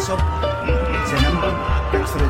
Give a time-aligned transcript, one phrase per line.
[0.00, 0.18] thanks sub.
[1.08, 1.50] Zenimba,
[1.92, 2.28] thanks for the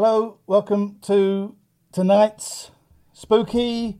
[0.00, 1.56] Hello, welcome to
[1.90, 2.70] tonight's
[3.12, 3.98] spooky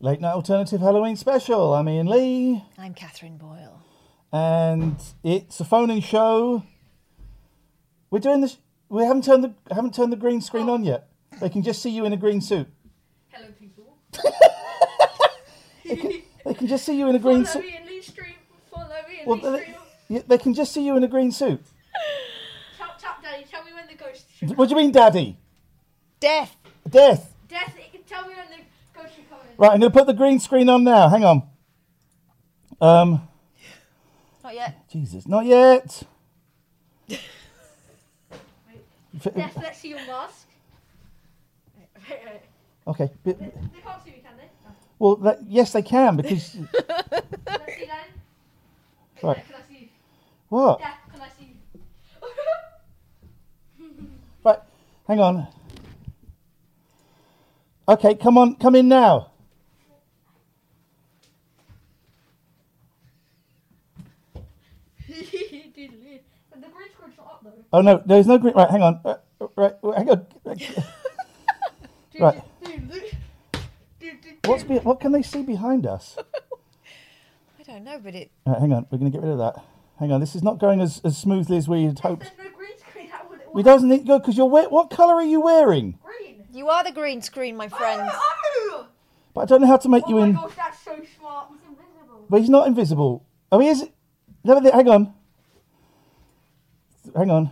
[0.00, 1.74] late night alternative Halloween special.
[1.74, 3.80] I'm Ian Lee, I'm Catherine Boyle.
[4.32, 6.64] and it's a phone-in show.
[8.10, 8.56] We're doing this.
[8.88, 11.06] We haven't turned the haven't turned the green screen on yet.
[11.40, 12.66] They can just see you in a green suit.
[13.28, 13.96] Hello, people.
[15.84, 16.12] They can,
[16.44, 17.70] they can just see you in a green Follow suit.
[17.70, 18.34] me in Lee Stream.
[18.74, 19.76] Follow me in Well, Lee they, Stream.
[20.08, 21.62] yeah, they can just see you in a green suit.
[22.76, 23.44] Tap, tap, daddy.
[23.48, 25.36] Tell me when the ghost should What do you mean, Daddy?
[26.20, 26.54] Death.
[26.88, 27.34] Death.
[27.48, 28.64] Death, it can tell me when the
[29.00, 29.38] ghost should come.
[29.56, 31.08] Right, I'm going to put the green screen on now.
[31.08, 31.42] Hang on.
[32.80, 33.26] Um,
[34.44, 34.88] Not yet.
[34.90, 36.02] Jesus, not yet.
[39.34, 40.46] Death, let's see your mask.
[42.88, 43.10] Okay.
[43.24, 44.44] bit- They can't see me, can they?
[44.64, 44.70] No.
[45.00, 46.54] Well, that, yes, they can because.
[46.54, 47.88] Let's see then.
[49.24, 49.44] right.
[49.44, 49.88] Can I see you?
[50.50, 50.78] What?
[50.78, 52.28] Death, can I see you?
[54.44, 54.60] Right.
[55.06, 55.48] Hang on.
[57.88, 59.30] Okay, come on, come in now.
[65.06, 67.52] The green screen's up though.
[67.72, 68.54] Oh no, there's no green.
[68.54, 69.00] Right, hang on.
[69.04, 69.16] Uh,
[69.56, 70.26] right, hang on.
[72.18, 72.42] right.
[74.44, 76.16] What's be, what can they see behind us?
[77.60, 78.30] I don't know, but it.
[78.46, 78.86] Right, hang on.
[78.90, 79.62] We're going to get rid of that.
[79.98, 80.20] Hang on.
[80.20, 82.22] This is not going as, as smoothly as we had hoped.
[82.22, 82.78] There's no green
[83.46, 83.52] screen.
[83.52, 84.70] That We doesn't need good because you're wet.
[84.70, 85.98] what colour are you wearing?
[86.04, 86.44] green.
[86.52, 88.02] You are the green screen, my friend.
[88.12, 88.86] Oh,
[89.34, 90.32] But I don't know how to make oh you my in.
[90.34, 91.48] gosh, that's so smart.
[91.50, 92.26] He's invisible.
[92.30, 93.26] But he's not invisible.
[93.52, 93.86] Oh, he is.
[94.44, 95.12] No, but hang on.
[97.14, 97.50] Hang on.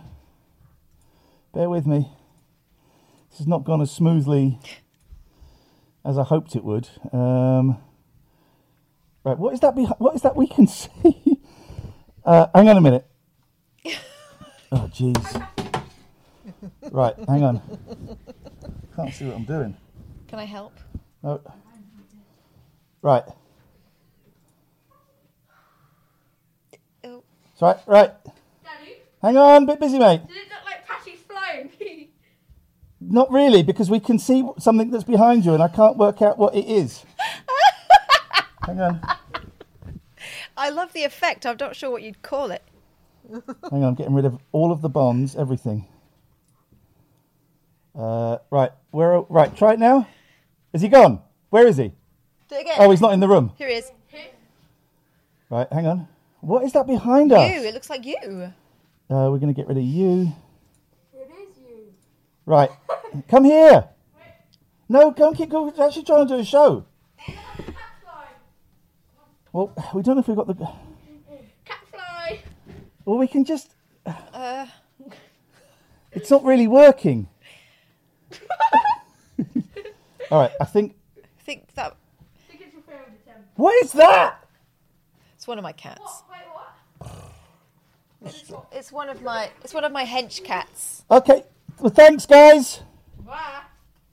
[1.53, 2.11] Bear with me.
[3.29, 4.59] This has not gone as smoothly
[6.03, 6.89] as I hoped it would.
[7.13, 7.77] Um,
[9.23, 9.75] right, what is that?
[9.75, 11.39] Behi- what is that we can see?
[12.23, 13.05] Uh, hang on a minute.
[14.71, 15.47] Oh, jeez.
[16.91, 17.61] Right, hang on.
[18.95, 19.75] Can't see what I'm doing.
[20.27, 20.73] Can I help?
[21.23, 21.41] No.
[23.01, 23.23] Right.
[27.03, 27.23] Oh,
[27.61, 28.11] Right, right.
[28.63, 30.21] Daddy, Hang on, bit busy, mate.
[30.27, 31.69] did it look like Patty's flying?
[32.99, 36.37] Not really, because we can see something that's behind you, and I can't work out
[36.37, 37.05] what it is.
[38.65, 39.01] Hang on,
[40.57, 41.45] I love the effect.
[41.45, 42.63] I'm not sure what you'd call it.
[43.69, 45.85] hang on, getting rid of all of the bonds, everything.
[47.97, 49.21] Uh, right, where?
[49.21, 50.07] Right, try it now.
[50.73, 51.21] Is he gone?
[51.49, 51.91] Where is he?
[52.49, 52.75] Do it again.
[52.79, 53.53] Oh, he's not in the room.
[53.57, 53.91] Here he is.
[55.49, 56.07] Right, hang on.
[56.41, 57.51] What is that behind us?
[57.51, 57.67] You.
[57.67, 58.17] It looks like you.
[59.09, 60.33] Uh, we're going to get rid of you.
[61.13, 61.93] It is you.
[62.45, 62.69] Right,
[63.27, 63.85] come here.
[64.87, 65.73] No, go and keep going.
[65.75, 66.85] We're actually trying to do a show.
[69.51, 70.53] Well, we don't know if we've got the.
[71.63, 72.41] Cat fly.
[73.05, 73.73] Well, we can just.
[76.11, 77.29] It's not really working.
[80.31, 80.95] All right, I think.
[81.17, 83.49] I think that I think it's your favorite attempt.
[83.55, 84.43] What is that?
[85.35, 86.01] it's one of my cats.
[86.01, 86.23] What?
[86.31, 87.31] Wait, what?
[88.25, 91.03] It's, it's one of my it's one of my hench cats.
[91.11, 91.43] Okay,
[91.79, 92.81] well, thanks, guys.
[93.25, 93.61] Wah.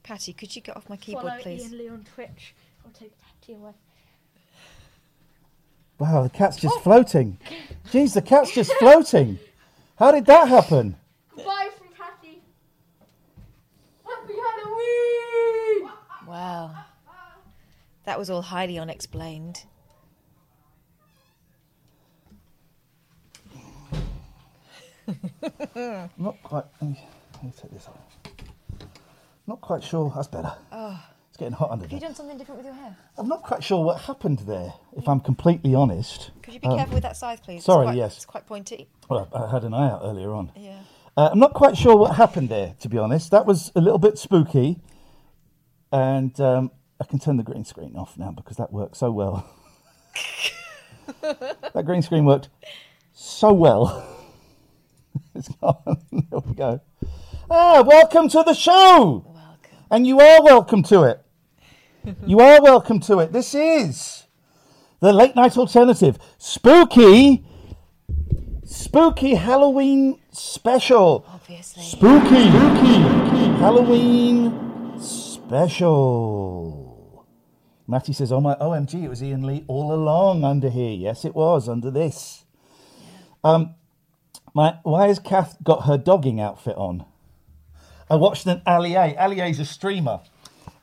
[0.03, 1.63] Patty, could you get off my keyboard, Follow please?
[1.63, 2.55] Ian Lee on Twitch.
[2.85, 3.73] I'll take Tatty away.
[5.99, 6.81] Wow, the cat's just oh.
[6.81, 7.39] floating.
[7.91, 9.39] Jeez, the cat's just floating.
[9.97, 10.97] How did that happen?
[11.37, 12.43] Bye from Patty.
[14.05, 15.93] Happy Halloween!
[16.32, 16.75] Wow.
[18.05, 19.64] That was all highly unexplained.
[26.17, 26.64] Not quite.
[26.81, 27.00] Let me,
[27.34, 27.99] let me take this off.
[29.46, 30.11] Not quite sure.
[30.14, 30.52] That's better.
[30.73, 32.96] It's getting hot under Have you done something different with your hair?
[33.19, 36.31] I'm not quite sure what happened there, if I'm completely honest.
[36.43, 37.56] Could you be Um, careful with that scythe, please?
[37.56, 38.17] It's sorry, quite- yes.
[38.17, 38.88] It's quite pointy.
[39.08, 40.50] Well, I I had an eye out earlier on.
[40.56, 40.79] Yeah.
[41.17, 43.31] Uh, I'm not quite sure what happened there, to be honest.
[43.32, 44.79] That was a little bit spooky.
[45.93, 49.47] And um, I can turn the green screen off now because that worked so well.
[51.21, 52.49] that green screen worked
[53.12, 54.06] so well.
[55.35, 55.83] it's gone.
[56.12, 56.81] there we go.
[57.50, 59.23] Ah, welcome to the show.
[59.27, 59.87] Welcome.
[59.91, 61.23] And you are welcome to it.
[62.27, 63.33] you are welcome to it.
[63.33, 64.25] This is
[65.00, 66.19] the late night alternative.
[66.39, 67.44] Spooky.
[68.65, 71.27] Spooky Halloween special.
[71.29, 71.83] Obviously.
[71.83, 72.49] Spooky.
[72.49, 73.03] Spooky
[73.61, 74.72] Halloween
[75.53, 77.27] special.
[77.87, 80.93] Matty says, Oh my OMG, it was Ian Lee all along under here.
[80.93, 82.47] Yes, it was under this.
[83.45, 83.75] Um
[84.55, 87.05] my why has Kath got her dogging outfit on?
[88.09, 89.15] I watched an Ali A.
[89.23, 90.21] Ali A's a streamer.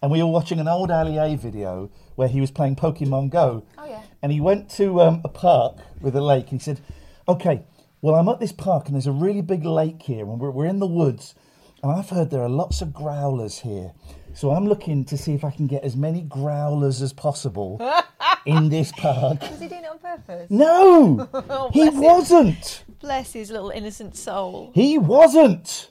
[0.03, 3.65] And we were watching an old Ali A video where he was playing Pokemon Go.
[3.75, 4.03] Oh, yeah.
[4.21, 6.79] And he went to um, a park with a lake and he said,
[7.27, 7.63] Okay,
[8.01, 10.67] well, I'm at this park and there's a really big lake here and we're, we're
[10.67, 11.33] in the woods.
[11.81, 13.93] And I've heard there are lots of growlers here.
[14.33, 17.79] So I'm looking to see if I can get as many growlers as possible
[18.45, 19.41] in this park.
[19.41, 20.49] Was he doing it on purpose?
[20.49, 21.27] No!
[21.73, 22.83] he bless wasn't!
[23.01, 24.71] Bless his little innocent soul.
[24.73, 25.89] He wasn't!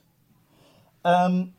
[1.05, 1.55] Um,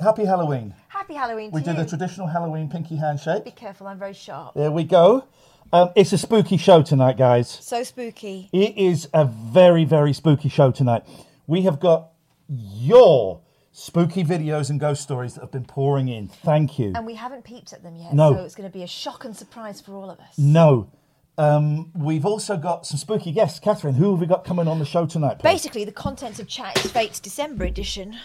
[0.00, 0.74] happy Halloween.
[0.88, 1.66] Happy Halloween to We you.
[1.66, 3.44] did a traditional Halloween pinky handshake.
[3.44, 4.54] Be careful, I'm very sharp.
[4.54, 5.24] There we go.
[5.72, 7.48] Um, it's a spooky show tonight, guys.
[7.50, 8.48] So spooky.
[8.52, 11.02] It is a very, very spooky show tonight.
[11.46, 12.10] We have got
[12.48, 13.40] your
[13.76, 16.28] spooky videos and ghost stories that have been pouring in.
[16.28, 16.92] Thank you.
[16.94, 18.32] And we haven't peeped at them yet, No.
[18.32, 20.38] so it's going to be a shock and surprise for all of us.
[20.38, 20.88] No.
[21.36, 23.58] Um, we've also got some spooky guests.
[23.58, 25.40] Catherine, who have we got coming on the show tonight?
[25.40, 25.50] please?
[25.54, 28.16] Basically, the contents of Chat It's Fate's December edition.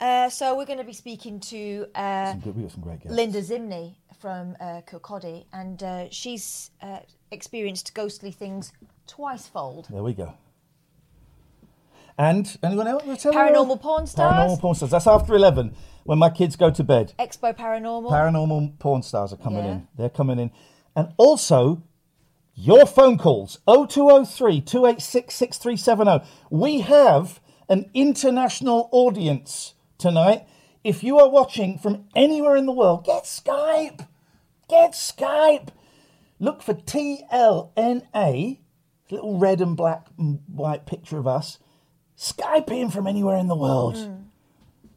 [0.00, 3.00] Uh, so we're going to be speaking to uh, Some good- We've got some great
[3.00, 3.16] guests.
[3.16, 7.00] Linda Zimney from uh, Kirkcaldy, and uh, she's uh,
[7.32, 8.72] experienced ghostly things
[9.08, 9.88] twice fold.
[9.90, 10.32] There we go.
[12.20, 13.02] And anyone else?
[13.02, 14.34] Paranormal porn stars?
[14.34, 14.90] Paranormal porn stars.
[14.90, 15.74] That's after 11
[16.04, 17.14] when my kids go to bed.
[17.18, 18.10] Expo Paranormal.
[18.10, 19.70] Paranormal porn stars are coming Yeah.
[19.72, 19.88] in.
[19.96, 20.50] They're coming in.
[20.94, 21.80] And also,
[22.54, 26.22] your phone calls 0203 286 6370.
[26.50, 27.40] We have
[27.70, 30.46] an international audience tonight.
[30.84, 34.06] If you are watching from anywhere in the world, get Skype.
[34.68, 35.68] Get Skype.
[36.38, 38.58] Look for TLNA,
[39.10, 41.58] little red and black and white picture of us.
[42.20, 43.96] Skype in from anywhere in the world.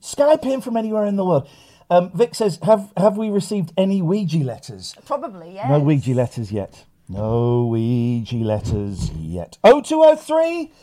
[0.02, 1.48] Skype in from anywhere in the world.
[1.90, 4.94] Um, Vic says, have, have we received any Ouija letters?
[5.06, 5.70] Probably, yes.
[5.70, 6.84] No Ouija letters yet.
[7.08, 9.58] No Ouija letters yet.
[9.64, 10.74] 0203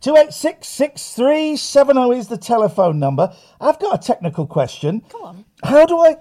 [0.00, 3.34] 286 6370 is the telephone number.
[3.60, 5.00] I've got a technical question.
[5.10, 5.44] Come on.
[5.64, 6.16] How do I.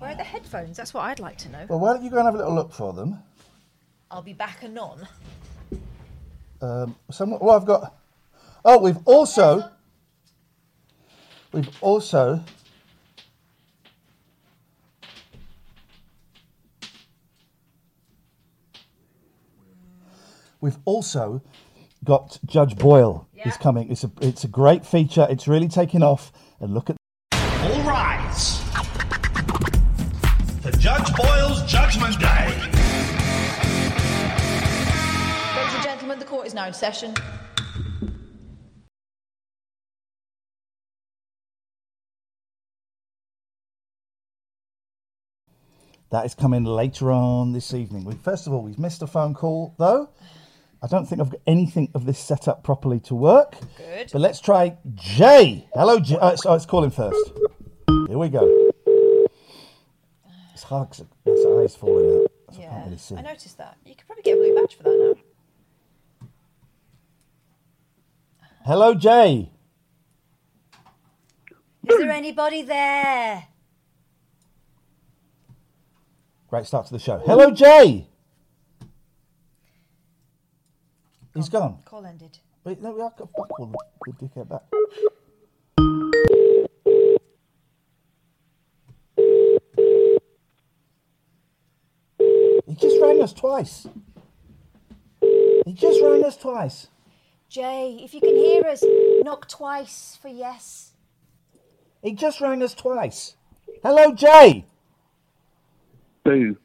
[0.00, 0.76] Where are the headphones?
[0.76, 1.64] That's what I'd like to know.
[1.68, 3.22] Well, why don't you go and have a little look for them?
[4.10, 5.06] I'll be back anon.
[6.60, 7.94] Um, some, well, I've got.
[8.68, 9.70] Oh, we've also.
[11.52, 12.42] We've also.
[20.60, 21.42] We've also
[22.02, 23.88] got Judge Boyle is coming.
[23.88, 25.28] It's a it's a great feature.
[25.30, 26.32] It's really taking off.
[26.58, 26.96] And look at
[27.34, 28.60] All rise.
[30.62, 32.48] For Judge Boyle's Judgment Day.
[35.54, 37.14] Ladies and gentlemen, the court is now in session.
[46.10, 48.04] That is coming later on this evening.
[48.04, 50.08] We, first of all, we've missed a phone call, though.
[50.82, 53.56] I don't think I've got anything of this set up properly to work.
[53.76, 54.10] Good.
[54.12, 55.68] But let's try Jay.
[55.74, 56.16] Hello, Jay.
[56.20, 57.32] Oh, uh, let's, oh, let's call him first.
[58.08, 58.70] Here we go.
[60.52, 62.30] It's hard 'cause his eyes falling out.
[62.52, 63.16] so I Yeah, can't really see.
[63.16, 63.76] I noticed that.
[63.84, 65.16] You could probably get a blue badge for that
[66.20, 66.28] now.
[68.64, 69.50] Hello, Jay.
[71.88, 73.48] Is there anybody there?
[76.56, 77.18] Great start to the show.
[77.18, 78.06] Hello, Jay.
[81.34, 81.80] He's gone.
[81.84, 82.38] Call ended.
[82.64, 84.62] Wait, no, I'll I'll call the, the dickhead back.
[92.66, 93.86] He just rang us twice.
[95.66, 96.86] He just rang us twice.
[97.50, 98.82] Jay, if you can hear us,
[99.22, 100.92] knock twice for yes.
[102.02, 103.36] He just rang us twice.
[103.82, 104.64] Hello, Jay.
[106.26, 106.56] Boo.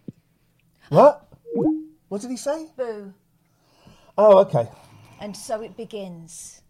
[0.90, 1.28] What?
[2.10, 2.68] What did he say?
[2.76, 3.14] Boo.
[4.18, 4.68] Oh, okay.
[5.20, 6.62] And so it begins.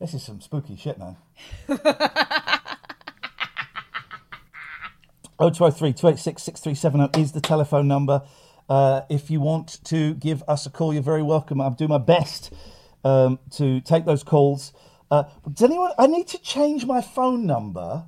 [0.00, 1.16] This is some spooky shit, man.
[5.38, 8.22] 0203 286 6370 is the telephone number.
[8.68, 11.60] Uh, if you want to give us a call, you're very welcome.
[11.60, 12.52] I'll do my best
[13.04, 14.72] um, to take those calls.
[15.10, 15.90] Uh, does anyone?
[15.98, 18.04] I need to change my phone number.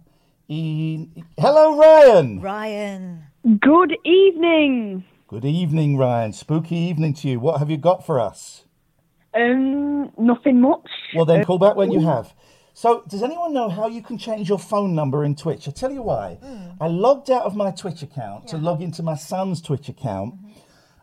[0.47, 2.41] In hello, Ryan.
[2.41, 3.25] Ryan.
[3.45, 5.05] Good evening.
[5.29, 6.33] Good evening, Ryan.
[6.33, 7.39] Spooky evening to you.
[7.39, 8.65] What have you got for us?
[9.35, 10.89] Um, nothing much.
[11.15, 12.33] Well, then call back when you have.
[12.73, 15.69] So, does anyone know how you can change your phone number in Twitch?
[15.69, 16.39] I tell you why.
[16.81, 20.37] I logged out of my Twitch account to log into my son's Twitch account,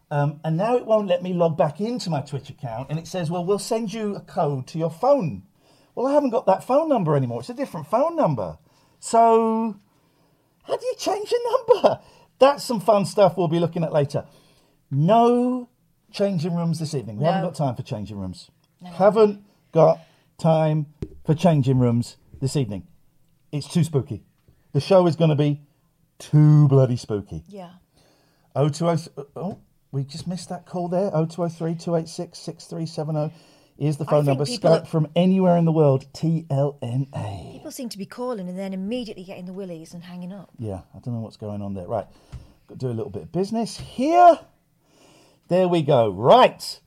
[0.09, 3.05] um, and now it won't let me log back into my Twitch account, and it
[3.05, 5.43] says, "Well, we'll send you a code to your phone."
[5.93, 7.41] Well, I haven't got that phone number anymore.
[7.41, 8.57] It's a different phone number.
[8.99, 9.75] So,
[10.63, 11.99] how do you change your number?
[12.41, 14.25] That's some fun stuff we'll be looking at later.
[14.89, 15.69] No
[16.11, 17.17] changing rooms this evening.
[17.17, 18.49] We haven't got time for changing rooms.
[18.83, 19.99] Haven't got
[20.39, 20.87] time
[21.23, 22.87] for changing rooms this evening.
[23.51, 24.23] It's too spooky.
[24.73, 25.61] The show is going to be
[26.17, 27.43] too bloody spooky.
[27.47, 27.73] Yeah.
[28.55, 29.59] 0203 oh,
[29.91, 31.11] we just missed that call there.
[31.11, 33.35] 0203 286 6370
[33.77, 34.45] is the phone number.
[34.45, 36.05] Skype from anywhere in the world.
[36.13, 37.53] TLNA.
[37.53, 40.51] People seem to be calling and then immediately getting the willies and hanging up.
[40.57, 41.87] Yeah, I don't know what's going on there.
[41.87, 42.05] Right,
[42.67, 44.39] got to do a little bit of business here.
[45.47, 46.09] There we go.
[46.09, 46.79] Right.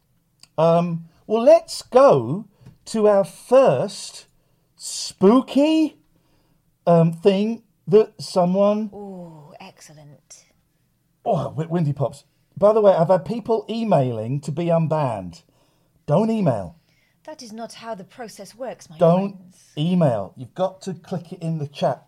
[0.57, 2.47] Um, well, let's go
[2.87, 4.27] to our first
[4.77, 5.97] spooky
[6.87, 8.91] um, thing that someone.
[8.93, 10.45] Oh, excellent.
[11.25, 12.25] Oh, Windy Pops.
[12.57, 15.43] By the way, I've had people emailing to be unbanned.
[16.07, 16.77] Don't email.
[17.25, 19.09] That is not how the process works, my dear.
[19.09, 19.73] Don't friends.
[19.79, 20.35] email.
[20.37, 22.05] You've got to click it in the chat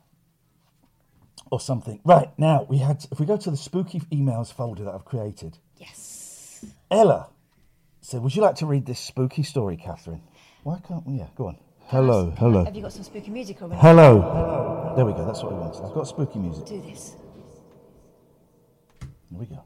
[1.51, 2.01] or something.
[2.05, 5.59] Right, now, we had, if we go to the spooky emails folder that I've created.
[5.79, 6.65] Yes.
[6.91, 7.31] Ella
[8.03, 10.23] said, Would you like to read this spooky story, Catherine?
[10.65, 11.15] Why can't we?
[11.19, 11.57] Yeah, go on.
[11.87, 12.65] Hello, hello.
[12.65, 13.81] Have you got some spooky music already?
[13.81, 14.93] Hello.
[14.97, 15.77] There we go, that's what we want.
[15.77, 16.67] I've got spooky music.
[16.67, 17.15] Do this.
[19.01, 19.63] Here we go.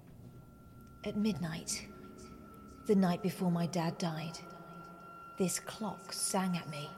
[1.04, 1.86] At midnight,
[2.90, 4.36] the night before my dad died,
[5.38, 6.90] this clock sang at me.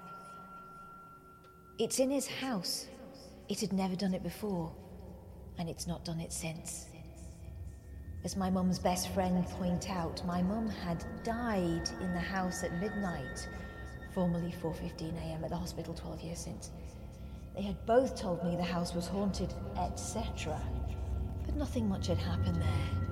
[1.78, 2.86] It's in his house.
[3.50, 4.72] It had never done it before,
[5.58, 6.86] and it's not done it since.
[8.24, 12.72] As my mum's best friend point out, my mum had died in the house at
[12.80, 13.46] midnight,
[14.14, 15.44] formerly 4:15 a.m.
[15.44, 16.70] at the hospital 12 years since.
[17.54, 20.58] They had both told me the house was haunted, etc.
[21.44, 23.11] But nothing much had happened there.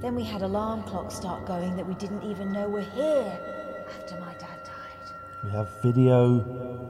[0.00, 3.38] Then we had alarm clocks start going that we didn't even know were here
[3.98, 5.12] after my dad died.
[5.44, 6.40] We have video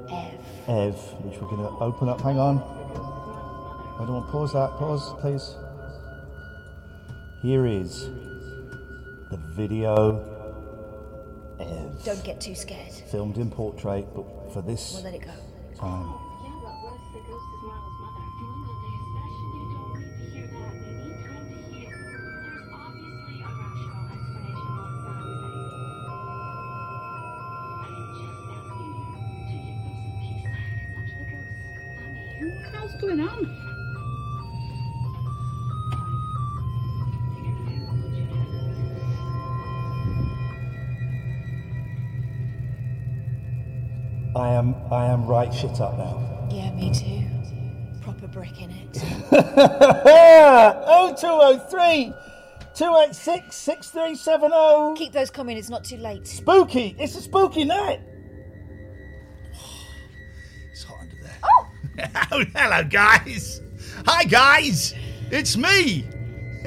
[0.09, 0.69] Ev.
[0.69, 2.21] Ev, which we're going to open up.
[2.21, 2.59] Hang on.
[2.59, 4.71] I don't want to pause that.
[4.79, 5.57] Pause, please.
[7.43, 8.09] Here is
[9.31, 10.25] the video
[11.59, 12.05] Ev.
[12.05, 12.93] Don't get too scared.
[12.93, 15.33] Filmed in portrait, but for this We'll let it go.
[15.77, 16.30] time.
[33.17, 33.57] Going on?
[44.37, 46.49] I am I am right shit up now.
[46.53, 47.25] Yeah, me too.
[48.01, 48.95] Proper brick in it.
[51.19, 52.15] 0203
[52.75, 54.97] 286 6370.
[54.97, 56.29] Keep those coming, it's not too late.
[56.29, 56.95] Spooky!
[56.99, 58.01] It's a spooky night!
[62.33, 63.61] Oh, hello, guys.
[64.07, 64.95] Hi, guys.
[65.31, 66.05] It's me,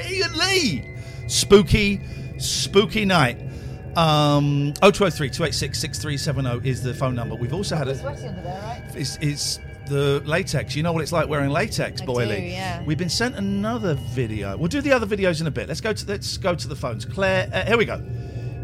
[0.09, 0.95] Ian Lee.
[1.27, 2.01] Spooky,
[2.37, 3.39] spooky night.
[3.95, 7.35] Um, 0203 286 6370 is the phone number.
[7.35, 7.95] We've also had a.
[7.95, 8.83] Sweaty under there, right?
[8.95, 10.75] It's, it's the latex.
[10.75, 12.41] You know what it's like wearing latex, I Boyley.
[12.41, 12.83] do, yeah.
[12.83, 14.57] We've been sent another video.
[14.57, 15.67] We'll do the other videos in a bit.
[15.67, 17.05] Let's go to let's go to the phones.
[17.05, 18.01] Claire, uh, here we go.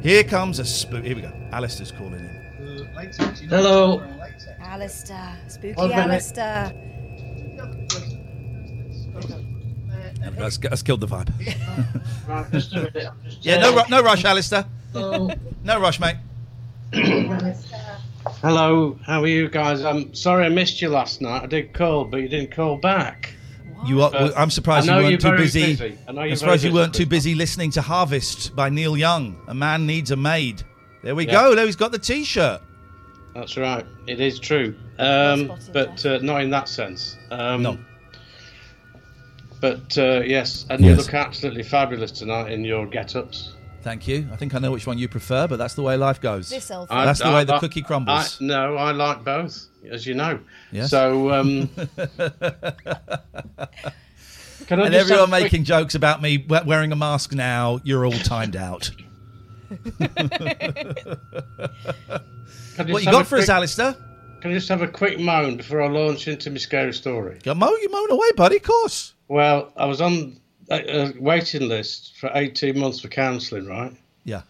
[0.01, 1.03] Here comes a spook.
[1.03, 1.31] Here we go.
[1.51, 2.29] Alistair's calling in.
[3.49, 3.99] Hello.
[4.79, 5.37] Alistair.
[5.49, 5.91] Spooky One.
[5.91, 6.71] Alistair.
[10.21, 10.41] There we go.
[10.43, 11.31] That's, that's killed the vibe.
[12.29, 13.07] Right, just a minute.
[13.07, 14.63] I'm just yeah, no, ru- no rush, Alistair.
[14.93, 15.31] Hello.
[15.63, 16.17] No rush, mate.
[18.41, 19.83] Hello, how are you guys?
[19.83, 21.41] I'm sorry I missed you last night.
[21.43, 23.33] I did call, but you didn't call back.
[23.87, 25.61] You are, Uh, I'm surprised I you weren't you're too busy.
[25.75, 25.97] busy.
[26.07, 27.03] I know you're I'm surprised very you weren't busy.
[27.05, 29.35] too busy listening to Harvest by Neil Young.
[29.47, 30.61] A man needs a maid.
[31.03, 31.31] There we Yeah.
[31.33, 31.55] go.
[31.55, 32.61] There he's got the T-shirt.
[33.35, 33.85] That's right.
[34.07, 34.75] It is true.
[34.97, 37.17] Um, but uh, not in that sense.
[37.31, 37.77] Um, No.
[39.61, 43.53] But uh, yes, and you look absolutely fabulous tonight in your get-ups.
[43.81, 44.27] Thank you.
[44.31, 46.49] I think I know which one you prefer, but that's the way life goes.
[46.49, 48.37] This old I- That's the I- way the cookie crumbles.
[48.41, 50.39] I, no, I like both, as you know.
[50.71, 50.89] Yes.
[50.89, 51.67] So, um,
[54.67, 57.79] can I and just everyone a quick- making jokes about me wearing a mask now.
[57.83, 58.91] You're all timed out.
[59.69, 59.79] Can
[62.89, 63.95] I what you got a for us, quick- Alistair?
[64.41, 67.39] Can I just have a quick moan before I launch into my scary story?
[67.43, 68.55] Go moan, you moan away, buddy.
[68.57, 69.13] Of course.
[69.27, 73.91] Well, I was on a, a waiting list for 18 months for counselling, right?
[74.23, 74.43] Yeah.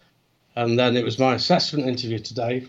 [0.54, 2.66] And then it was my assessment interview today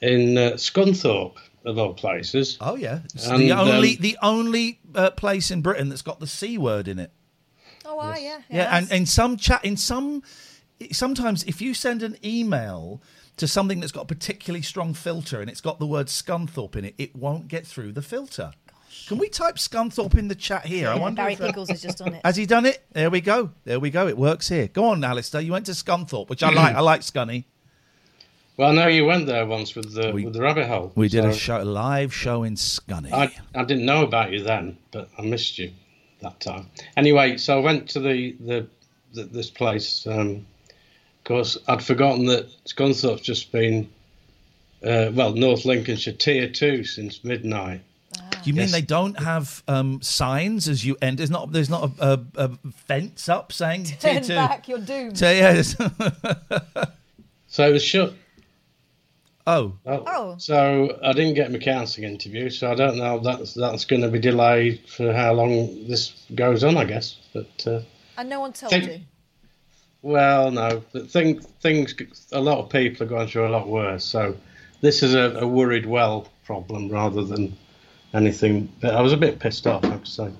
[0.00, 2.56] in uh, Scunthorpe, of all places.
[2.60, 3.00] Oh yeah.
[3.14, 6.58] It's And, the only um, the only uh, place in Britain that's got the c
[6.58, 7.12] word in it.
[7.84, 8.38] Oh, wow, yeah.
[8.48, 10.22] Yeah, and in some chat, in some,
[10.92, 13.02] sometimes if you send an email
[13.36, 16.84] to something that's got a particularly strong filter and it's got the word Scunthorpe in
[16.84, 18.52] it, it won't get through the filter.
[19.06, 20.88] Can we type Scunthorpe in the chat here?
[20.88, 21.22] I wonder.
[21.22, 22.20] Barry if, uh, Pickles has just done it.
[22.24, 22.84] Has he done it?
[22.92, 23.50] There we go.
[23.64, 24.08] There we go.
[24.08, 24.68] It works here.
[24.68, 25.40] Go on, Alistair.
[25.40, 26.74] You went to Scunthorpe, which I like.
[26.74, 27.44] I like Scunny.
[28.56, 30.92] Well, no, you went there once with the with the rabbit hole.
[30.94, 33.10] We did a show, a live show in Scunny.
[33.10, 35.72] I, I didn't know about you then, but I missed you
[36.20, 36.68] that time.
[36.94, 38.66] Anyway, so I went to the, the,
[39.14, 40.06] the this place.
[40.06, 40.44] Um, of
[41.30, 43.88] course, I'd forgotten that Scunthorpe's just been,
[44.84, 47.82] uh, well, North Lincolnshire Tier 2 since midnight.
[48.42, 48.72] You mean Yes.
[48.72, 51.18] they don't have um, signs as you end?
[51.18, 51.52] There's not.
[51.52, 52.04] There's not a,
[52.36, 52.50] a, a
[52.86, 54.28] fence up saying Turn T2.
[54.34, 55.18] back, you're doomed.
[55.18, 55.76] So, yes.
[57.48, 58.14] So it was shut.
[59.46, 59.74] Oh.
[59.86, 60.36] Oh.
[60.38, 63.18] So I didn't get my counselling interview, so I don't know.
[63.18, 67.18] That's that's going to be delayed for how long this goes on, I guess.
[67.34, 67.80] But uh,
[68.16, 69.00] And no one told Think- you.
[70.02, 71.94] Well, no, but thing, things.
[72.32, 74.04] A lot of people are going through a lot worse.
[74.04, 74.36] So
[74.80, 77.56] this is a, a worried well problem rather than
[78.14, 78.72] anything.
[78.80, 80.30] But I was a bit pissed off, I have to say.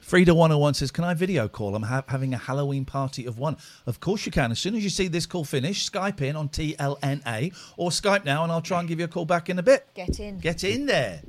[0.00, 1.74] Frida 101 says, Can I video call?
[1.74, 3.56] I'm ha- having a Halloween party of one.
[3.86, 4.50] Of course you can.
[4.50, 8.42] As soon as you see this call finish, Skype in on TLNA or Skype now
[8.42, 9.86] and I'll try and give you a call back in a bit.
[9.94, 10.38] Get in.
[10.38, 11.22] Get in there.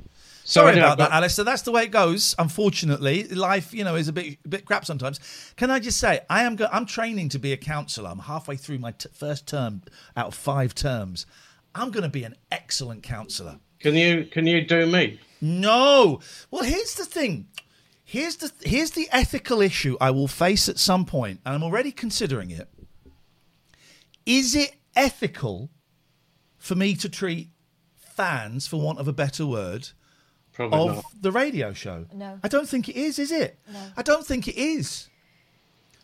[0.46, 1.44] So Sorry anyway, about that, but- Alistair.
[1.44, 2.34] That's the way it goes.
[2.38, 5.18] Unfortunately, life, you know, is a bit a bit crap sometimes.
[5.56, 8.10] Can I just say, I am go- I'm training to be a counsellor.
[8.10, 9.82] I'm halfway through my t- first term
[10.16, 11.24] out of five terms.
[11.74, 13.58] I'm going to be an excellent counsellor.
[13.80, 15.18] Can you can you do me?
[15.40, 16.20] No.
[16.50, 17.48] Well, here's the thing.
[18.04, 21.90] Here's the here's the ethical issue I will face at some point, and I'm already
[21.90, 22.68] considering it.
[24.26, 25.70] Is it ethical
[26.58, 27.48] for me to treat
[27.96, 29.88] fans, for want of a better word,
[30.54, 31.04] Probably of not.
[31.20, 32.06] the radio show?
[32.14, 32.38] No.
[32.42, 33.18] I don't think it is.
[33.18, 33.58] Is it?
[33.72, 33.80] No.
[33.96, 35.08] I don't think it is.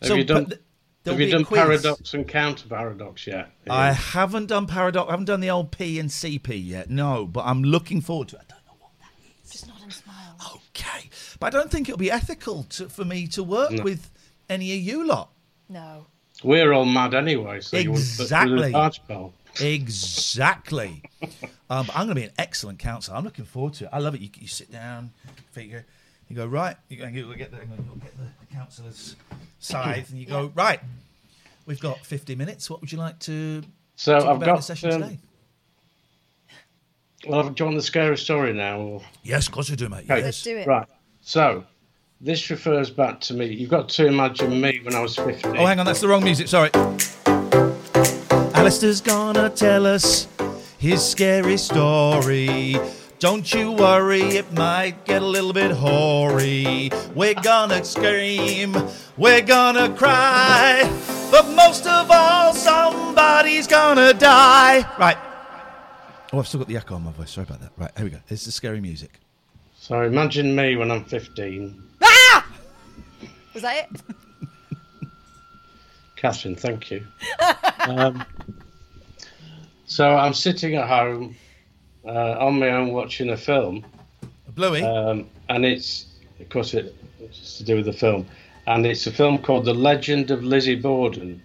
[0.01, 0.47] Have you done?
[0.47, 0.61] th-
[1.05, 3.49] Have you done paradox and counter paradox yet?
[3.69, 5.07] I haven't done paradox.
[5.07, 6.89] I haven't done the old P and CP yet.
[6.89, 8.41] No, but I'm looking forward to it.
[8.49, 9.11] I don't know what that
[9.45, 9.51] is.
[9.51, 10.35] Just nod and smile.
[10.55, 11.09] Okay,
[11.39, 13.83] but I don't think it'll be ethical to, for me to work No.
[13.83, 14.09] with
[14.49, 15.29] any of you lot.
[15.69, 16.07] No.
[16.43, 21.03] We're all mad anyway, so you wouldn't put through the Exactly.
[21.03, 21.29] party poll.
[21.29, 21.59] Exactly.
[21.69, 23.17] um, I'm going to be an excellent counsellor.
[23.17, 23.89] I'm looking forward to it.
[23.91, 24.21] I love it.
[24.21, 25.11] You, you sit down,
[25.51, 25.85] figure,
[26.29, 26.77] you go right.
[26.89, 29.15] You go, you'll get the, you'll get the, the counsellor's
[29.59, 30.79] scythe, and you go right.
[31.65, 32.69] We've got 50 minutes.
[32.69, 33.61] What would you like to
[33.95, 35.19] So talk I've about in got, the session um, today?
[37.27, 38.79] Well, do you want the scary story now?
[38.79, 39.01] Or?
[39.23, 40.05] Yes, of course we do, mate.
[40.09, 40.23] Okay.
[40.23, 40.65] Let's do it.
[40.65, 40.87] Right.
[41.21, 41.63] So
[42.19, 43.47] this refers back to me.
[43.47, 45.57] You've got to imagine me when I was 15.
[45.57, 46.47] Oh, hang on, that's the wrong music.
[46.47, 46.69] Sorry.
[48.61, 50.27] Alistair's gonna tell us
[50.77, 52.77] his scary story.
[53.17, 56.91] Don't you worry, it might get a little bit hoary.
[57.15, 58.77] We're gonna scream,
[59.17, 60.83] we're gonna cry,
[61.31, 64.85] but most of all, somebody's gonna die.
[64.99, 65.17] Right.
[66.31, 67.31] Oh, I've still got the echo on my voice.
[67.31, 67.71] Sorry about that.
[67.77, 68.19] Right, here we go.
[68.27, 69.19] This is the scary music.
[69.79, 71.81] So imagine me when I'm 15.
[72.03, 72.45] Ah!
[73.55, 74.01] Was that it?
[76.21, 77.03] Catherine, thank you.
[77.79, 78.23] um,
[79.85, 81.35] so I'm sitting at home
[82.05, 83.83] uh, on my own watching a film.
[84.49, 84.83] Bluey?
[84.83, 86.05] Um, and it's,
[86.39, 88.27] of course, it, it's to do with the film.
[88.67, 91.41] And it's a film called The Legend of Lizzie Borden.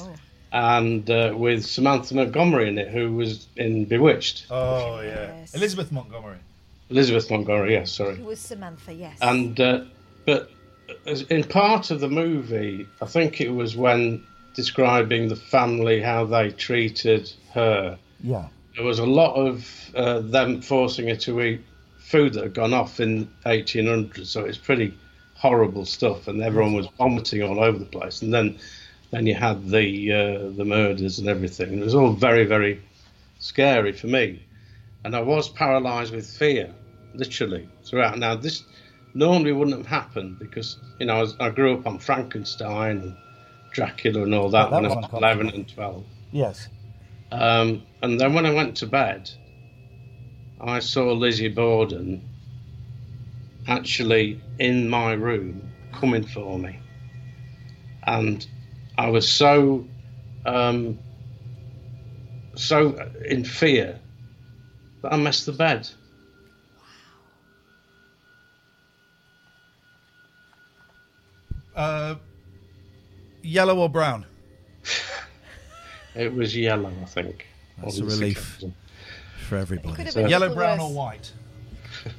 [0.00, 0.14] Oh.
[0.50, 4.46] And uh, with Samantha Montgomery in it, who was in Bewitched.
[4.50, 6.38] Oh yeah, Elizabeth Montgomery.
[6.88, 8.14] Elizabeth Montgomery, yes, sorry.
[8.14, 9.18] It was Samantha, yes.
[9.20, 9.84] And uh,
[10.24, 10.55] but as-
[11.06, 16.50] in part of the movie, I think it was when describing the family how they
[16.50, 17.98] treated her.
[18.22, 18.48] Yeah.
[18.74, 21.60] There was a lot of uh, them forcing her to eat
[21.98, 24.96] food that had gone off in 1800, so it's pretty
[25.34, 28.22] horrible stuff, and everyone was vomiting all over the place.
[28.22, 28.58] And then,
[29.10, 31.78] then you had the uh, the murders and everything.
[31.78, 32.80] It was all very, very
[33.38, 34.42] scary for me,
[35.04, 36.72] and I was paralysed with fear,
[37.14, 38.18] literally throughout.
[38.18, 38.64] Now this
[39.16, 43.16] normally wouldn't have happened because you know I, was, I grew up on Frankenstein and
[43.72, 46.04] Dracula and all that Yeah, that when I was 11 and 12.
[46.32, 46.68] Yes.
[47.32, 49.30] Um, and then when I went to bed,
[50.60, 52.22] I saw Lizzie Borden
[53.66, 56.78] actually in my room coming for me.
[58.06, 58.46] And
[58.96, 59.88] I was so,
[60.44, 60.98] um,
[62.54, 62.96] so
[63.28, 63.98] in fear
[65.02, 65.88] that I messed the bed.
[71.76, 72.14] Uh,
[73.42, 74.24] yellow or brown?
[76.14, 77.46] It was yellow, I think.
[77.76, 78.62] That's a Wasn't relief
[79.46, 80.02] for everybody.
[80.02, 80.88] have been a Yellow, brown, worse.
[80.90, 81.32] or white?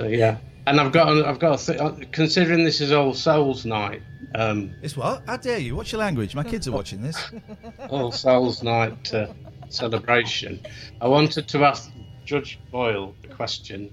[0.00, 4.02] Yeah, and I've got, I've got, th- uh, considering this is All Souls Night.
[4.34, 5.22] Um, It's what?
[5.26, 5.74] How dare you?
[5.76, 6.34] What's your language?
[6.34, 7.30] My kids are watching this.
[7.88, 9.28] All Souls Night uh,
[9.68, 10.60] celebration.
[11.00, 11.90] I wanted to ask
[12.24, 13.92] Judge Boyle a question.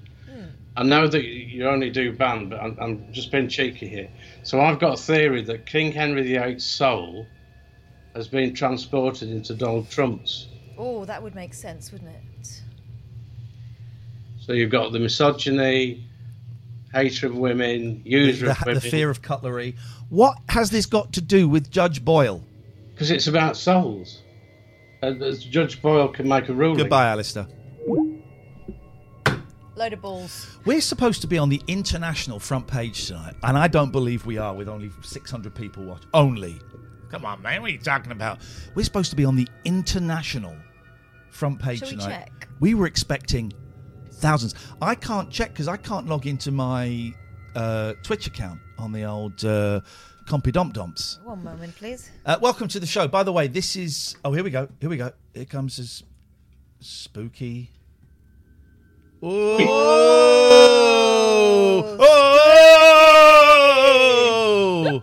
[0.77, 4.09] I know that you only do band, but I'm, I'm just being cheeky here.
[4.43, 7.25] So I've got a theory that King Henry VIII's soul
[8.13, 10.47] has been transported into Donald Trump's.
[10.77, 12.61] Oh, that would make sense, wouldn't it?
[14.39, 16.05] So you've got the misogyny,
[16.93, 18.83] hatred of women, user of the, women.
[18.83, 19.75] the fear of cutlery.
[20.09, 22.43] What has this got to do with Judge Boyle?
[22.93, 24.21] Because it's about souls.
[25.01, 26.77] Uh, Judge Boyle can make a ruling.
[26.77, 27.47] Goodbye, Alistair.
[29.75, 30.57] Load of balls.
[30.63, 34.37] We're supposed to be on the international front page tonight, and I don't believe we
[34.37, 36.03] are with only 600 people watch.
[36.13, 36.61] Only.
[37.09, 37.61] Come on, man.
[37.61, 38.39] What are you talking about?
[38.73, 40.55] We're supposed to be on the international
[41.29, 42.09] front page Shall we tonight.
[42.09, 42.47] check?
[42.61, 43.51] We were expecting
[44.13, 44.55] thousands.
[44.81, 47.13] I can't check because I can't log into my
[47.53, 49.81] uh, Twitch account on the old uh,
[50.25, 51.19] Compy Dump Dumps.
[51.25, 52.09] One moment, please.
[52.25, 53.09] Uh, welcome to the show.
[53.09, 54.15] By the way, this is.
[54.23, 54.69] Oh, here we go.
[54.79, 55.11] Here we go.
[55.33, 56.01] Here comes this
[56.79, 57.71] spooky.
[59.27, 59.57] Oh!
[64.87, 65.01] Oh!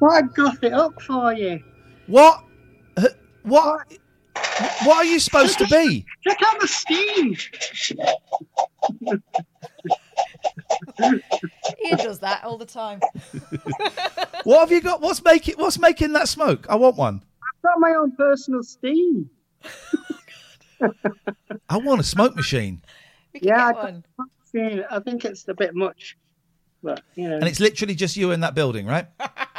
[0.00, 1.62] Well, I got it up for you.
[2.06, 2.42] What?
[2.96, 3.08] Uh,
[3.42, 3.86] What?
[4.84, 6.06] What are you supposed to be?
[6.26, 7.36] Check out the steam.
[11.78, 13.00] he does that all the time.
[14.44, 15.02] What have you got?
[15.02, 16.66] What's making What's making that smoke?
[16.70, 17.22] I want one.
[17.42, 19.28] I've got my own personal steam.
[21.68, 22.80] I want a smoke machine,
[23.34, 24.04] yeah, I, one.
[24.90, 26.16] I think it's a bit much,
[26.82, 29.06] but you know, and it's literally just you in that building, right?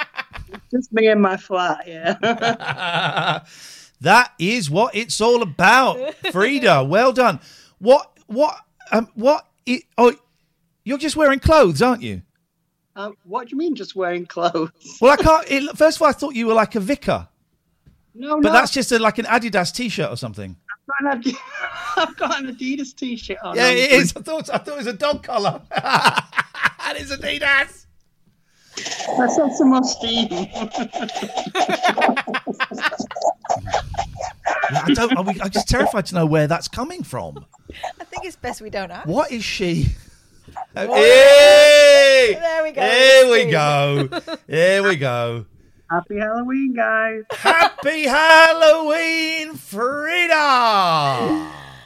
[0.71, 1.87] just me in my flat.
[1.87, 3.43] Yeah.
[4.01, 6.83] That is what it's all about, Frida.
[6.83, 7.39] Well done.
[7.77, 8.17] What?
[8.25, 8.57] What?
[8.91, 9.47] Um, what?
[9.69, 10.15] i oh,
[10.83, 12.23] you're just wearing clothes, aren't you?
[12.95, 14.71] um, what do you mean, just wearing clothes?
[15.01, 15.49] Well, I can't.
[15.49, 17.27] It, first of all, I thought you were like a vicar,
[18.15, 18.53] No, but no.
[18.53, 20.57] that's just a, like an Adidas T-shirt or something.
[20.99, 21.35] I've got an
[21.97, 23.55] I've got an Adidas t-shirt on.
[23.55, 24.13] Yeah, it is.
[24.15, 25.61] I thought I thought it was a dog collar.
[25.71, 27.85] and it's Adidas.
[29.17, 30.27] Let's have some more steam.
[34.73, 35.17] I don't.
[35.17, 37.45] Are we, I'm just terrified to know where that's coming from.
[37.99, 39.07] I think it's best we don't ask.
[39.07, 39.87] What is she?
[40.73, 42.37] Hey!
[42.39, 42.81] There we go.
[42.81, 44.09] Here we go.
[44.47, 45.45] Here we go.
[45.91, 47.23] Happy Halloween, guys.
[47.31, 50.31] Happy Halloween, Frida!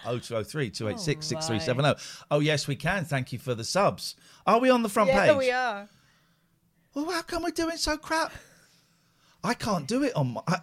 [0.04, 2.00] 0203 286 6370.
[2.30, 3.04] Oh, yes, we can.
[3.04, 4.16] Thank you for the subs.
[4.46, 5.18] Are we on the front page?
[5.18, 5.38] yeah, page?
[5.38, 5.90] we are.
[6.94, 8.32] Well, how come we're doing so crap?
[9.44, 10.42] I can't do it on my.
[10.48, 10.60] I,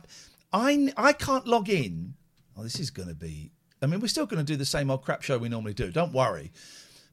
[0.52, 2.14] I, I can't log in.
[2.56, 3.50] Oh, this is going to be.
[3.82, 5.90] I mean, we're still going to do the same old crap show we normally do.
[5.90, 6.52] Don't worry.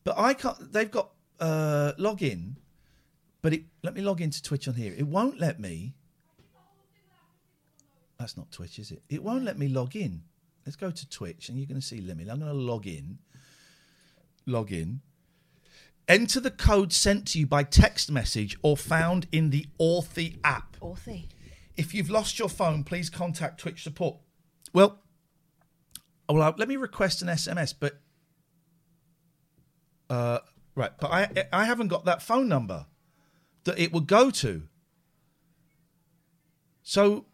[0.03, 0.71] But I can't.
[0.71, 2.57] They've got uh, log in,
[3.41, 4.93] but it, let me log into Twitch on here.
[4.95, 5.95] It won't let me.
[8.19, 9.01] That's not Twitch, is it?
[9.09, 10.23] It won't let me log in.
[10.65, 12.27] Let's go to Twitch, and you're going to see Limit.
[12.29, 13.19] I'm going to log in.
[14.45, 15.01] Log in.
[16.07, 20.75] enter the code sent to you by text message or found in the Authy app.
[20.81, 21.27] Authy.
[21.77, 24.17] If you've lost your phone, please contact Twitch support.
[24.73, 24.99] Well,
[26.27, 28.01] well, uh, let me request an SMS, but
[30.09, 30.39] uh,
[30.75, 32.85] right, but I I haven't got that phone number
[33.63, 34.63] that it would go to.
[36.83, 37.25] So,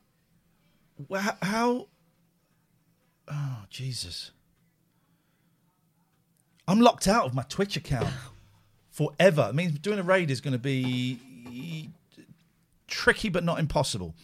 [1.42, 1.88] how?
[3.28, 4.32] Oh Jesus!
[6.68, 8.10] I'm locked out of my Twitch account
[8.90, 9.48] forever.
[9.50, 11.92] It means doing a raid is going to be
[12.88, 14.16] tricky, but not impossible.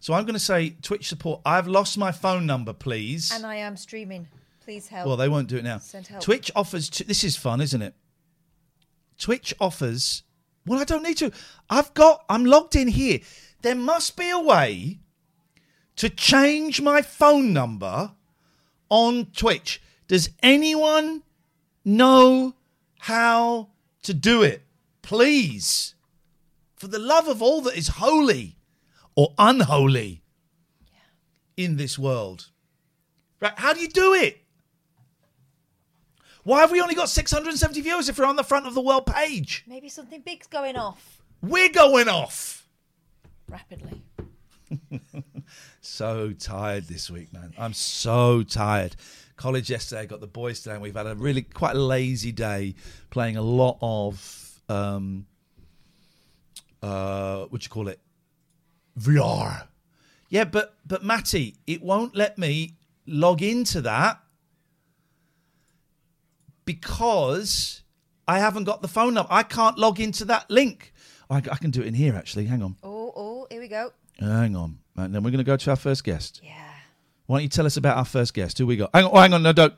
[0.00, 1.42] So I'm going to say Twitch support.
[1.44, 3.30] I've lost my phone number, please.
[3.32, 4.28] And I am streaming.
[4.64, 5.06] Please help.
[5.06, 5.78] Well, they won't do it now.
[5.78, 6.22] Send help.
[6.22, 6.88] Twitch offers.
[6.88, 7.94] T- this is fun, isn't it?
[9.18, 10.22] Twitch offers.
[10.66, 11.32] Well, I don't need to.
[11.68, 12.24] I've got.
[12.28, 13.20] I'm logged in here.
[13.62, 15.00] There must be a way
[16.00, 18.12] to change my phone number
[18.88, 19.82] on Twitch.
[20.08, 21.22] Does anyone
[21.84, 22.54] know
[23.00, 23.68] how
[24.04, 24.62] to do it?
[25.02, 25.94] Please,
[26.74, 28.56] for the love of all that is holy
[29.14, 30.22] or unholy
[31.54, 32.48] in this world.
[33.38, 33.52] Right?
[33.58, 34.40] How do you do it?
[36.44, 39.04] Why have we only got 670 viewers if we're on the front of the world
[39.04, 39.64] page?
[39.68, 42.66] Maybe something big's going off We're going off.
[43.50, 44.00] rapidly.
[46.00, 47.52] So tired this week, man.
[47.58, 48.96] I'm so tired.
[49.36, 52.32] College yesterday, I got the boys today, and we've had a really quite a lazy
[52.32, 52.74] day
[53.10, 55.26] playing a lot of um
[56.82, 58.00] uh what do you call it?
[58.98, 59.64] VR.
[60.30, 64.20] Yeah, but but Matty, it won't let me log into that
[66.64, 67.82] because
[68.26, 69.30] I haven't got the phone number.
[69.30, 70.94] I can't log into that link.
[71.28, 72.46] I, I can do it in here actually.
[72.46, 72.76] Hang on.
[72.82, 73.92] Oh, oh, here we go.
[74.18, 74.79] Hang on.
[74.96, 76.40] And then we're going to go to our first guest.
[76.42, 76.52] Yeah.
[77.26, 78.58] Why don't you tell us about our first guest?
[78.58, 78.90] Who we got?
[78.92, 79.74] Hang on, oh, hang on, no, don't.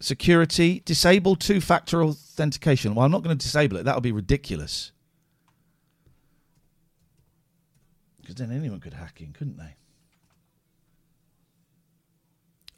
[0.00, 2.94] Security, disable two factor authentication.
[2.94, 3.84] Well, I'm not going to disable it.
[3.84, 4.92] That would be ridiculous.
[8.20, 9.76] Because then anyone could hack in, couldn't they?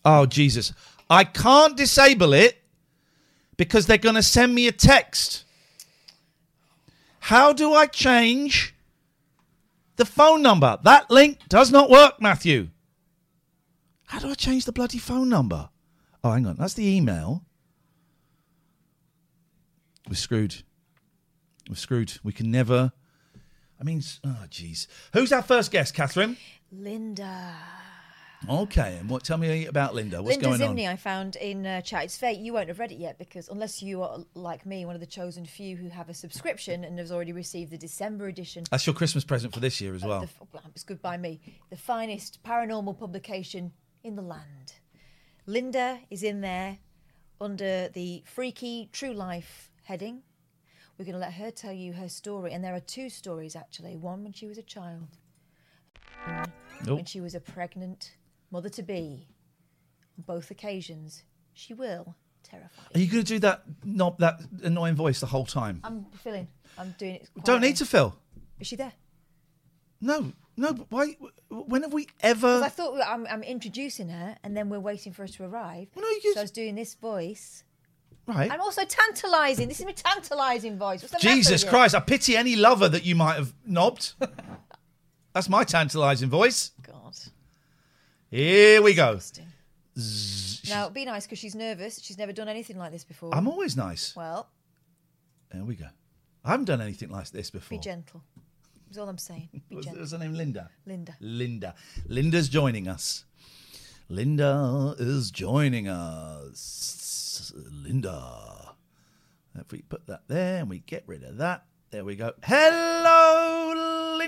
[0.05, 0.73] Oh, Jesus.
[1.09, 2.63] I can't disable it
[3.57, 5.45] because they're going to send me a text.
[7.21, 8.75] How do I change
[9.97, 10.79] the phone number?
[10.85, 12.69] That link does not work, Matthew.
[14.07, 15.71] How do I change the bloody phone number?
[16.23, 16.57] Oh, hang on.
[16.57, 17.45] That's the email.
[20.09, 20.63] We're screwed.
[21.69, 22.19] We're screwed.
[22.23, 22.93] We can never.
[23.81, 24.87] I mean, oh, jeez.
[25.13, 26.37] Who's our first guest, Catherine?
[26.71, 27.55] Linda.
[28.49, 29.23] Okay, and what?
[29.23, 30.23] Tell me about Linda.
[30.23, 30.77] What's Linda going on?
[30.77, 32.39] Zimney, I found in uh, Chat It's Fate.
[32.39, 35.07] You won't have read it yet because unless you are like me, one of the
[35.07, 38.65] chosen few who have a subscription and has already received the December edition.
[38.71, 40.21] That's your Christmas present for this year as well.
[40.53, 41.41] the it's good by me.
[41.71, 44.75] The finest paranormal publication in the land.
[45.47, 46.79] Linda is in there
[47.41, 50.23] under the freaky true life heading.
[50.99, 53.97] We're going to let her tell you her story, and there are two stories actually.
[53.97, 55.09] One when she was a child,
[56.27, 56.53] one
[56.89, 56.95] Oh.
[56.97, 58.17] when she was a pregnant
[58.53, 59.27] mother to be.
[60.19, 61.23] On both occasions,
[61.55, 62.83] she will terrify.
[62.95, 65.81] Are you going to do that knob, that annoying voice the whole time?
[65.83, 66.47] I'm filling.
[66.79, 67.29] I'm doing it.
[67.45, 68.15] Don't need to fill.
[68.61, 68.93] Is she there?
[70.01, 70.75] No, no.
[70.75, 71.17] but Why?
[71.49, 72.63] When have we ever?
[72.63, 75.89] I thought I'm, I'm introducing her, and then we're waiting for her to arrive.
[75.97, 77.65] no, you So I was doing this voice.
[78.27, 78.51] Right.
[78.51, 79.69] I'm also tantalising.
[79.69, 81.05] This is my tantalising voice.
[81.19, 81.65] Jesus?
[81.65, 81.95] Christ!
[81.95, 84.15] I pity any lover that you might have knobbed.
[85.35, 86.73] That's my tantalising voice.
[86.83, 87.17] God.
[88.33, 89.19] Here we go.
[90.71, 92.01] Now, be nice because she's nervous.
[92.03, 93.35] She's never done anything like this before.
[93.35, 94.17] I'm always nice.
[94.17, 94.49] Well,
[95.53, 95.89] There we go.
[96.43, 97.77] I haven't done anything like this before.
[97.77, 98.23] be gentle.
[98.87, 99.49] That's all I'm saying.
[99.69, 100.01] Be Was, gentle.
[100.01, 100.71] was her name Linda?
[100.87, 101.15] Linda.
[101.21, 101.75] Linda.
[102.09, 103.27] Linda's joining us.
[104.09, 107.53] Linda is joining us.
[107.71, 108.75] Linda.
[109.57, 112.33] If we put that there and we get rid of that, there we go.
[112.43, 113.62] Hello,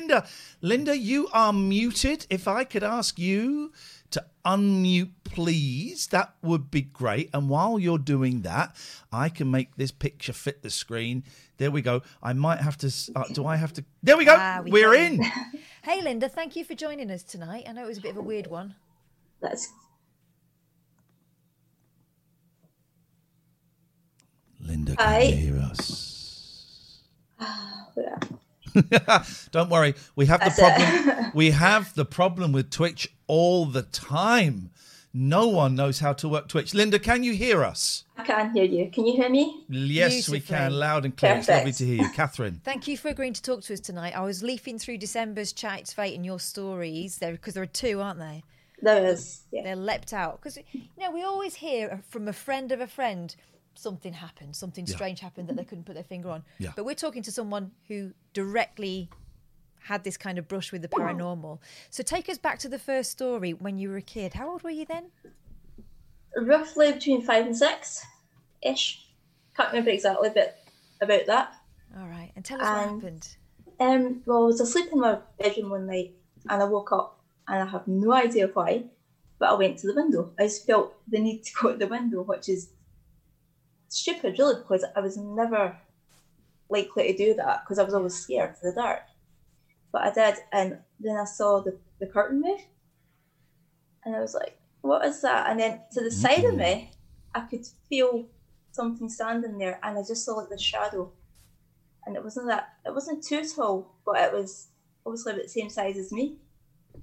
[0.05, 0.27] Linda.
[0.61, 2.27] Linda, you are muted.
[2.29, 3.73] If I could ask you
[4.11, 7.31] to unmute, please, that would be great.
[7.33, 8.77] And while you're doing that,
[9.11, 11.25] I can make this picture fit the screen.
[11.57, 12.03] There we go.
[12.23, 12.93] I might have to.
[13.17, 13.85] Uh, do I have to?
[14.03, 14.37] There we go.
[14.38, 15.23] Ah, we We're in.
[15.83, 16.29] hey, Linda.
[16.29, 17.64] Thank you for joining us tonight.
[17.67, 18.75] I know it was a bit of a weird one.
[19.40, 19.73] That's
[24.61, 25.23] Linda, can Hi.
[25.23, 27.01] you hear us?
[27.97, 28.19] yeah.
[29.51, 31.05] Don't worry, we have the That's it.
[31.05, 31.33] problem.
[31.35, 34.71] we have the problem with Twitch all the time.
[35.17, 36.75] No one knows how to work Twitch.
[36.75, 38.03] Linda, can you hear us?
[38.17, 38.91] I can hear you.
[38.91, 39.65] Can you hear me?
[39.69, 41.37] Yes, we can, loud and clear.
[41.37, 42.61] It's lovely to hear you, Catherine.
[42.65, 44.17] Thank you for agreeing to talk to us tonight.
[44.17, 47.67] I was leafing through December's Chat It's Fate and your stories there because there are
[47.67, 48.43] two, aren't they?
[48.83, 49.43] There is.
[49.53, 49.63] Yeah.
[49.63, 53.35] They're leapt out because you know we always hear from a friend of a friend
[53.79, 54.95] something happened, something Yeah.
[54.95, 56.45] strange happened that they couldn't put their finger on.
[56.59, 56.73] Yeah.
[56.77, 59.09] But we're talking to someone who directly
[59.81, 61.59] had this kind of brush with the paranormal.
[61.91, 64.35] So take us back to the first story when you were a kid.
[64.35, 65.11] How old were you then?
[66.37, 68.05] Roughly between five and six
[68.63, 69.07] ish.
[69.57, 70.59] Can't remember exactly, but
[71.01, 71.55] about that.
[71.99, 73.29] All right, and tell us what happened.
[73.79, 76.15] Um, well, I was asleep in my bedroom one night
[76.49, 78.85] and I woke up and I have no idea why,
[79.39, 80.33] but I went to the window.
[80.39, 82.71] I just felt the need to go to the window, which is
[83.95, 85.77] stupid, really, because I was never
[86.69, 89.03] likely to do that because I was always scared of the dark.
[89.93, 92.61] But I did, and then I saw the, the curtain move,
[94.05, 95.51] and I was like, what is that?
[95.51, 97.41] And then to the side of me, mm-hmm.
[97.41, 98.27] I could feel
[98.73, 101.13] something standing there, and I just saw like the shadow
[102.07, 104.69] and it wasn't that it wasn't too tall, but it was
[105.07, 106.37] obviously about the same size as me,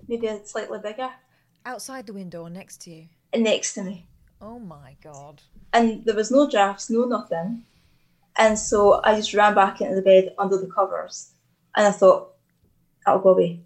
[0.07, 1.09] maybe a slightly bigger,
[1.65, 3.07] Outside the window or next to you?
[3.33, 4.07] and next to me.
[4.41, 5.41] Oh my god.
[5.71, 7.63] And there was no drafts, no nothing.
[8.37, 11.31] And so I just ran back into the bed under the covers,
[11.75, 12.33] and I thought,
[13.05, 13.59] I'll go away,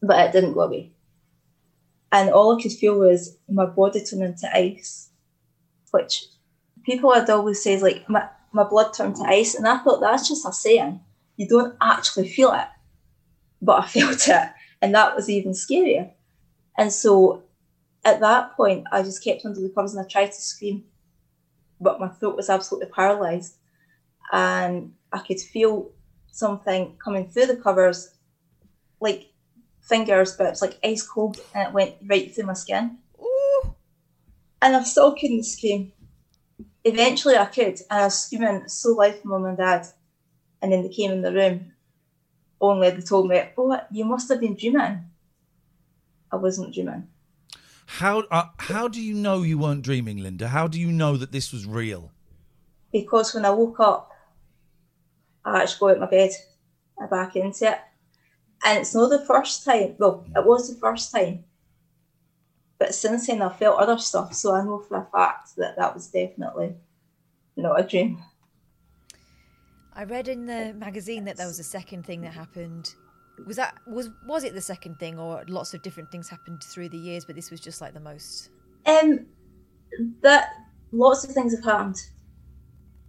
[0.00, 0.92] but it didn't go away.
[2.12, 5.10] And all I could feel was my body turn into ice,
[5.90, 6.24] which
[6.84, 10.28] people had always said like my, my blood turned to ice, and I thought that's
[10.28, 11.00] just a saying.
[11.36, 12.68] You don't actually feel it,
[13.60, 16.12] but I felt it, and that was even scarier.
[16.78, 17.42] And so
[18.04, 20.84] at that point, I just kept under the covers and I tried to scream,
[21.80, 23.56] but my throat was absolutely paralyzed,
[24.32, 25.90] and I could feel
[26.30, 28.14] something coming through the covers,
[29.00, 29.32] like
[29.80, 32.98] fingers, but it's like ice cold, and it went right through my skin.
[34.62, 35.92] And I still couldn't scream.
[36.84, 39.86] Eventually, I could, and I was screaming so loud for mum and dad,
[40.60, 41.72] and then they came in the room.
[42.60, 45.04] Only they told me, "Oh, you must have been dreaming."
[46.30, 47.08] I wasn't dreaming.
[47.98, 50.48] How uh, how do you know you weren't dreaming, Linda?
[50.48, 52.12] How do you know that this was real?
[52.92, 54.10] because when I woke up,
[55.44, 56.30] I actually got out of my bed
[56.98, 57.78] and back into it.
[58.64, 61.44] And it's not the first time, well, it was the first time,
[62.78, 65.94] but since then I've felt other stuff, so I know for a fact that that
[65.94, 66.74] was definitely
[67.56, 68.22] not a dream.
[69.94, 72.94] I read in the magazine that there was a second thing that happened.
[73.46, 76.88] Was that was was it the second thing, or lots of different things happened through
[76.88, 78.50] the years, but this was just like the most?
[78.86, 79.26] Um,
[80.22, 80.50] that
[80.92, 81.96] lots of things have happened,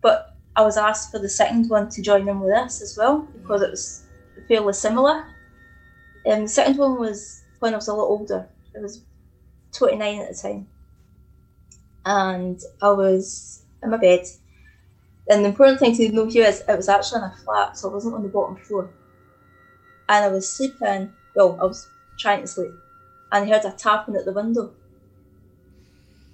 [0.02, 3.28] but I was asked for the second one to join in with us as well
[3.34, 4.04] because it was
[4.48, 5.26] fairly similar.
[6.26, 8.48] Um, the second one was when I was a lot older.
[8.76, 9.02] I was
[9.74, 10.68] 29 at the time,
[12.06, 14.26] and I was in my bed.
[15.30, 17.90] And the important thing to know here is it was actually in a flat, so
[17.90, 18.90] I wasn't on the bottom floor.
[20.12, 21.12] And I was sleeping.
[21.36, 21.88] Well, I was
[22.20, 22.74] trying to sleep,
[23.32, 24.74] and I heard a tapping at the window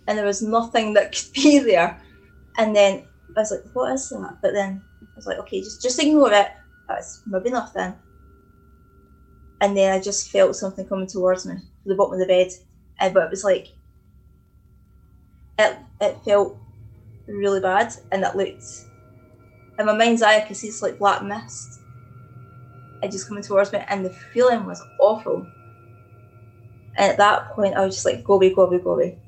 [0.08, 2.02] and there was nothing that could be there.
[2.58, 3.04] And then
[3.36, 4.38] I was like, what is that?
[4.42, 6.52] But then I was like, okay, just just ignore it.
[6.88, 7.94] That's maybe nothing.
[9.60, 12.52] And then I just felt something coming towards me from the bottom of the bed.
[13.00, 13.68] And but it was like
[15.60, 16.58] it it felt
[17.28, 18.64] really bad and it looked
[19.78, 21.82] in my mind's eye I could see this like black mist.
[23.04, 25.46] It just coming towards me and the feeling was awful.
[26.96, 29.20] And at that point I was just like, go away, go away, go away.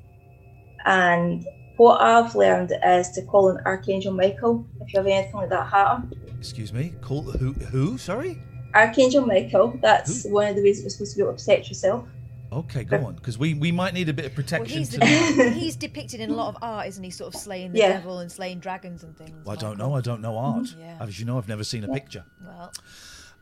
[0.84, 5.50] And what I've learned is to call an Archangel Michael if you have anything like
[5.50, 6.12] that happen.
[6.38, 6.94] Excuse me.
[7.00, 7.52] Call who?
[7.52, 7.96] Who?
[7.98, 8.40] Sorry.
[8.74, 12.06] Archangel Michael, that's one of the ways you're supposed to be able to protect yourself.
[12.52, 14.78] Okay, go on, because we, we might need a bit of Well, protection.
[14.78, 17.10] he's, to the, he's depicted in a lot of art, isn't he?
[17.10, 17.92] Sort of slaying the Yeah.
[17.92, 19.44] devil and slaying dragons and things.
[19.44, 19.94] Well, I don't know.
[19.94, 20.74] I don't know art.
[20.76, 20.96] Yeah.
[21.00, 22.24] As you know, I've never seen a picture.
[22.44, 22.72] Well,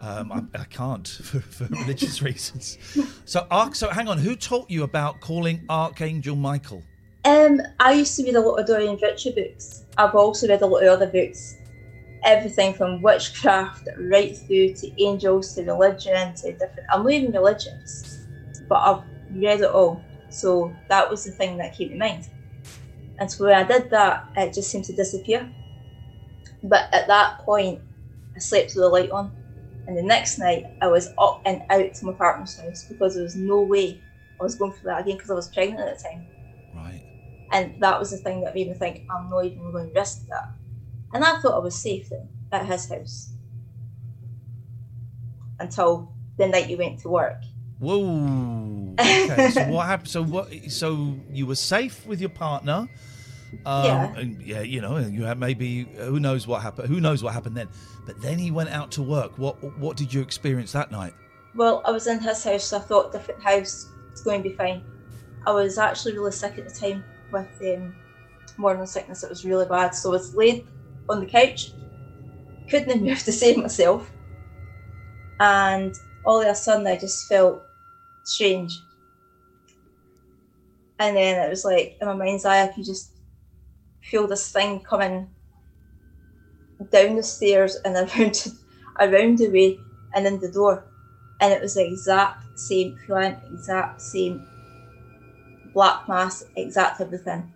[0.01, 2.79] Um, I, I can't for, for religious reasons.
[3.25, 4.19] So, Arch, so hang on.
[4.19, 6.83] Who taught you about calling Archangel Michael?
[7.25, 9.85] Um, I used to read a lot of Doreen Virtue books.
[9.97, 11.57] I've also read a lot of other books.
[12.25, 16.87] Everything from witchcraft right through to angels to religion to different.
[16.93, 18.19] I'm not even religious,
[18.69, 20.03] but I've read it all.
[20.31, 22.29] So that was the thing that came to mind.
[23.19, 25.53] And so when I did that, it just seemed to disappear.
[26.63, 27.81] But at that point,
[28.35, 29.33] I slept with the light on.
[29.89, 33.25] And the next night, I was up and out to my partner's house because there
[33.25, 34.03] was no way
[34.39, 36.27] I was going for that again because I was pregnant at the time.
[36.75, 37.03] Right.
[37.53, 40.29] And that was the thing that made me think I'm not even going to risk
[40.29, 40.51] that.
[41.15, 43.33] And I thought I was safe then at his house
[45.59, 47.43] until the night you went to work.
[47.79, 48.95] Whoa.
[49.01, 49.51] Okay.
[49.51, 50.09] so what happened?
[50.09, 50.53] So what?
[50.71, 52.89] So you were safe with your partner.
[53.67, 54.15] Um, Yeah.
[54.17, 56.89] And yeah, you know, you had maybe who knows what happened.
[56.89, 57.69] Who knows what happened then?
[58.07, 59.39] But then he went out to work.
[59.39, 61.15] What What did you experience that night?
[61.55, 64.55] Well, I was in his house, so I thought different house it's going to be
[64.55, 64.83] fine.
[65.47, 67.95] I was actually really sick at the time with um,
[68.57, 69.23] morning sickness.
[69.23, 69.95] It was really bad.
[69.95, 70.67] So I was laid
[71.09, 71.73] on the couch,
[72.69, 74.11] couldn't even move to save myself.
[75.41, 75.95] And
[76.25, 77.63] all of a sudden, I just felt
[78.25, 78.83] strange.
[80.99, 83.13] And then it was like in my mind's eye, I could just
[84.09, 85.29] feel this thing coming
[86.91, 88.53] down the stairs and around
[88.99, 89.79] around the way
[90.15, 90.85] and in the door.
[91.41, 94.47] And it was the exact same feeling, exact same
[95.73, 97.53] black mass, exact everything.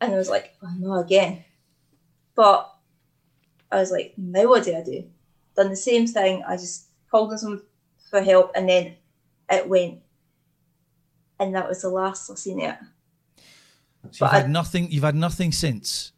[0.00, 1.44] And I was like, oh no, again.
[2.34, 2.72] But
[3.70, 5.04] I was like, now what do I do?
[5.56, 6.42] Done the same thing.
[6.46, 7.62] I just called on someone
[8.08, 8.94] for help and then
[9.50, 10.00] it went.
[11.40, 12.76] And that was the last I seen it.
[14.10, 14.90] So you've had nothing.
[14.90, 16.12] You've had nothing since.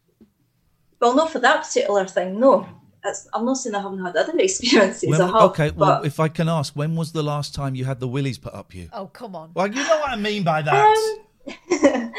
[0.99, 2.67] Well, not for that particular thing, no.
[3.03, 5.09] It's, I'm not saying I haven't had other experiences.
[5.09, 7.85] When- I have, okay, well, if I can ask, when was the last time you
[7.85, 8.89] had the willies put up you?
[8.93, 9.51] Oh, come on.
[9.55, 11.17] Well, you know what I mean by that.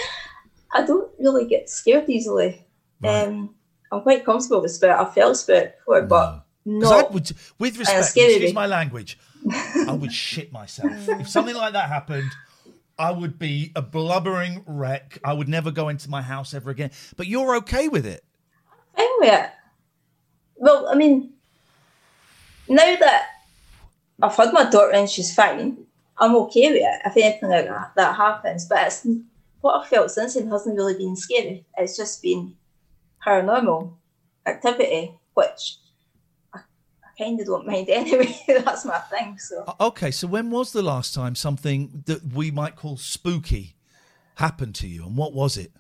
[0.75, 2.66] I don't really get scared easily.
[3.05, 3.55] Um,
[3.91, 4.99] I'm quite comfortable with spirit.
[5.01, 7.12] I felt spirit before, but 'Cause I not.
[7.12, 8.53] would, with Uh, respect, scary excuse me.
[8.55, 9.18] my language,
[9.89, 12.31] I would shit myself if something like that happened.
[13.03, 15.18] I would be a blubbering wreck.
[15.24, 16.92] I would never go into my house ever again.
[17.16, 18.22] But you're okay with it.
[18.96, 19.48] Anyway,
[20.55, 21.32] well, I mean,
[22.68, 23.26] now that
[24.22, 25.78] I've had my daughter and she's fine,
[26.16, 27.00] I'm okay with it.
[27.05, 29.05] If anything like that, that happens, but it's
[29.62, 31.64] what I felt since then hasn't really been scary.
[31.76, 32.55] It's just been
[33.26, 33.94] paranormal
[34.46, 35.78] activity, which
[37.21, 38.37] I don't mind anyway.
[38.47, 39.39] That's my thing.
[39.39, 43.77] So Okay, so when was the last time something that we might call spooky
[44.37, 45.73] happened to you, and what was it?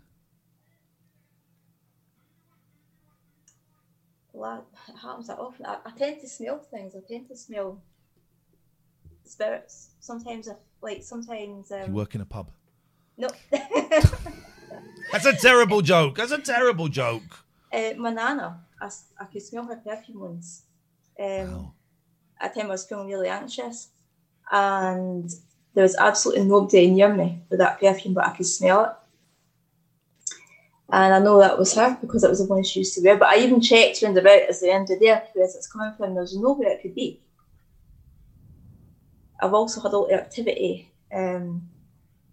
[4.32, 5.66] well, that happens that often.
[5.66, 6.94] I, I tend to smell things.
[6.96, 7.80] I tend to smell
[9.24, 9.90] spirits.
[10.00, 11.70] Sometimes, I, like sometimes.
[11.70, 12.50] Um, You work in a pub.
[13.16, 13.28] No.
[15.12, 16.16] That's a terrible joke.
[16.16, 17.44] That's a terrible joke.
[17.72, 20.62] Uh, my nana, I, I could smell her perfume once.
[21.18, 21.72] Um,
[22.40, 23.88] At the time I was feeling really anxious,
[24.50, 25.30] and
[25.74, 28.90] there was absolutely nobody near me with that perfume, but I could smell it.
[30.92, 33.16] And I know that was her because it was the one she used to wear.
[33.16, 36.14] But I even checked round about as the end of there where it's coming from.
[36.14, 37.18] There's nowhere it could be.
[39.40, 40.88] I've also had a lot of activity.
[41.12, 41.68] Um,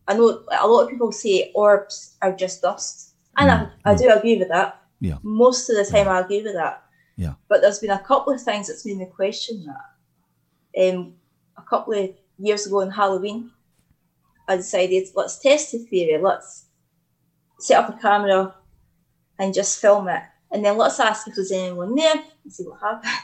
[0.07, 4.09] I know a lot of people say orbs are just dust, and I, I do
[4.11, 4.81] agree with that.
[4.99, 5.17] Yeah.
[5.23, 6.83] Most of the time, I agree with that.
[7.19, 7.33] Yeah.
[7.49, 10.95] But there's been a couple of things that's made me question that.
[10.95, 11.15] Um,
[11.57, 13.51] a couple of years ago on Halloween,
[14.47, 16.21] I decided let's test the theory.
[16.21, 16.67] Let's
[17.59, 18.55] set up a camera
[19.37, 22.79] and just film it, and then let's ask if there's anyone there and see what
[22.79, 23.13] happens.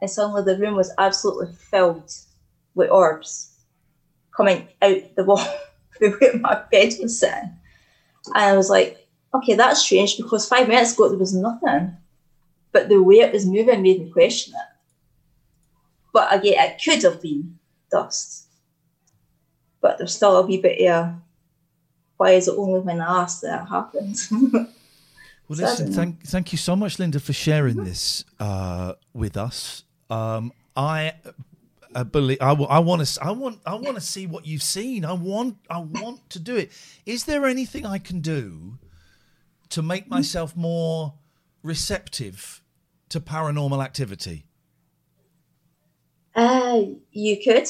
[0.00, 2.12] And suddenly the room was absolutely filled
[2.76, 3.58] with orbs
[4.36, 5.44] coming out the wall
[5.98, 7.50] where my bed was sitting.
[8.26, 11.96] And I was like, okay, that's strange because five minutes ago there was nothing.
[12.78, 14.76] But the way it was moving made me question it.
[16.12, 17.58] But again, it could have been
[17.90, 18.46] dust.
[19.80, 21.14] But there's still a wee bit of
[22.18, 24.32] why is it only when I ask that it happens?
[25.48, 29.82] Well, So listen, thank thank you so much, Linda, for sharing this uh, with us.
[30.10, 31.14] Um, I
[31.94, 35.06] uh, believe I, want to I want I want to see what you've seen.
[35.06, 36.70] I want I want to do it.
[37.06, 38.76] Is there anything I can do
[39.70, 41.14] to make myself more
[41.62, 42.60] receptive
[43.10, 44.46] to paranormal activity?
[46.34, 47.68] Uh, you could.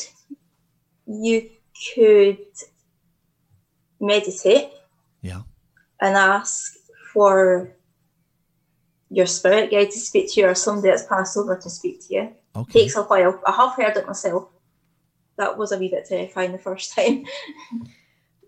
[1.07, 1.51] You
[1.95, 2.39] could
[4.01, 4.70] meditate.
[5.22, 5.43] Yeah.
[6.01, 6.74] And ask
[7.12, 7.74] for
[9.11, 12.14] your spirit guide to speak to you or somebody that's passed over to speak to
[12.14, 12.32] you.
[12.55, 12.80] Okay.
[12.80, 13.41] Takes a while.
[13.47, 14.49] I have heard it myself.
[15.36, 17.24] That was a wee bit terrifying the first time.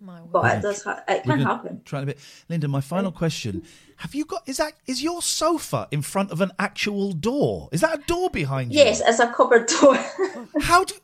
[0.00, 1.82] but it does ha- it We're can happen.
[1.84, 2.68] Try a bit, Linda.
[2.68, 3.62] My final question:
[3.96, 4.48] Have you got?
[4.48, 7.68] Is that is your sofa in front of an actual door?
[7.72, 8.78] Is that a door behind you?
[8.78, 9.96] Yes, it's a cupboard door.
[10.60, 10.94] How do?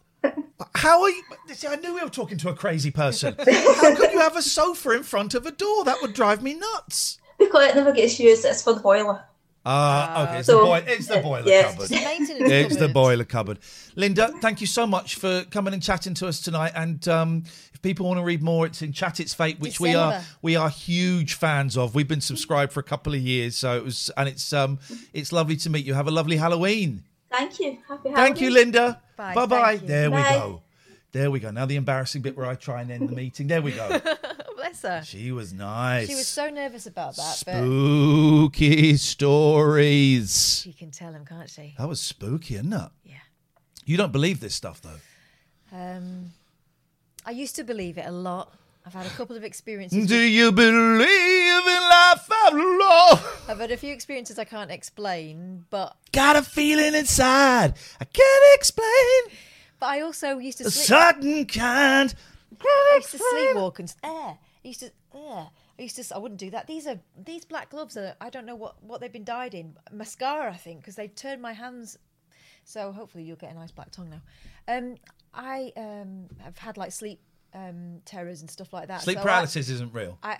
[0.74, 1.22] How are you?
[1.52, 3.34] See, I knew we were talking to a crazy person.
[3.38, 5.84] How could you have a sofa in front of a door?
[5.84, 7.18] That would drive me nuts.
[7.38, 9.22] because it never gets used, it's for the boiler.
[9.68, 10.38] Ah, okay.
[10.38, 11.62] It's, So, the boil- it's the uh, boiler yeah.
[11.64, 11.80] cupboard.
[11.80, 13.58] It's the maintenance it's the boiler cupboard.
[13.96, 16.70] Linda, thank you so much for coming and chatting to us tonight.
[16.76, 17.42] And um,
[17.74, 20.54] if people want to read more, it's in Chat It's Fate, which we are we
[20.54, 21.96] are huge fans of.
[21.96, 24.78] We've been subscribed for a couple of years, so it was and it's um
[25.12, 25.94] it's lovely to meet you.
[25.94, 27.02] Have a lovely Halloween.
[27.28, 27.78] Thank you.
[27.88, 28.14] Happy Halloween.
[28.14, 29.02] Thank you, Linda.
[29.16, 29.76] Bye, Bye bye.
[29.78, 29.88] thank.
[29.88, 30.62] There we go.
[31.10, 31.50] There we go.
[31.50, 33.48] Now the embarrassing bit where I try and end the meeting.
[33.48, 34.00] There we go.
[34.68, 35.02] Bless her.
[35.04, 36.08] She was nice.
[36.08, 40.60] She was so nervous about that, but Spooky stories.
[40.64, 41.74] she can tell him, can't she?
[41.78, 42.90] That was spooky, isn't it?
[43.04, 43.14] Yeah.
[43.84, 45.76] You don't believe this stuff though.
[45.76, 46.32] Um,
[47.24, 48.52] I used to believe it a lot,
[48.84, 50.06] I've had a couple of experiences.
[50.06, 53.44] Do with- you believe in life after love?
[53.48, 58.54] I've had a few experiences I can't explain, but Got a feeling inside I can't
[58.54, 59.38] explain.
[59.80, 60.86] but I also used to A sleep.
[60.86, 62.14] certain kind.
[62.60, 64.34] I used to sleepwalk and uh,
[64.66, 64.90] I used to.
[65.14, 65.46] Uh,
[65.78, 66.14] I used to.
[66.16, 66.66] I wouldn't do that.
[66.66, 68.16] These are these black gloves are.
[68.20, 69.76] I don't know what what they've been dyed in.
[69.92, 71.96] Mascara, I think, because they've turned my hands.
[72.64, 74.22] So hopefully you'll get a nice black tongue now.
[74.66, 74.96] Um,
[75.32, 77.20] I um have had like sleep
[77.54, 79.02] um terrors and stuff like that.
[79.02, 80.18] Sleep So I- paralysis isn't real.
[80.20, 80.38] I,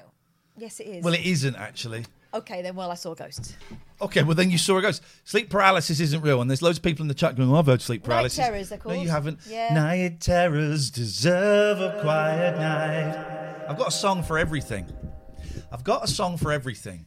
[0.57, 1.05] yes, it is.
[1.05, 2.05] Well, it isn't actually.
[2.35, 2.75] Okay, then.
[2.75, 3.57] Well, I saw a ghost.
[4.01, 5.05] Okay, well then you saw a ghost.
[5.23, 7.67] Sleep paralysis isn't real, and there's loads of people in the chat going, oh, "I've
[7.67, 9.39] heard sleep paralysis." Night paralysis." terrors, they're No, you haven't.
[9.49, 9.73] Yeah.
[9.73, 13.36] Night terrors deserve a quiet night.
[13.69, 14.87] I've got a song for everything.
[15.73, 17.07] I've got a song for everything,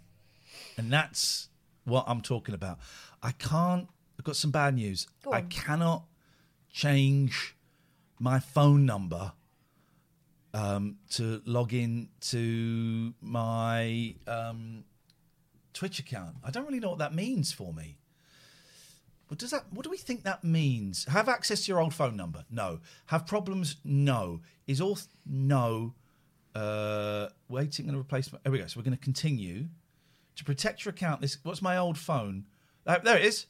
[0.78, 1.48] and that's
[1.86, 2.80] what I'm talking about.
[3.24, 3.88] I can't.
[4.18, 5.08] I've got some bad news.
[5.32, 6.04] I cannot
[6.72, 7.56] change
[8.20, 9.32] my phone number
[10.54, 14.84] um, to log in to my um,
[15.74, 16.36] Twitch account.
[16.44, 18.00] I don't really know what that means for me.
[19.30, 19.66] What does that?
[19.72, 21.06] What do we think that means?
[21.06, 22.44] Have access to your old phone number?
[22.50, 22.80] No.
[23.06, 23.78] Have problems?
[23.86, 24.42] No.
[24.68, 25.94] Is all no.
[26.56, 28.44] Uh, waiting and a replacement.
[28.44, 28.68] Here we go.
[28.68, 29.68] So we're going to continue
[30.36, 31.22] to protect your account.
[31.22, 32.46] This what's my old phone?
[32.88, 33.46] Uh, there it is.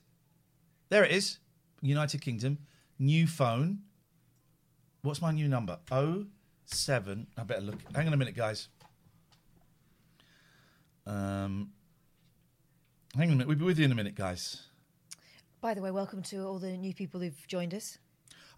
[0.89, 1.39] There it is.
[1.81, 2.57] United Kingdom.
[2.97, 3.79] New phone.
[5.01, 5.79] What's my new number?
[5.91, 6.25] Oh
[6.65, 7.27] seven.
[7.37, 7.79] I better look.
[7.95, 8.67] Hang on a minute, guys.
[11.07, 11.71] Um,
[13.15, 13.47] hang on a minute.
[13.47, 14.63] We'll be with you in a minute, guys.
[15.61, 17.97] By the way, welcome to all the new people who've joined us.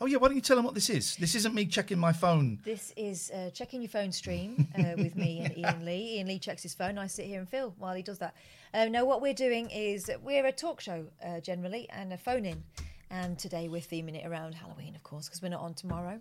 [0.03, 1.15] Oh yeah, why don't you tell them what this is?
[1.17, 2.57] This isn't me checking my phone.
[2.63, 6.15] This is uh, checking your phone stream uh, with me and Ian Lee.
[6.17, 6.97] Ian Lee checks his phone.
[6.97, 8.33] I sit here and Phil while he does that.
[8.73, 12.45] Uh, no, what we're doing is we're a talk show uh, generally and a phone
[12.45, 12.63] in.
[13.11, 16.19] And today we're theming it around Halloween, of course, because we're not on tomorrow.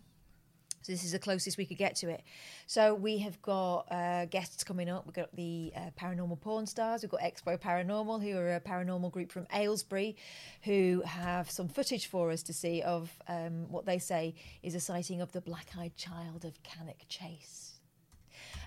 [0.83, 2.22] So this is the closest we could get to it.
[2.66, 5.05] So we have got uh, guests coming up.
[5.05, 7.03] We've got the uh, paranormal porn stars.
[7.03, 10.16] We've got Expo Paranormal, who are a paranormal group from Aylesbury,
[10.62, 14.81] who have some footage for us to see of um, what they say is a
[14.81, 17.81] sighting of the black-eyed child of Cannock Chase.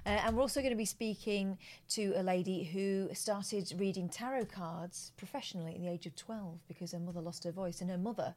[0.05, 1.57] Uh, and we're also going to be speaking
[1.87, 6.91] to a lady who started reading tarot cards professionally at the age of 12 because
[6.91, 7.79] her mother lost her voice.
[7.81, 8.35] And her mother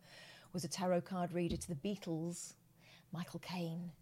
[0.52, 2.54] was a tarot card reader to the Beatles,
[3.12, 3.92] Michael Caine,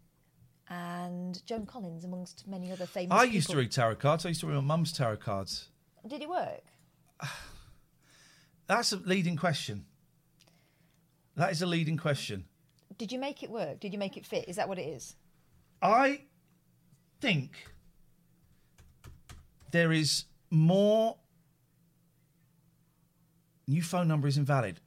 [0.69, 4.25] and Joan Collins, amongst many other famous I used to read tarot cards.
[4.25, 5.69] I used to read my mum's tarot cards.
[6.07, 6.63] Did it work?
[8.67, 9.85] That's a leading question.
[11.35, 12.45] That is a leading question.
[12.97, 13.79] Did you make it work?
[13.79, 14.45] Did you make it fit?
[14.47, 15.15] Is that what it is?
[15.81, 16.21] I
[17.21, 17.51] think
[19.71, 21.17] there is more.
[23.67, 24.79] New phone number is invalid.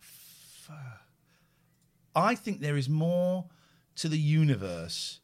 [2.14, 3.44] I think there is more
[3.98, 5.20] to the universe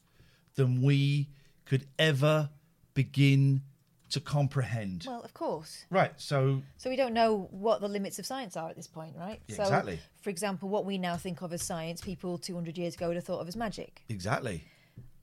[0.55, 1.29] than we
[1.65, 2.49] could ever
[2.93, 3.61] begin
[4.09, 5.03] to comprehend.
[5.07, 5.85] Well, of course.
[5.89, 9.15] Right, so So we don't know what the limits of science are at this point,
[9.17, 9.41] right?
[9.47, 9.99] Yeah, so, exactly.
[10.21, 13.25] For example, what we now think of as science, people 200 years ago would have
[13.25, 14.03] thought of as magic.
[14.07, 14.63] exactly.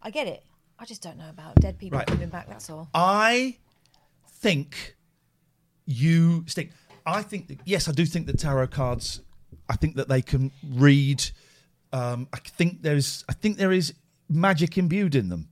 [0.03, 0.43] I get it.
[0.79, 2.07] I just don't know about dead people Right.
[2.09, 2.49] coming back.
[2.49, 2.89] That's all.
[2.93, 3.59] I
[4.27, 4.97] think
[5.87, 6.73] you stick.
[7.07, 9.21] I think that, yes, I do think that tarot cards.
[9.69, 11.23] I think that they can read.
[11.93, 13.25] Um, I think there's.
[13.29, 13.95] I think there is
[14.29, 15.49] magic imbued in them.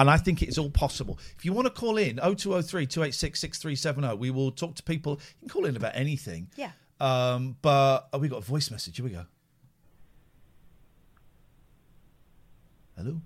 [0.00, 1.18] And I think it's all possible.
[1.36, 5.20] If you want to call in, 0203 286 6370, we will talk to people.
[5.34, 6.48] You can call in about anything.
[6.56, 6.70] Yeah.
[6.98, 8.96] Um, but oh, we got a voice message.
[8.96, 9.26] Here we go.
[12.96, 13.20] Hello?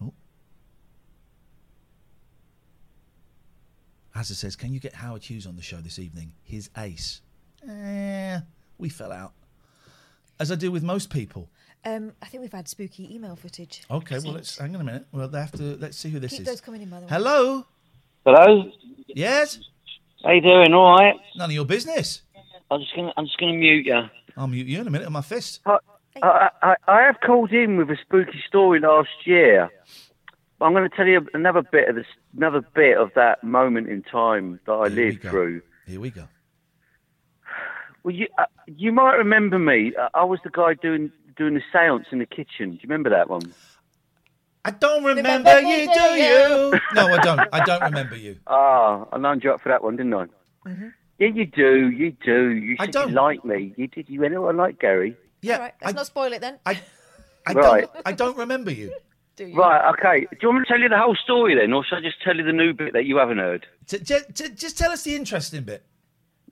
[0.00, 0.12] Oh.
[4.14, 6.34] Hazard says, Can you get Howard Hughes on the show this evening?
[6.44, 7.20] His ace.
[7.68, 8.38] Eh,
[8.78, 9.32] we fell out.
[10.42, 11.48] As I do with most people.
[11.84, 13.84] Um, I think we've had spooky email footage.
[13.88, 15.06] Okay, well, let's hang on a minute.
[15.12, 15.76] Well, they have to.
[15.76, 16.46] Let's see who this Keep is.
[16.48, 17.10] those coming in, by the way.
[17.12, 17.64] Hello.
[18.26, 18.72] Hello.
[19.06, 19.60] Yes.
[20.24, 20.74] How you doing?
[20.74, 21.14] All right.
[21.36, 22.22] None of your business.
[22.72, 24.02] I'm just gonna I'm just gonna mute you.
[24.36, 25.60] I'll mute you in a minute with my fist.
[25.64, 25.78] I,
[26.20, 29.70] I, I, I have called in with a spooky story last year.
[30.58, 33.88] But I'm going to tell you another bit of this, another bit of that moment
[33.88, 35.30] in time that I Here we lived go.
[35.30, 35.62] through.
[35.86, 36.26] Here we go.
[38.04, 39.92] Well, you uh, you might remember me.
[40.00, 42.70] Uh, I was the guy doing doing the séance in the kitchen.
[42.70, 43.52] Do you remember that one?
[44.64, 46.72] I don't remember, you, do you?
[46.94, 47.40] no, I don't.
[47.52, 48.38] I don't remember you.
[48.46, 50.26] Ah, I lined you up for that one, didn't I?
[51.18, 51.90] Yeah, you do.
[51.90, 52.50] You do.
[52.50, 53.08] You I don't.
[53.10, 53.74] you like me.
[53.76, 54.08] You did.
[54.08, 55.16] You went, oh, I like Gary.
[55.40, 55.54] Yeah.
[55.54, 56.58] All right, let's not spoil it then.
[56.64, 56.80] I,
[57.46, 57.92] I Right.
[57.92, 58.06] don't.
[58.06, 58.92] I don't remember you.
[59.36, 59.56] Do you?
[59.56, 60.26] Right, okay.
[60.30, 62.20] Do you want me to tell you the whole story then, or should I just
[62.22, 63.66] tell you the new bit that you haven't heard?
[63.86, 65.84] T- j- t- just tell us the interesting bit.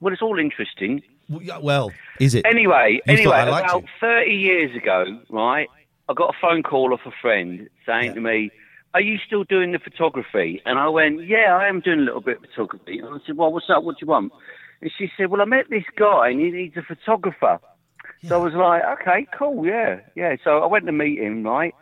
[0.01, 1.03] Well, it's all interesting.
[1.31, 2.45] Well, is it?
[2.45, 3.89] Anyway, You anyway, thought I liked about you.
[4.01, 5.69] 30 years ago, right,
[6.09, 8.51] I got a phone call off a friend saying to me,
[8.95, 12.21] "Are you still doing the photography?" And I went, "Yeah, I am doing a little
[12.21, 13.85] bit of photography." And I said, "Well, what's up?
[13.85, 14.33] What do you want?"
[14.83, 17.61] And she said, "Well, I met this guy, and he needs a photographer."
[18.27, 21.75] So I was like, "Okay, cool, yeah, yeah." So I went to meet him, right?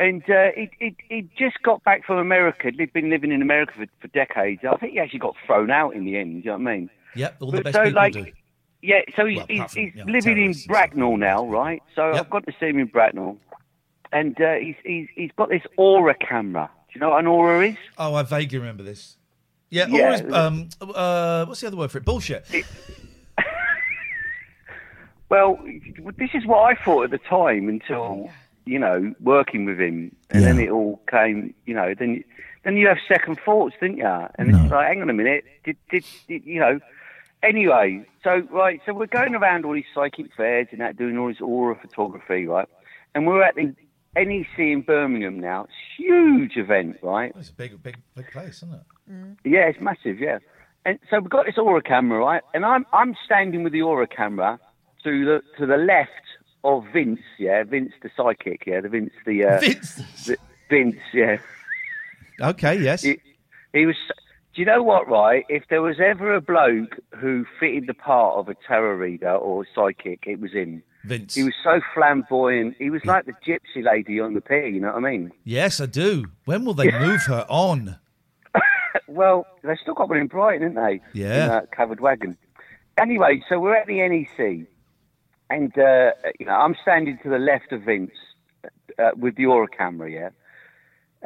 [0.00, 2.70] And uh, he, he he just got back from America.
[2.76, 4.62] He'd been living in America for, for decades.
[4.64, 6.32] I think he actually got thrown out in the end.
[6.32, 6.90] do You know what I mean?
[7.14, 8.26] Yep, all the But best so, people like, do.
[8.86, 11.82] Yeah, so he's, Well, he's, from, he's you know, living in terrorists Bracknell now, right?
[11.96, 13.36] So I've got to see him in Bracknell,
[14.12, 16.70] and uh, he's, he's he's got this Aura camera.
[16.88, 17.76] Do you know what an Aura is?
[17.98, 19.16] Oh, I vaguely remember this.
[19.70, 20.10] Yeah, Yeah.
[20.10, 22.04] or is, um, uh, what's the other word for it?
[22.04, 22.46] Bullshit.
[25.28, 25.58] Well,
[26.16, 28.30] this is what I thought at the time until
[28.64, 31.52] you know working with him, and then it all came.
[31.66, 32.22] You know, then
[32.62, 34.06] then you have second thoughts, didn't you?
[34.36, 36.78] And it's like, hang on a minute, did, did did you know?
[37.46, 41.28] Anyway, so right, so we're going around all these psychic fairs and that, doing all
[41.28, 42.68] this aura photography, right?
[43.14, 43.74] And we're at the
[44.16, 45.64] NEC in Birmingham now.
[45.64, 47.32] It's a huge event, right?
[47.36, 48.82] It's a big, big, big place, isn't it?
[49.44, 50.18] Yeah, it's massive.
[50.18, 50.38] Yeah,
[50.84, 52.42] and so we've got this aura camera, right?
[52.52, 54.58] And I'm I'm standing with the aura camera
[55.04, 56.10] to the to the left
[56.64, 57.20] of Vince.
[57.38, 58.64] Yeah, Vince the psychic.
[58.66, 59.94] Yeah, the Vince the uh, Vince.
[60.26, 60.36] the,
[60.68, 60.96] Vince.
[61.14, 61.36] Yeah,
[62.40, 63.02] Okay, yes.
[63.02, 63.20] he,
[63.72, 63.96] he was.
[64.56, 65.06] Do you know what?
[65.06, 69.34] Right, if there was ever a bloke who fitted the part of a tarot reader
[69.34, 70.82] or psychic, it was him.
[71.04, 71.34] Vince.
[71.34, 72.74] He was so flamboyant.
[72.78, 74.66] He was like the gypsy lady on the pier.
[74.66, 75.30] You know what I mean?
[75.44, 76.24] Yes, I do.
[76.46, 77.98] When will they move her on?
[79.06, 81.00] Well, they've still got one in Brighton, haven't they?
[81.12, 81.44] Yeah.
[81.44, 82.38] In a covered wagon.
[82.96, 84.66] Anyway, so we're at the NEC,
[85.50, 88.10] and uh, you know I'm standing to the left of Vince
[88.98, 90.30] uh, with the aura camera, yeah.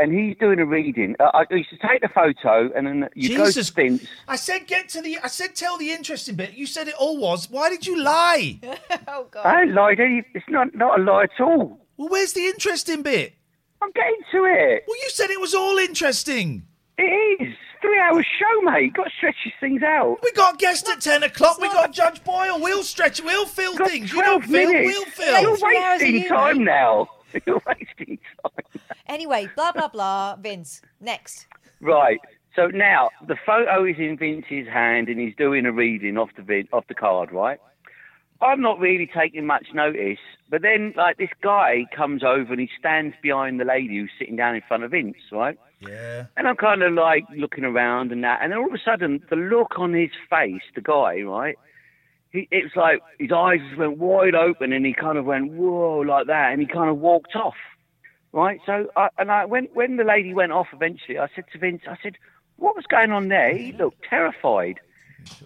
[0.01, 1.15] And he's doing a reading.
[1.21, 3.55] Uh, I used to take the photo, and then you Jesus.
[3.57, 4.07] go to Vince.
[4.29, 5.19] I said get to the.
[5.23, 6.55] I said tell the interesting bit.
[6.55, 7.51] You said it all was.
[7.51, 8.61] Why did you lie?
[9.09, 9.45] oh God.
[9.47, 10.01] I ain't lied.
[10.01, 11.79] any- It's not not a lie at all.
[11.97, 13.35] Well, where's the interesting bit?
[13.83, 14.85] I'm getting to it.
[14.87, 16.65] Well, you said it was all interesting.
[16.99, 17.03] It
[17.41, 18.93] is three hour show, mate.
[18.95, 20.19] Got to stretch these things out.
[20.23, 21.59] We got guests at ten o'clock.
[21.59, 22.61] We got Judge Boyle.
[22.61, 23.23] We'll stretch.
[23.23, 24.13] We'll fill Got things.
[24.13, 24.71] You don't 12 fill.
[24.73, 24.87] minutes.
[24.99, 25.41] We'll fill.
[25.43, 26.65] You're Three hours of wasting you, time mate.
[26.65, 27.09] now.
[27.47, 28.83] You're wasting time.
[29.07, 30.37] Anyway, blah blah blah.
[30.37, 31.47] Vince, next.
[31.81, 32.21] Right.
[32.57, 36.43] So now the photo is in Vince's hand, and he's doing a reading off the
[36.43, 37.33] vid, off the card.
[37.33, 37.59] Right.
[38.43, 40.19] I'm not really taking much notice,
[40.49, 44.37] but then like this guy comes over and he stands behind the lady who's sitting
[44.37, 45.17] down in front of Vince.
[45.31, 45.59] Right.
[45.81, 46.27] Yeah.
[46.37, 49.23] And I'm kind of like looking around and that, and then all of a sudden,
[49.31, 51.57] the look on his face, the guy, right?
[52.31, 55.53] He, it was like his eyes just went wide open, and he kind of went
[55.53, 57.57] whoa like that, and he kind of walked off,
[58.33, 58.61] right?
[58.67, 61.83] So, I, and I when when the lady went off eventually, I said to Vince,
[61.89, 62.17] I said,
[62.57, 64.79] "What was going on there?" He looked terrified,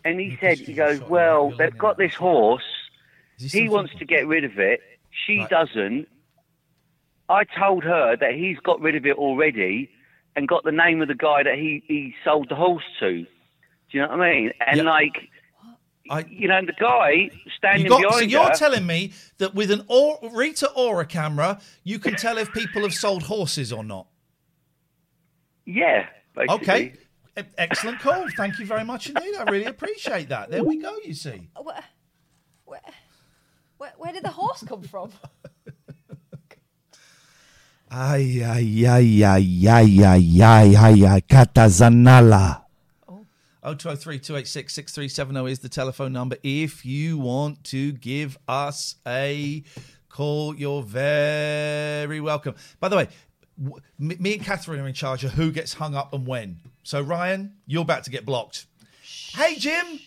[0.04, 2.64] and he said, "He goes, well, they've got this horse.
[3.38, 4.80] He wants to get rid of it.
[5.26, 6.08] She doesn't.
[7.28, 9.90] I told her that he's got rid of it already
[10.36, 13.22] and got the name of the guy that he, he sold the horse to.
[13.22, 13.26] Do
[13.90, 14.52] you know what I mean?
[14.66, 15.28] And like,
[16.28, 18.54] you know, the guy standing You got, behind so you're her.
[18.54, 22.94] telling me that with an or, Rita Aura camera, you can tell if people have
[22.94, 24.06] sold horses or not.
[25.66, 26.56] yeah, basically.
[26.56, 26.92] Okay.
[27.58, 28.26] Excellent call.
[28.36, 29.34] Thank you very much indeed.
[29.36, 30.50] I really appreciate that.
[30.50, 31.48] There we go, you see.
[31.56, 31.84] Uh, where,
[32.64, 32.80] where,
[33.78, 35.10] where, where did the horse come from?
[37.90, 42.63] Ay, ay, ay, ay, ay, ay, ay, ay, ay, Catazanala.
[43.64, 46.36] 0203 286 6370 is the telephone number.
[46.42, 49.62] If you want to give us a
[50.10, 52.56] call, you're very welcome.
[52.78, 53.08] By the way,
[53.62, 56.60] w- me me and Catherine are in charge of who gets hung up and when.
[56.82, 58.66] So, Ryan, you're about to get blocked.
[59.32, 59.98] Hey, Jim.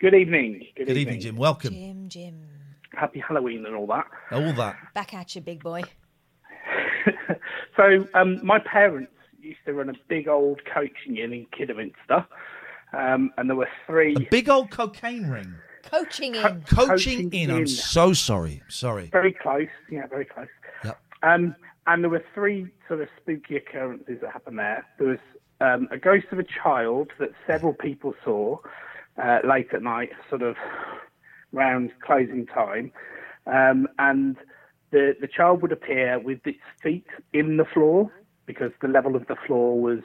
[0.00, 0.66] Good evening.
[0.76, 1.36] Good, Good evening, Jim.
[1.36, 1.72] Welcome.
[1.72, 2.40] Jim, Jim.
[2.92, 4.06] Happy Halloween and all that.
[4.32, 4.76] All that.
[4.94, 5.82] Back at you, big boy.
[7.76, 9.12] So, um, my parents
[9.48, 12.26] used to run a big old coaching inn in Kidderminster,
[12.92, 14.14] um, and there were three.
[14.14, 15.54] A big old cocaine ring.
[15.82, 16.42] Coaching in.
[16.42, 17.50] Coaching, Coaching in.
[17.50, 18.62] I'm so sorry.
[18.68, 19.06] Sorry.
[19.06, 20.48] Very close, yeah, very close.
[20.84, 21.00] Yep.
[21.22, 24.84] Um, and there were three sort of spooky occurrences that happened there.
[24.98, 25.18] There was
[25.60, 28.58] um, a ghost of a child that several people saw
[29.16, 30.56] uh, late at night, sort of
[31.52, 32.92] round closing time,
[33.46, 34.36] um, and
[34.90, 38.12] the the child would appear with its feet in the floor
[38.48, 40.00] because the level of the floor was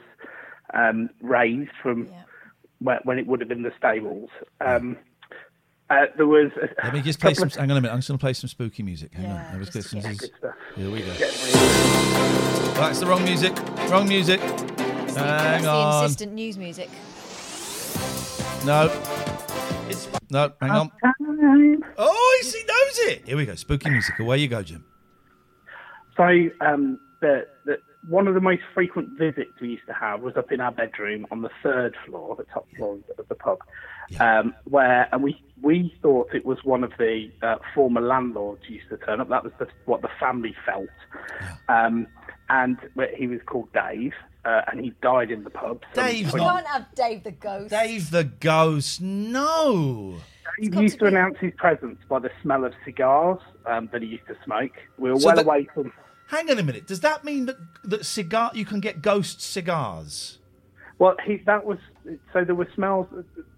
[0.72, 2.06] um, raised from
[2.78, 4.30] where, when it would have been the stables.
[4.60, 4.96] Um,
[5.90, 6.52] uh, there was.
[6.62, 7.48] A, Let me just play some.
[7.48, 7.92] of- Hang on a minute.
[7.92, 9.12] I'm just going to play some spooky music.
[9.14, 9.36] Hang on.
[9.36, 10.00] Let me just get some.
[10.00, 10.54] Yeah, good stuff.
[10.76, 11.06] Here we go.
[12.74, 13.56] That's the wrong music.
[13.90, 14.40] Wrong music.
[14.40, 14.66] Hang
[15.14, 16.04] That's the on.
[16.04, 16.88] insistent news music.
[18.64, 18.90] No.
[19.88, 20.52] It's no.
[20.60, 20.90] Hang on.
[21.98, 23.26] Oh, he he knows it.
[23.26, 23.54] Here we go.
[23.54, 24.18] Spooky music.
[24.18, 24.84] Away you go, Jim.
[26.16, 26.24] So
[26.60, 27.78] um, the, the
[28.08, 31.26] one of the most frequent visits we used to have was up in our bedroom
[31.30, 33.58] on the third floor, the top floor of the pub,
[34.20, 38.88] um, where and we we thought it was one of the uh, former landlords used
[38.90, 39.28] to turn up.
[39.28, 40.88] That was the, what the family felt,
[41.68, 42.06] um,
[42.50, 42.76] and
[43.16, 44.12] he was called Dave,
[44.44, 45.82] uh, and he died in the pub.
[45.94, 47.70] some Dave's 20 You can't have Dave the ghost.
[47.70, 49.00] Dave the ghost.
[49.00, 50.16] No.
[50.58, 54.26] He used to announce his presence by the smell of cigars um, that he used
[54.28, 54.70] to smoke.
[54.98, 55.92] We were So well that- away from.
[56.28, 56.86] Hang on a minute.
[56.86, 60.38] Does that mean that that cigar you can get ghost cigars?
[60.98, 61.78] Well, he that was
[62.32, 63.06] so there were smells.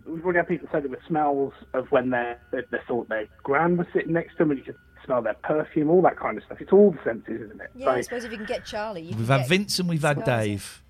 [0.07, 3.27] We've already had people say there were smells of when they they, they thought their
[3.43, 6.37] gran was sitting next to them, and you could smell their perfume, all that kind
[6.39, 6.61] of stuff.
[6.61, 7.71] It's all the senses, isn't it?
[7.77, 9.89] Yeah, I suppose if you can get Charlie, you We've can had get Vince and
[9.89, 10.47] we've had cigars.
[10.47, 10.83] Dave.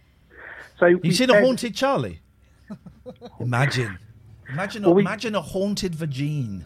[0.78, 2.20] so You we seen a haunted Charlie?
[3.40, 3.98] Imagine,
[4.48, 6.64] imagine, Well, we- imagine a haunted Virgin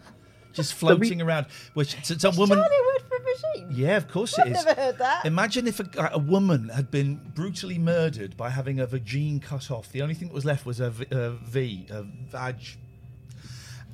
[0.53, 1.47] just So we- floating around.
[1.73, 2.57] Which it's a woman.
[2.59, 3.67] Charlie word for machine.
[3.71, 4.65] Yeah, of course I've it is.
[4.65, 5.25] never heard that.
[5.25, 9.91] Imagine if a, a woman had been brutally murdered by having a vagine cut off.
[9.91, 12.55] The only thing that was left was a, v, a V, a vag,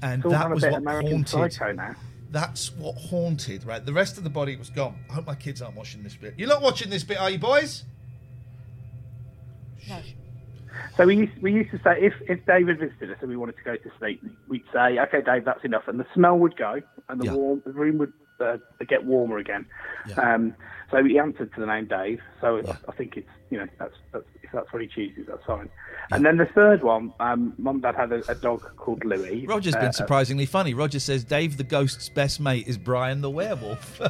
[0.01, 1.53] and It's all that gone a was bit what American haunted.
[1.53, 1.95] Psycho now.
[2.29, 3.83] That's what haunted, right?
[3.85, 4.99] The rest of the body was gone.
[5.09, 6.33] I hope my kids aren't watching this bit.
[6.37, 7.83] You're not watching this bit, are you, boys?
[9.89, 10.01] No.
[10.97, 13.55] So we used, we used to say if, if David visited us and we wanted
[13.57, 16.81] to go to sleep, we'd say, "Okay, Dave, that's enough," and the smell would go,
[17.09, 17.33] and the Yeah.
[17.33, 18.57] warm the room would uh,
[18.87, 19.65] get warmer again.
[20.21, 20.53] Um,
[20.91, 22.21] so he answered to the name Dave.
[22.39, 25.69] So I think it's you know that's, that's if that's what he chooses, that's fine.
[26.11, 29.45] And then the third one, um, mum and dad had a, a dog called Louis.
[29.45, 30.73] Roger's Uh, been surprisingly funny.
[30.73, 33.97] Roger says Dave the Ghost's best mate is Brian the Werewolf.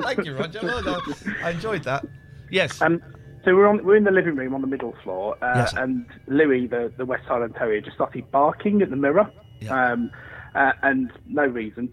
[0.00, 0.60] Thank you, Roger.
[0.62, 1.02] Well done.
[1.42, 2.06] I enjoyed that.
[2.50, 2.80] Yes.
[2.80, 3.02] Um,
[3.44, 5.74] so we're on we're in the living room on the middle floor, uh, Yes.
[5.76, 9.30] and Louis, the the West Highland Terrier, just started barking at the mirror,
[9.70, 10.10] um,
[10.54, 11.92] uh, and no reason.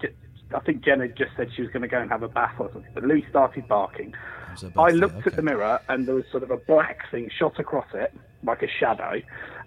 [0.55, 2.55] J- I think Jenna just said she was going to go and have a bath
[2.59, 4.13] or something, but Louis started barking.
[4.77, 7.87] I looked at the mirror, and there was sort of a black thing shot across
[7.93, 9.21] it, like a shadow,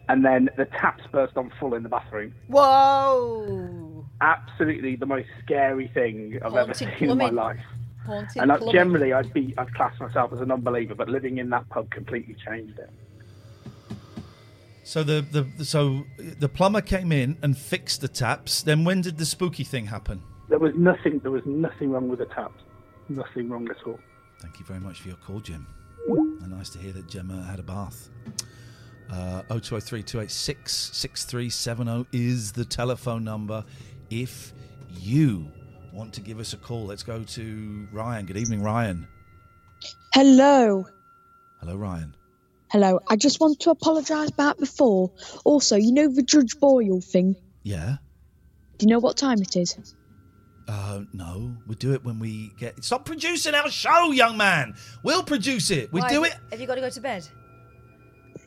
[0.09, 2.35] and then the taps burst on full in the bathroom.
[2.49, 4.05] Whoa!
[4.21, 7.61] Absolutely the most scary thing I've ever Haunted seen in my life.
[8.07, 8.73] Haunted And plumbing.
[8.73, 12.35] generally, I'd be, I'd class myself as an unbeliever, but living in that pub completely
[12.47, 12.91] changed it.
[14.85, 18.63] So the, the the- so the plumber came in and fixed the taps.
[18.63, 20.23] Then when did the spooky thing happen?
[20.49, 22.63] There was nothing, there was nothing wrong with the taps,
[23.09, 23.99] nothing wrong at all.
[24.41, 25.67] Thank you very much for your call, Jim.
[26.09, 28.09] And nice to hear that Gemma had a bath.
[29.11, 33.65] Uh, 0203 286 6370 is the telephone number.
[34.11, 34.53] If
[34.93, 35.51] you
[35.93, 38.27] want to give us a call, let's go to Ryan.
[38.27, 39.07] Good evening, Ryan.
[40.15, 40.87] Hello.
[41.61, 42.15] Hello, Ryan.
[42.71, 43.01] Hello.
[43.09, 45.11] I just want to apologise about before.
[45.45, 47.35] Also, you know the Judge Boyle thing?
[47.63, 47.97] Yeah.
[48.79, 49.95] Do you know what time it is?
[50.69, 52.85] Uh, no, we do it when we get.
[52.85, 54.75] Stop producing our show, young man.
[55.03, 55.91] We'll produce it.
[55.93, 56.35] We Why, do have it.
[56.35, 57.27] you- Have you got to go to bed?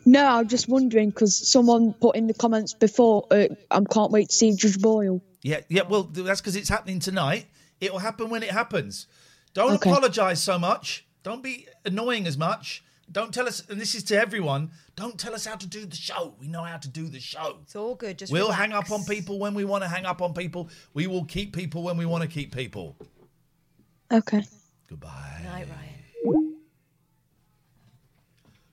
[0.06, 4.30] No, I'm just wondering because someone put in the comments before, uh, I can't wait
[4.30, 5.22] to see Judge Boyle.
[5.44, 5.82] Yeah, yeah.
[5.84, 7.48] Well, th- that's because it's happening tonight.
[7.80, 9.08] It will happen when it happens.
[9.54, 9.90] Don't Okay.
[9.90, 11.06] apologise so much.
[11.24, 12.84] Don't be annoying as much.
[13.12, 13.64] Don't tell us.
[13.70, 14.72] And this is to everyone.
[14.96, 16.36] Don't tell us how to do the show.
[16.40, 17.58] We know how to do the show.
[17.64, 18.20] It's all good.
[18.20, 18.60] Just we'll relax.
[18.60, 20.70] hang up on people when we want to hang up on people.
[20.94, 22.96] We will keep people when we want to keep people.
[24.12, 24.44] Okay.
[24.88, 25.42] Goodbye.
[25.44, 26.58] Night, Ryan.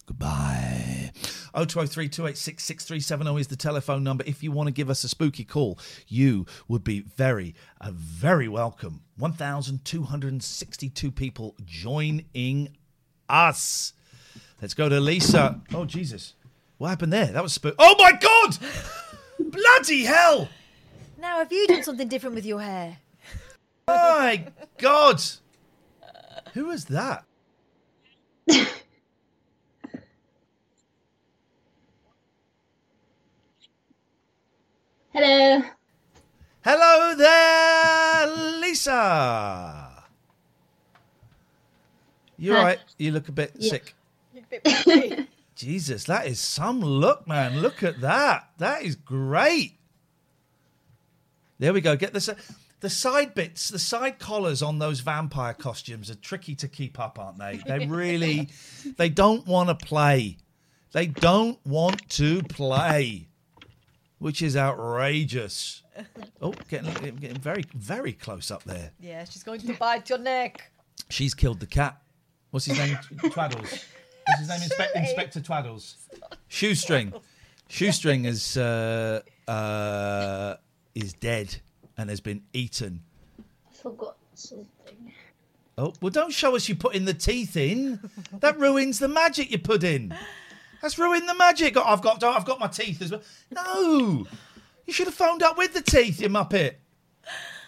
[0.07, 1.13] Goodbye.
[1.55, 4.25] 0203 286 6370 is the telephone number.
[4.27, 8.49] If you want to give us a spooky call, you would be very, uh, very
[8.49, 9.03] welcome.
[9.17, 12.77] 1,262 people joining
[13.29, 13.93] us.
[14.61, 15.61] Let's go to Lisa.
[15.73, 16.35] Oh, Jesus.
[16.79, 17.27] What happened there?
[17.27, 17.75] That was spook.
[17.79, 18.59] Oh, my God!
[19.53, 20.49] Bloody hell!
[21.21, 22.99] Now, have you done something different with your hair?
[23.87, 24.47] My
[24.79, 25.21] God!
[26.55, 27.25] Who was that?
[35.13, 35.63] Hello.
[36.65, 38.27] Hello there,
[38.61, 40.05] Lisa.
[42.37, 42.63] You Hi.
[42.63, 42.79] right.
[42.99, 43.71] You look a bit Yeah.
[43.71, 43.95] sick.
[45.55, 47.61] Jesus, that is some look, man.
[47.61, 48.51] Look at that.
[48.59, 49.79] That is great.
[51.59, 51.97] There we go.
[51.97, 52.31] Get this.
[52.81, 57.19] The side bits, the side collars on those vampire costumes are tricky to keep up,
[57.19, 57.61] aren't they?
[57.67, 58.51] They really,
[58.97, 60.37] they don't want to play.
[60.93, 63.27] They don't want to play,
[64.19, 65.83] which is outrageous.
[66.41, 68.93] Oh, getting, getting very, very close up there.
[69.01, 70.71] Yeah, she's going to bite your neck.
[71.11, 72.01] She's killed the cat.
[72.51, 72.97] What's his name?
[73.17, 73.85] Twaddles.
[74.29, 74.61] What's his name?
[74.61, 75.95] Inspe- Inspector Twaddles.
[76.49, 77.13] Shoestring.
[77.69, 80.57] Shoestring is uh, uh,
[80.95, 81.57] is dead
[81.97, 83.03] and has been eaten.
[83.39, 84.67] I forgot something.
[85.77, 88.01] Oh, well, don't show us you putting the teeth in.
[88.41, 90.15] That ruins the magic you put in.
[90.83, 91.77] That's ruined the magic.
[91.77, 93.23] Oh, I've got, I've got my teeth as well.
[93.53, 94.27] No,
[94.87, 96.75] you should have phoned up with the teeth, you muppet.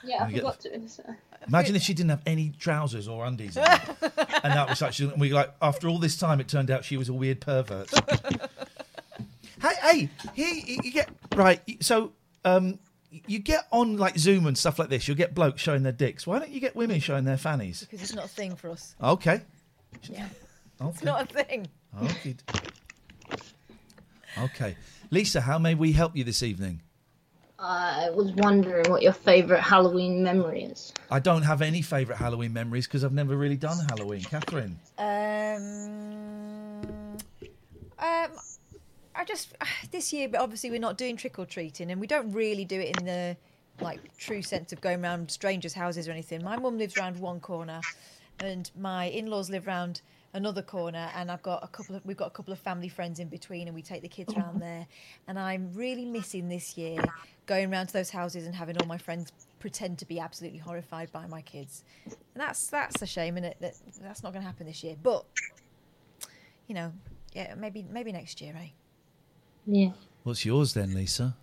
[0.04, 0.88] Yeah, I You get forgot to.
[0.88, 1.14] so-
[1.48, 3.64] Imagine if she didn't have any trousers or undies, on.
[4.02, 5.50] and that was actually we like.
[5.60, 7.90] After all this time, it turned out she was a weird pervert.
[9.62, 11.60] hey, hey, here you you get right.
[11.82, 12.12] So,
[12.44, 12.78] um,
[13.10, 15.08] you get on like Zoom and stuff like this.
[15.08, 16.26] You'll get blokes showing their dicks.
[16.26, 17.80] Why don't you get women showing their fannies?
[17.80, 18.94] Because it's not a thing for us.
[19.02, 19.40] Okay.
[20.08, 20.26] Yeah.
[20.82, 20.90] Okay.
[20.94, 21.66] It's not a thing.
[22.02, 22.36] Okay.
[24.38, 24.76] Okay.
[25.10, 26.80] Lisa, how may we help you this evening?
[27.62, 30.94] I was wondering what your favourite Halloween memory is.
[31.10, 34.22] I don't have any favourite Halloween memories because I've never really done Halloween.
[34.22, 34.78] Catherine.
[34.96, 37.18] Um,
[37.98, 38.30] um,
[39.14, 39.54] I just
[39.90, 42.80] this year, but obviously we're not doing trick or treating, and we don't really do
[42.80, 43.36] it in the
[43.80, 46.42] like true sense of going around strangers' houses or anything.
[46.42, 47.80] My mum lives round one corner,
[48.38, 50.00] and my in-laws live round
[50.32, 53.18] another corner, and I've got a couple of we've got a couple of family friends
[53.18, 54.86] in between, and we take the kids round there.
[55.28, 57.02] And I'm really missing this year
[57.46, 61.12] going round to those houses and having all my friends pretend to be absolutely horrified
[61.12, 64.66] by my kids, and that's that's a shame, and that that's not going to happen
[64.66, 64.96] this year.
[65.02, 65.24] But
[66.66, 66.92] you know,
[67.32, 68.68] yeah, maybe maybe next year, eh?
[69.66, 69.90] Yeah.
[70.22, 71.34] What's yours then, Lisa?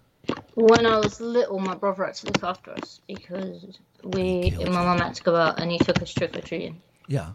[0.54, 5.00] When I was little, my brother had to look after us because we, my mum
[5.00, 6.82] had to go out and he took us trick or treating.
[7.08, 7.32] Yeah.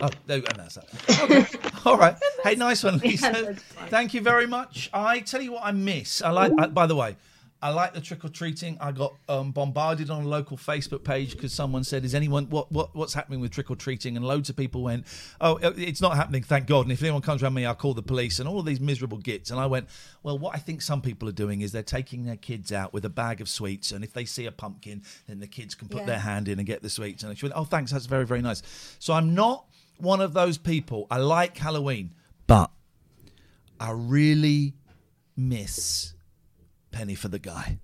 [0.00, 1.20] Oh, no, and that's that.
[1.22, 1.68] Okay.
[1.84, 2.16] All right.
[2.42, 3.54] Hey, nice one, Lisa.
[3.54, 3.88] fine.
[3.88, 4.88] Thank you very much.
[4.94, 6.22] I tell you what, I miss.
[6.22, 6.52] I like.
[6.58, 7.16] I, by the way,
[7.60, 8.78] I like the trick or treating.
[8.80, 12.72] I got um, bombarded on a local Facebook page because someone said, "Is anyone what
[12.72, 15.04] what what's happening with trick or treating?" And loads of people went,
[15.38, 18.00] "Oh, it's not happening, thank God." And if anyone comes around me, I'll call the
[18.02, 19.50] police and all of these miserable gits.
[19.50, 19.86] And I went,
[20.22, 23.04] "Well, what I think some people are doing is they're taking their kids out with
[23.04, 26.00] a bag of sweets, and if they see a pumpkin, then the kids can put
[26.00, 26.06] Yeah.
[26.06, 28.40] their hand in and get the sweets." And she went, "Oh, thanks, that's very very
[28.40, 28.62] nice."
[28.98, 29.66] So I'm not
[30.02, 31.06] one of those people.
[31.10, 32.14] I like Halloween,
[32.46, 32.70] but
[33.78, 34.74] I really
[35.36, 36.14] miss
[36.90, 37.78] Penny for the guy.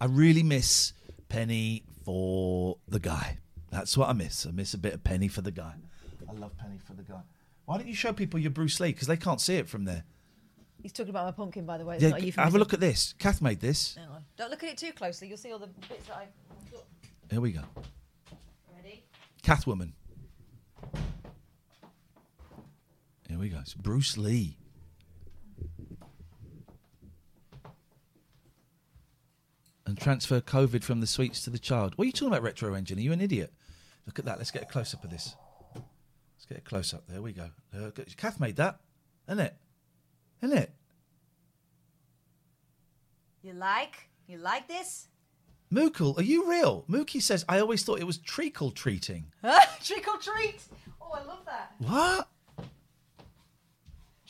[0.00, 0.92] I really miss
[1.28, 3.38] Penny for the guy.
[3.70, 4.46] That's what I miss.
[4.46, 5.74] I miss a bit of Penny for the guy.
[6.28, 7.20] I love Penny for the guy.
[7.66, 8.92] Why don't you show people your Bruce Lee?
[8.92, 10.04] Because they can't see it from there.
[10.82, 11.96] He's talking about my pumpkin, by the way.
[11.96, 12.58] It's Yeah, not have a euphemism.
[12.58, 13.14] look at this.
[13.18, 13.94] Kath made this.
[13.96, 14.24] Hang on.
[14.36, 15.28] Don't look at it too closely.
[15.28, 16.26] You'll see all the bits that I.
[17.30, 17.60] Here we go.
[18.74, 19.04] Ready?
[19.42, 19.92] Catwoman.
[23.30, 23.58] Here we go.
[23.60, 24.56] It's Bruce Lee.
[29.86, 31.92] And transfer COVID from the sweets to the child.
[31.94, 32.98] What are you talking about, retro engine?
[32.98, 33.52] Are you an idiot?
[34.04, 34.38] Look at that.
[34.38, 35.36] Let's get a close up of this.
[35.76, 37.04] Let's get a close up.
[37.06, 37.50] There we go.
[37.72, 38.80] Uh, Kath made that,
[39.28, 39.54] isn't it?
[40.42, 40.74] Isn't it?
[43.42, 44.08] You like?
[44.26, 45.06] You like this?
[45.72, 46.84] Mookle, are you real?
[46.90, 49.26] Mookie says, I always thought it was treacle treating.
[49.44, 50.60] Or treat.
[51.00, 51.72] Oh, I love that.
[51.78, 52.28] What?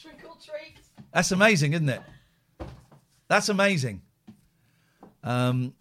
[0.01, 0.78] Trick or treat.
[1.12, 2.01] That's amazing, isn't it?
[3.28, 4.03] That's amazing.
[5.22, 5.74] Um,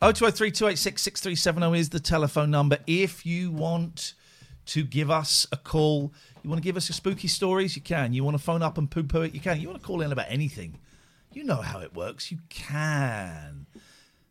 [0.00, 2.78] 0203 286 6370 is the telephone number.
[2.86, 4.14] If you want
[4.66, 6.12] to give us a call,
[6.42, 8.12] you want to give us your spooky stories, you can.
[8.12, 9.60] You want to phone up and poo poo it, you can.
[9.60, 10.78] You want to call in about anything,
[11.32, 13.66] you know how it works, you can.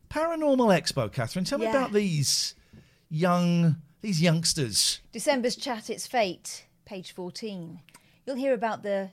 [0.10, 1.72] Paranormal Expo, Catherine, tell me Yeah.
[1.78, 2.56] about these
[3.10, 5.00] young, these youngsters.
[5.12, 7.82] December's Chat It's Fate, page 14.
[8.30, 9.10] You'll hear about the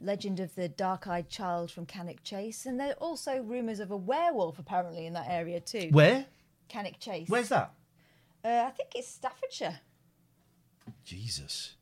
[0.00, 3.90] legend of the dark eyed child from Cannock Chase, and there are also rumours of
[3.90, 5.90] a werewolf apparently in that area too.
[5.90, 6.24] Where?
[6.66, 7.28] Cannock Chase.
[7.28, 7.74] Where's that?
[8.42, 9.80] Uh, I think it's Staffordshire.
[11.04, 11.74] Jesus.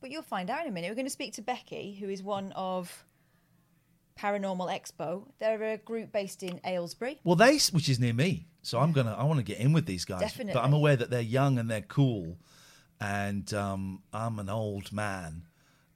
[0.00, 0.88] But you'll find out in a minute.
[0.90, 3.04] We're going to speak to Becky, who is one of
[4.18, 5.28] Paranormal Expo.
[5.38, 7.20] They're a group based in Aylesbury.
[7.22, 9.86] Well, they, which is near me, so I'm gonna, I want to get in with
[9.86, 10.18] these guys.
[10.18, 10.54] Definitely.
[10.54, 12.38] But I'm aware that they're young and they're cool,
[13.00, 15.46] and um, I'm an old man.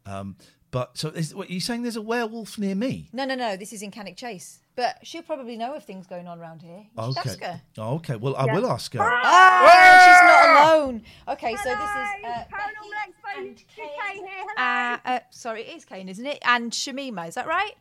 [0.06, 0.36] Um,
[0.70, 3.08] but so, is, what, are you saying there's a werewolf near me?
[3.12, 3.56] No, no, no.
[3.56, 4.60] This is in Cannock Chase.
[4.76, 6.86] But she'll probably know of things going on around here.
[6.96, 7.20] You Okay.
[7.30, 7.60] ask her.
[7.76, 8.16] Oh, okay.
[8.16, 8.54] Well, I Yeah.
[8.54, 9.00] will ask her.
[9.02, 10.48] Ah, she's not
[10.78, 11.02] alone.
[11.28, 14.26] Okay, so this is uh, Becky and Kane.
[14.56, 16.38] Uh, uh, sorry, it is Kane, isn't it?
[16.42, 17.74] And Shamima, is that right?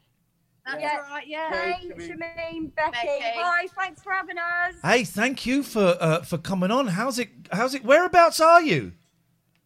[0.65, 0.97] That's Yeah.
[0.97, 1.49] right, yeah.
[1.51, 2.07] Hey, Hey, Shamim.
[2.09, 2.91] Shamim, Becky.
[3.07, 3.39] Becky.
[3.39, 4.75] Hi, thanks for having us.
[4.83, 6.87] Hey, thank you for uh, for coming on.
[6.87, 7.29] How's it?
[7.51, 7.83] How's it?
[7.83, 8.93] Whereabouts are you?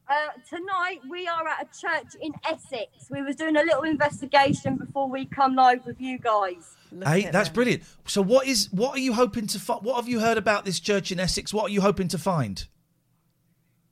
[0.07, 0.15] Uh,
[0.49, 3.09] tonight we are at a church in Essex.
[3.09, 6.75] We was doing a little investigation before we come live with you guys.
[7.05, 7.83] hey, that's brilliant.
[8.05, 8.69] So, what is?
[8.71, 9.59] What are you hoping to?
[9.59, 11.53] Fi- what have you heard about this church in Essex?
[11.53, 12.65] What are you hoping to find?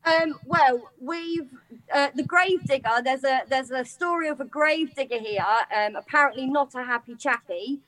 [0.04, 1.50] Um, well, we've
[1.94, 3.02] uh, the grave digger.
[3.04, 5.46] There's a there's a story of a grave digger here.
[5.76, 7.80] Um, apparently not a happy chappy.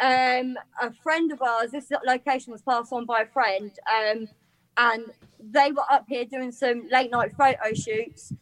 [0.00, 1.72] Um, a friend of ours.
[1.72, 3.72] This location was passed on by a friend.
[3.92, 4.28] Um,
[4.76, 5.06] and
[5.40, 8.32] they were up here doing some late night photo shoots.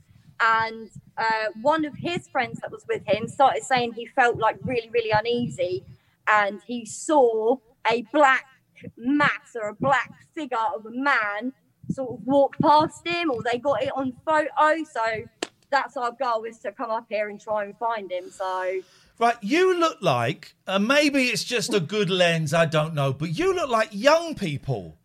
[0.40, 4.56] And uh, one of his friends that was with him started saying he felt like
[4.62, 5.84] really, really uneasy,
[6.28, 7.56] and he saw
[7.90, 8.46] a black
[8.96, 11.52] mass or a black figure of a man
[11.90, 14.84] sort of walk past him, or they got it on photo.
[14.90, 15.24] So
[15.70, 18.30] that's our goal is to come up here and try and find him.
[18.30, 18.80] So
[19.18, 23.38] Right, you look like, and maybe it's just a good lens, I don't know, but
[23.38, 24.96] you look like young people.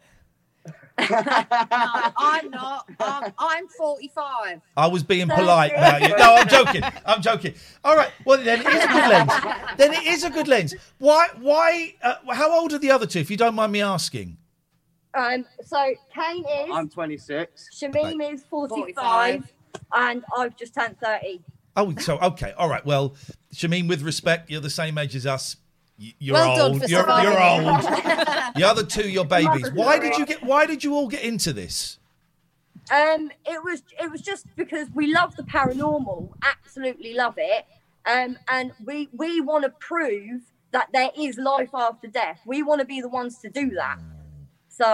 [0.97, 2.89] I'm not.
[2.99, 4.61] I'm, I'm 45.
[4.75, 6.15] I was being polite about you.
[6.17, 6.83] No, I'm joking.
[7.05, 7.53] I'm joking.
[7.83, 8.11] All right.
[8.25, 9.31] Well, then it is a good lens.
[9.77, 10.75] Then it is a good lens.
[10.97, 11.27] Why?
[11.39, 11.95] Why?
[12.01, 13.19] Uh, how old are the other two?
[13.19, 14.37] If you don't mind me asking.
[15.13, 17.69] um, so Kane is I'm 26.
[17.73, 19.51] Shamim is 45,
[19.93, 21.41] and I've just turned 30.
[21.75, 22.53] Oh, so okay.
[22.57, 22.83] All right.
[22.85, 23.15] Well,
[23.53, 25.57] Shameen, with respect, you're the same age as us.
[25.99, 26.81] Y- You're Well done old.
[26.83, 27.81] for you're, you're old.
[28.55, 29.71] the other two, you're babies.
[29.71, 30.43] Why did you get?
[30.43, 31.97] Why did you all get into this?
[32.91, 37.65] Um, it was it was just because we love the paranormal, absolutely love it,
[38.05, 40.41] um, and we we want to prove
[40.71, 42.39] that there is life after death.
[42.45, 43.97] We want to be the ones to do that.
[44.69, 44.85] So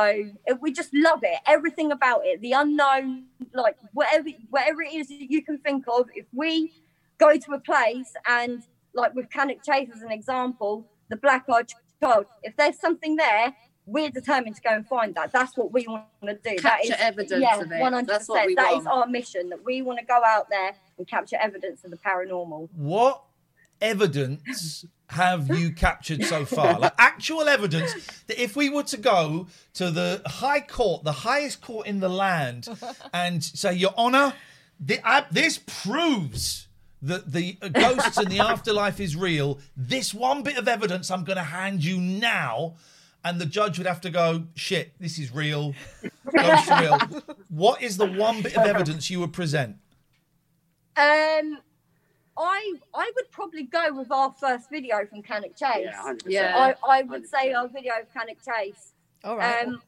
[0.49, 5.09] uh, we just love it, everything about it, the unknown, like whatever whatever it is
[5.09, 6.07] that you can think of.
[6.15, 6.71] If we
[7.19, 8.63] go to a place and
[8.95, 11.69] like with Cannock Chase as an example, the black eyed
[12.01, 13.55] child, if there's something there.
[13.85, 15.33] We're determined to go and find that.
[15.33, 16.55] That's what we want to do.
[16.61, 17.81] that Capture is, evidence yeah, of it.
[17.81, 18.71] One hundred That's what we percent.
[18.71, 18.97] That is want.
[18.97, 19.49] our mission.
[19.49, 22.69] That we want to go out there and capture evidence of the paranormal.
[22.77, 23.23] What
[23.81, 26.79] evidence have you captured so far?
[26.83, 27.93] Like actual evidence
[28.27, 32.07] that if we were to go to the High Court, the highest court in the
[32.09, 32.69] land,
[33.13, 34.33] and say, Your Honour,
[34.85, 36.67] thi- uh, this proves
[37.03, 39.59] that the ghosts and the afterlife is real.
[39.75, 42.75] This one bit of evidence I'm going to hand you now.
[43.25, 45.75] And the judge would have to go, shit, this is real.
[46.35, 46.99] Ghosts are real.
[47.49, 49.77] What is the one bit of evidence you would present?
[50.97, 51.57] Um,
[52.37, 55.87] I I would probably go with our first video from Cannock Chase.
[56.25, 56.75] Yeah, 100%.
[56.83, 58.93] I, I would say our video of Cannock Chase.
[59.23, 59.67] All right.
[59.67, 59.81] Um,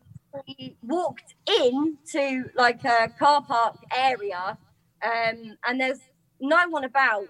[0.48, 4.58] we walked in to like a car park area,
[5.04, 6.00] um, and there's
[6.48, 7.28] no one about.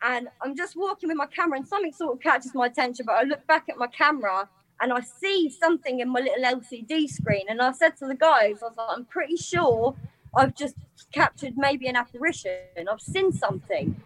[0.00, 3.04] And I'm just walking with my camera, and something sort of catches my attention.
[3.06, 4.48] But I look back at my camera,
[4.80, 7.46] and I see something in my little LCD screen.
[7.48, 9.96] And I said to the guys, I was like, I'm pretty sure
[10.36, 10.76] I've just
[11.12, 12.58] captured maybe an apparition.
[12.90, 14.00] I've seen something.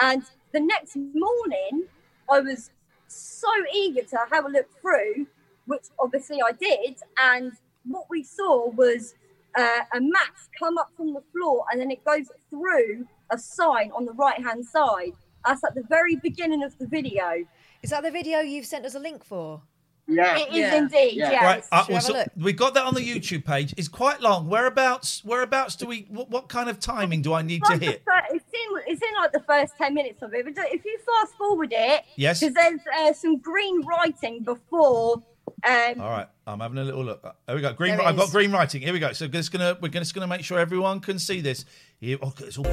[0.00, 1.84] And the next morning,
[2.30, 2.70] I was
[3.06, 5.26] so eager to have a look through,
[5.66, 6.98] which obviously I did.
[7.18, 7.52] And
[7.84, 9.14] what we saw was
[9.56, 13.90] uh, a mat come up from the floor and then it goes through a sign
[13.96, 15.12] on the right hand side.
[15.46, 17.44] That's at the very beginning of the video.
[17.82, 19.62] Is that the video you've sent us a link for?
[20.10, 20.38] Yeah.
[20.38, 21.42] It is indeed, yes.
[21.42, 22.28] Right, uh, we well, have so look?
[22.36, 23.74] we got that on the YouTube page.
[23.76, 24.48] It's quite long.
[24.48, 25.22] Whereabouts?
[25.22, 26.06] Whereabouts do we?
[26.08, 28.02] What, what kind of timing do I need to hit?
[28.06, 30.46] fir- It's in, it's in like the first 10 minutes of it.
[30.46, 32.40] But if you fast forward it, Yes.
[32.40, 35.22] because there's uh, some green writing before.
[35.64, 37.20] Um, All right, I'm having a little look.
[37.24, 37.72] Uh, There we go.
[37.72, 38.00] Green.
[38.00, 38.80] I've got green writing.
[38.80, 39.12] Here we go.
[39.12, 41.64] So we're just gonna we're just gonna make sure everyone can see this.
[42.00, 42.66] Here, oh, it's all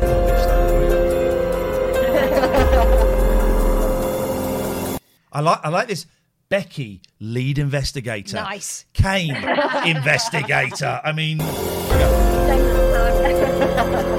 [5.31, 6.05] I like I like this.
[6.47, 8.37] Becky, lead investigator.
[8.37, 8.85] Nice.
[8.93, 9.35] Kane,
[9.85, 11.01] investigator.
[11.03, 11.39] I mean,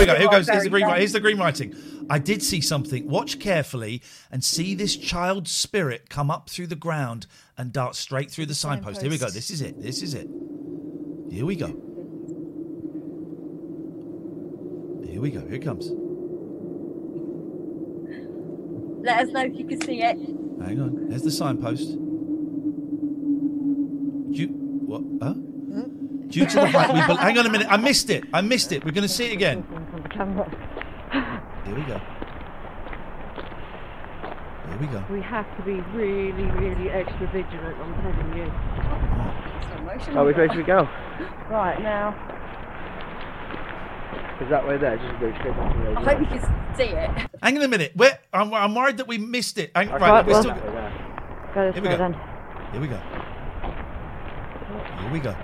[0.00, 0.14] we go.
[0.16, 0.48] Here goes.
[0.48, 0.88] Here's the green.
[0.88, 1.74] Here's the green writing.
[2.08, 3.08] I did see something.
[3.08, 7.26] Watch carefully and see this child's spirit come up through the ground
[7.56, 9.00] and dart straight through the signpost.
[9.00, 9.30] Here we go.
[9.30, 9.80] This is it.
[9.80, 10.28] This is it.
[11.30, 11.68] Here we go.
[15.06, 15.40] Here we go.
[15.40, 15.90] Here it comes.
[19.02, 20.16] Let us know if you can see it.
[20.16, 21.08] Hang on.
[21.08, 21.88] There's the signpost.
[24.32, 24.48] You
[24.86, 25.02] what?
[25.22, 25.34] Huh?
[26.30, 27.66] Due to the height, we bel hang on a minute.
[27.68, 28.24] I missed it.
[28.32, 28.84] I missed it.
[28.84, 29.64] We're going to see it again.
[31.64, 32.00] Here we go.
[34.68, 35.04] Here we go.
[35.10, 38.52] We have to be really, really extra vigilant, I'm telling you.
[40.16, 40.88] Oh, which way should we go?
[41.50, 42.14] Right, now.
[44.40, 44.96] Is that way there?
[44.96, 47.10] Just go straight back to the I hope you can see it.
[47.42, 47.92] Hang on a minute.
[47.96, 49.72] Where, I'm, I'm worried that we missed it.
[49.74, 50.54] Hang, right, we're look still.
[50.54, 50.92] that there.
[51.54, 51.98] Go this Here we way go.
[51.98, 52.14] then.
[52.72, 53.00] Here we go.
[55.00, 55.34] Here we go.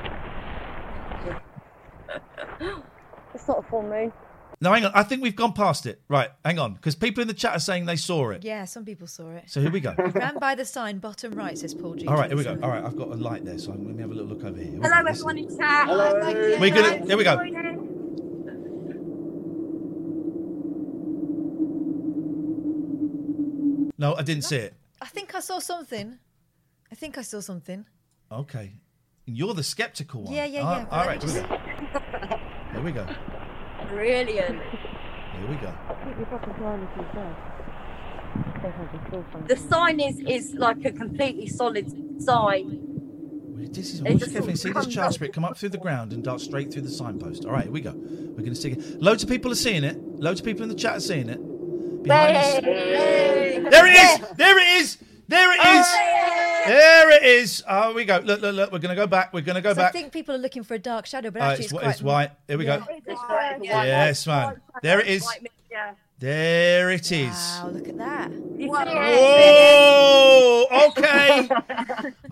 [3.34, 4.12] It's not a full moon.
[4.60, 4.92] No, hang on.
[4.94, 6.00] I think we've gone past it.
[6.08, 6.72] Right, hang on.
[6.74, 8.42] Because people in the chat are saying they saw it.
[8.44, 9.44] Yeah, some people saw it.
[9.48, 9.94] So here we go.
[10.14, 12.06] Ran by the sign bottom right, says Paul G.
[12.06, 12.58] All right, here we go.
[12.62, 14.56] All right, I've got a light there, so let me have a little look over
[14.56, 14.70] here.
[14.70, 15.08] Here Hello, go.
[15.10, 15.86] everyone in chat.
[15.88, 16.20] Hello.
[16.22, 16.56] Thank you.
[16.58, 17.36] We're gonna- here we go.
[23.98, 24.74] No, I didn't see it.
[25.00, 26.18] I think I saw something.
[26.90, 27.86] I think I saw something.
[28.30, 28.72] Okay.
[29.26, 30.34] You're the skeptical one.
[30.34, 30.86] Yeah, yeah, Ah, yeah.
[30.90, 31.58] all right, here we go.
[32.72, 33.06] Here we go.
[33.88, 34.60] Brilliant.
[34.62, 35.72] Here we go.
[36.04, 37.36] Keep your fucking privacy yourself.
[38.62, 39.48] They have to kill something.
[39.48, 42.82] The sign is is like a completely solid sign.
[43.72, 44.54] This is It just carefully.
[44.56, 46.90] See this comes child spirit come up through the ground and dart straight through the
[46.90, 47.44] signpost.
[47.44, 47.92] All right, here we go.
[47.94, 49.02] We're going to see it.
[49.02, 49.98] Loads of people are seeing it.
[50.20, 52.02] Loads of people in the chat are seeing it.
[52.04, 54.36] Behind us- There it is!
[54.36, 54.98] There it is!
[55.28, 55.86] There it is!
[56.68, 57.62] There it is!
[57.68, 58.18] Oh, we go.
[58.24, 58.72] Look, look, look.
[58.72, 59.32] We're going to go back.
[59.32, 59.92] We're going to go So I back.
[59.92, 61.90] think people are looking for a dark shadow, but Uh, actually it's, it's, wh- quite.
[61.90, 62.30] it's white.
[62.48, 62.82] Here we go.
[63.62, 63.84] Yeah.
[63.84, 64.60] Yes, man.
[64.82, 65.26] There it is.
[65.70, 65.94] Yeah.
[66.18, 67.28] There it is.
[67.62, 68.30] Wow, look at that.
[69.56, 70.66] Whoa!
[70.88, 71.48] Okay.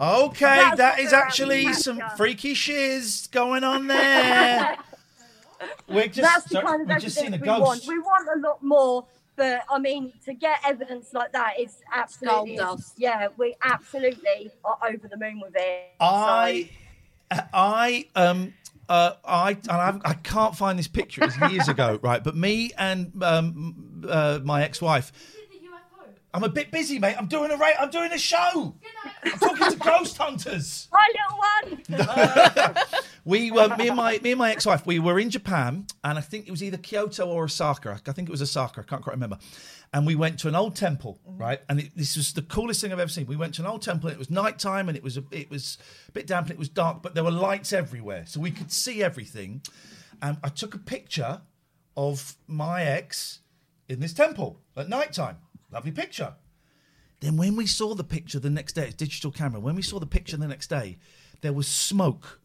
[0.01, 1.81] Okay, That's that what is actually after.
[1.83, 4.77] some freaky shiz going on there.
[5.89, 7.65] We're just, That's the sorry, kind of we've just evidence seen a we want.
[7.81, 7.89] ghost.
[7.89, 9.05] We want a lot more,
[9.37, 12.95] but I mean, to get evidence like that is absolutely, Gold dust.
[12.97, 15.91] yeah, we absolutely are over the moon with it.
[16.01, 16.71] I,
[17.53, 18.55] I, um,
[18.89, 21.23] uh, I, and I've, I can't find this picture.
[21.23, 22.23] It was years ago, right?
[22.23, 25.13] But me and um, uh, my ex-wife.
[26.35, 27.15] I'm a bit busy, mate.
[27.17, 28.75] I'm doing a ra- I'm doing a show.
[29.23, 30.89] I'm talking to ghost hunters.
[30.93, 31.09] My
[31.89, 32.09] little
[32.67, 32.77] one.
[33.27, 34.85] We were me and my me and my ex-wife.
[34.85, 37.99] We were in Japan, and I think it was either Kyoto or Osaka.
[38.07, 38.83] I think it was Osaka.
[38.83, 39.39] I can't quite remember.
[39.95, 41.39] And we went to an old temple, mm-hmm.
[41.39, 41.61] right?
[41.71, 43.25] And it, this was the coolest thing I've ever seen.
[43.25, 44.09] We went to an old temple.
[44.11, 45.79] And it was nighttime, and it was a, it was
[46.09, 48.71] a bit damp, and it was dark, but there were lights everywhere, so we could
[48.71, 49.63] see everything.
[50.21, 51.41] And I took a picture
[51.97, 53.41] of my ex
[53.89, 55.39] in this temple at nighttime.
[55.75, 56.35] Lovely picture.
[57.21, 59.61] Then when we saw the picture the next day, it's digital camera.
[59.61, 60.99] When we saw the picture the next day,
[61.41, 62.41] there was smoke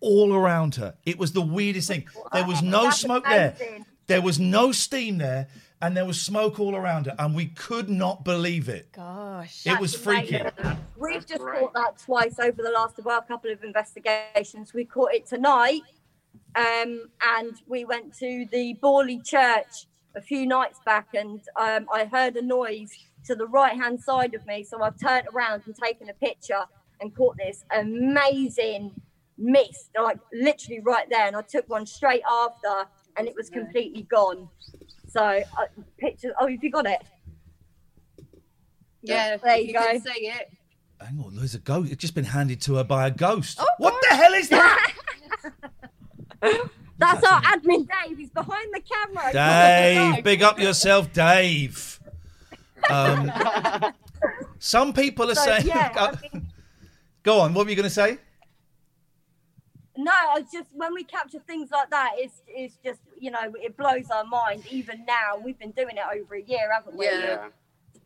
[0.00, 0.94] all around her.
[1.04, 2.06] It was the weirdest thing.
[2.32, 3.56] There was no That's smoke there.
[3.56, 3.86] amazing.
[4.06, 5.48] There was no steam there,
[5.80, 8.92] and there was smoke all around her, and we could not believe it.
[8.92, 9.66] Gosh.
[9.66, 10.36] It was That's freaky.
[10.36, 10.78] amazing.
[10.96, 14.72] We've just caught that twice over the last well, couple of investigations.
[14.72, 15.82] We caught it tonight,
[16.54, 17.08] um,
[17.38, 22.36] and we went to the Borley Church a few nights back, and um, I heard
[22.36, 22.90] a noise
[23.26, 24.64] to the right hand side of me.
[24.64, 26.64] So I've turned around and taken a picture
[27.00, 28.92] and caught this amazing
[29.38, 31.26] mist, like literally right there.
[31.26, 34.48] And I took one straight after, and it was completely gone.
[35.08, 36.32] So uh, pictures.
[36.40, 37.02] Oh, have you got it?
[39.02, 39.80] Yeah, there you, you go.
[39.80, 40.50] can see it.
[41.00, 41.90] Hang on, there's a ghost.
[41.90, 43.58] It's just been handed to her by a ghost.
[43.60, 44.92] Oh, what the hell is that?
[47.02, 48.18] That's our admin Dave.
[48.18, 49.32] He's behind the camera.
[49.32, 52.00] Dave, big up yourself, Dave.
[52.90, 53.30] Um,
[54.58, 55.66] some people are So, saying.
[55.66, 56.40] yeah, I go,
[57.22, 57.54] go on.
[57.54, 58.18] What were you going to say?
[59.96, 63.76] No, I just when we capture things like that, it's it's just you know it
[63.76, 64.64] blows our mind.
[64.70, 67.04] Even now, we've been doing it over a year, haven't we?
[67.06, 67.48] Yeah.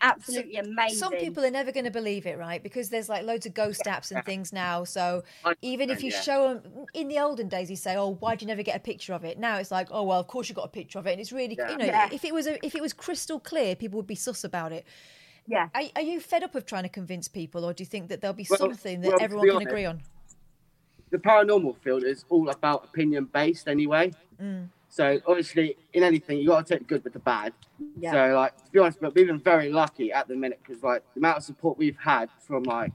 [0.01, 0.99] Absolutely amazing.
[0.99, 2.62] Some people are never going to believe it, right?
[2.62, 4.84] Because there's like loads of ghost apps and things now.
[4.84, 5.24] So
[5.62, 6.20] even if you yeah.
[6.20, 9.14] show them in the olden days, you say, "Oh, why'd you never get a picture
[9.14, 11.12] of it?" Now it's like, "Oh, well, of course you got a picture of it."
[11.12, 11.70] And it's really, Yeah.
[11.70, 12.09] you know, Yeah.
[12.12, 14.84] if it was a, if it was crystal clear, people would be sus about it.
[15.47, 15.68] Yeah.
[15.74, 18.20] Are, are you fed up of trying to convince people, or do you think that
[18.20, 20.03] there'll be Well, something that well, everyone can honest, agree on?
[21.11, 24.12] The paranormal field is all about opinion based anyway.
[24.42, 24.68] Mm.
[24.97, 27.53] So obviously, in anything, you got to take the good with the bad.
[27.99, 28.12] Yeah.
[28.12, 31.03] So like, to be honest, but we've been very lucky at the minute because like
[31.12, 32.92] the amount of support we've had from like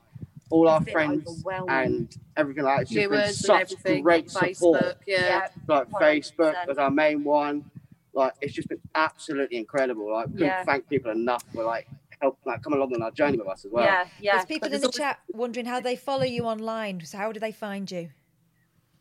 [0.50, 2.82] all our friends and everything like that.
[2.82, 4.98] It's just been Viewers and such everything, great Facebook, support.
[5.06, 5.48] yeah.
[5.68, 6.02] Like 100%.
[6.02, 7.70] Facebook was our main one.
[8.16, 10.12] Like it's just been absolutely incredible.
[10.12, 10.64] Like couldn't Yeah.
[10.64, 11.88] thank people enough for like
[12.20, 13.86] help like come along on our journey with us as well.
[13.86, 14.32] Yeah, yeah.
[14.38, 17.06] There's people But in there's the chat wondering how they follow you online.
[17.06, 18.10] So how do they find you?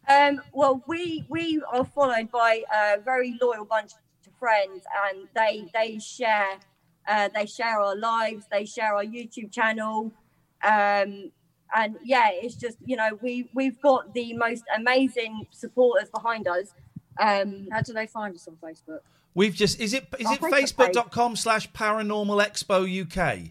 [0.09, 5.69] Um, well, we we are followed by a very loyal bunch of friends, and they
[5.73, 6.59] they share
[7.09, 10.13] uh, they share our lives, they share our YouTube channel,
[10.65, 11.31] um,
[11.75, 16.73] and yeah, it's just you know we we've got the most amazing supporters behind us.
[17.21, 19.01] Um, How do they find us on Facebook?
[19.35, 20.75] We've just is it is it Facebook page.
[20.77, 23.51] facebook.com slash paranormal expo UK?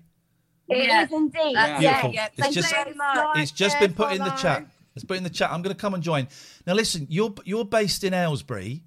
[0.68, 1.08] It is Yeah.
[1.12, 1.56] indeed.
[1.56, 1.90] That's Yeah.
[2.02, 2.14] Beautiful.
[2.14, 2.26] yeah.
[2.28, 3.38] It's Thank just- you very much.
[3.38, 4.66] It's just Yeah, been put in the chat.
[5.00, 5.50] It's put in the chat.
[5.52, 6.28] I'm going to come and join.
[6.68, 8.84] Now listen, you're you're based in Aylesbury.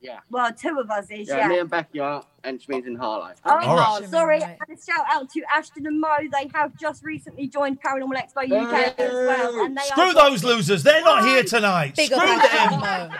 [0.00, 0.20] Yeah.
[0.30, 1.48] Well, two of us is Yeah, yeah.
[1.48, 3.32] me and Becky are, and she means in Harlow.
[3.44, 4.08] Oh, All right.
[4.08, 4.40] sorry.
[4.40, 4.56] Right.
[4.66, 6.08] And a shout out to Ashton and Mo.
[6.32, 9.64] They have just recently joined Paranormal Expo UK as well.
[9.64, 10.82] And they Screw are those losers.
[10.84, 11.96] They're not here tonight.
[11.96, 13.18] Big Screw up them.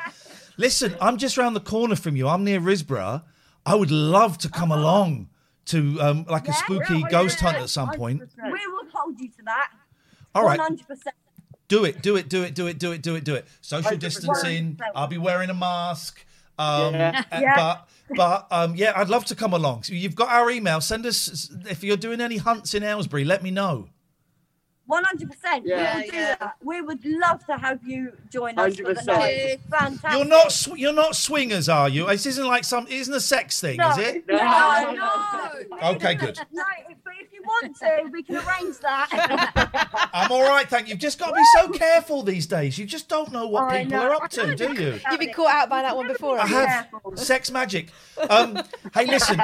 [0.56, 2.28] Listen, I'm just round the corner from you.
[2.28, 3.22] I'm near Risborough.
[3.66, 5.28] I would love to come along
[5.66, 8.22] to um, like a spooky yeah, ghost hunt at some point.
[8.42, 9.70] We will hold you to that.
[10.34, 10.58] All right.
[10.58, 10.78] 100%.
[11.68, 13.46] Do it, do it, do it, do it, do it, do it, do it.
[13.60, 14.78] Social distancing.
[14.94, 16.24] I'll be wearing a mask.
[16.58, 17.22] Um, Yeah.
[17.30, 17.54] uh, Yeah.
[17.56, 19.82] But but um, yeah, I'd love to come along.
[19.82, 20.80] So you've got our email.
[20.80, 23.24] Send us if you're doing any hunts in Aylesbury.
[23.24, 23.90] Let me know.
[24.86, 25.64] One hundred percent.
[25.64, 25.96] We Yeah.
[25.96, 26.54] will do that.
[26.62, 29.60] We would love to have you join us 100%.
[29.70, 30.10] fantastic.
[30.12, 32.06] You're not sw- you're not swingers, are you?
[32.06, 32.86] This isn't like some.
[32.86, 34.24] It isn't a sex thing, No, is it?
[34.26, 35.88] No, no.
[35.90, 36.38] Okay, good.
[36.50, 37.07] No, but if you
[37.48, 40.10] want to, we can arrange that.
[40.12, 40.92] I'm all right, thank you.
[40.92, 42.78] You've just got to be so careful these days.
[42.78, 44.08] You just don't know what I people know.
[44.08, 45.00] are up to, do you?
[45.10, 46.38] You've been caught out by that one before.
[46.38, 47.10] I haven't you?
[47.10, 47.90] have sex magic.
[48.28, 48.62] Um,
[48.94, 49.40] hey, listen,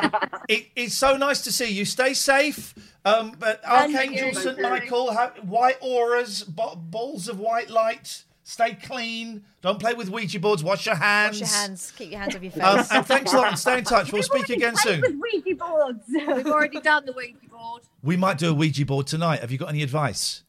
[0.48, 1.84] it, it's so nice to see you.
[1.84, 2.74] Stay safe.
[3.04, 4.32] Um, but Archangel.
[4.34, 8.24] St Michael, ha- white auras, balls of white light.
[8.46, 9.42] Stay clean.
[9.62, 10.62] Don't play with Ouija boards.
[10.62, 11.40] Wash your hands.
[11.40, 11.92] Wash your hands.
[11.96, 12.62] Keep your hands off your face.
[12.62, 13.48] Um, and thanks a lot.
[13.48, 14.12] And stay in touch.
[14.12, 15.00] We'll speak again soon.
[15.00, 16.02] with Ouija boards.
[16.08, 17.82] We've already done the Ouija board.
[18.02, 19.40] We might do a Ouija board tonight.
[19.40, 20.42] Have you got any advice?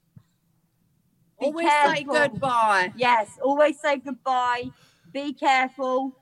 [1.39, 2.93] Be Always say goodbye.
[2.97, 4.72] Yes, always say goodbye.
[5.13, 6.17] Be careful.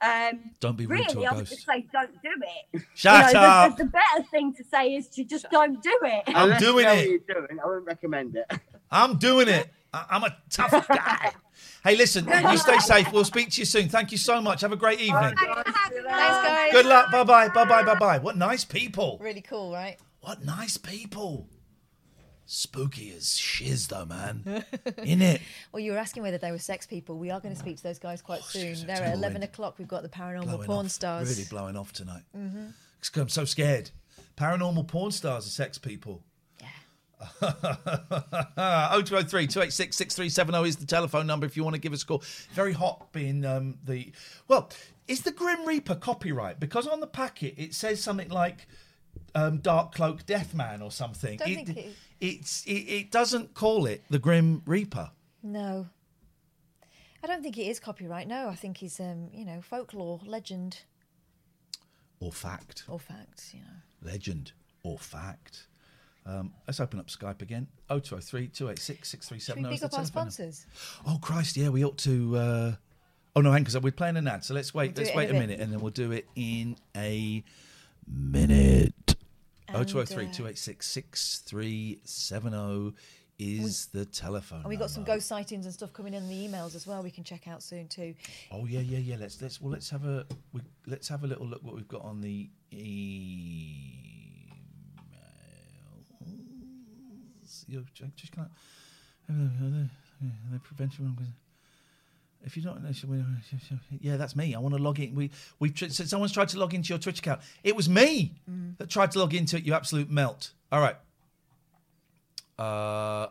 [0.00, 1.52] Um, Don't be rude really, to a I would ghost.
[1.52, 2.30] just say don't do
[2.72, 2.82] it.
[2.94, 3.76] Shut you know, the- up.
[3.76, 6.24] The, the better thing to say is to just don't do it.
[6.26, 6.96] I'm Unless you doing know it.
[6.96, 8.60] What you're doing, I wouldn't recommend it.
[8.90, 9.68] I'm doing it.
[9.92, 11.32] I- I'm a tough guy.
[11.84, 13.12] Hey, listen, you stay safe.
[13.12, 13.88] We'll speak to you soon.
[13.88, 14.60] Thank you so much.
[14.62, 15.34] Have a great evening.
[15.36, 16.72] Thanks, guys.
[16.72, 17.10] Good luck.
[17.10, 17.48] Bye bye.
[17.48, 17.82] Bye bye.
[17.82, 18.18] Bye bye.
[18.18, 19.18] What nice people.
[19.20, 19.98] Really cool, right?
[20.20, 21.48] What nice people.
[22.44, 24.64] Spooky as shiz, though, man.
[25.02, 25.40] In it.
[25.72, 27.16] Well, you were asking whether they were sex people.
[27.18, 28.86] We are going to speak to those guys quite soon.
[28.86, 29.44] They're at 11 wind.
[29.44, 29.76] o'clock.
[29.78, 30.92] We've got the paranormal Blowing porn off.
[30.92, 31.28] stars.
[31.30, 32.22] Really blowing off tonight.
[32.34, 32.66] hmm
[33.00, 33.90] 'Cause I'm so scared.
[34.36, 36.22] Paranormal porn stars are sex people.
[38.56, 38.88] Yeah.
[39.02, 42.22] 0203 286 6370 is the telephone number if you want to give us a call.
[42.52, 44.12] Very hot being um, the.
[44.48, 44.70] Well,
[45.08, 46.60] is the Grim Reaper copyright?
[46.60, 48.66] Because on the packet it says something like
[49.34, 51.38] um, Dark Cloak Death Man or something.
[51.38, 55.10] Don't it, think it- it's, it, it doesn't call it the Grim Reaper.
[55.42, 55.88] No.
[57.24, 58.28] I don't think it is copyright.
[58.28, 60.82] No, I think he's, um, you know, folklore, legend,
[62.20, 62.84] Or fact.
[62.88, 64.10] or facts, you know.
[64.10, 64.52] Legend
[64.84, 65.66] or fact.
[66.24, 67.66] Um, let's open up Skype again.
[67.88, 70.66] 0203 286 6370 is pick up our sponsors?
[71.06, 72.36] Oh Christ, yeah, we ought to.
[72.36, 72.72] Uh...
[73.34, 74.94] Oh no, hang because we're playing an ad, so let's wait.
[74.94, 77.42] We'll let's wait a a minute, and then we'll do it in a
[78.06, 78.94] minute.
[79.68, 82.92] And, Oh two oh three uh, two eight six six three seven zero
[83.38, 84.60] is the telephone.
[84.60, 87.02] And we got some ghost sightings and stuff coming in the emails as well.
[87.02, 88.14] We can check out soon too.
[88.50, 89.16] Oh yeah, yeah, yeah.
[89.18, 92.02] Let's let's well let's have a we, let's have a little look what we've got
[92.02, 94.11] on the email.
[97.72, 98.48] You're ju- just kind
[99.28, 99.34] of
[100.52, 101.16] the prevention.
[102.44, 102.78] If you're not,
[104.00, 104.54] yeah, that's me.
[104.54, 105.14] I want to log in.
[105.14, 105.30] We
[105.60, 107.40] we tr- so someone's tried to log into your Twitch account.
[107.62, 108.76] It was me Mm.
[108.78, 109.64] that tried to log into it.
[109.64, 110.52] You absolute melt.
[110.72, 110.96] All right.
[112.58, 113.28] Uh,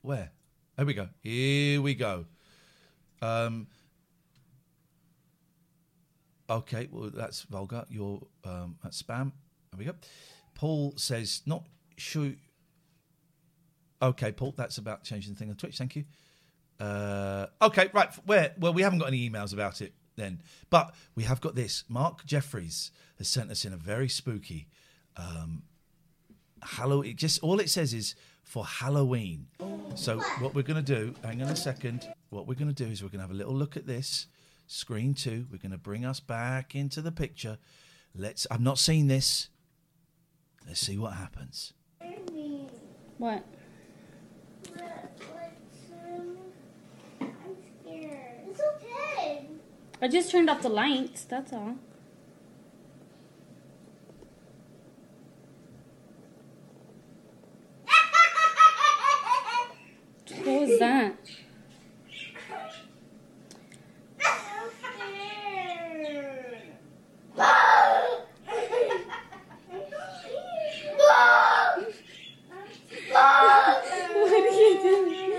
[0.00, 0.30] where?
[0.76, 1.08] Here we go.
[1.22, 2.24] Here we go.
[3.20, 3.66] Um.
[6.50, 7.84] Okay, well that's vulgar.
[7.88, 9.32] You're um, that's spam.
[9.70, 9.94] There we go.
[10.54, 11.64] Paul says not
[11.96, 12.32] sure.
[14.02, 15.78] Okay, Paul, that's about changing the thing on Twitch.
[15.78, 16.04] Thank you.
[16.80, 18.12] Uh, okay, right.
[18.26, 18.52] Where?
[18.58, 21.84] Well, we haven't got any emails about it then, but we have got this.
[21.88, 24.66] Mark Jeffries has sent us in a very spooky
[25.16, 25.62] um,
[26.62, 27.16] Halloween.
[27.16, 29.46] Just all it says is for Halloween.
[29.94, 31.14] So what we're going to do?
[31.22, 32.08] Hang on a second.
[32.30, 34.26] What we're going to do is we're going to have a little look at this
[34.66, 35.46] screen two.
[35.52, 37.58] We're going to bring us back into the picture.
[38.16, 38.46] Let's.
[38.50, 39.48] I've not seen this.
[40.66, 41.72] Let's see what happens.
[43.18, 43.44] What?
[47.84, 49.46] It's okay.
[50.00, 51.76] I just turned off the lights, that's all.
[60.44, 61.14] What was that?
[74.14, 75.32] what are you doing?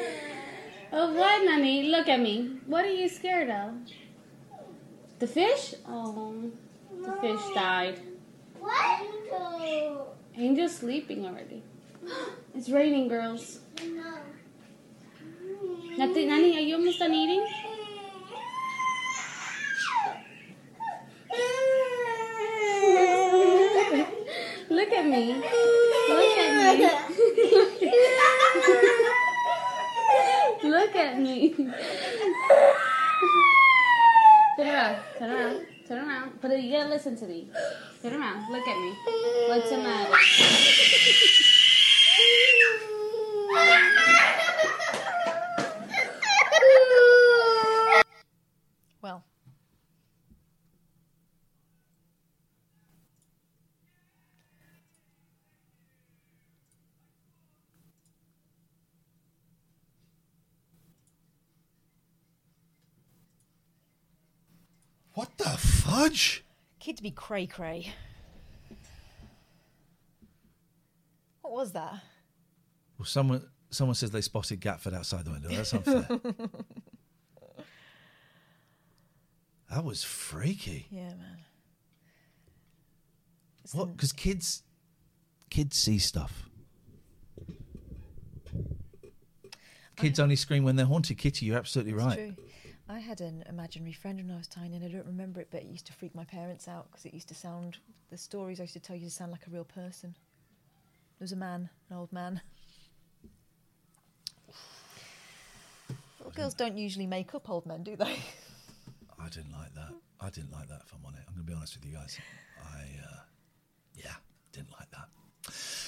[0.93, 1.89] Oh, what, Nanny?
[1.89, 2.59] Look at me.
[2.65, 3.73] What are you scared of?
[5.19, 5.75] The fish?
[5.87, 6.51] Oh,
[7.01, 7.99] the fish died.
[8.59, 9.01] What?
[10.35, 11.63] Angel's sleeping already.
[12.55, 13.59] It's raining, girls.
[15.97, 17.41] Nati, Nani, are you almost done eating?
[24.69, 25.23] Look at me.
[26.19, 26.85] Look at me.
[30.69, 31.33] Look at me.
[34.57, 34.97] Turn around.
[35.17, 35.72] Turn around.
[35.93, 36.39] Turn around.
[36.41, 37.51] But you gotta listen to me.
[38.01, 38.51] Turn around.
[38.51, 38.95] Look at me.
[39.47, 40.11] What's the matter?
[49.03, 49.23] Well,
[65.13, 66.43] What the fudge?
[66.79, 67.93] Kids be cray cray.
[71.41, 71.93] What was that?
[72.97, 75.49] Well, someone someone says they spotted Gatford outside the window.
[75.49, 76.07] That's unfair.
[79.69, 80.87] that was freaky.
[80.89, 81.39] Yeah, man.
[83.71, 83.93] What?
[83.93, 84.63] Because kids,
[85.49, 86.49] kids see stuff.
[89.95, 91.17] Kids only scream when they're haunted.
[91.17, 92.15] Kitty, you're absolutely It's right.
[92.35, 92.35] true.
[92.89, 95.61] I had an imaginary friend when I was tiny, and I don't remember it, but
[95.61, 97.77] it used to freak my parents out because it used to sound
[98.09, 100.15] the stories I used to tell you to sound like a real person.
[101.17, 102.41] There was a man, an old man.
[106.19, 108.17] Little girls don't usually make up old men, do they?
[109.19, 109.93] I didn't like that.
[110.19, 110.81] I didn't like that.
[110.85, 112.17] If I'm on it, I'm going to be honest with you guys.
[112.61, 113.19] I, uh,
[113.95, 114.15] yeah,
[114.51, 114.92] didn't like that.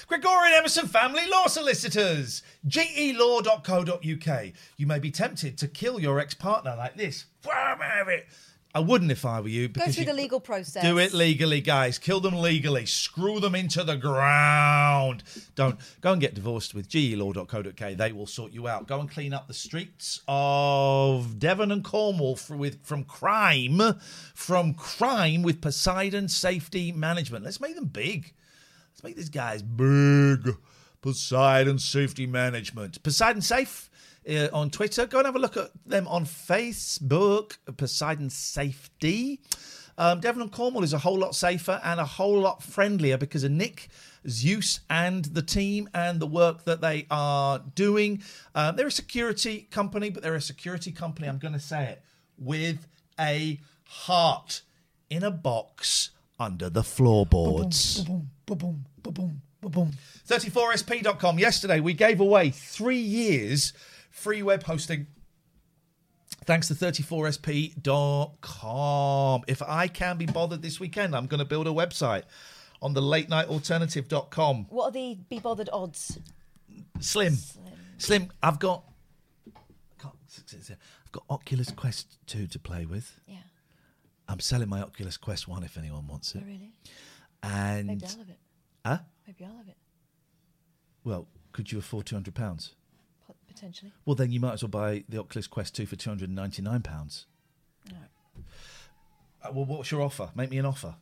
[0.06, 4.52] Gregorian Emerson Family Law Solicitors, gelaw.co.uk.
[4.76, 7.24] You may be tempted to kill your ex-partner like this.
[8.76, 9.68] I wouldn't if I were you.
[9.68, 10.82] Go through you, the legal process.
[10.82, 11.98] Do it legally, guys.
[11.98, 12.84] Kill them legally.
[12.86, 15.24] Screw them into the ground.
[15.54, 17.96] Don't go and get divorced with gelaw.co.uk.
[17.96, 18.86] They will sort you out.
[18.86, 23.80] Go and clean up the streets of Devon and Cornwall for, with from crime,
[24.34, 27.44] from crime with Poseidon Safety Management.
[27.44, 28.34] Let's make them big.
[28.96, 30.56] Let's make these guys big.
[31.02, 33.02] Poseidon Safety Management.
[33.02, 33.90] Poseidon Safe
[34.26, 35.04] uh, on Twitter.
[35.04, 37.58] Go and have a look at them on Facebook.
[37.76, 39.42] Poseidon Safety.
[39.98, 43.44] Um, Devon and Cornwall is a whole lot safer and a whole lot friendlier because
[43.44, 43.88] of Nick,
[44.26, 48.22] Zeus, and the team and the work that they are doing.
[48.54, 52.02] Um, they're a security company, but they're a security company, I'm going to say it,
[52.38, 52.86] with
[53.20, 54.62] a heart
[55.10, 58.04] in a box under the floorboards.
[60.28, 61.38] 34sp.com.
[61.38, 63.72] Yesterday, we gave away three years
[64.10, 65.06] free web hosting.
[66.44, 69.42] Thanks to 34sp.com.
[69.48, 72.22] If I can be bothered this weekend, I'm going to build a website
[72.80, 74.66] on the late night alternative.com.
[74.68, 76.18] What are the be bothered odds?
[77.00, 77.36] Slim.
[77.98, 78.84] Slim, I've got
[79.48, 80.14] I can't-
[81.04, 83.18] I've got Oculus Quest 2 to play with.
[83.26, 83.36] Yeah.
[84.28, 86.42] I'm selling my Oculus Quest 1 if anyone wants it.
[86.42, 86.72] Oh, really?
[87.42, 88.38] And Maybe I'll have it.
[88.84, 88.98] Huh?
[89.26, 89.76] Maybe I'll have it.
[91.04, 92.74] Well, could you afford 200 pounds?
[93.26, 93.92] Pot- Potentially.
[94.04, 97.26] Well, then you might as well buy the Oculus Quest 2 for 299 pounds.
[97.92, 98.44] All right.
[99.44, 100.30] Uh, well, what's your offer?
[100.34, 100.96] Make me an offer.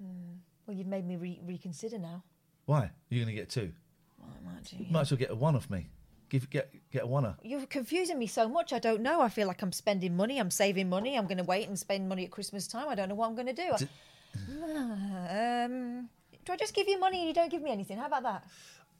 [0.00, 0.36] Hmm.
[0.66, 2.22] Well, you've made me re- reconsider now.
[2.66, 2.90] Why?
[3.08, 3.72] You're going to get two.
[4.18, 4.76] Well, I might do.
[4.76, 5.88] You might as well get a one off me.
[6.28, 7.36] Give get get a oneer.
[7.42, 8.72] You're confusing me so much.
[8.72, 9.20] I don't know.
[9.20, 10.38] I feel like I'm spending money.
[10.38, 11.16] I'm saving money.
[11.16, 12.88] I'm going to wait and spend money at Christmas time.
[12.88, 13.70] I don't know what I'm going to do.
[13.78, 13.88] D-
[14.62, 16.08] um,
[16.44, 17.98] do I just give you money and you don't give me anything?
[17.98, 18.44] How about that?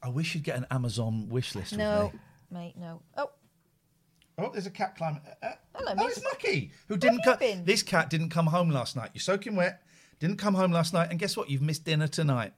[0.01, 2.19] I wish you'd get an Amazon wish list no, with me.
[2.51, 2.73] mate.
[2.77, 3.01] No.
[3.17, 3.31] Oh,
[4.41, 5.21] Oh, there's a cat climbing.
[5.43, 6.17] Uh, hello, oh, miss.
[6.17, 7.37] it's Mucky, who didn't come.
[7.65, 9.11] This cat didn't come home last night.
[9.13, 9.81] You're soaking wet.
[10.19, 11.49] Didn't come home last night, and guess what?
[11.49, 12.53] You've missed dinner tonight.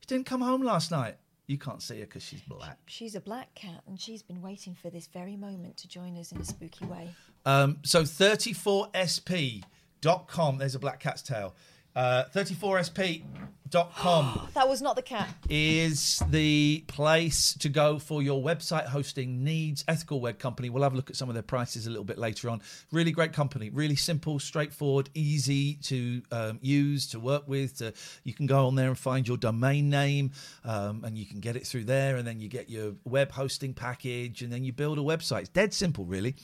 [0.00, 1.16] She didn't come home last night.
[1.46, 2.78] You can't see her because she's black.
[2.86, 6.32] she's a black cat and she's been waiting for this very moment to join us
[6.32, 7.14] in a spooky way.
[7.44, 10.58] Um, so 34sp.com.
[10.58, 11.54] There's a black cat's tail.
[11.96, 13.32] Uh, 34sp.com
[14.54, 15.28] That was not the cat.
[15.48, 19.84] is the place to go for your website hosting needs.
[19.88, 20.70] Ethical Web Company.
[20.70, 22.62] We'll have a look at some of their prices a little bit later on.
[22.92, 23.70] Really great company.
[23.70, 27.78] Really simple, straightforward, easy to um, use, to work with.
[27.78, 27.92] To,
[28.22, 30.30] you can go on there and find your domain name,
[30.64, 33.74] um, and you can get it through there, and then you get your web hosting
[33.74, 35.40] package, and then you build a website.
[35.40, 36.36] It's dead simple, really.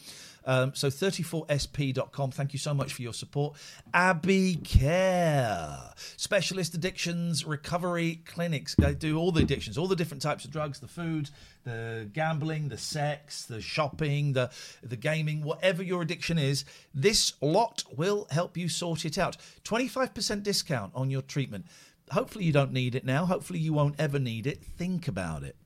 [0.44, 2.30] Um, so 34sp.com.
[2.30, 3.56] Thank you so much for your support.
[3.94, 5.78] Abbey Care,
[6.16, 8.74] specialist addictions recovery clinics.
[8.74, 11.30] They do all the addictions, all the different types of drugs, the food,
[11.64, 14.50] the gambling, the sex, the shopping, the
[14.82, 16.64] the gaming, whatever your addiction is.
[16.94, 19.36] This lot will help you sort it out.
[19.64, 21.66] 25% discount on your treatment.
[22.10, 23.24] Hopefully you don't need it now.
[23.24, 24.62] Hopefully you won't ever need it.
[24.62, 25.56] Think about it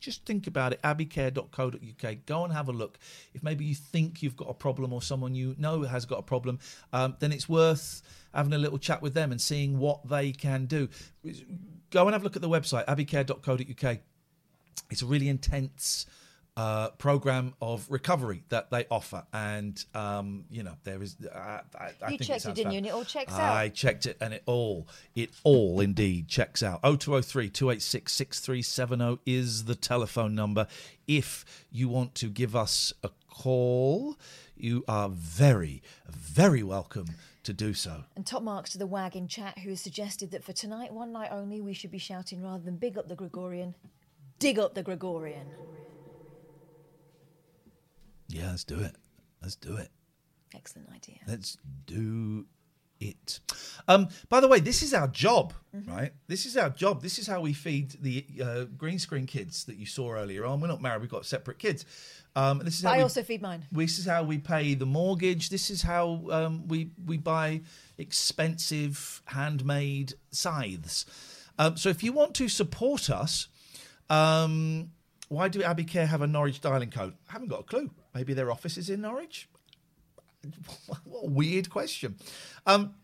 [0.00, 2.98] just think about it abbeycare.co.uk go and have a look.
[3.34, 6.22] If maybe you think you've got a problem or someone you know has got a
[6.22, 6.58] problem
[6.92, 8.02] um, then it's worth
[8.34, 10.88] having a little chat with them and seeing what they can do.
[11.90, 13.98] Go and have a look at the website abbeycare.co.uk
[14.90, 16.06] it's a really intense
[16.60, 21.16] uh, program of recovery that they offer, and um, you know there is.
[21.24, 22.78] Uh, I, I You checked it, sounds didn't you?
[22.78, 23.56] And it all checks out.
[23.56, 26.82] I checked it, and it all, it all indeed checks out.
[26.82, 30.66] 0203 286 6370 is the telephone number.
[31.08, 34.18] If you want to give us a call,
[34.54, 37.06] you are very, very welcome
[37.42, 38.04] to do so.
[38.16, 41.10] And top marks to the wag in chat who has suggested that for tonight, one
[41.10, 43.74] night only, we should be shouting rather than big up the Gregorian,
[44.38, 45.46] dig up the Gregorian.
[48.30, 48.94] Yeah, let's do it.
[49.42, 49.90] Let's do it.
[50.54, 51.18] Excellent idea.
[51.26, 52.46] Let's do
[53.00, 53.40] it.
[53.88, 55.54] Um, by the way, this is our job,
[55.86, 56.12] right?
[56.26, 57.02] This is our job.
[57.02, 60.60] This is how we feed the uh, green screen kids that you saw earlier on.
[60.60, 61.84] We're not married; we've got separate kids.
[62.36, 63.64] Um, this is how I we, also feed mine.
[63.72, 65.48] This is how we pay the mortgage.
[65.48, 67.62] This is how um, we we buy
[67.98, 71.06] expensive handmade scythes.
[71.58, 73.48] Um, so if you want to support us,
[74.08, 74.90] um,
[75.28, 77.14] why do Abbey Care have a Norwich dialing code?
[77.28, 77.90] I haven't got a clue.
[78.14, 79.48] Maybe their office is in Norwich.
[80.86, 82.16] what a weird question.
[82.66, 82.94] Um,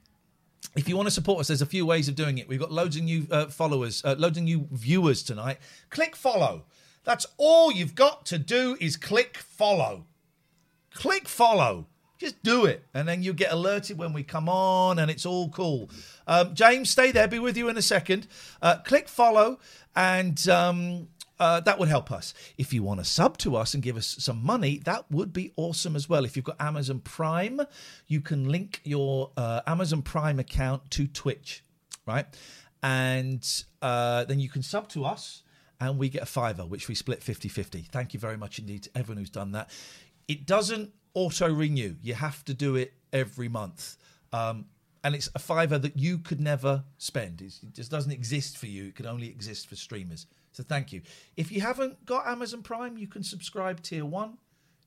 [0.74, 2.48] if you want to support us, there's a few ways of doing it.
[2.48, 5.58] We've got loads of new uh, followers, uh, loads of new viewers tonight.
[5.90, 6.64] Click follow.
[7.04, 10.06] That's all you've got to do is click follow.
[10.92, 11.86] Click follow.
[12.18, 15.50] Just do it, and then you get alerted when we come on, and it's all
[15.50, 15.90] cool.
[16.26, 17.28] Um, James, stay there.
[17.28, 18.26] Be with you in a second.
[18.62, 19.58] Uh, click follow,
[19.94, 21.08] and um,
[21.38, 22.34] uh, that would help us.
[22.56, 25.52] If you want to sub to us and give us some money, that would be
[25.56, 26.24] awesome as well.
[26.24, 27.60] If you've got Amazon Prime,
[28.06, 31.62] you can link your uh, Amazon Prime account to Twitch,
[32.06, 32.26] right?
[32.82, 33.46] And
[33.82, 35.42] uh, then you can sub to us
[35.80, 37.82] and we get a fiver, which we split 50 50.
[37.90, 39.70] Thank you very much indeed to everyone who's done that.
[40.28, 43.96] It doesn't auto renew, you have to do it every month.
[44.32, 44.66] Um,
[45.04, 47.40] and it's a fiver that you could never spend.
[47.40, 48.88] It just doesn't exist for you.
[48.88, 50.26] It can only exist for streamers.
[50.56, 51.02] So thank you.
[51.36, 54.38] If you haven't got Amazon Prime, you can subscribe tier one,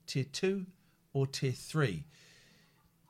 [0.07, 0.65] tier two,
[1.13, 2.05] or tier three.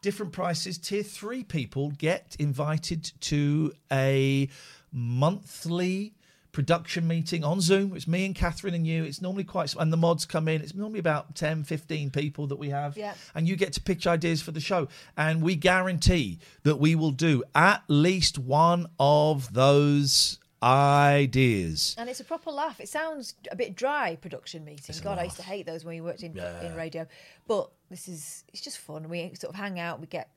[0.01, 0.77] Different prices.
[0.77, 4.49] Tier three people get invited to a
[4.91, 6.15] monthly
[6.51, 7.95] production meeting on Zoom.
[7.95, 9.05] It's me and Catherine and you.
[9.05, 10.61] It's normally quite, and the mods come in.
[10.61, 12.97] It's normally about 10, 15 people that we have.
[12.97, 13.13] Yeah.
[13.33, 14.89] And you get to pitch ideas for the show.
[15.15, 21.95] And we guarantee that we will do at least one of those ideas.
[21.97, 22.79] And it's a proper laugh.
[22.79, 24.95] It sounds a bit dry, production meeting.
[25.03, 26.61] God, I used to hate those when we worked in, Yeah.
[26.65, 27.07] in radio.
[27.47, 29.09] But this is, it's just fun.
[29.09, 30.29] We sort of hang out, we get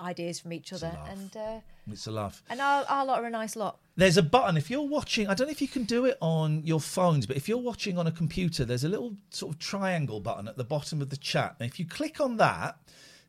[0.00, 0.96] ideas from each other.
[1.08, 1.60] And uh,
[1.90, 2.42] It's a laugh.
[2.48, 3.78] and our, our lot are a nice lot.
[3.96, 4.56] There's a button.
[4.56, 7.36] If you're watching, I don't know if you can do it on your phones, but
[7.36, 10.64] if you're watching on a computer, there's a little sort of triangle button at the
[10.64, 11.56] bottom of the chat.
[11.60, 12.78] And if you click on that,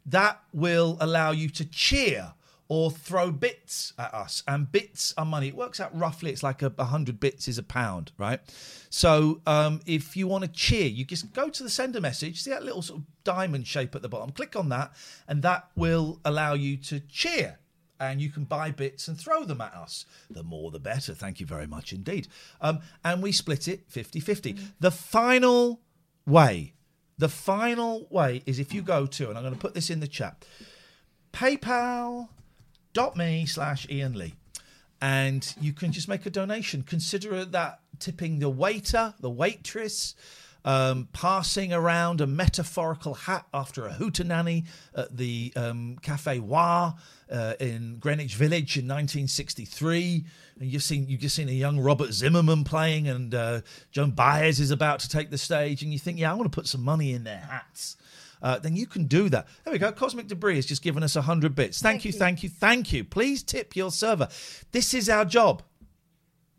[0.06, 2.34] that will allow you to cheer
[2.74, 4.42] or throw bits at us.
[4.48, 5.50] And bits are money.
[5.50, 8.40] It works out roughly, it's like a, a hundred bits is a pound, right?
[8.90, 12.50] So um, if you want to cheer, you just go to the sender message, see
[12.50, 14.92] that little sort of diamond shape at the bottom, click on that,
[15.28, 17.60] and that will allow you to cheer
[18.00, 20.08] and you can buy bits and throw them at us.
[20.32, 21.14] The more the better.
[21.14, 22.28] Thank you very much indeed.
[22.60, 24.56] Um, and we split it 50 50.
[24.80, 25.80] The final
[26.26, 26.74] way,
[27.20, 30.00] the final way is if you go to, and I'm going to put this in
[30.00, 30.44] the chat,
[32.94, 34.36] paypal.me slash Ian Lee.
[35.02, 36.84] And you can just make a donation.
[36.84, 40.16] Consider that tipping the waiter, the waitress,
[40.66, 44.66] um, passing around a metaphorical hat after a hootenanny
[44.96, 46.94] at the um, Cafe Wha
[47.30, 50.24] uh, in Greenwich Village in 1963.
[50.62, 53.62] And you've seen you've just seen a young Robert Zimmerman playing, and uh,
[53.92, 56.56] Joan Baez is about to take the stage, and you think, yeah, I want to
[56.56, 57.98] put some money in their hats.
[58.44, 59.48] Uh, then you can do that.
[59.64, 59.92] There we go.
[59.94, 61.82] Cosmic Debris has just given us 100 bits.
[61.82, 63.06] Thank, you, thank you, thank you.
[63.06, 64.28] Please tip your server.
[64.74, 65.64] This is our job.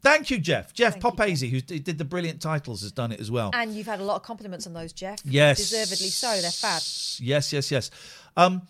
[0.01, 0.73] Thank you, Jeff.
[0.75, 3.51] Jeff Popazy, who did the brilliant titles, has done it as well.
[3.55, 5.19] And you've had a lot of compliments on those, Jeff.
[5.25, 5.59] Yes.
[5.59, 6.41] Deservedly so.
[6.41, 6.83] They're fab.
[7.21, 7.91] Yes, yes, yes.
[8.37, 8.63] Um,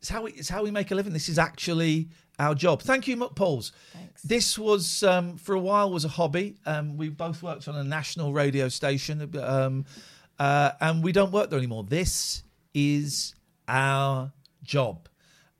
[0.00, 1.12] it's how we it's how we make a living.
[1.12, 2.82] This is actually our job.
[2.82, 3.72] Thank you, Muck Pauls.
[4.22, 6.58] This was um, for a while was a hobby.
[6.64, 9.84] Um, we both worked on a national radio station, um,
[10.38, 11.82] uh, and we don't work there anymore.
[11.82, 13.34] This is
[13.66, 14.32] our
[14.62, 15.08] job,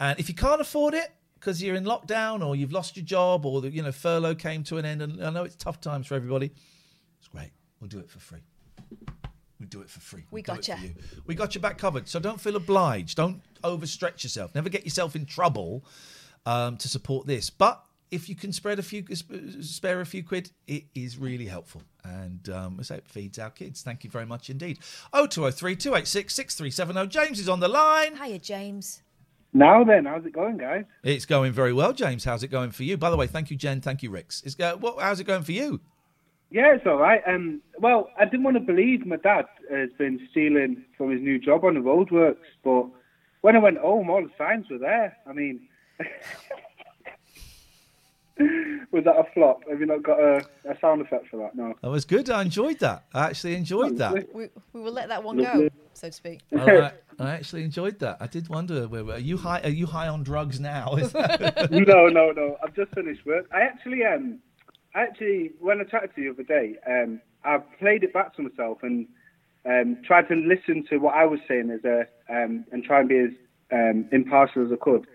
[0.01, 3.47] and if you can't afford it because you're in lockdown or you've lost your job
[3.47, 6.07] or the you know furlough came to an end, and I know it's tough times
[6.07, 6.51] for everybody.
[7.19, 7.51] It's great.
[7.81, 8.41] We'll do it for free.
[9.61, 10.25] We do it for free.
[10.31, 10.79] We We'll do gotcha.
[10.83, 10.95] you.
[11.27, 12.09] We got your back covered.
[12.09, 13.17] So don't feel obliged.
[13.17, 14.55] Don't overstretch yourself.
[14.55, 15.85] Never get yourself in trouble
[16.47, 17.51] um, to support this.
[17.51, 19.05] But if you can spread a few,
[19.61, 21.83] spare a few quid, it is really helpful.
[22.05, 23.83] And um, I say it feeds our kids.
[23.83, 24.79] Thank you very much indeed.
[25.13, 27.09] 0203 286 6370.
[27.09, 28.17] James is on the line.
[28.17, 29.03] Hiya, James.
[29.53, 30.85] Now then, how's it going, guys?
[31.03, 32.25] It's going very well, James.
[32.25, 32.97] How's it going for you?
[32.97, 33.81] By the way, thank you, Jen.
[33.81, 34.43] Thank you, Rix.
[34.45, 35.81] It's go- what, how's it going for you?
[36.51, 37.21] Yeah, it's all right.
[37.27, 41.39] Um, well, I didn't want to believe my dad has been stealing from his new
[41.39, 42.87] job on the roadworks, but
[43.43, 45.17] when I went home, all the signs were there.
[45.27, 45.69] I mean,
[48.93, 49.63] was that a flop?
[49.69, 50.37] Have you not got a,
[50.69, 51.55] a sound effect for that?
[51.55, 51.75] No.
[51.83, 52.31] That was good.
[52.31, 53.05] I enjoyed that.
[53.13, 54.35] I actually enjoyed that.
[54.35, 56.41] We, we will let that one go, so to speak.
[56.59, 56.95] All right.
[57.19, 58.19] I actually enjoyed that.
[58.21, 59.61] I did wonder, where, are you high?
[59.63, 60.97] Are you high on drugs now?
[61.71, 62.57] No, no, no.
[62.63, 63.47] I've just finished work.
[63.53, 64.39] I actually, um,
[64.95, 68.43] actually, when I chatted to you the other day, um, I played it back to
[68.43, 69.07] myself and
[69.65, 73.09] um, tried to listen to what I was saying as a, um, and try and
[73.09, 73.31] be as
[73.73, 75.07] um, impartial as I could.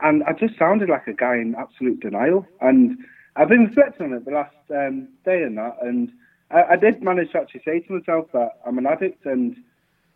[0.00, 2.46] And I just sounded like a guy in absolute denial.
[2.60, 2.98] And
[3.36, 5.76] I've been reflecting on it the last um, day and that.
[5.82, 6.10] And
[6.50, 9.56] I, I did manage to actually say to myself that I'm an addict and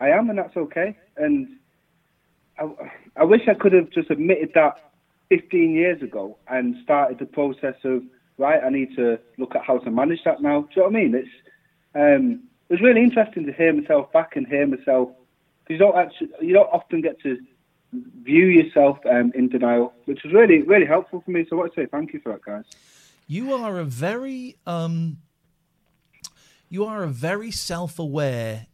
[0.00, 0.96] I am, and that's okay.
[1.16, 1.48] And
[2.58, 2.68] I,
[3.16, 4.92] I wish I could have just admitted that
[5.28, 8.02] 15 years ago and started the process of,
[8.38, 10.62] right, I need to look at how to manage that now.
[10.62, 11.14] Do you know what I mean?
[11.14, 11.28] It's,
[11.94, 15.10] um, it was really interesting to hear myself back and hear myself
[15.64, 17.38] because you don't actually, you don't often get to
[17.92, 21.46] view yourself um, in denial, which was really, really helpful for me.
[21.48, 22.64] So I want to say thank you for that, guys.
[23.26, 25.18] You are a very um,
[26.68, 28.66] you are a very self-aware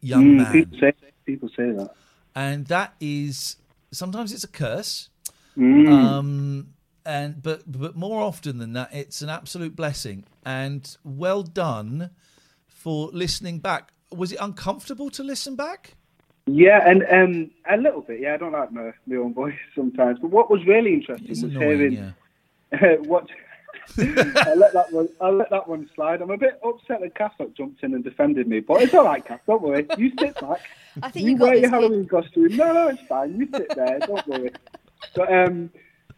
[0.00, 0.92] young Mm, man, People say,
[1.24, 1.90] people say that.
[2.34, 3.56] and that is
[3.92, 5.08] sometimes it's a curse.
[5.56, 5.88] Mm.
[5.92, 6.68] Um,
[7.04, 10.24] and but but more often than that, it's an absolute blessing.
[10.44, 12.10] And well done
[12.68, 13.92] for listening back.
[14.10, 15.94] Was it uncomfortable to listen back?
[16.46, 18.20] Yeah, and um, a little bit.
[18.20, 20.18] Yeah, I don't like my, my own voice sometimes.
[20.20, 22.14] But what was really interesting It's was annoying,
[22.70, 23.28] hearing what.
[23.98, 25.08] I let that one.
[25.20, 26.20] I let that one slide.
[26.20, 29.24] I'm a bit upset that Cassock jumped in and defended me, but it's all right,
[29.24, 29.40] Cass.
[29.46, 29.86] Don't worry.
[29.98, 30.60] You sit back.
[31.02, 32.56] I think you you got wear your this, Halloween costume.
[32.56, 33.36] No, no, it's fine.
[33.38, 33.98] You sit there.
[34.00, 34.50] Don't worry.
[35.14, 35.70] But um,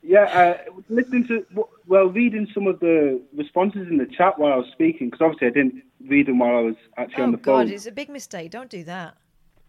[0.02, 1.46] yeah, uh, listening to
[1.86, 5.46] well, reading some of the responses in the chat while I was speaking, because obviously
[5.48, 7.44] I didn't read them while I was actually Oh on the phone.
[7.44, 7.74] God, phone.
[7.74, 8.50] it's a big mistake.
[8.50, 9.16] Don't do that.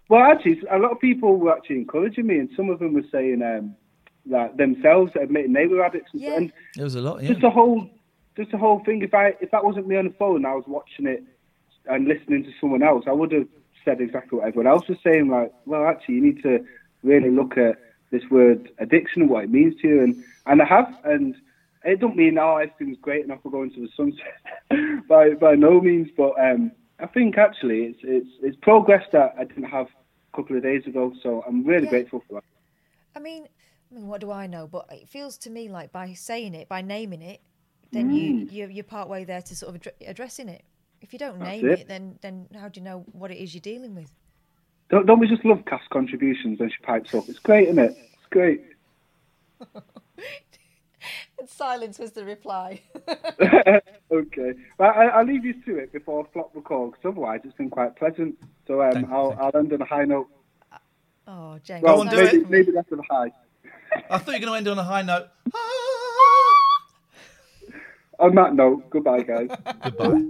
[0.09, 3.03] Well, actually, a lot of people were actually encouraging me, and some of them were
[3.11, 3.75] saying um,
[4.27, 6.11] that themselves admitting they were addicts.
[6.13, 7.21] and- And There was a lot.
[7.21, 7.29] Yeah.
[7.29, 7.89] just the whole,
[8.37, 9.01] just the whole thing.
[9.01, 11.23] If I if that wasn't me on the phone, and I was watching it
[11.87, 13.47] and listening to someone else, I would have
[13.83, 15.29] said exactly what everyone else was saying.
[15.29, 16.63] Like, well, actually, you need to
[17.03, 17.77] really look at
[18.11, 20.15] this word addiction and what it means to you, and
[20.45, 21.35] and I have, and
[21.83, 25.55] it don't mean oh everything's great and off we're going to the sunset by by
[25.55, 29.87] no means, but um, I think actually it's it's it's progress that I didn't have
[29.87, 32.43] a couple of days ago, so I'm really grateful for that.
[33.15, 33.47] I mean,
[33.91, 34.67] I mean, what do I know?
[34.67, 37.41] But it feels to me like by saying it, by naming it,
[37.91, 38.51] then you Mm.
[38.51, 40.63] you're, you're part way there to sort of addre- addressing it.
[41.01, 41.79] If you don't That's name it.
[41.81, 44.11] it, then then how do you know what it is you're dealing with?
[44.89, 47.27] Don't, don't we just love Cass contributions when she pipes up?
[47.27, 47.97] It's great, isn't it?
[47.97, 48.61] It's great.
[51.49, 52.81] Silence was the reply.
[54.11, 54.53] okay.
[54.77, 57.55] Well, I, I'll leave you to it before I Flop the call, because otherwise it's
[57.55, 58.37] been quite pleasant.
[58.67, 60.27] So um, I'll, I'll end on a high note.
[61.27, 61.83] Oh, James.
[61.83, 62.49] Well, on, do maybe, it.
[62.49, 63.31] maybe that's a high.
[64.09, 65.27] I thought you were going to end on a high note.
[68.17, 69.49] On that note, goodbye, guys.
[69.83, 70.21] Goodbye.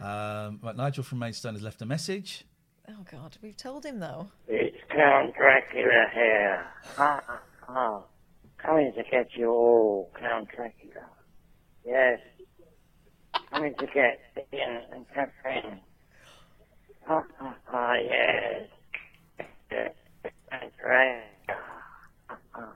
[0.00, 2.44] Um, right, Nigel from Maidstone has left a message.
[2.88, 4.28] Oh God, we've told him though.
[4.48, 6.66] It's Count Dracula here.
[8.64, 11.06] Coming to get you all, Count Dracula.
[11.84, 12.20] Yes.
[13.50, 14.20] Coming to get
[14.52, 15.80] Ian and Catherine.
[17.06, 18.68] Ha ha ha, yes.
[19.70, 21.22] That's right.
[21.48, 22.68] Ha, ha.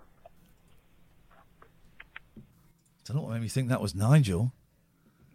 [3.04, 4.52] don't know what made me think that was Nigel.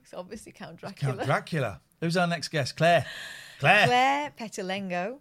[0.01, 1.13] It's obviously Count Dracula.
[1.13, 1.81] Count Dracula.
[2.01, 2.75] Who's our next guest?
[2.75, 3.05] Claire.
[3.59, 3.85] Claire.
[3.85, 5.19] Claire Petulengro.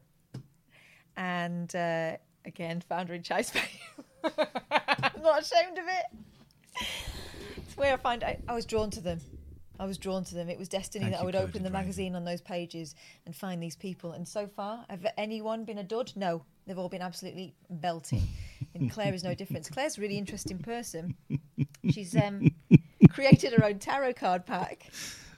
[1.17, 4.31] And uh, again, founder in Chase Bay.
[5.21, 6.87] I'm not ashamed of it.
[7.59, 9.21] It's where I find I, I was drawn to them.
[9.79, 10.49] I was drawn to them.
[10.49, 12.95] It was destiny Thank that I would open the magazine on those pages
[13.27, 14.13] and find these people.
[14.13, 16.13] And so far, have anyone been a dud?
[16.17, 18.23] No, they've all been absolutely belting.
[18.75, 19.71] and Claire is no different.
[19.73, 21.15] Claire's a really interesting person.
[21.91, 22.51] She's um,
[23.11, 24.87] created her own tarot card pack.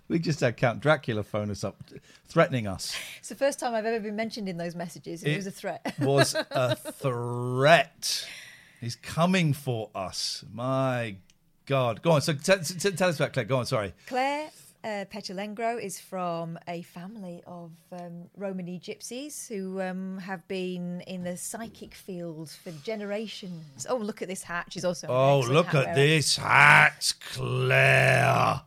[0.06, 1.82] We just had Count Dracula phone us up,
[2.28, 2.94] threatening us.
[3.18, 5.24] It's the first time I've ever been mentioned in those messages.
[5.24, 5.94] and It, was a threat.
[5.98, 8.26] was a threat.
[8.82, 10.44] He's coming for us.
[10.52, 11.14] My
[11.66, 12.02] God.
[12.02, 12.20] Go on.
[12.20, 13.46] So t- t- tell us about Claire.
[13.46, 13.64] Go on.
[13.66, 13.94] Sorry.
[14.08, 14.50] Claire
[14.82, 21.22] uh, Petulengro is from a family of um, Romani gypsies who um, have been in
[21.22, 23.86] the psychic field for generations.
[23.88, 24.66] Oh, look at this hat.
[24.70, 25.06] She's also.
[25.08, 25.94] Oh, look hat at wearer.
[25.94, 28.62] this hat, Claire.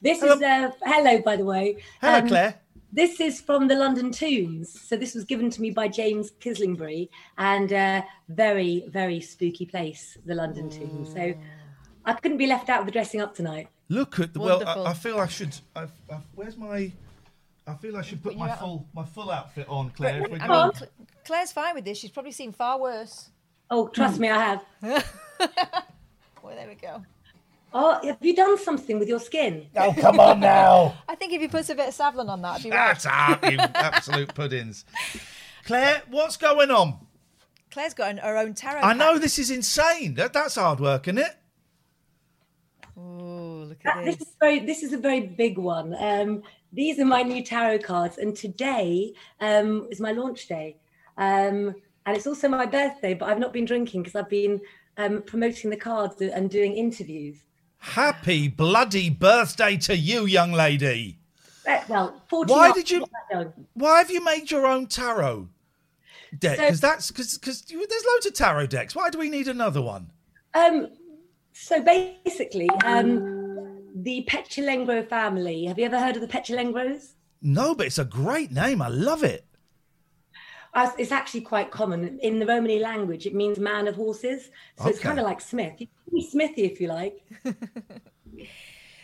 [0.00, 1.82] This is uh, hello, by the way.
[2.00, 2.54] Hello, Um, Claire.
[2.94, 4.80] This is from the London Tombs.
[4.80, 10.16] So this was given to me by James Kislingbury, and uh, very, very spooky place,
[10.24, 11.12] the London Tombs.
[11.12, 11.34] So
[12.04, 13.68] I couldn't be left out of the dressing up tonight.
[13.88, 14.38] Look at the.
[14.40, 14.86] Well, Wonderful.
[14.86, 15.56] I, I feel I should.
[15.74, 16.92] I, I, where's my.
[17.66, 20.22] I feel I should put my full my full outfit on, Claire.
[20.24, 20.88] if we I go- mean,
[21.24, 21.98] Claire's fine with this.
[21.98, 23.30] She's probably seen far worse.
[23.70, 24.38] Oh, trust me, I
[24.82, 25.04] have.
[26.42, 27.02] Well, there we go.
[27.76, 29.66] Oh, have you done something with your skin?
[29.74, 30.94] Oh, come on now.
[31.08, 32.96] I think if you put a bit of Savlon on that, it'd be right.
[32.96, 34.84] That's up, you absolute puddings.
[35.64, 36.98] Claire, what's going on?
[37.72, 38.80] Claire's got an, her own tarot.
[38.80, 40.14] I know this is insane.
[40.14, 41.36] That, that's hard work, isn't it?
[42.96, 44.60] Oh, look Uh, this is very.
[44.60, 45.96] This is a very big one.
[45.98, 50.76] Um, these are my new tarot cards, and today um, is my launch day.
[51.18, 51.74] Um,
[52.06, 54.60] and it's also my birthday, but I've not been drinking because I've been
[54.96, 57.38] um, promoting the cards and doing interviews.
[57.84, 61.18] Happy bloody birthday to you, young lady.
[61.68, 63.00] Uh, Well, 14 Why did you?
[63.00, 63.52] not that young.
[63.74, 65.48] Why have you made your own tarot
[66.38, 66.56] deck?
[66.56, 68.94] So- Because that's because because there's loads of tarot decks.
[68.96, 70.10] Why do we need another one?
[70.54, 70.88] Um,
[71.52, 75.66] so basically, um, the Petulengro family.
[75.66, 77.10] Have you ever heard of the Petulengros?
[77.42, 78.80] No, but it's a great name.
[78.80, 79.44] I love it.
[80.98, 83.26] It's actually quite common in the Romany language.
[83.26, 85.74] It means man of horses, so it's kind of like Smith.
[85.78, 87.24] You can be Smithy if you like.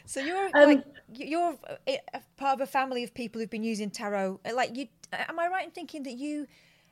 [0.06, 0.84] So you're Um, like
[1.14, 1.56] you're
[1.86, 4.40] a, a part of a family of people who've been using tarot.
[4.44, 6.48] Uh, Like you, am I right in thinking that you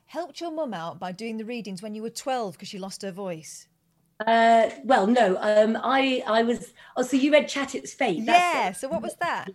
[0.07, 3.03] helped your mum out by doing the readings when you were twelve because she lost
[3.03, 3.67] her voice?
[4.25, 6.73] Uh, well, no, um, I I was.
[6.97, 8.23] Oh, so you read Chat It's Fate?
[8.23, 8.71] Yeah.
[8.71, 9.49] So what was that?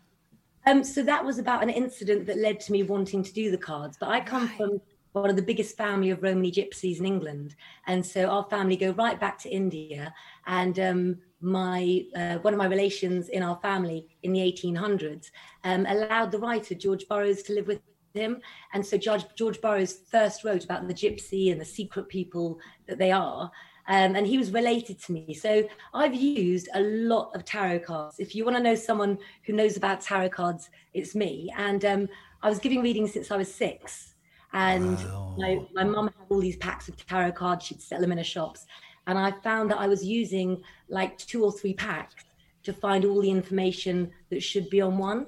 [0.65, 3.57] Um, so that was about an incident that led to me wanting to do the
[3.57, 3.95] cards.
[3.97, 4.81] But I come from
[5.14, 7.56] one of the biggest family of Romany gypsies in England,
[7.88, 10.14] and so our family go right back to India.
[10.45, 15.31] And um, my uh, one of my relations in our family in the 1800s
[15.64, 17.81] um, allowed the writer George Borrow to live with
[18.14, 18.41] him,
[18.73, 22.98] and so George George Borrow first wrote about the gypsy and the secret people that
[22.98, 23.52] they are.
[23.85, 25.34] Um, and he was related to me.
[25.34, 28.15] So I've used a lot of tarot cards.
[28.18, 31.52] If you want to know someone who knows about tarot cards, it's me.
[31.57, 32.10] And um,
[32.41, 34.12] I was giving readings since I was six.
[34.53, 34.97] And
[35.38, 37.65] my, my mum had all these packs of tarot cards.
[37.65, 38.65] She'd sell them in her shops.
[39.07, 42.23] And I found that I was using like two or three packs
[42.63, 45.27] to find all the information that should be on one.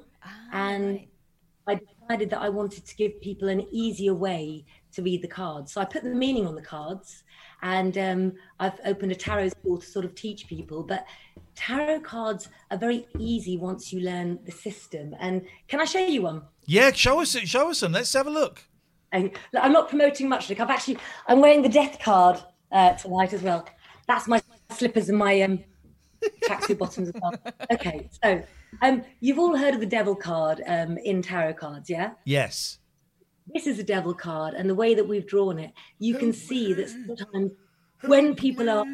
[0.54, 1.02] and
[1.68, 5.74] I decided that I wanted to give people an easier way to read the cards.
[5.74, 7.24] So I put the meaning on the cards,
[7.62, 10.84] and um, I've opened a tarot school to sort of teach people.
[10.84, 11.06] But
[11.56, 15.16] tarot cards are very easy once you learn the system.
[15.20, 16.44] And can I show you one?
[16.66, 17.48] Yeah, show us it.
[17.48, 17.94] Show us them.
[17.94, 18.64] Let's have a look.
[19.16, 19.32] And
[19.62, 20.50] I'm not promoting much.
[20.50, 20.98] Look, I've actually
[21.28, 23.68] I'm wearing the death card uh, tonight as well.
[24.08, 25.60] That's my slippers and my um,
[26.44, 27.34] tracksuit bottoms as well.
[27.72, 28.44] Okay, so
[28.82, 32.12] um, you've all heard of the devil card um, in tarot cards, yeah?
[32.26, 32.80] Yes.
[33.54, 36.74] This is a devil card, and the way that we've drawn it, you can see
[36.74, 37.52] that sometimes
[38.02, 38.86] when people are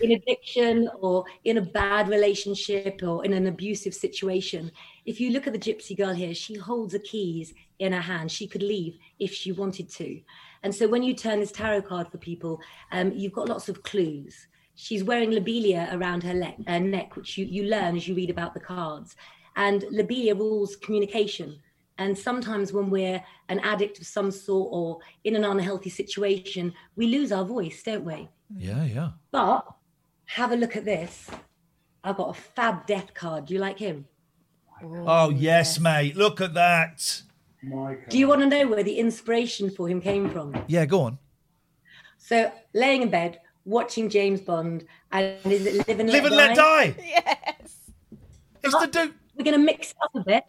[0.00, 4.70] in addiction or in a bad relationship or in an abusive situation,
[5.04, 8.30] if you look at the gypsy girl here, she holds the keys in her hand.
[8.30, 10.20] She could leave if she wanted to.
[10.62, 12.60] And so when you turn this tarot card for people,
[12.92, 14.46] um, you've got lots of clues.
[14.74, 18.30] She's wearing lobelia around her le- uh, neck, which you, you learn as you read
[18.30, 19.16] about the cards.
[19.56, 21.58] And lobelia rules communication.
[21.98, 27.06] And sometimes when we're an addict of some sort or in an unhealthy situation, we
[27.06, 28.28] lose our voice, don't we?
[28.58, 29.10] Yeah, yeah.
[29.30, 29.66] But
[30.26, 31.30] have a look at this.
[32.04, 33.46] I've got a fab death card.
[33.46, 34.06] Do you like him?
[34.82, 36.16] Oh, oh yes, mate.
[36.16, 37.22] Look at that.
[38.08, 40.54] Do you want to know where the inspiration for him came from?
[40.68, 41.18] Yeah, go on.
[42.18, 46.36] So, laying in bed, watching James Bond, and is it Live and Live Let and
[46.36, 46.94] Let Die.
[47.04, 47.90] Yes.
[48.62, 50.44] It's the do- We're going to mix it up a bit,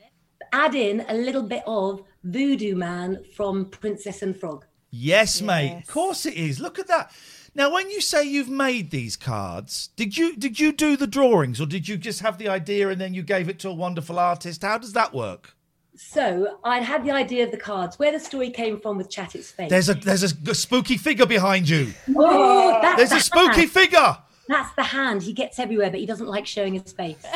[0.53, 4.65] add in a little bit of Voodoo Man from Princess and Frog.
[4.91, 5.81] Yes, mate.
[5.81, 6.59] Of course it is.
[6.59, 7.11] Look at that.
[7.57, 11.59] Now, when you say you've made these cards, did you did you do the drawings
[11.59, 14.19] or did you just have the idea and then you gave it to a wonderful
[14.19, 14.61] artist?
[14.61, 15.55] How does that work?
[15.95, 19.33] So I'd had the idea of the cards, where the story came from with Chat
[19.33, 19.71] It's face.
[19.71, 21.93] There's a there's a spooky figure behind you.
[22.15, 23.71] Oh, that's There's the a spooky hand.
[23.71, 24.17] figure.
[24.47, 25.23] That's the hand.
[25.23, 27.25] He gets everywhere, but he doesn't like showing his face.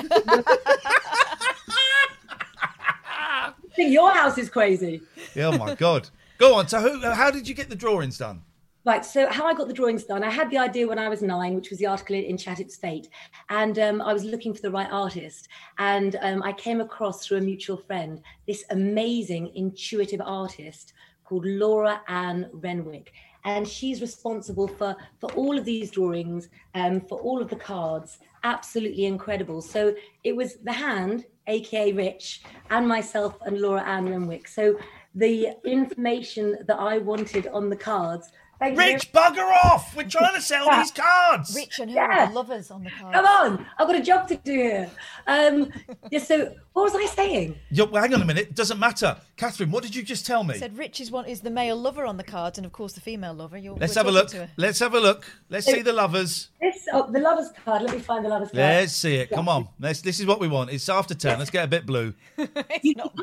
[3.07, 5.02] I think your house is crazy.
[5.38, 6.10] Oh my god.
[6.38, 6.68] Go on.
[6.68, 8.43] So who how did you get the drawings done?
[8.84, 9.06] Right.
[9.06, 11.53] So how I got the drawings done, I had the idea when I was nine,
[11.53, 13.10] which was the article in Chat It's Fate,
[13.49, 17.38] and um, I was looking for the right artist, and um, I came across through
[17.38, 20.94] a mutual friend this amazing intuitive artist
[21.24, 23.14] called Laura Ann Renwick,
[23.45, 28.18] and she's responsible for for all of these drawings, um, for all of the cards.
[28.44, 29.62] Absolutely incredible.
[29.62, 29.94] So
[30.24, 32.41] it was the hand, aka Rich,
[32.72, 34.48] and myself and Laura Ann Renwick.
[34.48, 34.80] So
[35.14, 38.32] the information that I wanted on the cards.
[38.62, 38.84] Thank you.
[38.86, 39.96] Rich, bugger off!
[39.96, 41.56] We're trying to sell these cards.
[41.56, 42.26] Rich and who Yeah.
[42.26, 43.12] are the lovers on the card?
[43.16, 44.92] Come on, I've got a job to do here.
[45.26, 45.72] Um,
[46.12, 47.56] yeah, so what was I saying?
[47.72, 48.50] Yo, well, hang on a minute.
[48.50, 49.18] It doesn't matter.
[49.36, 50.60] Catherine, what did you just tell me?
[50.60, 53.02] Said Rich is one is the male lover on the cards, and of course the
[53.02, 53.58] female lover.
[53.58, 54.28] You're, Let's have a look.
[54.30, 54.50] to her.
[54.58, 55.26] Let's have a look.
[55.50, 56.50] Let's see the lovers.
[56.62, 57.82] This oh, the lovers card.
[57.82, 58.58] Let me find the lovers card.
[58.60, 59.32] Let's see it.
[59.32, 59.70] Come on.
[59.80, 60.70] Let's, this is what we want.
[60.70, 61.40] It's after 10.
[61.40, 62.14] Let's get a bit blue.
[62.84, 63.16] You can't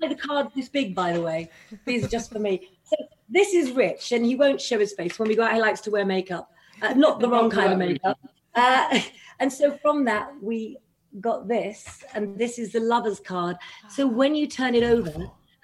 [0.00, 1.50] buy the cards this big, by the way.
[1.86, 2.68] These are just for me.
[2.84, 2.96] So
[3.28, 5.18] this is Rich, and he won't show his face.
[5.18, 6.50] When we go out, he likes to wear makeup,
[6.82, 8.18] uh, not the wrong kind of makeup.
[8.54, 9.00] Uh,
[9.40, 10.78] and so from that, we
[11.20, 13.56] got this, and this is the lovers card.
[13.88, 15.12] So when you turn it over,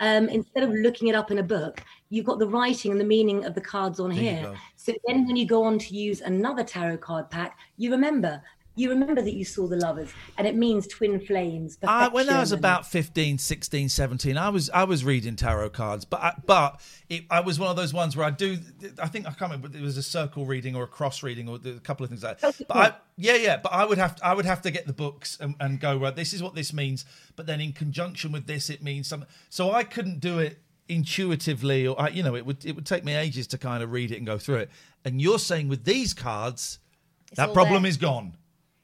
[0.00, 3.04] um, instead of looking it up in a book, you've got the writing and the
[3.04, 4.54] meaning of the cards on There here.
[4.76, 8.42] So then when you go on to use another tarot card pack, you remember.
[8.74, 11.76] You remember that you saw the lovers, and it means twin flames.
[11.82, 16.06] I, when I was about 15, 16, 17, I was I was reading tarot cards,
[16.06, 16.80] but I, but
[17.10, 18.58] it, I was one of those ones where I do.
[18.98, 19.68] I think I can't remember.
[19.68, 22.22] but It was a circle reading or a cross reading or a couple of things
[22.22, 22.56] like that.
[22.66, 23.56] But I, yeah, yeah.
[23.58, 25.98] But I would have to, I would have to get the books and, and go
[25.98, 26.16] right.
[26.16, 27.04] This is what this means.
[27.36, 29.28] But then in conjunction with this, it means something.
[29.50, 33.04] So I couldn't do it intuitively, or I, you know, it would it would take
[33.04, 34.70] me ages to kind of read it and go through it.
[35.04, 36.78] And you're saying with these cards,
[37.34, 37.90] that problem there.
[37.90, 38.36] is gone.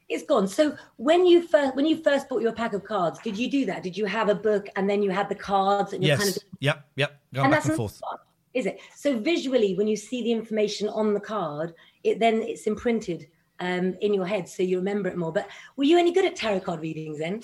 [0.09, 0.47] It's gone.
[0.47, 3.65] So when you first when you first bought your pack of cards, did you do
[3.67, 3.83] that?
[3.83, 6.19] Did you have a book and then you had the cards and you Yes.
[6.19, 6.85] kind of Yep.
[6.95, 7.21] Yep.
[7.33, 7.99] Going and back that's and forth.
[7.99, 8.17] fun,
[8.55, 8.79] is it?
[8.95, 13.27] So visually, when you see the information on the card, it then it's imprinted
[13.59, 15.31] um, in your head, so you remember it more.
[15.33, 17.43] But were you any good at tarot card readings then?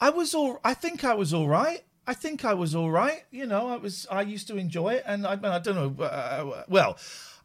[0.00, 0.58] I was all.
[0.64, 1.82] I think I was all right.
[2.06, 3.24] I think I was all right.
[3.30, 4.06] You know, I was.
[4.10, 5.32] I used to enjoy it, and I.
[5.32, 6.04] I don't know.
[6.04, 6.96] Uh, well,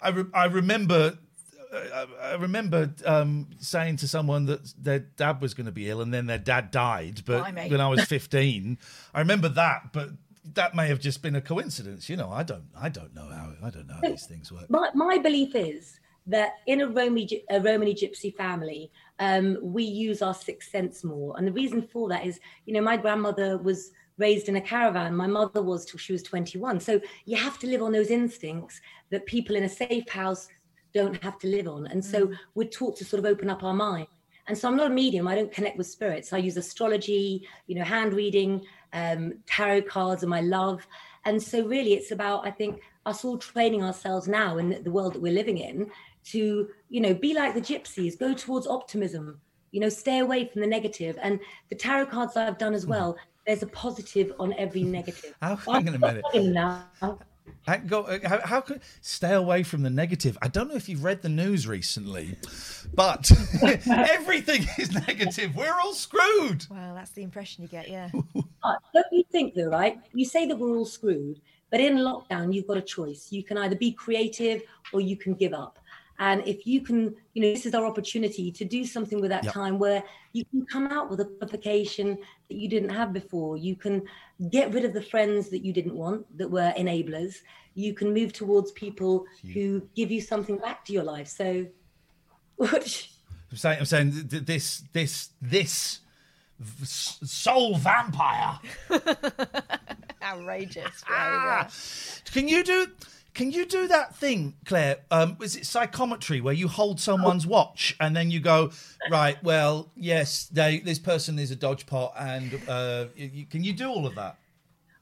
[0.01, 0.09] I.
[0.09, 1.17] Re, I remember.
[1.75, 6.13] I remember um, saying to someone that their dad was going to be ill, and
[6.13, 7.23] then their dad died.
[7.25, 7.69] But Blimey.
[7.69, 8.77] when I was fifteen,
[9.13, 9.93] I remember that.
[9.93, 10.09] But
[10.53, 12.09] that may have just been a coincidence.
[12.09, 12.65] You know, I don't.
[12.79, 13.51] I don't know how.
[13.63, 14.69] I don't know how these things work.
[14.69, 20.21] My, my belief is that in a Romany, a Romany gypsy family, um, we use
[20.21, 21.35] our sixth sense more.
[21.37, 25.15] And the reason for that is, you know, my grandmother was raised in a caravan.
[25.15, 26.79] My mother was till she was 21.
[26.79, 28.79] So you have to live on those instincts
[29.09, 30.47] that people in a safe house
[30.95, 31.85] don't have to live on.
[31.87, 34.07] And so we're taught to sort of open up our mind.
[34.47, 35.27] And so I'm not a medium.
[35.27, 36.31] I don't connect with spirits.
[36.31, 38.61] I use astrology, you know, hand reading,
[38.93, 40.87] um, tarot cards and my love.
[41.25, 45.13] And so really it's about, I think, us all training ourselves now in the world
[45.13, 45.91] that we're living in
[46.25, 49.39] to, you know, be like the gypsies, go towards optimism,
[49.71, 51.17] you know, stay away from the negative.
[51.21, 51.39] And
[51.69, 55.35] the tarot cards I've done as well, there's a positive on every negative.
[55.41, 56.23] Hang on a minute.
[56.33, 57.19] Now.
[57.67, 60.37] How, go, uh, how, how could stay away from the negative?
[60.41, 62.37] I don't know if you've read the news recently,
[62.93, 63.31] but
[63.87, 65.55] everything is negative.
[65.55, 66.65] We're all screwed.
[66.69, 68.09] Well, that's the impression you get, yeah.
[68.63, 69.99] But don't you think though, right?
[70.13, 71.39] You say that we're all screwed,
[71.69, 73.27] but in lockdown, you've got a choice.
[73.31, 75.77] You can either be creative or you can give up.
[76.19, 79.43] And if you can, you know, this is our opportunity to do something with that
[79.43, 79.53] Yep.
[79.53, 80.01] time where
[80.33, 82.17] you can come out with a qualification
[82.49, 83.57] that you didn't have before.
[83.57, 84.01] You can
[84.49, 87.35] get rid of the friends that you didn't want that were enablers.
[87.73, 91.27] You can move towards people who give you something back to your life.
[91.27, 91.67] So,
[92.55, 93.07] what?
[93.51, 96.01] I'm saying, I'm saying th- th- this, this, this
[96.59, 98.59] soul vampire.
[100.23, 101.03] Outrageous.
[101.09, 101.69] Ah.
[102.31, 102.87] Can you do?
[103.35, 104.99] Can you do that thing, Claire?
[105.11, 108.71] Um, is it psychometry where you hold someone's watch and then you go,
[109.11, 109.41] right?
[109.43, 113.73] Well, yes, they, this person is a dodge pot, and uh, you, you- can you
[113.73, 114.37] do all of that?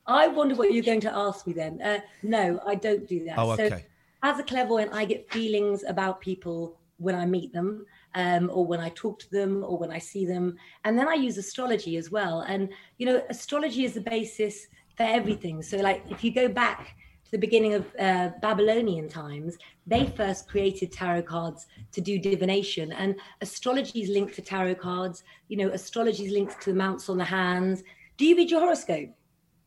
[0.07, 1.79] I wonder what you're going to ask me then.
[1.81, 3.37] Uh, no, I don't do that.
[3.37, 3.85] Oh, So okay.
[4.23, 7.85] as a clairvoyant, I get feelings about people when I meet them,
[8.15, 10.57] um, or when I talk to them, or when I see them.
[10.85, 12.41] And then I use astrology as well.
[12.41, 15.61] And, you know, astrology is the basis for everything.
[15.61, 16.93] So, like, if you go back to
[17.33, 19.57] the beginning of uh, Babylonian times,
[19.87, 22.91] they first created tarot cards to do divination.
[22.91, 25.23] And astrology is linked to tarot cards.
[25.47, 27.83] You know, astrology is linked to the mounts on the hands.
[28.17, 29.09] Do you read your horoscope?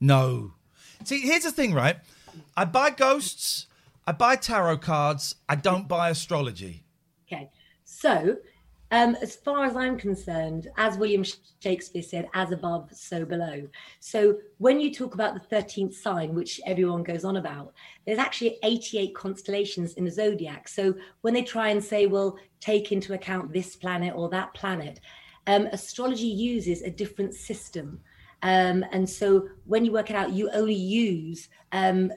[0.01, 0.53] No.
[1.03, 1.97] See, here's the thing, right?
[2.57, 3.67] I buy ghosts,
[4.07, 6.85] I buy tarot cards, I don't buy astrology.
[7.27, 7.51] Okay.
[7.85, 8.37] So,
[8.91, 11.25] um, as far as I'm concerned, as William
[11.61, 13.67] Shakespeare said, as above, so below.
[14.01, 17.75] So, when you talk about the 13th sign, which everyone goes on about,
[18.07, 20.69] there's actually 88 constellations in the zodiac.
[20.69, 25.01] So, when they try and say, well, take into account this planet or that planet,
[25.47, 28.01] um, astrology uses a different system.
[28.43, 32.13] Um, and so when you work it out, you only use um,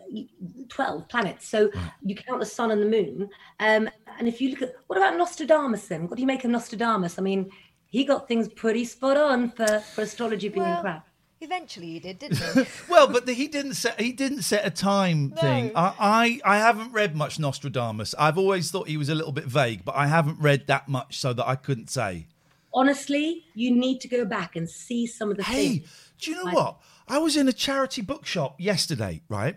[0.68, 1.48] 12 planets.
[1.48, 1.72] So
[2.04, 3.30] you count the sun and the moon.
[3.60, 3.90] Um,
[4.20, 6.08] and if you look at what about Nostradamus then?
[6.08, 7.18] What do you make of Nostradamus?
[7.18, 7.50] I mean,
[7.86, 11.08] he got things pretty spot on for, for astrology being Well, crap.
[11.41, 12.66] Eventually he did, didn't you?
[12.90, 15.72] well, but the, he didn't set he didn't set a time thing.
[15.74, 18.14] I, I I haven't read much Nostradamus.
[18.20, 21.18] I've always thought he was a little bit vague, but I haven't read that much
[21.18, 22.28] so that I couldn't say.
[22.74, 26.12] Honestly, you need to go back and see some of the Hey, things.
[26.20, 26.82] do you know what?
[27.08, 29.56] I was in a charity bookshop yesterday, right?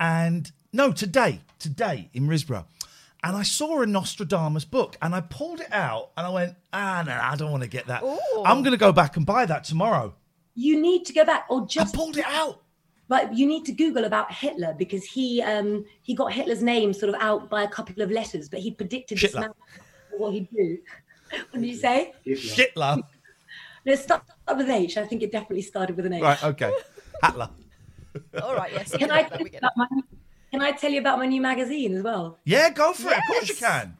[0.00, 2.64] And no, today, today in Risborough.
[3.24, 7.04] And I saw a Nostradamus book and I pulled it out and I went, ah,
[7.06, 8.02] no, I don't want to get that.
[8.44, 10.14] I'm going to go back and buy that tomorrow.
[10.54, 12.62] You need to go back or just pulled it out.
[13.08, 17.14] But you need to Google about Hitler because he um he got Hitler's name sort
[17.14, 19.50] of out by a couple of letters, but he predicted this man
[20.16, 20.78] what he'd do.
[21.50, 22.12] What did you say?
[22.24, 22.98] Hitler.
[23.84, 24.96] No, it started with an H.
[24.96, 26.22] I think it definitely started with an H.
[26.22, 26.72] Right, okay.
[27.20, 27.50] Hatler.
[28.42, 28.96] All right, yes.
[28.96, 29.86] Can I, tell you about my,
[30.52, 32.38] can I tell you about my new magazine as well?
[32.44, 33.16] Yeah, go for it.
[33.16, 33.96] Of course you can.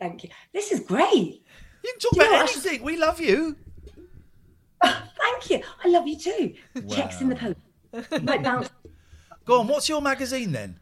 [0.00, 0.30] Thank you.
[0.52, 1.44] This is great.
[1.84, 2.82] You can talk Do about anything.
[2.82, 3.56] We love you.
[4.82, 5.62] Thank you.
[5.84, 6.54] I love you too.
[6.90, 8.22] Checks in the post.
[8.22, 8.68] Might bounce.
[9.44, 9.68] Go on.
[9.68, 10.80] What's your magazine then?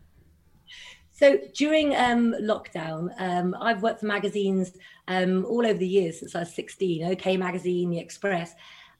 [1.10, 4.72] So during um, lockdown, um, I've worked for magazines
[5.06, 7.04] um, all over the years since I was 16.
[7.04, 8.54] OK Magazine, The Express.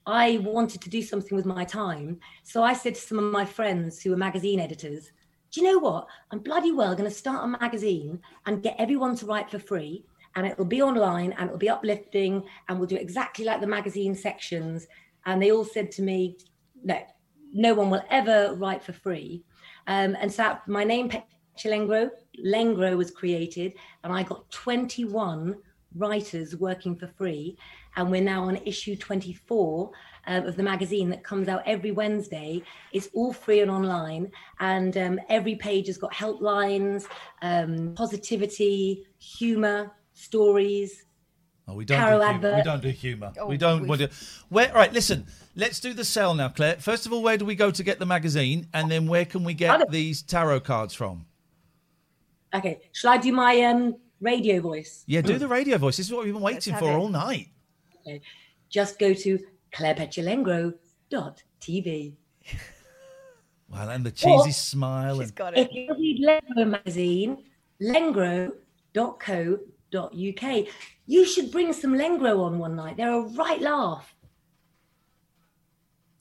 [0.06, 3.44] I wanted to do something with my time, so I said to some of my
[3.44, 5.12] friends who were magazine editors,
[5.52, 6.06] "Do you know what?
[6.30, 10.04] I'm bloody well going to start a magazine and get everyone to write for free,
[10.34, 14.14] and it'll be online and it'll be uplifting, and we'll do exactly like the magazine
[14.14, 14.86] sections."
[15.26, 16.38] And they all said to me,
[16.82, 16.98] "No,
[17.52, 19.44] no one will ever write for free."
[19.86, 21.10] Um, and so my name,
[21.64, 22.10] Lengro,
[22.44, 25.56] Lengro was created, and I got 21
[25.96, 27.56] writers working for free.
[27.96, 29.90] And we're now on issue 24
[30.26, 32.62] um, of the magazine that comes out every Wednesday.
[32.92, 34.30] It's all free and online,
[34.60, 37.06] and um, every page has got helplines,
[37.42, 41.04] um, positivity, humor, stories.
[41.68, 42.56] Oh, we don't Carol do humor.
[42.56, 43.32] We don't do humour.
[43.38, 44.10] Oh, we don't we've- want to.
[44.48, 44.72] Where?
[44.72, 44.92] Right.
[44.92, 45.26] Listen.
[45.54, 46.76] Let's do the sell now, Claire.
[46.76, 49.44] First of all, where do we go to get the magazine, and then where can
[49.44, 51.26] we get these tarot cards from?
[52.54, 55.04] Okay, shall I do my um, radio voice?
[55.06, 55.98] Yeah, do the radio voice.
[55.98, 57.48] This is what we've been waiting for all night.
[58.00, 58.20] Okay.
[58.70, 59.38] Just go to
[59.72, 62.14] clairepetulengro.tv.
[63.68, 65.20] Well, and the cheesy Or- smile.
[65.20, 67.38] and If you read Lengro magazine,
[67.80, 68.52] lengro.co.uk,
[71.06, 72.98] you should bring some Lengro on one night.
[72.98, 74.14] They're a right laugh.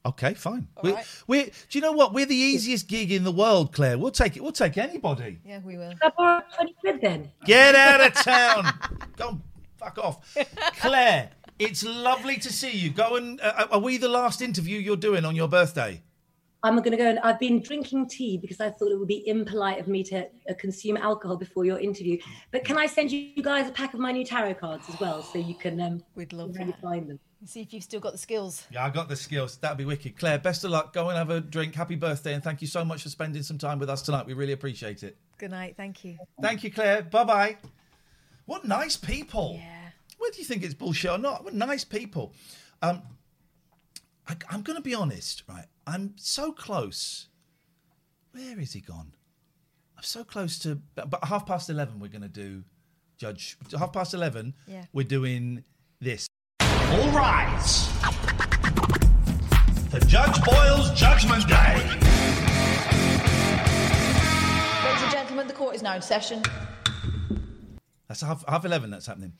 [0.04, 0.68] Okay, fine.
[0.82, 0.96] We,
[1.28, 2.12] we, do you know what?
[2.14, 4.00] We're the easiest gig in the world, Claire.
[4.00, 4.42] We'll take it.
[4.42, 5.38] We'll take anybody.
[5.46, 5.94] Yeah, we will.
[6.02, 7.30] I borrow 20 quid then?
[7.46, 8.74] Get out of town.
[9.18, 9.42] Go and
[9.78, 10.36] fuck off,
[10.80, 11.30] Claire.
[11.62, 12.90] It's lovely to see you.
[12.90, 16.02] Go and uh, are we the last interview you're doing on your birthday?
[16.64, 19.28] I'm going to go and I've been drinking tea because I thought it would be
[19.28, 22.18] impolite of me to uh, consume alcohol before your interview.
[22.50, 25.22] But can I send you guys a pack of my new tarot cards as well
[25.22, 27.20] so you can um, We'd love really find them?
[27.46, 28.66] See if you've still got the skills.
[28.72, 29.58] Yeah, I got the skills.
[29.58, 30.18] That'd be wicked.
[30.18, 30.94] Claire, best of luck.
[30.94, 31.76] Go and have a drink.
[31.76, 34.26] Happy birthday, and thank you so much for spending some time with us tonight.
[34.26, 35.16] We really appreciate it.
[35.38, 35.76] Good night.
[35.78, 36.18] Thank you.
[36.42, 37.04] Thank you, Claire.
[37.04, 37.58] Bye bye.
[38.46, 39.60] What nice people.
[39.60, 39.81] Yeah.
[40.22, 42.36] Whether you think it's bullshit or not, what nice people.
[42.84, 43.02] Um,
[44.28, 45.66] I, I'm going to be honest, right?
[45.88, 47.28] I'm so close.
[48.32, 49.16] Where is he gone?
[49.98, 50.80] I'm so close to.
[50.94, 52.64] But but half past eleven, we're going to do
[53.18, 53.58] judge.
[53.76, 54.54] Half past eleven.
[54.68, 54.86] Yeah.
[54.94, 55.64] We're doing
[56.00, 56.28] this.
[56.62, 57.88] All rise.
[59.90, 61.76] For Judge Boyle's Judgment Day.
[64.86, 66.44] Ladies and gentlemen, the court is now in session.
[68.08, 68.92] That's half, half eleven.
[68.92, 69.34] That's happening.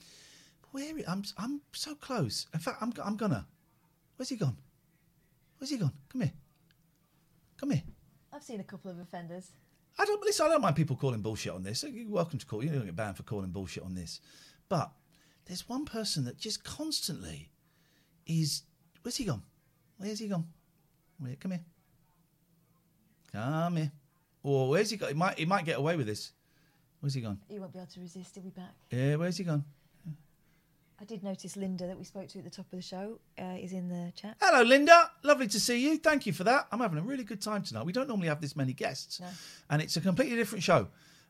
[0.72, 2.48] Where i- I'm I'm so close.
[2.54, 3.46] In fact, I'm I'm gonna.
[4.16, 4.58] Where's he gone?
[5.58, 5.94] Where's he gone?
[6.10, 6.32] Come here.
[7.58, 7.84] Come here.
[8.34, 9.52] I've seen a couple of offenders.
[10.00, 10.46] I don't listen.
[10.46, 11.84] I don't mind people calling bullshit on this.
[11.84, 12.64] You're welcome to call.
[12.64, 14.22] You don't get banned for calling bullshit on this.
[14.70, 14.92] But
[15.46, 17.52] there's one person that just constantly
[18.26, 18.64] is.
[19.04, 19.44] Where's he gone?
[19.98, 20.48] Where's he gone?
[21.20, 21.62] Where, come here.
[23.34, 23.92] Come here.
[24.44, 25.10] Or where's he gone?
[25.10, 25.38] He might.
[25.38, 26.32] He might get away with this.
[27.02, 27.40] Where's he gone?
[27.50, 28.36] He won't be able to resist.
[28.36, 28.74] He'll be back.
[28.92, 29.16] Yeah.
[29.16, 29.64] Where's he gone?
[31.02, 33.58] I did notice Linda that we spoke to at the top of the show uh,
[33.60, 34.38] is in the chat.
[34.40, 35.10] Hello, Linda.
[35.24, 35.98] Lovely to see you.
[35.98, 36.68] Thank you for that.
[36.72, 37.88] I'm having a really good time tonight.
[37.88, 39.26] We don't normally have this many guests, No.
[39.72, 40.90] and it's a completely different show,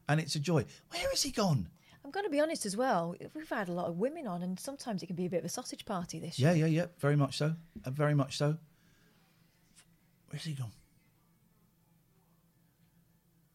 [0.10, 0.66] and it's a joy.
[0.90, 1.70] Where has he gone?
[2.04, 3.16] I'm going to be honest as well.
[3.34, 5.46] We've had a lot of women on, and sometimes it can be a bit of
[5.46, 6.20] a sausage party.
[6.20, 6.50] This year.
[6.50, 6.86] Yeah, yeah, yeah.
[7.00, 7.56] Very much so.
[7.86, 8.58] Uh, very much so.
[10.30, 10.72] Where's he gone?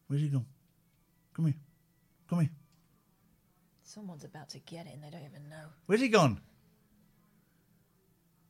[0.07, 0.45] Where's he gone?
[1.35, 1.55] Come here.
[2.27, 2.49] Come here.
[3.87, 5.63] Someone's about to get it, and they don't even know.
[5.85, 6.41] Where's he gone?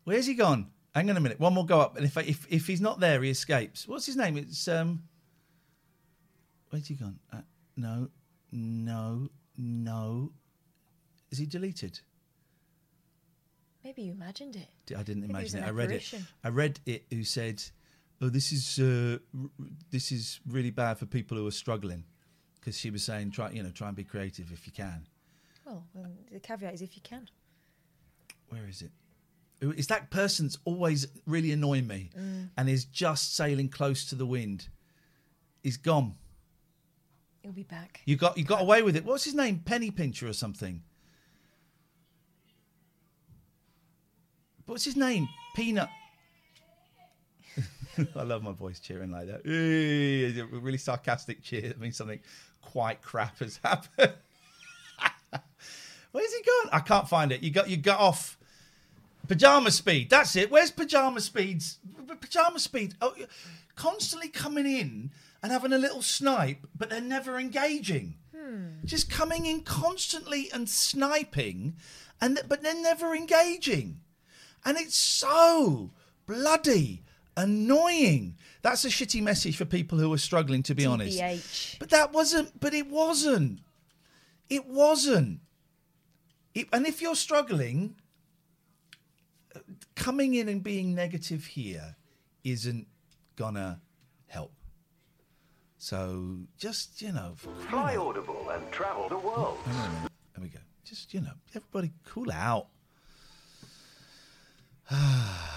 [0.03, 0.71] Where's he gone?
[0.95, 1.39] Hang on a minute.
[1.39, 3.87] One more go up, and if I, if if he's not there, he escapes.
[3.87, 4.35] What's his name?
[4.37, 5.03] It's um.
[6.71, 7.19] Where's he gone?
[7.31, 7.41] Uh,
[7.75, 8.09] no,
[8.51, 10.31] no, no.
[11.29, 11.99] Is he deleted?
[13.83, 14.97] Maybe you imagined it.
[14.97, 15.61] I didn't Maybe imagine it.
[15.63, 16.13] an I read it.
[16.43, 17.05] I read it.
[17.11, 17.61] Who said,
[18.21, 19.49] "Oh, this is uh, r-
[19.91, 22.05] this is really bad for people who are struggling,"
[22.59, 25.05] because she was saying, "Try, you know, try and be creative if you can."
[25.67, 27.27] Well, um, the caveat is if you can.
[28.47, 28.91] Where is it?
[29.59, 32.49] Is that person's always really annoying me, Mm.
[32.55, 34.69] and is just sailing close to the wind?
[35.63, 36.15] He's gone.
[37.41, 38.01] He'll be back.
[38.05, 39.03] You got you got away with it.
[39.03, 39.59] What's his name?
[39.59, 40.83] Penny Pincher or something?
[44.67, 45.27] What's his name?
[45.55, 45.89] Peanut.
[48.15, 49.41] I love my voice cheering like that.
[49.45, 51.61] A really sarcastic cheer.
[51.69, 52.19] That means something
[52.61, 54.13] quite crap has happened.
[56.17, 56.69] Where's he gone?
[56.73, 57.43] I can't find it.
[57.43, 58.39] You got you got off.
[59.27, 60.09] Pajama speed.
[60.09, 60.49] That's it.
[60.49, 61.77] Where's pajama speeds?
[62.19, 62.95] Pajama speed.
[62.99, 63.13] Oh,
[63.75, 65.11] constantly coming in
[65.43, 68.15] and having a little snipe, but they're never engaging.
[68.83, 71.75] Just coming in constantly and sniping,
[72.19, 73.99] and but they're never engaging,
[74.65, 75.91] and it's so
[76.25, 77.03] bloody
[77.35, 78.37] annoying.
[78.63, 81.19] That's a shitty message for people who are struggling, to be honest.
[81.77, 82.59] But that wasn't.
[82.59, 83.59] But it wasn't.
[84.49, 85.41] It wasn't.
[86.57, 87.97] It, and if you're struggling,
[89.55, 89.59] uh,
[89.93, 91.95] coming in and being negative here
[92.43, 92.87] isn't
[93.35, 93.79] gonna
[94.25, 94.53] help.
[95.77, 99.59] So just you know, for Fly Audible and travel the world.
[99.65, 100.11] Hang on a minute.
[100.33, 100.59] There we go.
[100.83, 102.67] Just you know, everybody cool out.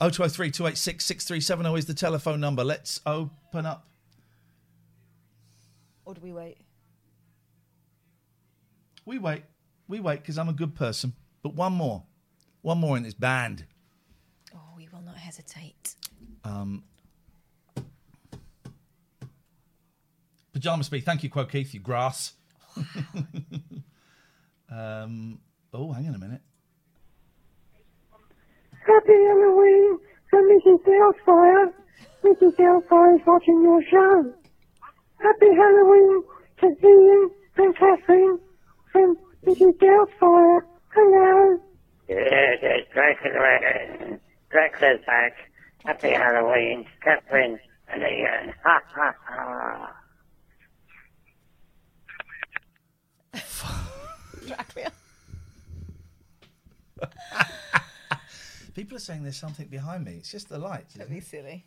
[0.00, 2.64] Oh two oh three two eight six six three seven zero is the telephone number.
[2.64, 3.86] Let's open up.
[6.04, 6.56] Or do we wait?
[9.04, 9.44] We wait.
[9.92, 11.12] We wait because I'm a good person.
[11.42, 12.04] But one more,
[12.62, 13.66] one more in this band.
[14.54, 15.96] Oh, we will not hesitate.
[16.44, 16.84] Um,
[20.54, 21.04] pajama speed.
[21.04, 21.74] Thank you, Quo Keith.
[21.74, 22.32] You grass.
[24.70, 25.40] um,
[25.74, 26.40] oh, hang on a minute.
[28.86, 29.98] Happy Halloween
[30.30, 30.78] from Mrs.
[30.86, 31.70] Doubtfire.
[32.24, 32.56] Mrs.
[32.56, 34.32] Doubtfire is watching your show.
[35.18, 36.22] Happy Halloween
[36.60, 38.38] to Ian and Catherine
[38.90, 39.76] from Mrs.
[39.78, 40.60] Doubtfire.
[40.94, 41.58] Hello.
[42.08, 44.18] Yes, it's Dracula.
[44.50, 45.32] Dracula's back.
[45.84, 47.58] Happy Halloween, Catherine
[47.88, 48.54] and Ian.
[48.64, 49.94] Ha ha ha.
[54.46, 54.92] Dracula.
[58.74, 60.12] People are saying there's something behind me.
[60.18, 60.94] It's just the lights.
[60.94, 61.66] Don't be silly.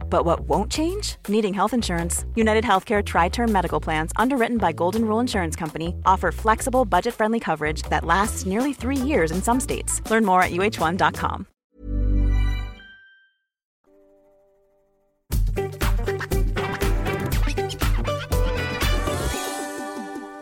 [0.11, 1.15] But what won't change?
[1.27, 2.25] Needing health insurance.
[2.35, 7.15] United Healthcare Tri Term Medical Plans, underwritten by Golden Rule Insurance Company, offer flexible, budget
[7.15, 10.01] friendly coverage that lasts nearly three years in some states.
[10.11, 11.47] Learn more at uh1.com.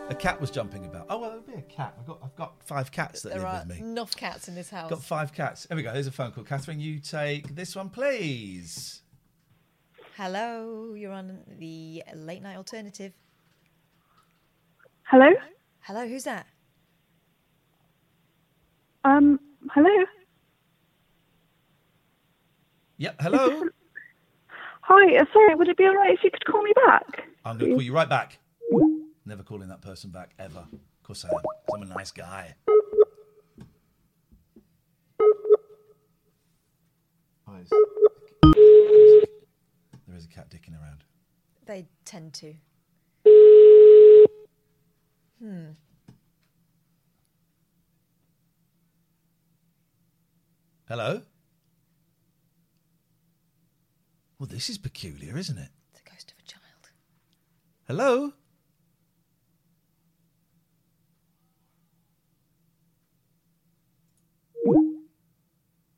[0.08, 1.06] A cat was jumping about.
[1.08, 1.94] Oh well, it'd be a cat.
[1.98, 3.84] I've got I've got five cats that There live are with me.
[3.84, 4.90] enough cats in this house.
[4.90, 5.66] Got five cats.
[5.66, 5.92] There we go.
[5.92, 6.42] There's a phone call.
[6.44, 8.99] Catherine, you take this one, please.
[10.22, 13.14] Hello, you're on the late night alternative.
[15.04, 15.30] Hello?
[15.80, 16.44] Hello, who's that?
[19.02, 19.40] Um,
[19.72, 19.88] hello?
[22.98, 23.16] Yep.
[23.18, 23.62] Hello.
[24.82, 27.22] Hi, uh, sorry, would it be alright if you could call me back?
[27.46, 28.36] I'm going to call you right back.
[29.24, 30.66] Never calling that person back ever.
[30.70, 31.34] Of course I am.
[31.42, 32.56] 'cause I'm a nice guy.
[37.48, 38.09] Oh,
[40.30, 41.04] cat dicking around.
[41.66, 42.54] They tend to.
[45.40, 45.70] Hmm.
[50.88, 51.22] Hello.
[54.38, 55.68] Well, this is peculiar, isn't it?
[55.94, 56.90] The ghost of a child.
[57.86, 58.32] Hello.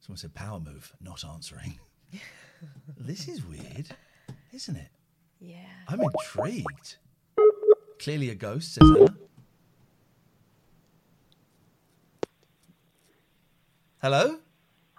[0.00, 1.78] Someone said power move, not answering.
[2.98, 3.86] this is weird,
[4.52, 4.88] isn't it?
[5.40, 5.56] Yeah.
[5.88, 6.96] I'm intrigued.
[7.98, 9.14] Clearly a ghost, says Anna.
[14.02, 14.36] Hello?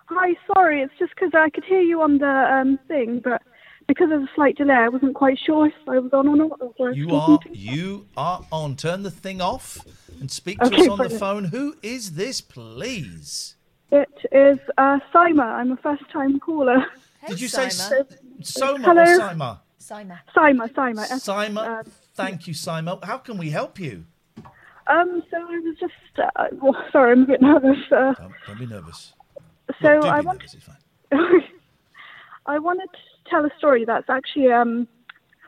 [0.06, 3.42] Hi, sorry, it's just because I could hear you on the um, thing, but
[3.88, 6.60] because of the slight delay, I wasn't quite sure if I was on or not.
[6.78, 8.76] or You are talking to- you are on.
[8.76, 9.80] Turn the thing off
[10.22, 11.20] and speak to Okay, us on the brilliant.
[11.20, 11.44] phone.
[11.46, 13.56] Who is this, please?
[13.92, 15.44] It is uh, Sima.
[15.44, 16.86] I'm a first time caller.
[17.28, 18.18] Did you say S- Sima.
[18.44, 19.02] Soma Hello?
[19.02, 19.60] or Sima?
[19.80, 20.20] Sima.
[20.36, 21.00] Sima, Sima.
[21.12, 21.80] S- Sima.
[21.80, 21.84] uh,
[22.16, 23.04] Thank you, Sima.
[23.04, 24.06] How can we help you?
[24.88, 27.78] um, so I was just, uh, well, sorry, I'm a bit nervous.
[27.92, 28.14] Uh,
[28.48, 29.14] Don't be nervous.
[29.82, 30.38] so Well, do I be want.
[30.40, 30.78] nervous, it's fine.
[32.46, 34.88] I wanted to tell a story that's actually um,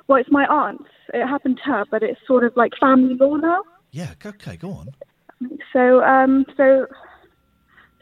[0.08, 0.86] well, it's my aunt's.
[1.14, 3.64] It happened to her, but it's sort of like family law now.
[3.92, 4.90] Yeah, okay, go on.
[5.74, 6.88] So, um, so,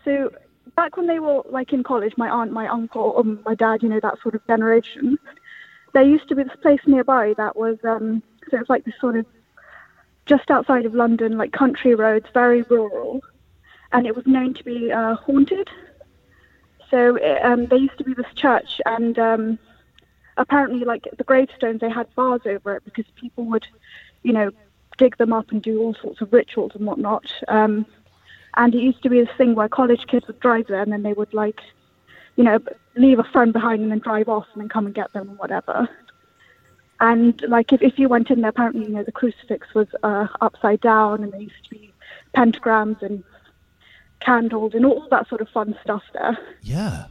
[0.06, 0.30] so
[0.76, 3.90] back when they were like in college, my aunt, my uncle, um, my dad, you
[3.90, 5.18] know, that sort of generation,
[5.94, 9.16] there used to be this place nearby that was, um, so it's like this sort
[9.16, 9.26] of
[10.26, 13.22] just outside of London, like country roads, very rural,
[13.92, 15.70] and it was known to be uh, haunted.
[16.90, 19.60] So it, um, there used to be this church, and um,
[20.38, 23.68] apparently, like the gravestones, they had bars over it because people would,
[24.24, 24.52] you know,
[24.98, 27.26] dig them up and do all sorts of rituals and whatnot.
[27.48, 27.86] Um,
[28.56, 31.04] and it used to be this thing where college kids would drive there and then
[31.04, 31.62] they would like,
[32.36, 32.60] you know,
[32.96, 35.36] leave a friend behind and then drive off and then come and get them or
[35.36, 35.90] whatever.
[37.00, 40.28] And like if, if you went in there, apparently, you know, the crucifix was uh,
[40.42, 41.92] upside down and there used to be
[42.36, 43.24] pentagrams and
[44.20, 46.38] candles and all that sort of fun stuff there.
[46.62, 47.06] Yeah.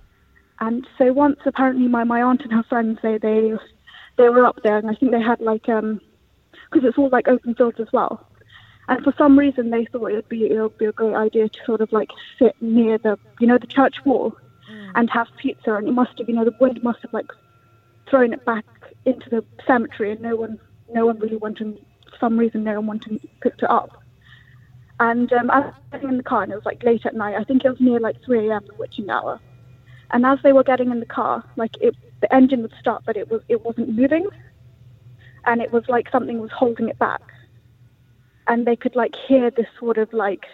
[0.61, 3.53] And so once apparently my, my aunt and her friends they they
[4.17, 6.01] they were up there and I think they had like um
[6.71, 8.27] because it's all like open fields as well.
[8.89, 11.59] And for some reason they thought it'd be it would be a great idea to
[11.65, 14.37] sort of like sit near the you know the church wall
[14.95, 17.31] and have pizza and it must have you know the wind must have like
[18.09, 18.65] thrown it back
[19.05, 20.59] into the cemetery and no one
[20.93, 21.79] no one really wanted
[22.11, 24.03] for some reason no one wanted picked it up.
[25.01, 27.35] And um, I was getting in the car and it was like late at night.
[27.35, 28.63] I think it was near like 3 a.m.
[28.69, 29.41] the witching hour.
[30.13, 33.17] And as they were getting in the car, like it, the engine would start, but
[33.17, 34.27] it was it wasn't moving,
[35.47, 37.23] and it was like something was holding it back.
[38.49, 40.45] And they could like hear this sort of like,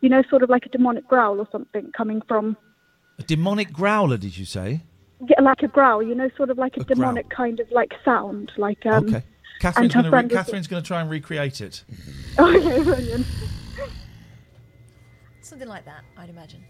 [0.00, 2.56] you know, sort of like a demonic growl or something coming from,
[3.18, 4.80] A demonic growler, did you say?
[5.28, 6.94] yeah, like a growl, you know, sort of like a A growl.
[6.96, 9.06] demonic kind of like sound, like um.
[9.08, 9.22] okay.
[9.60, 11.84] Catherine's and her going to friend was- Catherine's going to try and recreate it.
[12.38, 13.26] Okay, brilliant.
[15.40, 16.62] Something like that, I'd imagine.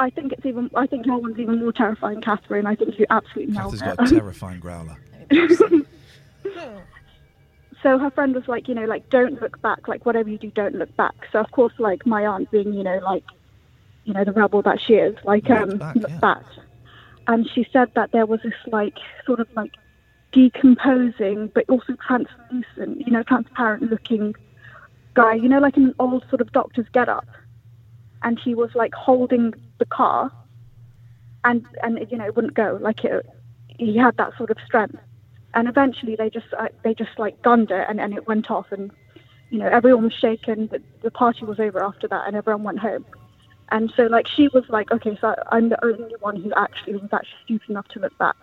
[0.00, 0.68] I think it's even.
[0.74, 2.66] I think no one's even more terrifying, Catherine.
[2.66, 3.96] I think you absolutely nailed Catherine's it.
[3.98, 4.96] got a terrifying growler.
[7.86, 10.50] so her friend was like, you know, like don't look back, like whatever you do,
[10.50, 11.14] don't look back.
[11.30, 13.22] So of course, like my aunt being, you know, like,
[14.02, 16.18] you know, the rebel that she is, like, Looked um, back, look yeah.
[16.18, 16.42] back.
[17.28, 19.70] And she said that there was this like sort of like
[20.32, 24.34] decomposing, but also translucent, you know, transparent looking
[25.14, 27.28] guy, you know, like an old sort of doctor's get up.
[28.24, 30.32] And he was like holding the car,
[31.44, 32.78] and and you know, it wouldn't go.
[32.80, 33.24] Like it,
[33.78, 34.98] he had that sort of strength
[35.56, 38.66] and eventually they just uh, they just like gunned it and, and it went off
[38.70, 38.92] and
[39.50, 40.68] you know everyone was shaken.
[40.68, 43.04] The, the party was over after that and everyone went home.
[43.72, 47.12] And so like she was like okay so i'm the only one who actually was
[47.12, 48.36] actually stupid enough to look back.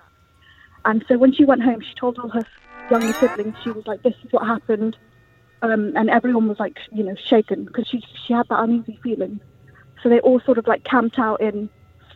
[0.83, 2.45] And so when she went home she told all her
[2.91, 4.97] younger siblings she was like this is what happened.
[5.61, 9.39] Um, and everyone was like you know shaken because she she had that uneasy feeling.
[10.01, 11.69] So they all sort of like camped out in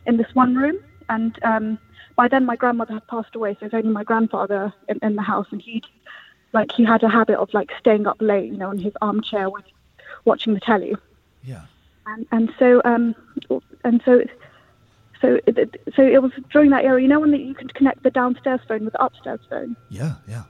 [0.08, 1.78] in this one room and um
[2.18, 5.16] by then my grandmother had passed away so it was only my grandfather in, in
[5.16, 5.86] the house and he'd
[6.54, 9.50] like he had a habit of like staying up late you know in his armchair
[9.50, 9.64] with
[10.26, 10.96] watching the telly
[11.44, 11.64] Yeah.
[12.06, 13.16] and and so um
[13.84, 14.24] and so
[15.22, 18.12] so it, so it was during that era you know when you can connect the
[18.12, 20.44] downstairs phone with the upstairs phone Yeah, yeah.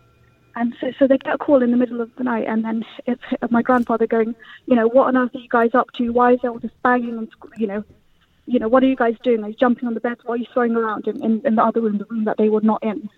[0.55, 2.83] and so, so they get a call in the middle of the night, and then
[3.05, 3.21] it's
[3.51, 4.35] my grandfather going,
[4.65, 6.09] you know, what on earth are you guys up to?
[6.11, 7.27] Why is there all this banging and,
[7.57, 7.83] you know,
[8.47, 9.43] you know, what are you guys doing?
[9.43, 10.17] Are you jumping on the bed.
[10.23, 12.47] What are you throwing around in, in, in the other room, the room that they
[12.49, 13.09] were not in?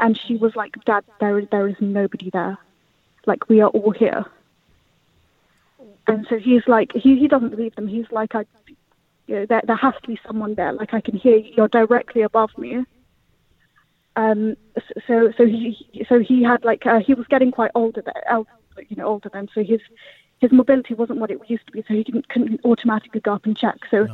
[0.00, 2.58] And she was like, Dad, there is there is nobody there.
[3.26, 4.24] Like we are all here.
[6.08, 7.86] And so he's like, he he doesn't believe them.
[7.86, 8.44] He's like, I,
[9.28, 10.72] you know, there there has to be someone there.
[10.72, 11.52] Like I can hear you.
[11.56, 12.84] You're directly above me.
[14.16, 14.56] Um.
[15.06, 18.02] So so he so he had like uh, he was getting quite older,
[18.88, 19.48] you know, older then.
[19.54, 19.80] So his
[20.40, 21.84] his mobility wasn't what it used to be.
[21.86, 23.76] So he didn't couldn't automatically go up and check.
[23.90, 24.08] So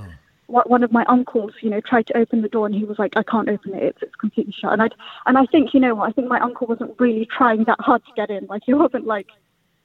[0.46, 2.98] what one of my uncles, you know, tried to open the door and he was
[2.98, 3.82] like, I can't open it.
[3.82, 4.72] It's, it's completely shut.
[4.72, 4.88] And I
[5.26, 8.04] and I think you know what I think my uncle wasn't really trying that hard
[8.04, 8.46] to get in.
[8.46, 9.28] Like he wasn't like,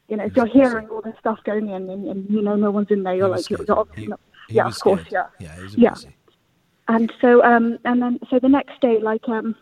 [0.08, 2.72] you know, if you're hearing all this stuff going in and, and you know no
[2.72, 4.20] one's in there, you're like, you're, you're obviously not.
[4.48, 5.28] He yeah, of course, scared.
[5.40, 5.94] yeah, Yeah, yeah.
[5.94, 6.16] busy.
[6.88, 9.56] And so um and then so the next day, like um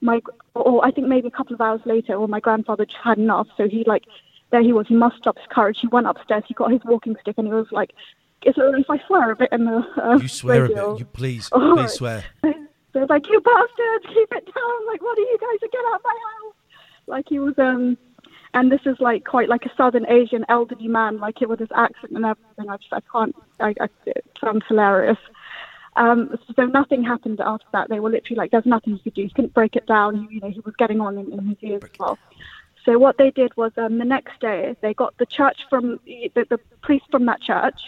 [0.00, 0.20] my
[0.54, 3.48] or I think maybe a couple of hours later, or my grandfather just had enough.
[3.56, 4.04] So he like
[4.54, 4.86] there he was.
[4.86, 5.78] He mustered up his courage.
[5.80, 6.44] He went upstairs.
[6.46, 7.90] He got his walking stick and he was like,
[8.46, 10.90] "Is it all right if I swear a bit in the uh, You swear radio?"
[10.90, 11.00] a bit.
[11.00, 12.24] You please, All please swear.
[12.94, 14.86] Was like, "You bastards, keep it down!
[14.86, 15.58] Like, what are you guys?
[15.58, 16.54] To get out of my house!"
[17.08, 17.98] Like he was um.
[18.56, 21.72] And this is like quite like a Southern Asian elderly man, like it with his
[21.74, 22.70] accent and everything.
[22.70, 23.34] I just I can't.
[23.58, 25.18] I, I it sounds hilarious.
[25.96, 27.88] Um, so nothing happened after that.
[27.88, 29.22] They were literally like, "There's nothing he could do.
[29.24, 30.28] He couldn't break it down.
[30.30, 32.16] You know, he was getting on in, in his ears as well."
[32.84, 36.30] So what they did was um, the next day they got the church from the,
[36.34, 37.80] the priest from that church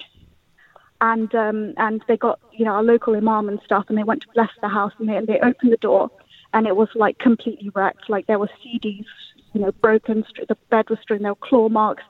[1.01, 4.23] and um, and they got you know a local imam and stuff, and they went
[4.23, 6.10] to bless the house, and they, they opened the door,
[6.55, 8.09] and it was like completely wrecked.
[8.09, 9.05] Like there were CDs,
[9.52, 10.24] you know, broken.
[10.48, 11.23] The bed was strewn.
[11.23, 12.05] There were claw marks.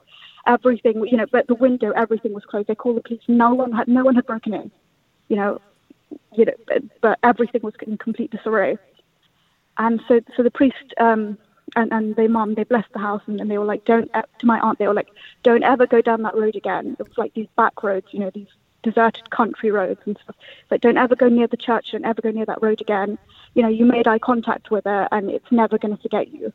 [0.45, 2.67] Everything, you know, but the window, everything was closed.
[2.67, 3.21] They called the police.
[3.27, 4.71] No one had, no one had broken in.
[5.27, 5.61] You know,
[6.33, 8.77] you know, but, but everything was in complete disarray.
[9.77, 11.37] And so, so the priest um,
[11.75, 14.45] and and the mum they blessed the house, and, and they were like, don't to
[14.45, 15.09] my aunt, they were like,
[15.43, 16.95] don't ever go down that road again.
[16.99, 18.47] It was like these back roads, you know, these
[18.83, 20.35] deserted country roads and stuff.
[20.71, 23.17] Like, don't ever go near the church, don't ever go near that road again.
[23.53, 26.53] You know, you made eye contact with her, and it's never going to forget you.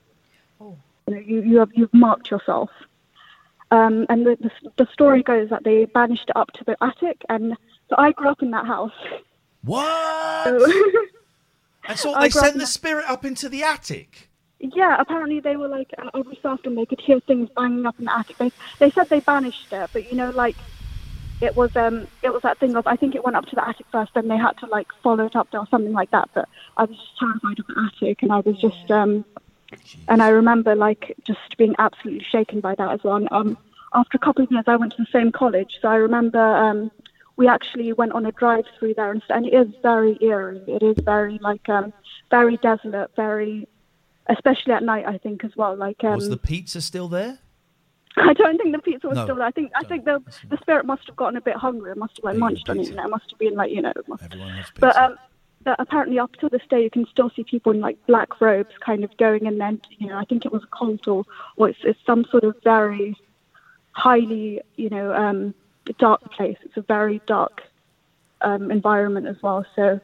[0.61, 2.71] You know, you you have you've marked yourself.
[3.71, 4.51] Um, and the, the
[4.85, 7.57] the story goes that they banished it up to the attic, and
[7.89, 8.93] so I grew up in that house.
[9.65, 10.45] What?
[10.61, 10.73] So-
[11.89, 14.29] And so they grew sent the that- spirit up into the attic.
[14.63, 16.11] Yeah, apparently they were like uh,
[16.43, 18.39] so often they could hear things banging up in the attic.
[18.39, 20.59] They they said they banished it, but you know, like
[21.41, 23.69] it was um it was that thing of I think it went up to the
[23.69, 26.31] attic first, then they had to like follow it up there or something like that.
[26.35, 29.25] But I was just terrified of the attic, and I was just um
[30.09, 33.17] and I remember like just being absolutely shaken by that as well.
[33.17, 33.59] And, um,
[33.95, 36.91] after a couple of years, I went to the same college, so I remember um
[37.37, 40.65] we actually went on a drive through there, and, and it is very eerie.
[40.69, 41.93] It is very like um
[42.31, 43.67] very desolate, very
[44.29, 45.05] especially at night.
[45.07, 45.77] I think as well.
[45.77, 47.39] Like um, Was the pizza still there?
[48.17, 49.25] I don't think the pizza was No.
[49.25, 49.47] still there.
[49.47, 51.91] I think I think the the spirit must have gotten a bit hungry.
[51.93, 52.89] It must have like munched on it.
[52.89, 53.93] You know, it must have been like you know.
[54.07, 55.17] must- Everyone loves But um,
[55.65, 58.75] but apparently up to this day, you can still see people in like black robes,
[58.85, 61.25] kind of going and then you know I think it was a cult or
[61.57, 63.17] or it's, it's some sort of very
[63.93, 65.55] highly you know um
[65.99, 66.57] dark place.
[66.65, 67.63] It's a very dark
[68.43, 69.65] um environment as well.
[69.75, 70.01] So.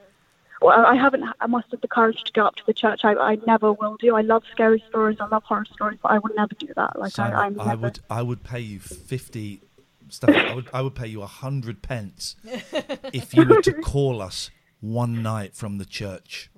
[0.60, 3.04] Well, I haven't I mustered the courage to go up to the church.
[3.04, 4.16] I, I never will do.
[4.16, 5.18] I love scary stories.
[5.20, 6.98] I love horror stories, but I would never do that.
[6.98, 7.82] Like I, I'm Simon, I never.
[7.82, 9.60] would I would pay you fifty
[10.08, 10.30] stuff.
[10.34, 14.50] I would I would pay you a hundred pence if you were to call us
[14.80, 16.50] one night from the church.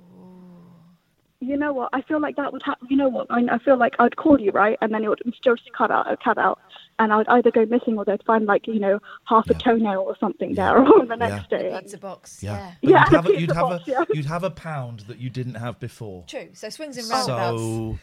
[1.41, 1.89] You know what?
[1.95, 2.87] I feel like that would happen.
[2.91, 3.27] You know what?
[3.31, 4.77] I, I feel like I'd call you, right?
[4.83, 6.59] And then it would mysteriously cut out, cut out.
[6.99, 10.01] And I would either go missing or they'd find, like, you know, half a toenail
[10.01, 11.75] or something there on the next day.
[11.81, 12.43] Pizza box.
[12.43, 12.91] Yeah, Yeah.
[12.91, 14.05] Yeah, you'd have a, you'd have box, a yeah.
[14.13, 16.25] you'd have a pound that you didn't have before.
[16.27, 16.51] True.
[16.53, 17.63] So swings and roundabouts.
[17.63, 17.99] So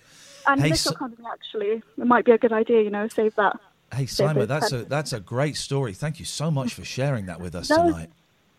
[0.47, 1.83] And hey, little Si- company, actually.
[1.99, 3.59] It might be a good idea, you know, save that.
[3.93, 5.93] hey Save Simon, those that's a that's a great story.
[5.93, 8.09] Thank you so much for sharing that with us No, tonight.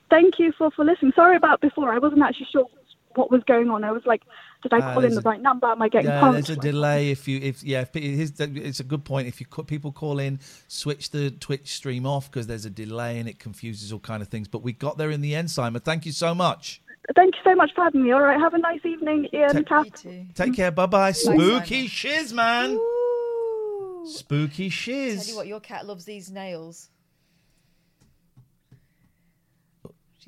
[0.09, 1.13] Thank you for, for listening.
[1.17, 1.93] Sorry about before.
[1.93, 2.67] I wasn't actually sure
[3.17, 3.83] what was going on.
[3.83, 4.23] I was like,
[4.63, 5.67] did I Ah, call in the a- right number?
[5.69, 6.33] Am I getting Yeah, punked?
[6.33, 7.11] there's a delay.
[7.11, 9.29] If you, if yeah, if, pe- here's the- it's a good point.
[9.29, 13.19] If you ca- people call in, switch the Twitch stream off because there's a delay
[13.21, 14.49] and it confuses all kind of things.
[14.49, 15.81] But we got there in the end, Simon.
[15.81, 16.83] Thank you so much.
[17.15, 18.13] Thank you so much for having me.
[18.13, 19.55] All right, have a nice evening, Ian.
[19.55, 20.05] Take- Kath.
[20.35, 20.71] Take care.
[20.71, 21.13] Bye bye.
[21.13, 22.79] Spooky shiz, man.
[24.05, 25.25] Spooky shiz.
[25.25, 26.89] Tell you what, your cat loves these nails.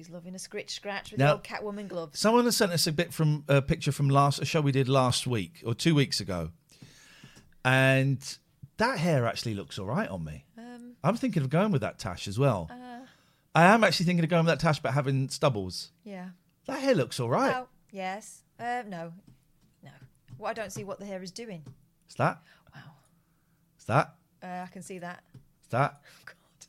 [0.00, 2.18] She's loving a scritch scratch with Now- old Catwoman gloves.
[2.18, 4.88] Someone has sent us a bit from a picture from last a show we did
[4.88, 6.52] last week or two weeks ago,
[7.66, 8.38] and
[8.78, 10.46] that hair actually looks all right on me.
[10.56, 12.70] Um, I'm thinking of going with that tash as well.
[12.70, 13.04] uh,
[13.54, 15.92] I am actually thinking of going with that tash, but having stubbles.
[16.02, 16.30] yeah.
[16.64, 17.54] That hair looks all right.
[17.56, 18.42] Oh, yes.
[18.58, 19.12] Uh, no.
[19.82, 19.90] No.
[20.38, 21.62] Well, I don't see what the hair is doing.
[22.08, 22.40] Is that?
[22.74, 22.80] Wow.
[23.78, 24.14] Is that?
[24.42, 25.24] Uh, I can see that.
[25.34, 26.00] Is that?
[26.04, 26.66] Oh God.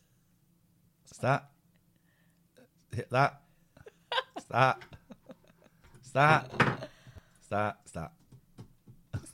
[1.11, 1.50] Is that?
[2.95, 3.41] Hit that.
[4.37, 4.79] Is that?
[6.03, 6.51] Is that?
[7.41, 7.77] Is that?
[7.85, 8.11] Is that?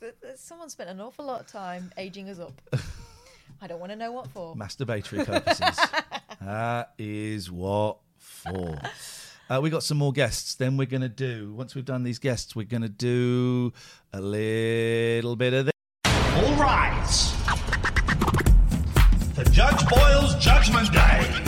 [0.00, 2.52] Th- th- Someone spent an awful lot of time aging us up.
[3.60, 4.54] I don't want to know what for.
[4.54, 5.76] Masturbatory purposes.
[6.40, 8.78] that is what for.
[9.50, 10.54] Uh, we got some more guests.
[10.54, 13.72] Then we're going to do, once we've done these guests, we're going to do
[14.12, 15.72] a little bit of this.
[16.36, 17.32] All rise.
[19.34, 21.47] For Judge Boyle's Judgment Day.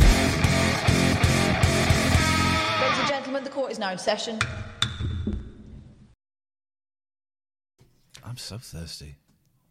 [3.51, 4.39] The court is now in session.
[8.22, 9.16] I'm so thirsty.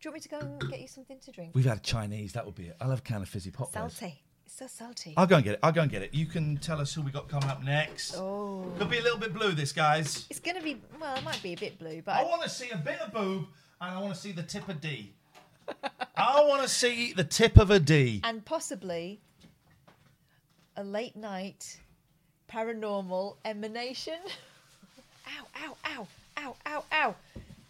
[0.02, 1.52] Do you want me to go and get you something to drink?
[1.54, 2.34] We've had Chinese.
[2.34, 2.78] That would be it.
[2.82, 3.72] I'll have a can of fizzy pop.
[3.72, 3.74] Fizz.
[3.74, 4.22] Salty.
[4.46, 5.14] It's so salty.
[5.16, 5.60] I'll go and get it.
[5.64, 6.14] I'll go and get it.
[6.14, 8.16] You can tell us who we got coming up next.
[8.18, 8.70] Oh.
[8.78, 10.26] Could be a little bit blue, this, guys.
[10.30, 12.50] It's going to be, well, it might be a bit blue, but I want to
[12.50, 13.46] see a bit of boob
[13.80, 15.14] and I want to see the tip of D.
[16.18, 18.22] I want to see the tip of a D.
[18.24, 19.22] and possibly
[20.76, 21.80] a late night
[22.52, 24.20] paranormal emanation.
[25.28, 26.08] ow, ow, ow,
[26.38, 27.16] ow, ow, ow.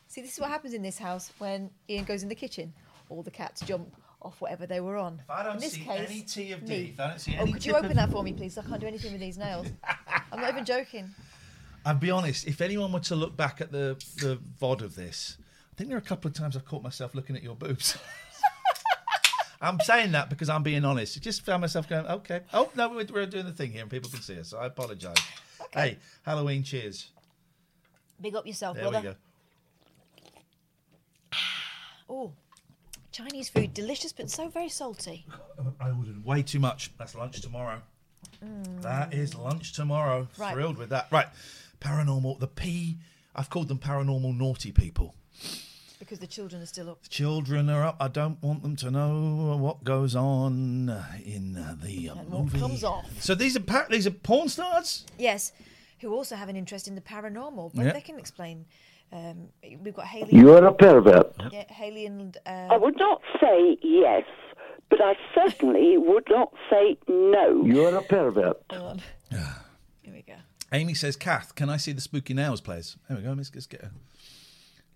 [0.07, 2.73] See, this is what happens in this house when Ian goes in the kitchen.
[3.09, 3.87] All the cats jump
[4.21, 5.19] off whatever they were on.
[5.23, 6.89] If I don't in this see case, any T of D, me.
[6.93, 8.57] if I don't see oh, could you open of- that for me, please?
[8.57, 9.67] I can't do anything with these nails.
[10.31, 11.09] I'm not even joking.
[11.85, 15.37] I'll be honest, if anyone were to look back at the, the VOD of this,
[15.73, 17.97] I think there are a couple of times I've caught myself looking at your boobs.
[19.61, 21.17] I'm saying that because I'm being honest.
[21.17, 22.41] I just found myself going, okay.
[22.53, 24.49] Oh no, we're, we're doing the thing here, and people can see us.
[24.49, 25.17] So I apologise.
[25.73, 27.09] Hey, Halloween cheers.
[28.21, 29.15] Big up yourself, There brother.
[31.31, 31.37] go.
[32.09, 32.33] Oh,
[33.11, 35.25] Chinese food, delicious but so very salty.
[35.79, 36.91] I ordered way too much.
[36.97, 37.81] That's lunch tomorrow.
[38.43, 38.81] Mm.
[38.81, 40.27] That is lunch tomorrow.
[40.37, 40.53] Right.
[40.53, 41.07] Thrilled with that.
[41.11, 41.27] Right.
[41.81, 42.39] Paranormal.
[42.39, 42.97] The P.
[43.35, 45.15] I've called them paranormal naughty people.
[46.09, 47.03] Because the children are still up.
[47.03, 47.97] The children are up.
[47.99, 50.89] I don't want them to know what goes on
[51.23, 53.05] in uh, the And what comes off.
[53.21, 55.05] So these are pa- these are porn stars.
[55.19, 55.51] Yes,
[55.99, 57.91] who also have an interest in the paranormal, but Yeah.
[57.93, 58.65] they can explain.
[59.11, 59.49] Um,
[59.83, 60.29] we've got Haley.
[60.35, 61.31] You're a pervert.
[61.51, 62.35] Yeah, Haley and.
[62.43, 64.23] Uh, I would not say yes,
[64.89, 67.63] but I certainly would not say no.
[67.63, 68.63] You're a pervert.
[68.71, 70.37] Here we go.
[70.73, 73.33] Amy says, "Kath, can I see the spooky nails, please?" There we go.
[73.33, 73.91] Let's, let's get a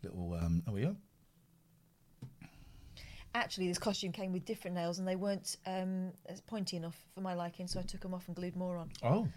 [0.03, 0.34] little.
[0.34, 0.95] Um, we go.
[3.35, 7.21] Actually, this costume came with different nails, and they weren't um, as pointy enough for
[7.21, 8.91] my liking, so I took them off and glued more on.
[9.01, 9.27] Oh,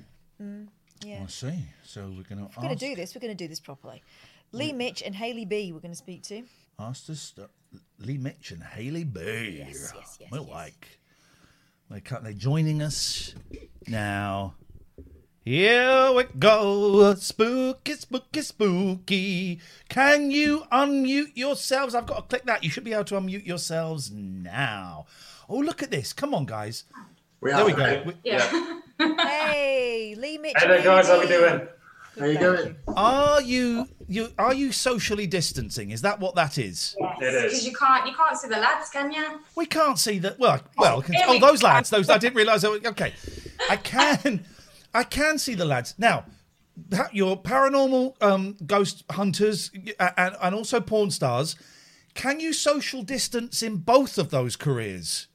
[0.43, 0.69] Mm,
[1.03, 1.23] yeah.
[1.23, 1.65] I see.
[1.83, 4.03] So we're going to we're going to do this, we're going to do this properly.
[4.53, 5.73] Lee Mitch and Haley B.
[5.73, 6.43] We're going to speak to.
[6.79, 7.49] Ask us to
[7.99, 9.65] Lee Mitch and Haley B.
[9.67, 10.99] Yes, yes, yes, We like.
[11.91, 12.23] They cut.
[12.23, 13.35] They're joining us
[13.87, 14.55] now.
[15.47, 17.15] Here we go.
[17.15, 19.61] Spooky, spooky, spooky.
[19.89, 21.95] Can you unmute yourselves?
[21.95, 22.65] I've got to click that.
[22.65, 25.07] You should be able to unmute yourselves now.
[25.49, 26.13] Oh, look at this.
[26.13, 26.83] Come on, guys.
[27.41, 27.85] We there are, we go.
[27.85, 28.03] okay.
[28.05, 28.81] We- Yeah.
[29.21, 30.55] hey, Lee Mitch.
[30.59, 31.07] Hey there, guys.
[31.07, 31.69] How are we doing?
[32.19, 32.77] How you doing?
[32.97, 35.93] Are you you are you socially distancing?
[35.93, 36.97] Is that what that is?
[37.21, 39.39] Yes, Because you can't, you can't see the lads, can you?
[39.55, 40.41] We can't see that.
[40.41, 41.03] Well, well.
[41.03, 41.89] can- Here oh, we those lads.
[41.91, 42.65] Those I didn't realise.
[42.65, 43.13] Okay,
[43.71, 44.45] I can,
[44.97, 46.25] I can see the lads now.
[46.91, 49.71] pa- Your paranormal um, ghost hunters
[50.01, 51.57] and, and also porn stars.
[52.15, 55.27] Can you social distance in both of those careers?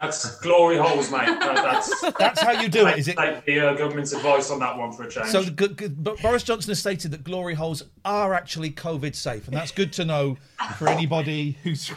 [0.00, 1.26] That's glory holes, mate.
[1.26, 3.16] That's That's how you do it, is it?
[3.16, 5.28] Take the uh, government's advice on that one for a change.
[5.28, 9.46] So, g- g- but Boris Johnson has stated that glory holes are actually COVID safe,
[9.48, 10.36] and that's good to know
[10.76, 11.92] for anybody who's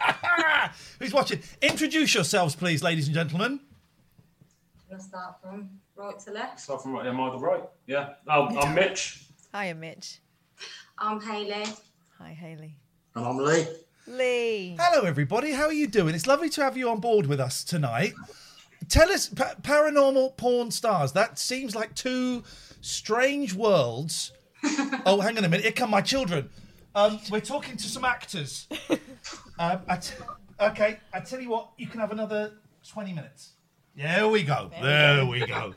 [0.98, 1.40] who's watching.
[1.62, 3.60] Introduce yourselves, please, ladies and gentlemen.
[4.90, 5.68] Let's start from
[6.00, 6.60] right to left.
[6.60, 7.06] Start from right.
[7.06, 7.62] Am I the right?
[7.86, 8.14] Yeah.
[8.28, 9.24] Um, I'm Mitch.
[9.52, 10.20] Hi, I'm Mitch.
[10.98, 11.64] I'm Haley.
[12.18, 12.76] Hi, Haley.
[13.14, 13.66] And I'm Lee.
[14.06, 14.76] Lee.
[14.78, 15.52] Hello, everybody.
[15.52, 16.14] How are you doing?
[16.14, 18.14] It's lovely to have you on board with us tonight.
[18.88, 21.12] Tell us, pa- paranormal porn stars.
[21.12, 22.44] That seems like two
[22.80, 24.32] strange worlds.
[25.06, 25.62] oh, hang on a minute.
[25.64, 26.48] Here come my children.
[26.94, 28.66] Um, we're talking to some actors.
[29.58, 30.14] Um, I t-
[30.58, 31.72] okay, I tell you what.
[31.76, 32.54] You can have another
[32.88, 33.52] twenty minutes.
[33.96, 34.70] There we go.
[34.80, 35.74] There we go.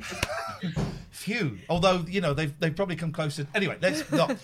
[1.10, 1.58] Phew.
[1.68, 3.46] Although you know they've they've probably come closer.
[3.54, 4.36] Anyway, let's not.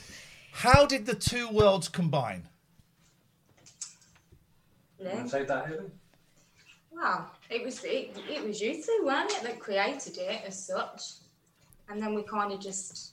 [0.53, 2.49] How did the two worlds combine?
[4.99, 5.11] Lee.
[5.29, 5.91] Take that, Haley.
[6.93, 11.15] Wow, it was it, it was you two, weren't it, that created it as such,
[11.89, 13.12] and then we kind of just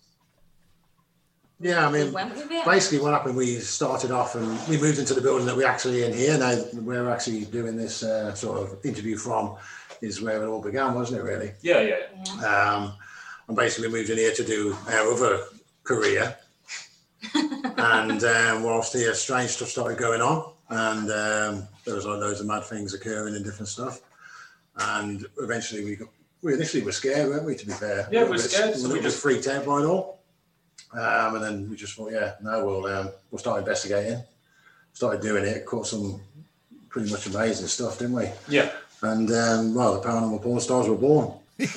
[1.62, 2.34] Yeah, I mean, went
[2.66, 6.04] basically what happened, we started off and we moved into the building that we're actually
[6.04, 6.38] in here.
[6.38, 9.58] Now we're actually doing this uh, sort of interview from
[10.02, 11.52] is where it all began, wasn't it, really?
[11.62, 12.46] Yeah, yeah.
[12.46, 12.94] Um,
[13.50, 15.44] and basically we moved in here to do our other
[15.84, 16.38] career.
[17.36, 20.54] and um, whilst here, strange stuff started going on.
[20.70, 24.00] And um, there was like loads of mad things occurring and different stuff.
[24.78, 26.08] And eventually we got,
[26.42, 28.08] we initially were scared, weren't we, to be fair?
[28.12, 30.19] Yeah, we were little bit- scared, so we bit just- freaked out by it all.
[30.92, 34.24] Um, and then we just thought, yeah, no, we'll um, we'll start investigating.
[34.94, 36.20] Started doing it, caught some
[36.90, 38.30] pretty much amazing stuff, didn't we?
[38.48, 38.72] Yeah.
[39.02, 41.34] And um, well, the paranormal porn stars were born.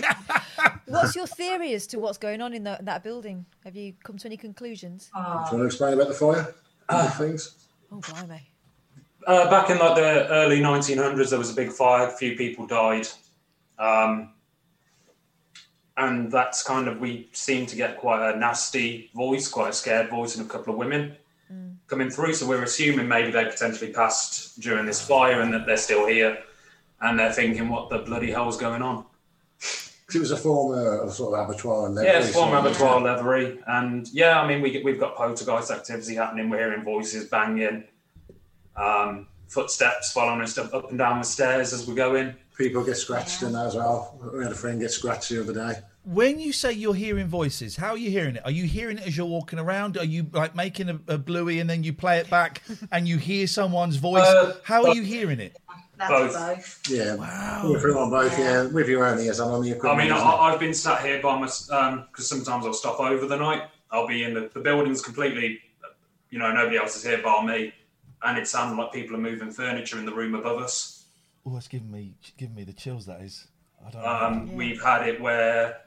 [0.86, 3.47] What's your theory as to what's going on in the, that building?
[3.64, 5.10] Have you come to any conclusions?
[5.14, 6.55] Do you want to explain about the fire?
[6.89, 7.55] Uh, things.
[7.90, 8.43] Oh, blimey.
[9.26, 12.09] Uh, back in like the early 1900s, there was a big fire.
[12.09, 13.06] A few people died,
[13.78, 14.30] um,
[15.97, 20.09] and that's kind of we seem to get quite a nasty voice, quite a scared
[20.10, 21.16] voice, and a couple of women
[21.86, 22.32] coming through.
[22.32, 26.39] So we're assuming maybe they potentially passed during this fire and that they're still here,
[27.02, 29.05] and they're thinking, "What the bloody hell's going on?"
[30.06, 33.01] 'Cause it was a former of sort of abattoir and Yeah, it's former so- abattoir
[33.01, 36.48] levery, and yeah, I mean we get, we've got poltergeist activity happening.
[36.51, 37.85] We're hearing voices banging,
[38.77, 42.35] um, footsteps following us up up and down the stairs as we go in.
[42.56, 44.18] People get scratched in that as well.
[44.32, 45.80] We had a friend get scratched the other day.
[46.04, 48.42] When you say you're hearing voices, how are you hearing it?
[48.44, 49.96] Are you hearing it as you're walking around?
[49.96, 53.18] Are you like making a, a bluey and then you play it back and you
[53.18, 54.22] hear someone's voice?
[54.22, 55.56] Uh, how are you hearing it?
[56.08, 56.90] Both.
[56.90, 57.14] Yeah.
[57.14, 57.62] Wow.
[57.64, 58.66] We're on both, yeah.
[58.66, 60.08] With your own ears and on the I equipment.
[60.08, 60.34] mean, I, isn't it?
[60.34, 63.68] I've been sat here by my because sometimes I'll stop over the night.
[63.92, 65.60] I'll be in the, the building's completely,
[66.30, 67.72] you know, nobody else is here bar me,
[68.22, 70.91] and it sounded like people are moving furniture in the room above us.
[71.44, 73.06] Oh, it's giving me giving me the chills.
[73.06, 73.48] That is.
[73.85, 74.09] I don't know.
[74.09, 75.81] Um, We've had it where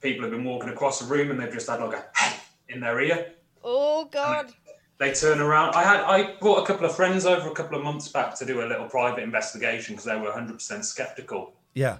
[0.00, 2.36] people have been walking across the room and they've just had like a hey
[2.68, 3.32] in their ear.
[3.62, 4.52] Oh God.
[4.98, 5.74] They turn around.
[5.74, 8.46] I had I brought a couple of friends over a couple of months back to
[8.46, 11.54] do a little private investigation because they were 100% skeptical.
[11.74, 11.98] Yeah.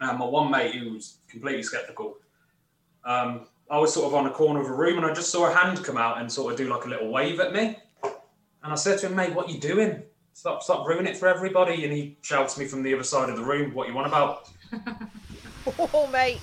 [0.00, 2.16] And my one mate who was completely skeptical.
[3.04, 5.50] Um, I was sort of on a corner of a room and I just saw
[5.50, 7.76] a hand come out and sort of do like a little wave at me.
[8.62, 10.02] And I said to him, mate, what you doing?
[10.38, 11.82] Stop, stop ruining it for everybody.
[11.82, 14.48] And he shouts me from the other side of the room, what you want about?
[15.92, 16.38] Oh, mate.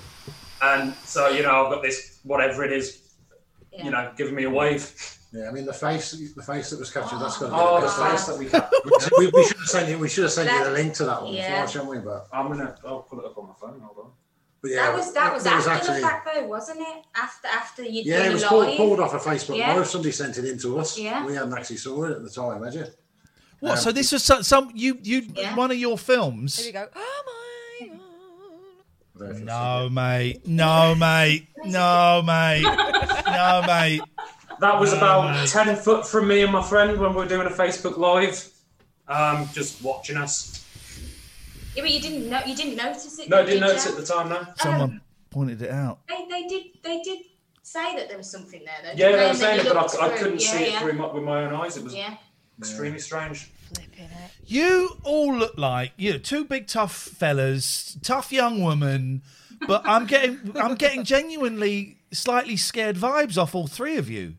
[0.62, 3.14] And so, you know, I've got this, whatever it is,
[3.72, 4.92] you know, giving me a wave.
[5.34, 7.18] Yeah, I mean the face, the face that was captured.
[7.20, 8.26] That's got to be Oh, the the face face.
[8.28, 8.72] that we got.
[9.18, 9.98] we, we should have sent you.
[9.98, 11.62] We should have sent you the link to that one, Yeah.
[11.62, 11.98] before, shouldn't we?
[12.00, 12.76] But I'm gonna.
[12.86, 13.80] I'll pull it up on my phone.
[13.82, 14.12] Hold on.
[14.62, 17.04] But yeah, that was that was there after actually- the fact though, wasn't it?
[17.16, 19.74] After after you Yeah, it was pulled, pulled off a Facebook Yeah.
[19.74, 19.88] Live.
[19.88, 21.00] Somebody sent it in to us.
[21.00, 21.26] Yeah.
[21.26, 22.86] We hadn't actually saw it at the time, had you?
[23.66, 23.72] What?
[23.72, 25.56] Um, so this was some, some you you Yeah.
[25.56, 26.58] one of your films?
[26.58, 26.88] Here we go.
[26.96, 27.88] Oh my.
[29.18, 29.42] God.
[29.44, 30.46] No, mate.
[30.48, 31.48] No, mate.
[31.64, 32.64] No, mate.
[32.64, 34.02] No, mate.
[34.60, 35.50] That was No, about mate.
[35.50, 38.50] 10 foot from me and my friend when we were doing a Facebook Live,
[39.08, 40.64] um, just watching us.
[41.76, 43.30] Yeah, but you didn't know you didn't notice it.
[43.30, 43.68] No, I did didn't you?
[43.68, 44.46] notice it at the time, no.
[44.58, 46.00] Someone pointed it out.
[46.08, 47.20] They, they did they did
[47.64, 48.76] say that there was something there.
[48.84, 50.94] Though, Yeah, didn't they were saying it, but I, I couldn't yeah, see it through
[50.94, 51.76] my, with my own eyes.
[51.78, 52.16] It was Yeah.
[52.60, 53.50] extremely strange.
[54.46, 59.24] You all look like you know, two big tough fellas, tough young woman,
[59.68, 64.36] but I'm getting I'm getting genuinely slightly scared vibes off all three of you.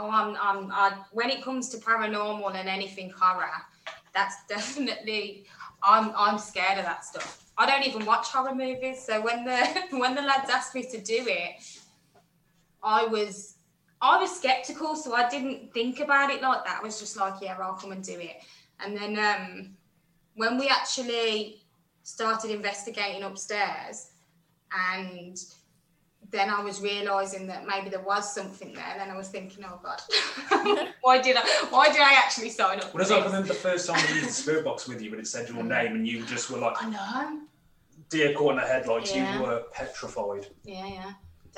[0.00, 3.50] Oh, I'm, I'm, I, when it comes to paranormal and anything horror,
[4.14, 5.46] that's definitely,
[5.82, 7.44] I'm, I'm scared of that stuff.
[7.58, 9.66] I don't even watch horror movies, so when the
[9.98, 11.80] when the lads asked me to do it,
[12.82, 13.56] I was,
[14.00, 16.78] I was skeptical, so I didn't think about it like that.
[16.80, 18.36] I was just like, yeah, I'll come and do it.
[18.80, 19.76] And then um,
[20.36, 21.62] when we actually
[22.04, 24.10] started investigating upstairs,
[24.72, 25.36] and
[26.30, 28.84] then I was realizing that maybe there was something there.
[28.90, 30.00] And Then I was thinking, oh god,
[31.02, 31.66] why did I?
[31.70, 32.94] Why did I actually sign up?
[32.94, 35.10] Well, for like I remember the first time we used the spirit box with you,
[35.10, 37.40] and it said your name, and you just were like, I know.
[38.10, 39.14] deer caught in the headlights.
[39.14, 39.36] Yeah.
[39.38, 40.46] You were petrified.
[40.64, 41.12] Yeah, yeah,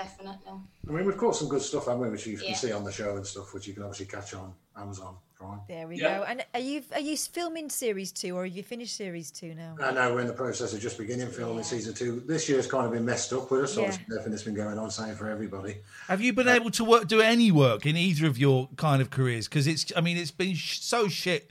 [0.04, 0.52] definitely.
[0.88, 2.08] I mean, we've caught some good stuff, haven't we?
[2.10, 2.54] Which you can Yeah.
[2.56, 5.60] see on the show and stuff, which you can obviously catch on Amazon Prime.
[5.68, 6.18] There we Yeah.
[6.18, 6.24] go.
[6.24, 9.76] And are you are you filming series two or have you finished series two now?
[9.80, 12.20] Uh, I know we're in the process of just beginning filming season two.
[12.26, 13.88] This year's kind of been messed up with us, so Yeah.
[13.88, 15.76] it's everything that's been going on, same for everybody.
[16.08, 19.10] Have you been able to work do any work in either of your kind of
[19.10, 19.48] careers?
[19.48, 21.50] Because it's I mean it's been sh- so shit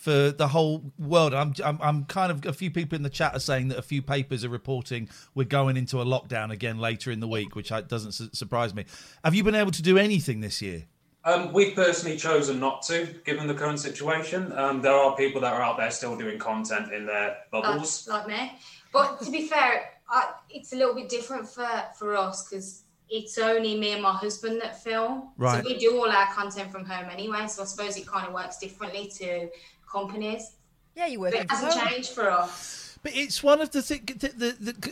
[0.00, 1.34] for the whole world.
[1.34, 3.82] I'm, I'm I'm kind of a few people in the chat are saying that a
[3.82, 7.68] few papers are reporting we're going into a lockdown again later in the week, which
[7.68, 8.86] doesn't su- surprise me.
[9.22, 10.84] Have you been able to do anything this year?
[11.22, 14.52] Um, we've personally chosen not to, given the current situation.
[14.52, 18.08] Um, there are people that are out there still doing content in their bubbles.
[18.08, 18.58] Like, like me.
[18.94, 21.68] But to be fair, I, it's a little bit different for,
[21.98, 25.28] for us because it's only me and my husband that film.
[25.36, 25.62] Right.
[25.62, 27.46] So we do all our content from home anyway.
[27.48, 29.50] So I suppose it kind of works differently to
[29.90, 30.52] companies.
[30.96, 31.44] Yeah, you But work.
[31.44, 32.98] it hasn't changed for us.
[33.02, 34.28] But it's one of the things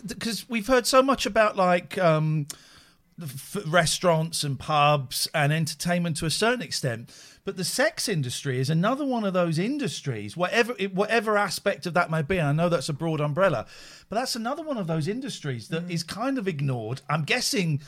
[0.06, 2.46] because we've heard so much about like um,
[3.22, 7.10] f- restaurants and pubs and entertainment to a certain extent.
[7.44, 12.10] But the sex industry is another one of those industries, whatever whatever aspect of that
[12.10, 12.38] may be.
[12.38, 13.66] And I know that's a broad umbrella,
[14.08, 17.02] but that's another one of those industries that is kind of ignored.
[17.10, 17.80] I'm guessing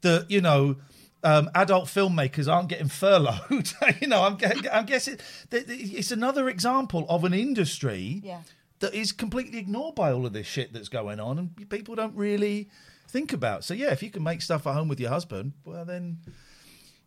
[0.00, 0.76] that you know.
[1.24, 3.72] Um, adult filmmakers aren't getting furloughed.
[4.00, 4.38] you know, I'm,
[4.72, 5.18] I'm guessing
[5.50, 8.42] it's another example of an industry Yeah.
[8.78, 12.14] that is completely ignored by all of this shit that's going on and people don't
[12.14, 12.68] really
[13.08, 13.64] think about.
[13.64, 16.18] So yeah, if you can make stuff at home with your husband, well then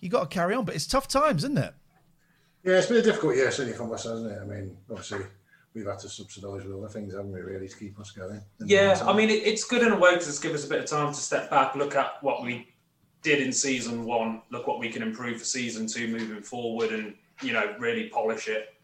[0.01, 0.65] you got to carry on.
[0.65, 1.73] But it's tough times, isn't it?
[2.63, 4.39] Yeah, it's been a difficult year, certainly for us, hasn't it?
[4.41, 5.21] I mean, obviously,
[5.73, 8.41] we've had to subsidise with other things, haven't we, really, to keep us going?
[8.65, 9.01] Yeah.
[9.05, 11.13] I mean, it's good in a way because it's given us a bit of time
[11.13, 12.67] to step back, look at what we
[13.21, 17.15] did in season one, look what we can improve for season two moving forward, and
[17.41, 18.75] you know, really polish it,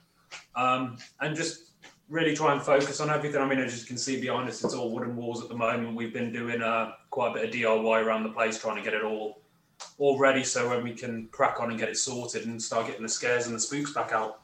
[0.55, 1.71] um, and just
[2.09, 3.41] really try and focus on everything.
[3.41, 5.95] I mean, as you can see behind us, it's all wooden walls at the moment.
[5.95, 8.93] We've been doing uh, quite a bit of DIY around the place, trying to get
[8.93, 9.41] it all
[9.99, 13.03] all ready, so when we can crack on and get it sorted and start getting
[13.03, 14.41] the scares and the spooks back out.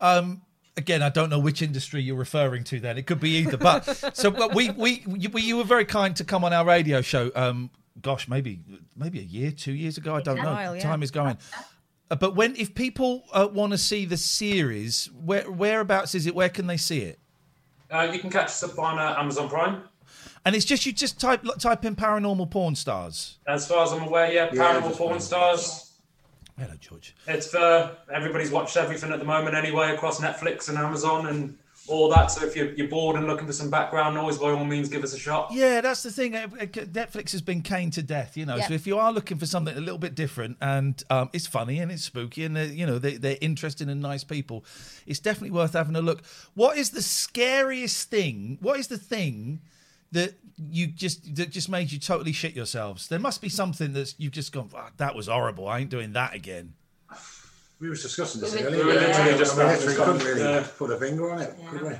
[0.00, 0.42] Um,
[0.76, 2.80] again, I don't know which industry you're referring to.
[2.80, 3.56] Then it could be either.
[3.56, 6.64] But so but we, we you, we you were very kind to come on our
[6.64, 7.30] radio show.
[7.34, 7.70] Um,
[8.02, 8.60] gosh, maybe
[8.96, 10.14] maybe a year, two years ago.
[10.14, 10.44] I don't know.
[10.52, 10.82] while, yeah.
[10.82, 11.38] Time is going.
[12.10, 16.34] Uh, but when if people uh, want to see the series, where whereabouts is it?
[16.34, 17.18] Where can they see it?
[17.90, 19.82] Uh, you can catch us up on uh, Amazon Prime.
[20.44, 23.38] And it's just you just type type in paranormal porn stars.
[23.46, 25.20] As far as I'm aware, yeah, Yeah, Paranormal just Porn Paranormal.
[25.20, 25.84] Stars.
[26.58, 27.14] Hello, George.
[27.26, 31.56] It's for everybody's watched everything at the moment anyway across Netflix and Amazon and
[31.88, 32.26] all that.
[32.30, 35.02] So if you're, you're bored and looking for some background noise, by all means, give
[35.04, 35.50] us a shot.
[35.52, 36.36] Yeah, that's the thing.
[36.36, 38.56] Uh, uh, Netflix has been caned to death, you know.
[38.56, 38.68] Yeah.
[38.68, 41.78] So if you are looking for something a little bit different and um, it's funny
[41.78, 44.64] and it's spooky and they're, you know they, they're interesting and nice people,
[45.06, 46.24] it's definitely worth having a look.
[46.54, 48.58] What is the scariest thing?
[48.60, 49.60] What is the thing
[50.12, 50.34] that
[50.70, 53.08] you just that just made you totally shit yourselves?
[53.08, 54.70] There must be something that's you've just gone.
[54.74, 55.68] "Ah, that was horrible.
[55.68, 56.74] I ain't doing that again.
[57.80, 58.78] We were discussing this We were- earlier.
[58.84, 60.66] we were literally Yeah, just we literally couldn't come- really yeah.
[60.76, 61.96] put a finger on it, could we?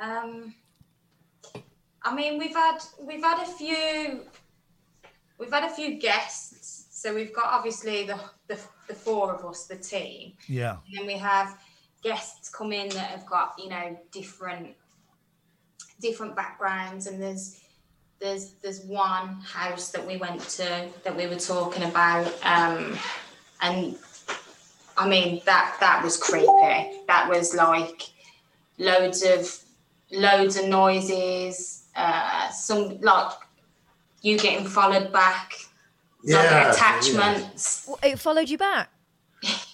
[0.00, 0.54] Um,
[2.02, 4.22] I mean, we've had we've had a few
[5.38, 6.86] we've had a few guests.
[6.90, 8.18] So we've got obviously the
[8.48, 8.58] the,
[8.88, 10.76] the four of us, the team, Yeah.
[10.86, 11.58] and then we have
[12.02, 14.74] guests come in that have got you know different
[16.00, 17.60] different backgrounds, and there's
[18.20, 22.98] there's there's one house that we went to that we were talking about, um,
[23.60, 23.96] and
[24.98, 27.00] I mean that that was creepy.
[27.06, 28.02] That was like
[28.78, 29.62] loads of
[30.10, 33.32] loads of noises, uh, some like
[34.22, 35.54] you getting followed back,
[36.22, 37.84] Yeah, like attachments.
[37.86, 38.90] Well, It followed you back.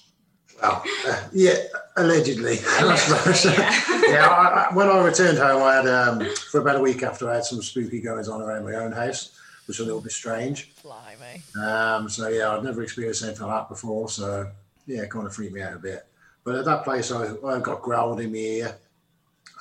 [0.62, 1.56] Well, uh, yeah,
[1.96, 2.54] allegedly.
[2.78, 7.28] yeah, I, I, when I returned home, I had um, for about a week after
[7.28, 9.36] I had some spooky goings on around my own house,
[9.66, 10.72] which was a little bit strange.
[10.82, 11.42] Blimey.
[11.60, 14.08] Um, so yeah, I'd never experienced anything like that before.
[14.08, 14.48] So
[14.86, 16.06] yeah, it kind of freaked me out a bit.
[16.44, 18.76] But at that place, I, I got growled in my ear,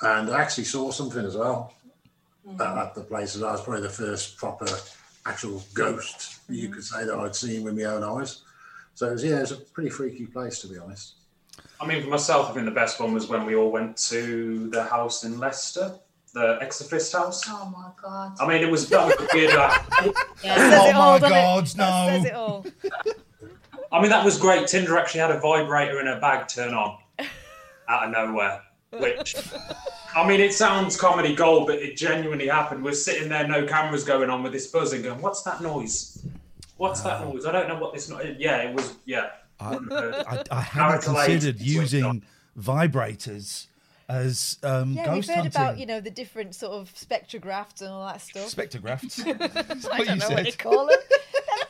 [0.02, 1.72] and I actually saw something as well
[2.60, 3.34] at, at the place.
[3.34, 4.66] That was probably the first proper
[5.26, 8.42] actual ghost you could say that I'd seen with my own eyes.
[8.94, 11.14] So it was, yeah, it was a pretty freaky place to be honest.
[11.80, 14.68] I mean, for myself, I think the best one was when we all went to
[14.70, 15.94] the house in Leicester,
[16.34, 17.42] the Exorcist house.
[17.48, 18.36] Oh my god.
[18.40, 19.52] I mean, it was that was weird.
[19.54, 19.78] uh,
[20.44, 22.06] Oh my God, no!
[22.10, 22.66] Says it all.
[23.94, 24.66] I mean, that was great.
[24.66, 26.98] Tinder actually had a vibrator in her bag turn on
[27.88, 28.60] out of nowhere,
[28.90, 29.36] which,
[30.16, 32.82] I mean, it sounds comedy gold, but it genuinely happened.
[32.82, 36.26] We're sitting there, no cameras going on with this buzzing, going, "What's that noise?
[36.76, 37.46] What's that noise?
[37.46, 38.96] I don't know what this noise." Yeah, it was.
[39.04, 39.30] Yeah.
[39.60, 42.24] I, I, I hadn't considered using
[42.58, 43.68] vibrators
[44.08, 45.62] as um, Yeah, ghost we've heard hunting.
[45.62, 48.52] about you know the different sort of spectrographs and all that stuff.
[48.52, 49.24] Spectrographs.
[49.92, 50.98] I don't you know what they call them.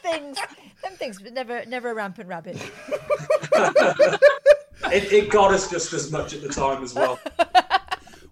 [0.05, 0.39] Things,
[0.83, 2.57] them things, but never, never a rampant rabbit.
[4.93, 7.19] It, it got us just as much at the time as well.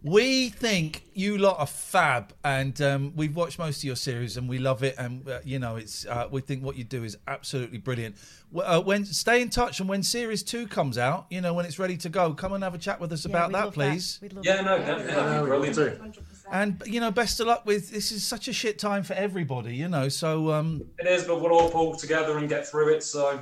[0.05, 4.49] We think you lot are fab, and um, we've watched most of your series, and
[4.49, 4.97] we love it.
[4.99, 8.16] And uh, you know, it's uh, we think what you do is absolutely brilliant.
[8.57, 11.79] Uh, when stay in touch, and when series two comes out, you know, when it's
[11.79, 13.93] ready to go, come and have a chat with us about that, love that.
[13.93, 14.19] please.
[14.20, 14.65] We'd love Yeah, that.
[14.65, 15.15] no, definitely.
[15.15, 16.16] That'd be brilliant.
[16.51, 18.11] And you know, best of luck with this.
[18.11, 20.09] Is such a shit time for everybody, you know.
[20.09, 23.05] So um, It is, but we'll all pull together and get through it.
[23.05, 23.39] So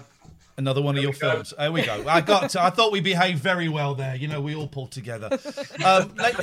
[0.57, 1.55] Another one of your films.
[1.57, 2.05] There we go.
[2.07, 2.51] I got.
[2.51, 4.15] To, I thought we behaved very well there.
[4.15, 5.31] You know, we all pulled together.
[5.85, 6.37] Um, like-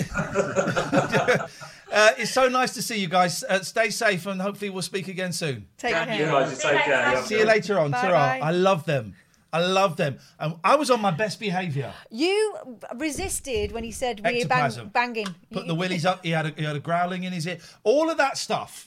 [1.92, 3.44] uh, it's so nice to see you guys.
[3.44, 5.68] Uh, stay safe, and hopefully we'll speak again soon.
[5.78, 6.20] Take Yeah, care.
[6.20, 7.12] you guys, you take care.
[7.14, 7.24] yeah.
[7.24, 7.92] See you later on.
[7.92, 8.12] Bye Ta-ra.
[8.14, 8.40] bye.
[8.44, 9.14] I love them.
[9.54, 10.18] I love them.
[10.40, 11.94] And I was on my best behaviour.
[12.12, 12.56] You
[12.96, 15.28] resisted when he said we're bang, banging.
[15.52, 16.24] Put You- the willies up.
[16.26, 17.58] He had a, he had a growling in his ear.
[17.84, 18.87] All of that stuff.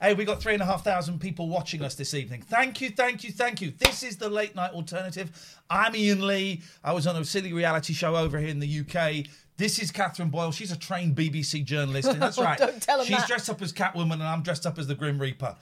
[0.00, 2.42] Hey, we got three and a half thousand people watching us this evening.
[2.42, 3.72] Thank you, thank you, thank you.
[3.72, 5.58] This is the late night alternative.
[5.68, 6.62] I'm Iain Lee.
[6.84, 9.26] I was on a silly reality show over here in the UK.
[9.56, 10.52] This is Catherine Boyle.
[10.52, 12.56] She's a trained BBC journalist, and that's oh, right.
[12.56, 13.26] Don't tell She's that.
[13.26, 15.56] dressed up as Catwoman, and I'm dressed up as the Grim Reaper.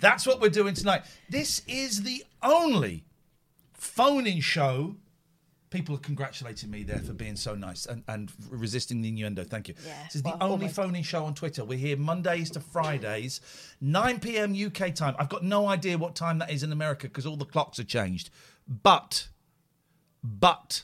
[0.00, 1.02] That's what we're doing tonight.
[1.28, 3.04] This is the only
[3.74, 4.96] phone-in show.
[5.72, 9.42] People are congratulating me there for being so nice and, and resisting the innuendo.
[9.42, 9.74] Thank you.
[9.86, 10.74] Yeah, this is the well, only almost.
[10.74, 11.64] phone-in show on Twitter.
[11.64, 13.40] We're here Mondays to Fridays,
[13.80, 14.54] 9 p.m.
[14.54, 15.14] UK time.
[15.18, 17.84] I've got no idea what time that is in America because all the clocks are
[17.84, 18.28] changed.
[18.68, 19.28] But,
[20.22, 20.82] but,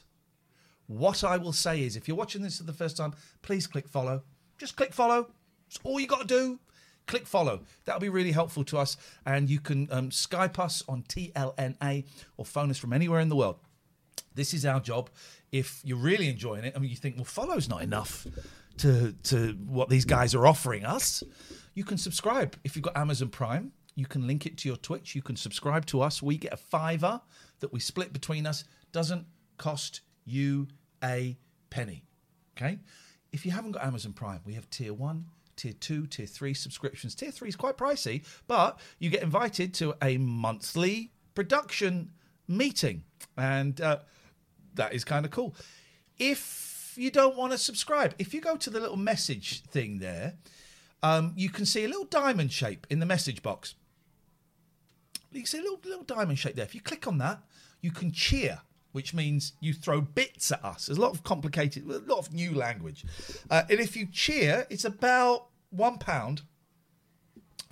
[0.87, 3.13] what I will say is, if you're watching this for the first time,
[3.43, 4.23] please click follow.
[4.57, 5.29] Just click follow.
[5.67, 6.61] It's all you got to do.
[7.07, 7.61] Click follow.
[7.85, 8.97] That'll be really helpful to us.
[9.27, 12.07] And you can um, Skype us on TLNA
[12.39, 13.59] or phone us from anywhere in the world.
[14.39, 15.11] This is our job.
[15.51, 18.25] If you're really enjoying it, I mean, you think, well, follow's not enough
[18.79, 21.25] to to what these guys are offering us.
[21.75, 23.73] You can subscribe if you've got Amazon Prime.
[23.97, 25.17] You can link it to your Twitch.
[25.17, 26.23] You can subscribe to us.
[26.23, 27.21] We get a fiver
[27.59, 28.63] that we split between us.
[28.93, 30.69] Doesn't cost you
[31.03, 31.37] a
[31.71, 32.05] penny.
[32.57, 32.79] Okay.
[33.33, 37.17] If you haven't got Amazon Prime, we have tier one, tier two, tier three subscriptions.
[37.17, 42.13] Tier three is quite pricey, but you get invited to a monthly production
[42.47, 43.03] meeting,
[43.37, 43.99] and uh,
[44.79, 45.55] that is kind of cool.
[46.19, 50.35] If you don't want to subscribe, if you go to the little message thing there,
[51.03, 53.75] um, you can see a little diamond shape in the message box.
[55.31, 56.65] You see a little little diamond shape there.
[56.65, 57.41] If you click on that,
[57.81, 60.87] you can cheer, which means you throw bits at us.
[60.87, 63.05] There's a lot of complicated, a lot of new language.
[63.51, 66.43] Uh, and if you cheer, it's about one pound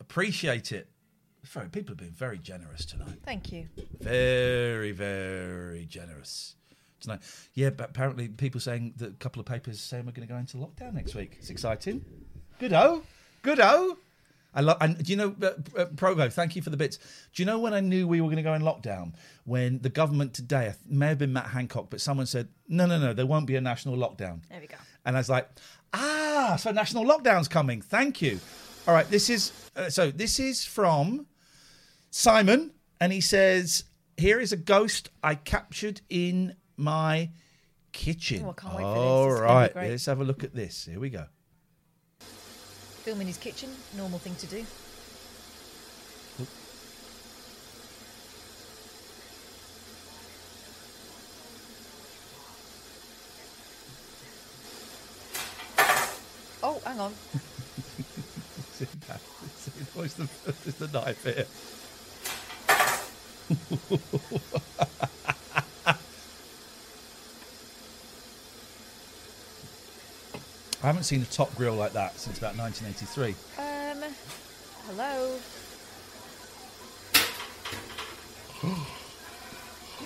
[0.00, 0.91] appreciate it.
[1.52, 3.18] Very, people have been very generous tonight.
[3.26, 3.68] Thank you.
[4.00, 6.54] Very, very generous
[6.98, 7.20] tonight.
[7.52, 10.38] Yeah, but apparently people saying that a couple of papers saying we're going to go
[10.38, 11.36] into lockdown next week.
[11.38, 12.02] It's exciting.
[12.58, 13.02] Good oh,
[13.42, 13.98] good oh.
[14.54, 14.78] I love.
[14.80, 16.30] And do you know, uh, uh, Provo?
[16.30, 16.98] Thank you for the bits.
[17.34, 19.12] Do you know when I knew we were going to go in lockdown?
[19.44, 22.98] When the government today, it may have been Matt Hancock, but someone said, "No, no,
[22.98, 24.76] no, there won't be a national lockdown." There we go.
[25.04, 25.50] And I was like,
[25.92, 28.40] "Ah, so national lockdown's coming." Thank you.
[28.86, 30.10] All right, this is uh, so.
[30.10, 31.26] This is from
[32.12, 33.84] Simon, and he says,
[34.18, 37.30] "Here is a ghost I captured in my
[37.92, 39.00] kitchen." Oh, I can't wait for this.
[39.00, 39.90] All This is gonna be right, great.
[39.90, 40.84] let's have a look at this.
[40.84, 41.24] Here we go.
[42.20, 44.64] Film in his kitchen, normal thing to do.
[56.62, 57.12] Oh, hang on.
[58.72, 59.20] See that?
[59.56, 61.46] See, where's the, where's the knife here?
[70.82, 73.34] I haven't seen a top grill like that since about 1983.
[73.58, 74.02] Um,
[74.88, 75.38] hello.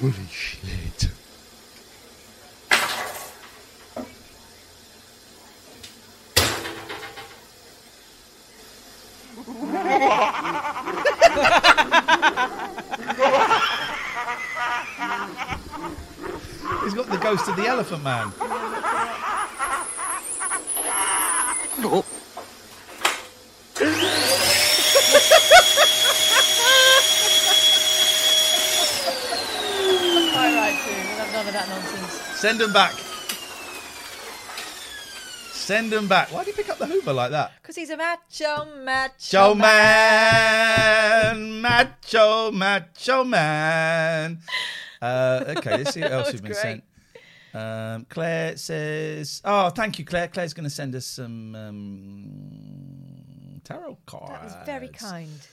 [0.00, 1.10] Holy shit.
[16.82, 16.94] He's
[17.46, 18.32] got the elephant man.
[29.16, 30.90] Quite right, too.
[30.90, 32.12] We'll have none of that nonsense.
[32.38, 32.92] Send him back.
[35.52, 36.32] Send him back.
[36.32, 37.52] Why do you pick up the Hoover like that?
[37.60, 40.80] Because he's a macho, macho, Macho man,
[41.60, 44.38] macho, macho man.
[45.02, 46.62] Uh, okay, let's see what else we've been great.
[46.62, 46.84] sent.
[47.56, 50.28] Um, Claire says, "Oh, thank you, Claire.
[50.28, 55.48] Claire's going to send us some um, tarot cards." That was very kind.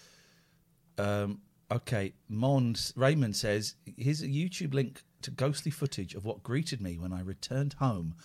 [0.98, 1.40] Um,
[1.72, 6.98] okay, Mons Raymond says, "Here's a YouTube link to ghostly footage of what greeted me
[6.98, 8.15] when I returned home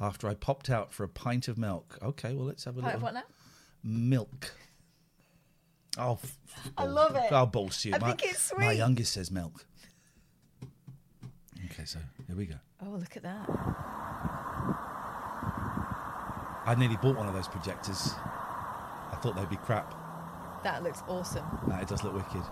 [0.00, 3.02] after I popped out for a pint of milk." Okay, well, let's have a of
[3.02, 3.22] what now?
[3.84, 4.52] milk.
[5.96, 6.38] Oh, f-
[6.76, 7.32] I love it.
[7.32, 7.94] I'll balls you.
[7.94, 8.64] I my, think it's sweet.
[8.64, 9.64] My youngest says milk.
[11.70, 12.54] Okay, so here we go.
[12.84, 13.48] Oh, look at that.
[16.66, 18.12] I nearly bought one of those projectors.
[18.14, 19.94] I thought they'd be crap.
[20.64, 21.46] That looks awesome.
[21.66, 22.42] No, it does look wicked.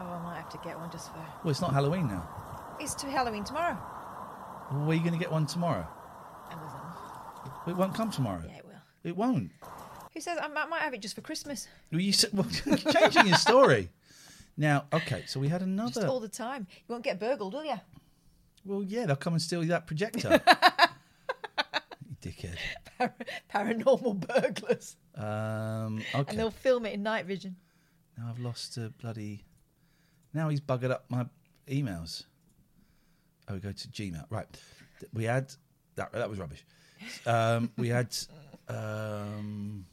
[0.00, 1.18] Oh, I might have to get one just for.
[1.44, 2.28] Well, it's not Halloween now.
[2.80, 3.78] It's to Halloween tomorrow.
[4.72, 5.86] Well, are you going to get one tomorrow?
[6.50, 6.80] Amazon.
[7.66, 8.42] It won't come tomorrow.
[8.46, 8.80] Yeah, it will.
[9.04, 9.50] It won't.
[10.14, 11.66] Who says I might, have it just for Christmas?
[11.90, 13.88] Well, you said well, you're changing your story.
[14.56, 15.92] Now, okay, so we had another.
[15.92, 16.66] Just all the time.
[16.70, 17.80] You won't get burgled, will you?
[18.64, 20.40] Well, yeah, they'll come and steal that projector.
[22.06, 22.56] you dickhead.
[23.52, 24.96] Paranormal burglars.
[25.16, 27.56] Um, And they'll film it in night vision.
[28.18, 29.44] Now I've lost a bloody.
[30.34, 31.26] Now he's buggered up my
[31.66, 32.24] emails.
[33.48, 34.26] Oh, we go to Gmail.
[34.30, 34.46] Right.
[35.12, 35.52] We had
[35.96, 36.12] that.
[36.12, 36.64] That was rubbish.
[37.26, 38.14] Um, we had.
[38.68, 39.84] Um,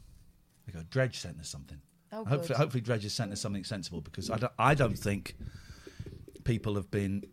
[0.73, 0.85] we go.
[0.89, 1.79] Dredge sent us something.
[2.11, 2.57] Oh, hopefully, good.
[2.57, 4.53] hopefully, Dredge has sent us something sensible because I don't.
[4.57, 5.35] I don't think
[6.43, 7.23] people have been.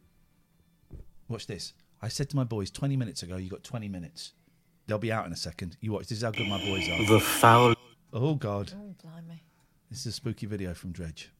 [1.29, 1.73] Watch this.
[2.03, 3.37] I said to my boys twenty minutes ago.
[3.37, 4.33] You got twenty minutes.
[4.87, 5.77] They'll be out in a second.
[5.81, 6.07] You watch.
[6.09, 7.05] This is how good my boys are.
[7.07, 7.75] The foul.
[8.13, 8.73] Oh God.
[8.77, 9.43] Oh, blimey.
[9.91, 11.31] This is a spooky video from Dredge.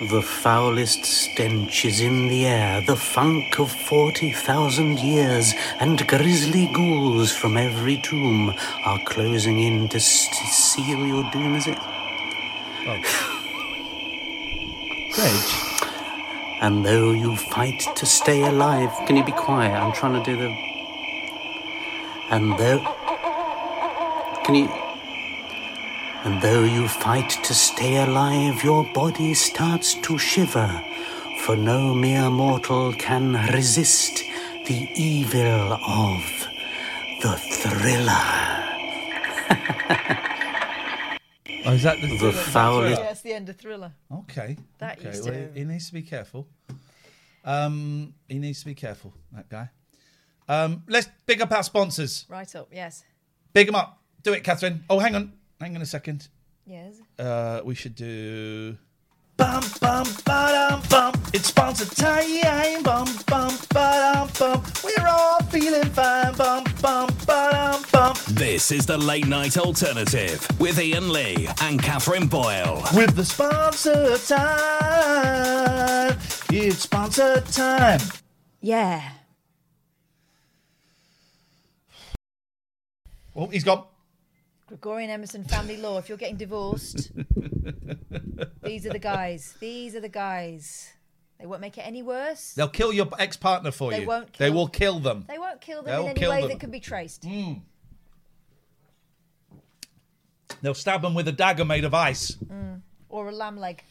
[0.00, 7.32] The foulest stench is in the air, the funk of 40,000 years, and grisly ghouls
[7.32, 11.78] from every tomb are closing in to s- to seal your doom, is it?
[12.86, 12.98] Oh.
[15.14, 15.54] Dredge?
[16.60, 19.72] And though you fight to stay alive, can you be quiet?
[19.72, 20.54] I'm trying to do the.
[22.30, 22.80] And though.
[24.44, 24.68] Can you.
[26.26, 30.82] And though you fight to stay alive, your body starts to shiver,
[31.42, 34.24] for no mere mortal can resist
[34.66, 36.48] the evil of
[37.22, 38.56] the thriller.
[41.64, 43.00] Oh, is that the, The foulest.
[43.00, 43.92] Yeah, it's the end of Thriller.
[44.12, 44.56] Okay.
[44.78, 45.08] That okay.
[45.08, 46.48] used well, to- he, he needs to be careful.
[47.44, 49.12] Um, he needs to be careful.
[49.30, 49.70] That guy.
[50.48, 52.24] Um, let's big up our sponsors.
[52.28, 53.04] Right up, yes.
[53.52, 54.00] Big them up.
[54.22, 54.84] Do it, Catherine.
[54.90, 55.32] Oh, hang on.
[55.60, 56.28] Hang on a second.
[56.66, 56.96] Yes.
[57.18, 58.76] Uh, we should do.
[59.36, 61.14] Bum bum ba bum.
[61.32, 62.82] It's sponsor time.
[62.82, 64.62] Bum bum ba bum.
[64.84, 66.34] We're all feeling fine.
[66.34, 68.14] Bum bum ba bum.
[68.28, 72.82] This is the late night alternative with Iain Lee and Catherine Boyle.
[72.94, 76.18] With the sponsor time.
[76.50, 78.00] It's sponsor time.
[78.60, 79.10] Yeah.
[83.34, 83.84] Oh, he's gone.
[84.66, 85.98] Gregorian Emerson family law.
[85.98, 87.12] If you're getting divorced,
[88.62, 89.54] these are the guys.
[89.60, 90.92] These are the guys.
[91.38, 92.54] They won't make it any worse.
[92.54, 94.06] They'll kill your ex partner for They you.
[94.06, 95.24] won't They will kill them.
[95.28, 96.50] They won't kill them They'll in any kill way them.
[96.50, 97.22] that can be traced.
[97.22, 97.60] Mm.
[100.62, 102.32] They'll stab them with a dagger made of ice.
[102.32, 102.80] Mm.
[103.08, 103.82] Or a lamb leg.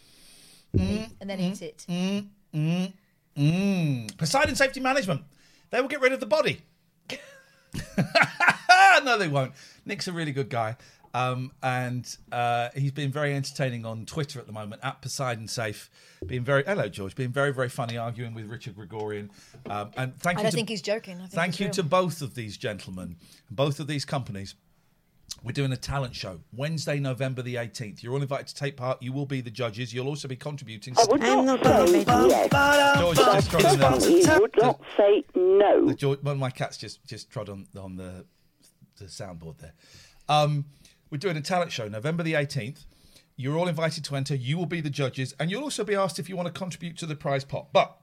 [0.76, 1.86] Mm, And then eat it.
[1.88, 2.94] Mm, mm,
[3.38, 4.18] mm.
[4.18, 5.22] Poseidon Safety Management.
[5.70, 6.62] They will get rid of the body.
[9.04, 9.54] no, they won't.
[9.86, 10.78] Nick's a really good guy.
[11.14, 15.90] Um, and uh, he's been very entertaining on Twitter at the moment at Poseidon Safe.
[16.26, 19.32] Being very hello George, being very very funny, arguing with Richard Gregorian.
[19.70, 20.44] Um, and thank I you.
[20.44, 21.16] don't to, think he's joking.
[21.16, 21.74] I think thank you real.
[21.76, 23.16] to both of these gentlemen,
[23.50, 24.56] both of these companies.
[25.44, 28.02] We're doing a talent show Wednesday, November the 18th.
[28.02, 29.02] You're all invited to take part.
[29.04, 29.94] You will be the judges.
[29.94, 30.96] You'll also be contributing.
[30.98, 33.00] I would not say yes.
[33.00, 35.86] George but just trod on the- certainly would not say no.
[35.88, 38.26] The George, one of my cats just just trod on on the
[38.98, 39.74] the soundboard there.
[40.28, 40.66] Um,
[41.12, 42.86] we're doing a talent show November the 18th.
[43.38, 44.34] You're all invited to enter.
[44.34, 46.98] You will be the judges, and you'll also be asked if you want to contribute
[46.98, 47.68] to the prize pot.
[47.72, 47.98] But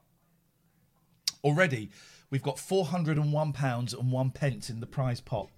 [1.43, 1.91] already
[2.31, 5.49] we've got 401 pounds and one pence in the prize pot.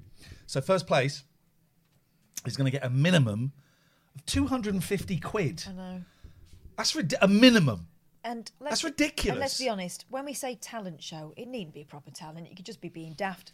[0.47, 1.25] So first place
[2.47, 3.53] is going to get a minimum
[4.15, 5.65] of 250 quid.
[5.69, 6.03] I know.
[6.77, 7.87] That's rid- a minimum.
[8.25, 9.33] And let's, That's ridiculous.
[9.35, 10.07] And let's be honest.
[10.09, 12.49] When we say talent show, it needn't be a proper talent.
[12.49, 13.53] You could just be being daft.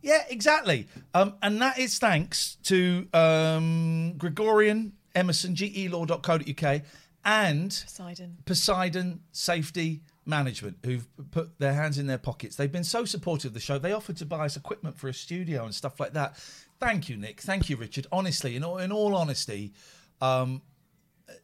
[0.00, 0.86] Yeah, exactly.
[1.12, 6.82] Um, and that is thanks to um, Gregorian Emerson, gelaw.co.uk,
[7.24, 8.36] and Poseidon.
[8.44, 12.56] Poseidon Safety Management, who've put their hands in their pockets.
[12.56, 13.78] They've been so supportive of the show.
[13.78, 16.36] They offered to buy us equipment for a studio and stuff like that.
[16.82, 17.40] Thank you, Nick.
[17.40, 18.08] Thank you, Richard.
[18.10, 19.72] Honestly, in all, in all honesty,
[20.20, 20.60] um,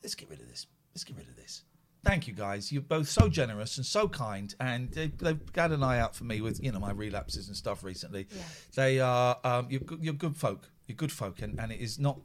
[0.03, 0.67] let's get rid of this.
[0.93, 1.63] Let's get rid of this.
[2.05, 2.73] Thank you, guys.
[2.73, 6.25] You're both so generous and so kind, and they, they've had an eye out for
[6.25, 8.27] me with you know my relapses and stuff recently.
[8.35, 8.43] Yeah.
[8.75, 10.69] They are um, you're good, you're good folk.
[10.89, 12.19] You're good folk, and, and it is not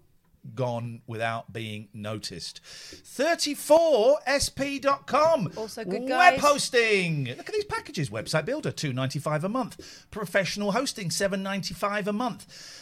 [0.55, 2.61] gone without being noticed.
[2.63, 5.51] 34sp.com.
[5.55, 6.33] Also good, guys.
[6.33, 7.25] Web hosting.
[7.25, 8.09] Look at these packages.
[8.09, 10.07] Website builder, two ninety five a month.
[10.09, 12.81] Professional hosting, seven ninety five a month.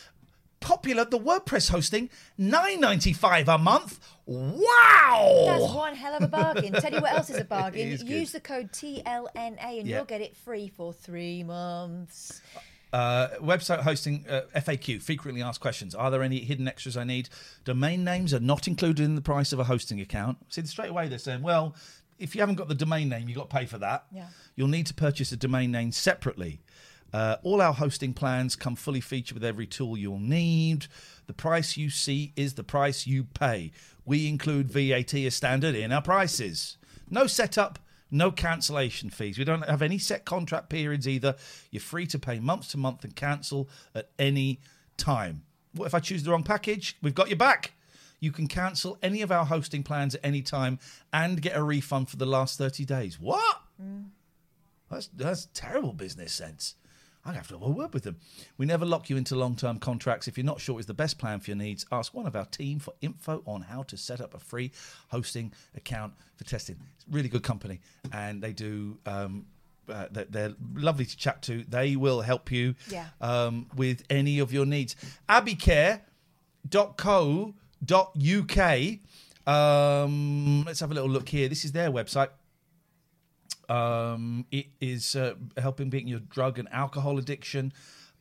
[0.62, 4.00] Popular, the WordPress hosting, nine ninety five a month.
[4.26, 5.44] Wow!
[5.48, 6.72] That's one hell of a bargain.
[6.74, 7.90] Tell you what else is a bargain.
[7.90, 8.12] Is good.
[8.12, 9.98] Use the code TLNA and Yeah.
[9.98, 12.42] you'll get it free for three months.
[12.94, 15.96] Uh, website hosting uh, FAQ, frequently asked questions.
[15.96, 17.30] Are there any hidden extras I need?
[17.64, 20.38] Domain names are not included in the price of a hosting account.
[20.50, 21.74] See, straight away they're saying, well,
[22.20, 24.06] if you haven't got the domain name, you've got to pay for that.
[24.14, 24.28] Yeah.
[24.56, 26.60] You'll need to purchase a domain name separately.
[27.14, 30.88] Uh, all our hosting plans come fully featured with every tool you'll need.
[31.28, 33.72] The price you see is the price you pay.
[34.06, 36.78] We include VAT as standard in our prices.
[37.10, 39.38] No setup, no cancellation fees.
[39.38, 41.36] We don't have any set contract periods either.
[41.70, 44.60] You're free to pay month to month and cancel at any
[44.98, 45.44] time.
[45.74, 46.98] What if I choose the wrong package?
[47.02, 47.74] We've got your back.
[48.20, 50.80] You can cancel any of our hosting plans at any time
[51.12, 53.20] and get a refund for the last 30 days.
[53.20, 53.62] What?
[54.90, 56.76] That's that's terrible business sense.
[57.24, 58.18] I have to have a word with them.
[58.58, 60.28] We never lock you into long term contracts.
[60.28, 62.46] If you're not sure it's the best plan for your needs, ask one of our
[62.46, 64.72] team for info on how to set up a free
[65.10, 66.78] hosting account for testing.
[66.96, 67.80] It's a really good company,
[68.12, 68.98] and they do.
[69.06, 69.46] Um,
[69.90, 71.64] uh, they're, they're lovely to chat to.
[71.68, 73.08] They will help you Yeah.
[73.20, 74.96] um, with any of your needs.
[77.92, 78.98] Abbeycare.co.uk.
[79.48, 81.50] Um, let's have a little look here.
[81.50, 82.30] This is their website.
[83.72, 87.72] Um, it is uh, helping beating your drug and alcohol addiction.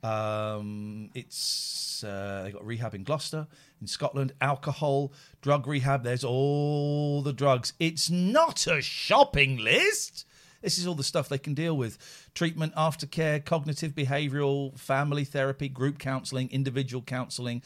[0.04, 3.48] Um, it's uh, they got rehab in Gloucester,
[3.80, 5.12] in Scotland, alcohol,
[5.42, 6.04] drug rehab.
[6.04, 7.72] There's all the drugs.
[7.80, 10.24] It's not a shopping list.
[10.62, 11.98] This is all the stuff they can deal with:
[12.32, 17.62] treatment, aftercare, cognitive behavioural, family therapy, group counselling, individual counselling.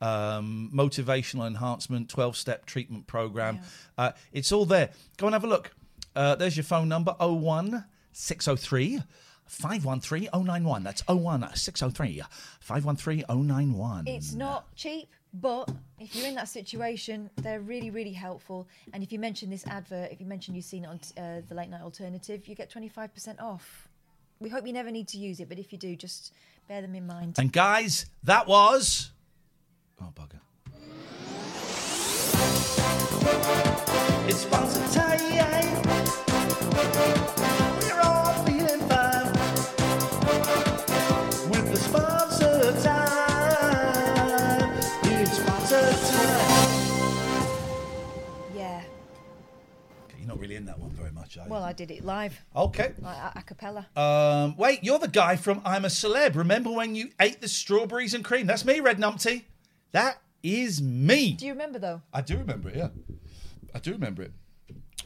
[0.00, 3.58] Um, motivational enhancement, 12 step treatment program.
[3.96, 4.90] Uh, it's all there.
[5.16, 5.72] Go and have a look.
[6.18, 9.00] Uh, there's your phone number 01 603
[9.46, 10.82] 513 091.
[10.82, 12.22] That's 01 603
[12.58, 14.08] 513 091.
[14.08, 18.66] It's not cheap, but if you're in that situation, they're really, really helpful.
[18.92, 21.54] And if you mention this advert, if you mention you've seen it on uh, the
[21.54, 23.88] Late Night Alternative, you get 25% off.
[24.40, 26.32] We hope you never need to use it, but if you do, just
[26.66, 27.36] bear them in mind.
[27.38, 29.12] And guys, that was.
[30.02, 30.40] Oh, bugger.
[51.48, 52.38] Well, I did it live.
[52.54, 52.92] Okay.
[53.00, 53.86] Like a, a cappella.
[53.96, 56.36] Um, wait, you're the guy from I'm a Celeb.
[56.36, 58.46] Remember when you ate the strawberries and cream?
[58.46, 59.44] That's me, Red Numpty.
[59.92, 61.32] That is me.
[61.32, 62.02] Do you remember though?
[62.12, 62.88] I do remember it, yeah.
[63.78, 64.32] I do remember it.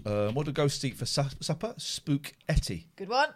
[0.07, 1.75] Um, what did Ghost eat for su- supper?
[1.77, 2.89] Spook Etty.
[2.97, 3.29] Good one.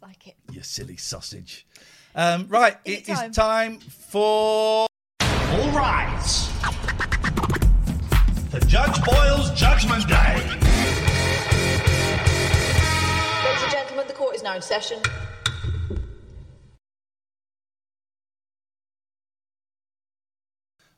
[0.00, 0.36] like it.
[0.52, 1.66] You silly sausage.
[2.14, 3.32] Um, right, Is it it is time?
[3.32, 4.86] time for.
[5.22, 6.46] All rise.
[8.52, 10.34] For Judge Boyle's Judgment Day.
[13.44, 15.00] Ladies and gentlemen, the court is now in session.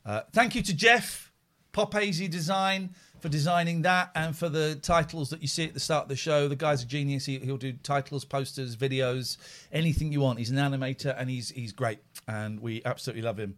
[0.04, 1.32] Uh, thank you to Jeff,
[1.72, 5.80] Pop Hazy Design, for designing that and for the titles that you see at the
[5.80, 6.46] start of the show.
[6.46, 7.24] The guy's a genius.
[7.24, 9.38] He, he'll do titles, posters, videos,
[9.72, 10.38] anything you want.
[10.38, 12.00] He's an animator and he's he's great.
[12.28, 13.56] And we absolutely love him.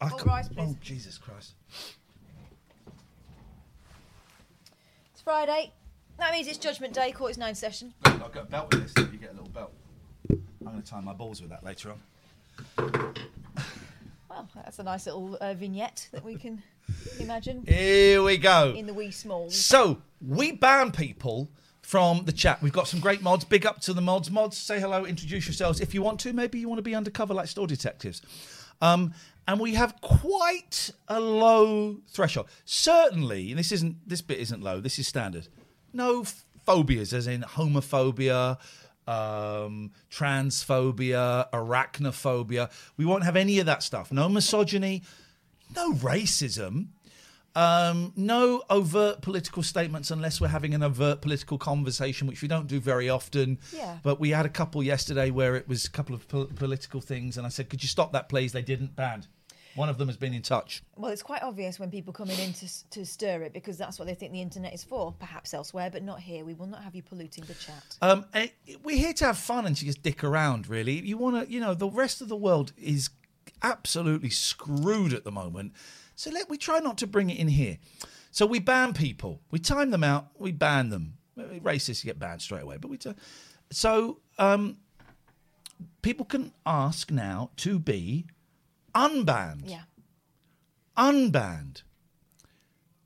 [0.00, 0.58] I All rise, please.
[0.58, 1.52] Oh, Jesus Christ.
[5.12, 5.72] It's Friday.
[6.18, 7.12] That means it's Judgment Day.
[7.12, 7.92] Court is now in session.
[8.04, 8.92] I've got a belt with this.
[8.96, 9.72] so You get a little belt.
[10.30, 10.42] I'm
[10.72, 13.14] going to tie my balls with that later on.
[14.36, 16.62] Well, that's a nice little uh, vignette that we can
[17.20, 17.64] imagine.
[17.66, 18.74] Here we go.
[18.76, 19.56] In the wee smalls.
[19.56, 21.50] So we ban people
[21.80, 22.60] from the chat.
[22.60, 23.44] We've got some great mods.
[23.44, 24.30] Big up to the mods.
[24.30, 26.32] Mods, say hello, introduce yourselves if you want to.
[26.32, 28.20] Maybe you want to be undercover like store detectives.
[28.82, 29.14] Um,
[29.48, 32.48] and we have quite a low threshold.
[32.64, 34.80] Certainly, and this isn't this bit isn't low.
[34.80, 35.48] This is standard.
[35.92, 36.24] No
[36.66, 38.58] phobias, as in homophobia,
[39.06, 42.70] um, transphobia, arachnophobia.
[42.96, 44.12] We won't have any of that stuff.
[44.12, 45.02] No misogyny,
[45.74, 46.88] no racism.
[47.54, 52.66] Um, no overt political statements unless we're having an overt political conversation, which we don't
[52.66, 53.58] do very often.
[53.72, 53.96] Yeah.
[54.02, 57.38] But we had a couple yesterday where it was a couple of pol- political things,
[57.38, 58.94] and I said, "Could you stop that, please?" They didn't.
[58.94, 59.26] Banned.
[59.76, 60.82] One of them has been in touch.
[60.96, 64.08] Well, it's quite obvious when people coming in to, to stir it because that's what
[64.08, 65.12] they think the internet is for.
[65.18, 66.44] Perhaps elsewhere, but not here.
[66.44, 67.96] We will not have you polluting the chat.
[68.02, 70.68] Um, it- we're here to have fun and to just dick around.
[70.68, 73.10] Really, you want to, you know, the rest of the world is
[73.62, 75.72] absolutely screwed at the moment.
[76.14, 77.78] So let we try not to bring it in here.
[78.30, 79.40] So we ban people.
[79.50, 80.28] We time them out.
[80.38, 81.18] We ban them.
[81.38, 82.78] Racists get banned straight away.
[82.78, 83.12] But we t-
[83.70, 84.78] so um,
[86.02, 88.26] people can ask now to be
[88.96, 89.68] unbanned.
[89.68, 89.82] Yeah.
[90.96, 91.82] Unbanned.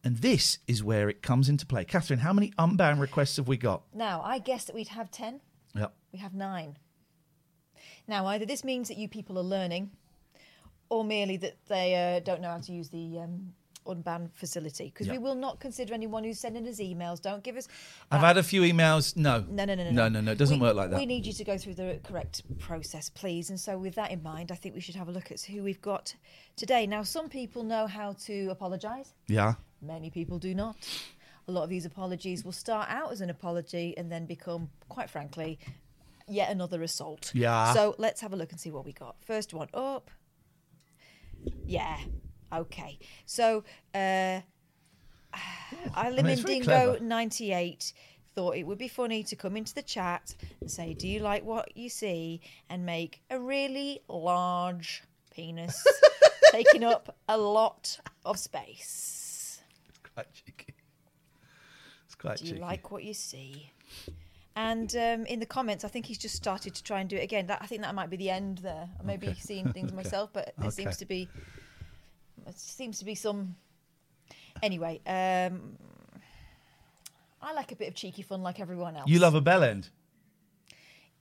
[0.03, 1.85] And this is where it comes into play.
[1.85, 3.83] Catherine, how many unbanned requests have we got?
[3.93, 5.41] Now, I guess that we'd have 10.
[5.75, 5.93] Yep.
[6.13, 6.79] We have nine.
[8.09, 9.91] Now, either this means that you people are learning,
[10.89, 13.53] or merely that they uh, don't know how to use the um,
[13.87, 15.15] unban facility because Yeah.
[15.15, 17.21] we will not consider anyone who's sending us emails.
[17.21, 17.67] Don't give us.
[18.11, 19.17] I've had a few emails.
[19.17, 19.45] No.
[19.49, 20.33] No, no, no, no, No, no, no.
[20.33, 20.99] It doesn't We- work like that.
[20.99, 23.51] We need you to go through the correct process, please.
[23.51, 25.63] And so, with that in mind, I think we should have a look at who
[25.63, 26.15] we've got
[26.57, 26.87] today.
[26.87, 29.15] Now, some people know how to apologise.
[29.29, 29.55] Yeah.
[29.81, 30.77] Many people do not.
[31.49, 35.09] A lot of these apologies will start out as an apology and then become, quite
[35.11, 35.59] frankly,
[36.29, 37.33] yet another assault.
[37.35, 37.73] Yeah.
[37.73, 39.17] So let's have a look and see what we got.
[39.25, 40.11] First one up.
[41.65, 41.99] Yeah.
[42.53, 42.99] Okay.
[43.27, 43.65] So
[43.95, 44.41] uh,
[45.95, 47.93] I live in Dingo 98
[48.35, 51.45] thought it would be funny to come into the chat and say, Do you like
[51.45, 52.41] what you see?
[52.69, 55.85] and make a really large penis
[56.53, 59.61] taking up a lot of space.
[59.89, 60.75] It's quite cheeky.
[62.07, 62.45] It's quite cheeky.
[62.45, 62.61] Do you cheeky.
[62.67, 63.73] like what you see?
[64.57, 67.23] And um, in the comments, I think he's just started to try and do it
[67.23, 67.47] again.
[67.47, 68.89] That, I think that might be the end there.
[68.99, 69.97] I may be seeing things Okay.
[69.97, 70.71] myself, but it Okay.
[70.71, 71.29] seems to be
[72.45, 73.57] there seems to be some.
[74.63, 75.77] Anyway, um,
[77.43, 79.09] I like a bit of cheeky fun, like everyone else.
[79.09, 79.89] You love a bell end.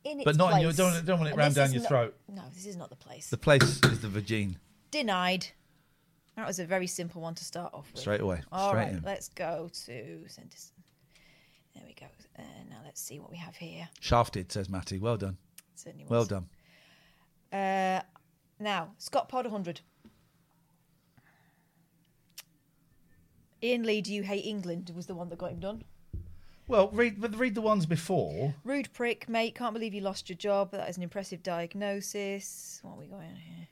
[0.06, 1.74] in but its not in your- don't- don't want it And rammed this down is
[1.74, 2.18] your not- throat.
[2.30, 3.30] No, this is not the place.
[3.30, 4.58] The place is the Virgin.
[4.92, 5.48] Denied.
[6.36, 8.00] That was a very simple one to start off with.
[8.00, 9.02] Straight away, All straight right, in.
[9.04, 10.26] let's go to.
[11.76, 12.06] There we go.
[12.38, 13.90] Uh, now let's see what we have here.
[14.00, 15.00] Shafted, says Matty.
[15.00, 15.38] Well done.
[15.76, 16.28] Certainly Well was.
[16.30, 16.50] done.
[17.52, 18.02] Uh,
[18.60, 19.82] now, Scott Pod 100.
[23.64, 24.92] Iain Lee, do you hate England?
[24.96, 25.84] Was the one that got him done.
[26.68, 28.54] Well, read but read the ones before.
[28.64, 29.56] Rude prick, mate.
[29.56, 30.72] Can't believe you lost your job.
[30.72, 32.80] That is an impressive diagnosis.
[32.84, 33.68] What are we going on here?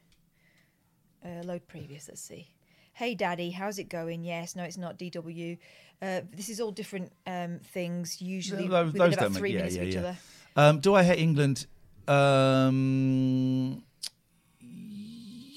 [1.24, 2.07] Uh, load previous.
[2.07, 2.48] Let's see.
[2.93, 4.24] Hey, Daddy, how's it going?
[4.24, 5.59] Yes, no, it's not DW.
[6.01, 8.19] Uh, this is all different um, things.
[8.19, 9.99] Usually Those, within those about three yeah, minutes yeah, of each yeah.
[9.99, 10.17] other.
[10.56, 11.67] Um, do I hate England?
[12.07, 13.83] Um,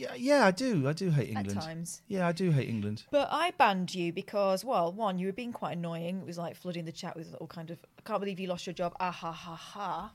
[0.00, 0.88] yeah, yeah, I do.
[0.88, 1.58] I do hate England.
[1.58, 2.02] At times.
[2.08, 3.04] Yeah, I do hate England.
[3.10, 6.20] But I banned you because, well, one, you were being quite annoying.
[6.20, 8.66] It was like flooding the chat with all kind of, I can't believe you lost
[8.66, 8.94] your job.
[8.98, 10.12] Ah ha ha ha.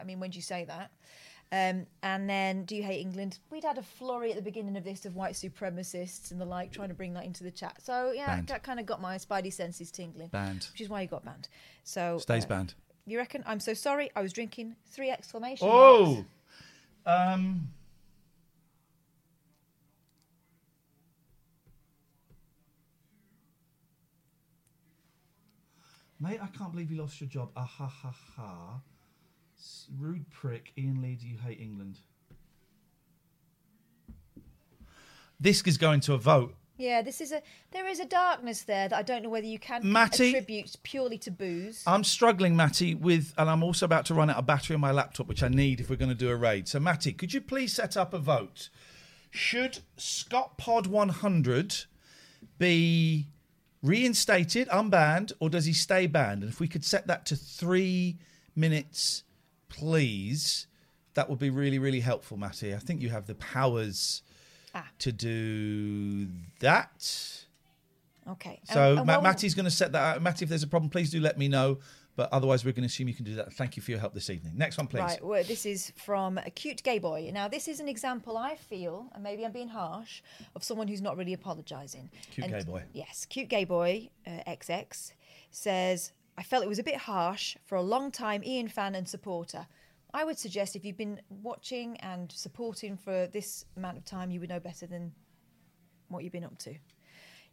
[0.00, 0.90] I mean, when do you say that?
[1.50, 3.38] Um, and then, do you hate England?
[3.50, 6.72] We'd had a flurry at the beginning of this of white supremacists and the like,
[6.72, 7.76] trying to bring that into the chat.
[7.82, 8.48] So yeah, Banned.
[8.48, 10.28] that kind of got my spidey senses tingling.
[10.28, 10.68] Banned.
[10.72, 11.48] Which is why you got banned.
[11.84, 12.74] So Stays uh, banned.
[13.06, 13.42] You reckon?
[13.46, 14.10] I'm so sorry.
[14.14, 15.80] I was drinking three exclamation marks.
[15.90, 16.24] Oh,
[17.06, 17.68] um,
[26.20, 27.50] mate, I can't believe you lost your job.
[27.56, 28.80] Ah ha ha ha.
[29.98, 31.16] Rude prick, Iain Lee.
[31.16, 31.98] Do you hate England?
[35.40, 36.54] This is going to a vote.
[36.76, 39.58] Yeah, this is a there is a darkness there that I don't know whether you
[39.58, 41.82] can Matty- attribute purely to booze.
[41.86, 44.92] I'm struggling, Matty, with, and I'm also about to run out of battery on my
[44.92, 46.68] laptop, which I need if we're going to do a raid.
[46.68, 48.68] So, Matty, could you please set up a vote?
[49.30, 51.84] Should Scott Pod 100
[52.58, 53.26] be
[53.82, 56.42] reinstated, unbanned, or does he stay banned?
[56.42, 58.16] And if we could set that to three
[58.56, 59.22] minutes,
[59.68, 60.66] please,
[61.14, 62.74] that would be really, really helpful, Matty.
[62.74, 64.22] I think you have the powers
[64.74, 64.88] Ah.
[64.98, 66.28] to do
[66.60, 67.44] that.
[68.26, 68.60] Okay.
[68.72, 70.22] So And- and Ma- while- Matty's going to set that out.
[70.22, 71.78] Matty, if there's a problem, please do let me know.
[72.18, 73.52] But otherwise, we're going to assume you can do that.
[73.52, 74.54] Thank you for your help this evening.
[74.56, 75.02] Next one, please.
[75.02, 77.30] Right, well, this is from a cute gay boy.
[77.32, 80.20] Now, this is an example I feel, and maybe I'm being harsh,
[80.56, 82.10] of someone who's not really apologising.
[82.32, 82.82] Cute And- gay boy.
[82.92, 85.12] Yes, cute gay boy, uh, XX,
[85.52, 89.08] says, I felt it was a bit harsh for a long time Ian fan and
[89.08, 89.68] supporter.
[90.12, 94.40] I would suggest if you've been watching and supporting for this amount of time, you
[94.40, 95.12] would know better than
[96.08, 96.74] what you've been up to.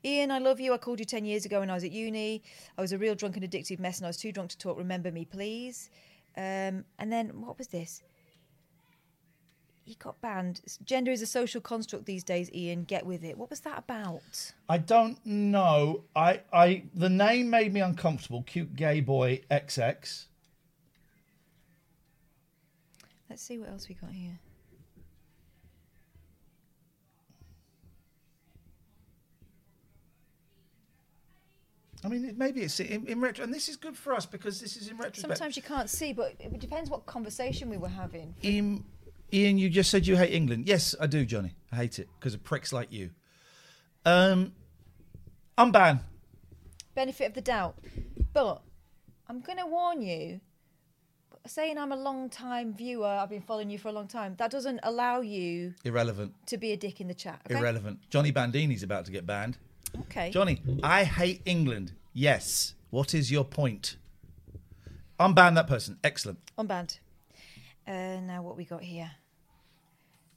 [0.05, 0.71] Ian, I love you.
[0.71, 2.43] I called you 10 years ago when I was at uni.
[2.77, 4.77] I was a real drunk and addictive mess and I was too drunk to talk.
[4.77, 5.89] Remember me, please.
[6.37, 8.03] Um, and then what was this?
[9.83, 10.61] He got banned.
[10.83, 12.83] Gender is a social construct these days, Ian.
[12.83, 13.37] Get with it.
[13.37, 14.53] What was that about?
[14.69, 16.03] I don't know.
[16.15, 18.43] I, I, the name made me uncomfortable.
[18.43, 20.25] Cute gay boy XX.
[23.29, 24.39] Let's see what else we got here.
[32.05, 34.61] I mean, it- maybe it's in, in retro, and this is good for us because
[34.61, 35.37] this is in retrospect.
[35.37, 38.35] Sometimes you can't see, but it depends what conversation we were having.
[38.43, 38.83] Ian,
[39.33, 40.67] Ian, you just said you hate England.
[40.67, 41.55] Yes, I do, Johnny.
[41.71, 43.09] I hate it because of pricks like you.
[44.05, 44.53] Um,
[45.57, 46.01] unban.
[46.93, 47.77] Benefit of the doubt.
[48.33, 48.61] But
[49.27, 50.41] I'm going to warn you
[51.47, 54.51] saying I'm a long time viewer, I've been following you for a long time, that
[54.51, 56.33] doesn't allow you Irrelevant.
[56.47, 57.41] to be a dick in the chat.
[57.49, 57.59] Okay?
[57.59, 57.99] Irrelevant.
[58.09, 59.57] Johnny Bandini's about to get banned.
[60.01, 60.31] Okay.
[60.31, 61.93] Johnny, I hate England.
[62.13, 62.75] Yes.
[62.89, 63.97] What is your point?
[65.19, 65.97] Unban that person.
[66.03, 66.39] Excellent.
[66.57, 66.99] Unbanned.
[67.87, 69.11] Uh, now what we got here?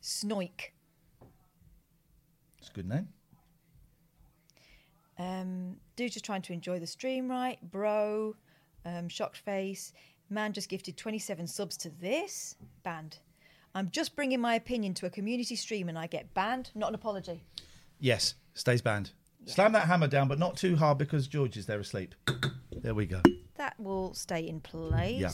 [0.03, 0.71] Snoik.
[2.59, 3.09] It's a good name.
[5.19, 7.59] Um, dude's just trying to enjoy the stream, right?
[7.71, 8.37] Bro,
[8.85, 9.93] um, shocked face.
[10.31, 12.57] Man just gifted 27 subs to this.
[12.83, 13.19] Banned.
[13.75, 16.71] I'm just bringing my opinion to a community stream and I get banned.
[16.75, 17.43] Not an apology.
[17.99, 19.11] Yes, stays banned.
[19.49, 22.15] Slam that hammer down, but not too hard because George is there asleep.
[22.71, 23.23] There we go.
[23.57, 25.21] That will stay in place.
[25.21, 25.31] Yeah.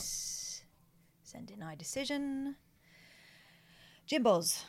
[1.23, 2.55] Send deny decision.
[4.09, 4.63] Jimbos.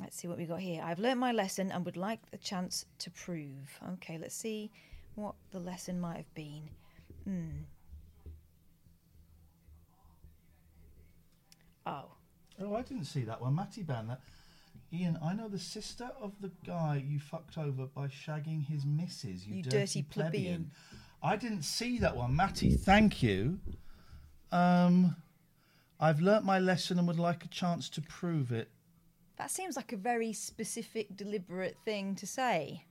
[0.00, 0.80] Let's see what we got here.
[0.82, 3.78] I've learnt my lesson and would like the chance to prove.
[3.94, 4.70] Okay, let's see
[5.16, 6.70] what the lesson might have been.
[7.24, 7.48] Hmm.
[11.84, 12.12] Oh.
[12.62, 13.54] Oh, I didn't see that one.
[13.54, 14.20] Matty banned that.
[14.92, 19.46] Ian, I know the sister of the guy you fucked over by shagging his missus.
[19.46, 20.72] You, You dirty plebeian.
[21.22, 22.34] I didn't see that one.
[22.34, 23.60] Matty, thank you.
[24.50, 25.14] Um,
[26.00, 28.70] I've learnt my lesson and would like a chance to prove it.
[29.36, 32.84] That seems like a very specific, deliberate thing to say.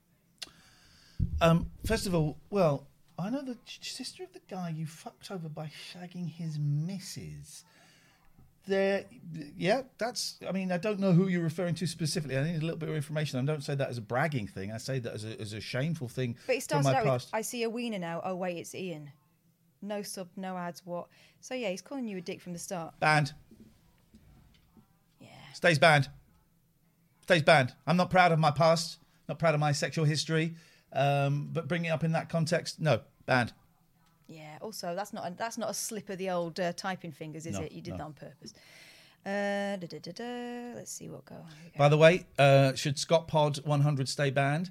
[1.41, 2.87] Um, first of all, well,
[3.17, 7.65] I know the sister of the guy you fucked over by shagging his missus.
[8.69, 9.05] There,
[9.57, 10.37] yeah, that's.
[10.47, 12.37] I mean, I don't know who you're referring to specifically.
[12.37, 13.39] I need a little bit of information.
[13.39, 14.71] I don't say that as a bragging thing.
[14.71, 17.27] I say that as a, as a shameful thing But it starts out with.
[17.33, 18.21] I see a wiener now.
[18.23, 19.11] Oh, wait, it's Ian.
[19.81, 21.07] No sub, no ads, what?
[21.41, 22.93] So, yeah, he's calling you a dick from the start.
[22.99, 23.33] Banned.
[25.19, 25.29] Yeah.
[25.53, 26.09] Stays banned.
[27.23, 27.73] Stays banned.
[27.87, 28.99] I'm not proud of my past.
[29.27, 30.55] Not proud of my sexual history.
[30.93, 33.53] Um, but bringing it up in that context, no, banned.
[34.29, 34.57] Yeah.
[34.61, 37.55] Also, that's not a, that's not a slip of the old uh, typing fingers, is
[37.55, 37.71] No, it?
[37.71, 37.97] You did no.
[37.97, 38.53] that on purpose.
[39.25, 40.73] Uh, da, da, da.
[40.75, 41.35] Let's see what go.
[41.77, 44.69] By the way, uh, should Scott Pod 100 stay banned?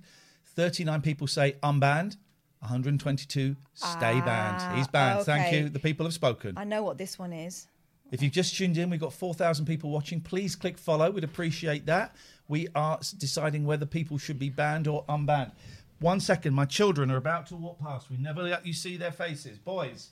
[0.55, 2.17] 39 people say unbanned.
[2.61, 4.77] 122 stay banned.
[4.77, 5.25] He's banned.
[5.25, 5.69] Thank Ah, you.
[5.69, 6.55] The people have spoken.
[6.57, 7.69] I know what this one is.
[8.11, 10.21] If you've just tuned in, we've got 4,000 people watching.
[10.21, 11.11] Please click follow.
[11.11, 12.17] We'd appreciate that.
[12.49, 15.53] We are deciding whether people should be banned or unbanned.
[16.01, 16.55] One second.
[16.55, 18.09] My children are about to walk past.
[18.09, 19.59] We never let you see their faces.
[19.59, 20.11] Boys.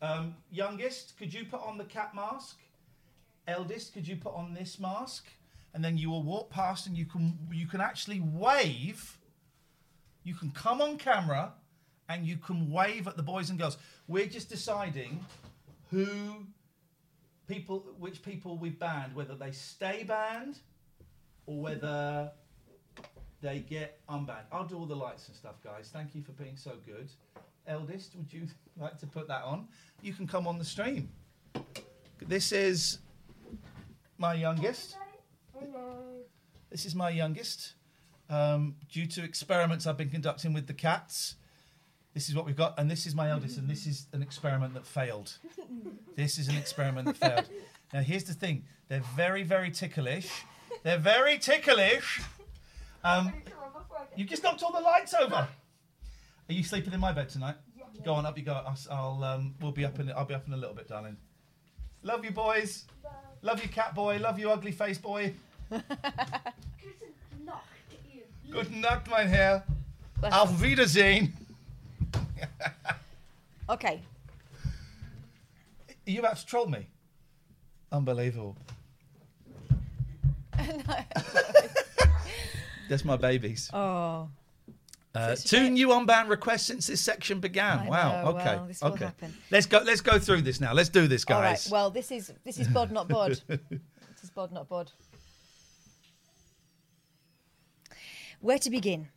[0.00, 2.58] Um, youngest, could you put on the cat mask?
[3.48, 5.26] Eldest, could you put on this mask?
[5.74, 9.18] And then you will walk past and you can you can actually wave.
[10.22, 11.52] You can come on camera
[12.08, 13.76] and you can wave at the boys and girls.
[14.06, 15.24] We're just deciding
[15.90, 16.06] who
[17.48, 20.58] people which people we've banned, whether they stay banned
[21.46, 22.30] or whether
[23.40, 24.46] they get unbanned.
[24.50, 25.90] I'll do all the lights and stuff, guys.
[25.92, 27.08] Thank you for being so good.
[27.66, 29.68] Eldest, would you like to put that on?
[30.02, 31.08] You can come on the stream.
[32.20, 32.98] This is
[34.16, 34.96] my youngest.
[35.54, 35.94] Hello.
[36.70, 37.74] This is my youngest.
[38.30, 41.36] Um, due to experiments I've been conducting with the cats,
[42.12, 44.74] this is what we've got, and this is my eldest, and this is an experiment
[44.74, 45.38] that failed.
[46.16, 47.48] This is an experiment that failed.
[47.92, 50.28] Now, here's the thing: they're very, very ticklish.
[50.82, 52.20] They're very ticklish.
[53.04, 53.32] Um,
[54.16, 55.34] you've just knocked all the lights over.
[56.48, 57.56] Are you sleeping in my bed tonight?
[58.04, 58.52] Go on, up you go.
[58.52, 60.10] I'll, I'll um, we'll be up in.
[60.12, 61.16] I'll be up in a little bit, darling.
[62.02, 62.84] Love you, boys.
[63.42, 64.18] Love you, cat boy.
[64.18, 65.34] Love you, ugly face boy.
[68.50, 69.64] Good night, mein Herr.
[70.22, 71.34] Auf Wiedersehen.
[73.68, 74.00] Okay.
[75.88, 76.86] Are you about to troll me?
[77.92, 78.56] Unbelievable.
[82.88, 83.70] That's my babies.
[83.72, 84.28] Oh.
[85.14, 87.80] Uh, two new unbound requests since this section began.
[87.80, 88.22] I wow.
[88.22, 88.60] know, okay.
[88.82, 89.10] well, okay.
[89.50, 89.80] Let's go.
[89.84, 90.72] Let's go through this now.
[90.72, 91.36] Let's do this, guys.
[91.36, 91.68] All right.
[91.70, 93.40] Well, this is this is bod not bod.
[93.48, 94.92] this is bod not bod.
[98.40, 99.08] Where to begin?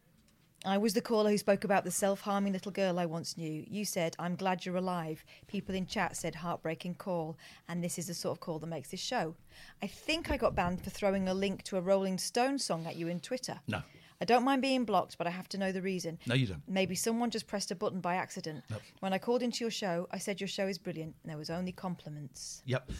[0.63, 3.65] I was the caller who spoke about the self-harming little girl I once knew.
[3.67, 8.07] You said, "I'm glad you're alive." People in chat said, "Heartbreaking call," and this is
[8.07, 9.35] the sort of call that makes this show.
[9.81, 12.95] I think I got banned for throwing a link to a Rolling Stone song at
[12.95, 13.61] you in Twitter.
[13.67, 13.81] No.
[14.21, 16.19] I don't mind being blocked, but I have to know the reason.
[16.27, 16.61] No, you don't.
[16.67, 18.63] Maybe someone just pressed a button by accident.
[18.69, 18.81] Nope.
[18.99, 21.49] When I called into your show, I said your show is brilliant, and there was
[21.49, 22.61] only compliments.
[22.67, 22.91] Yep.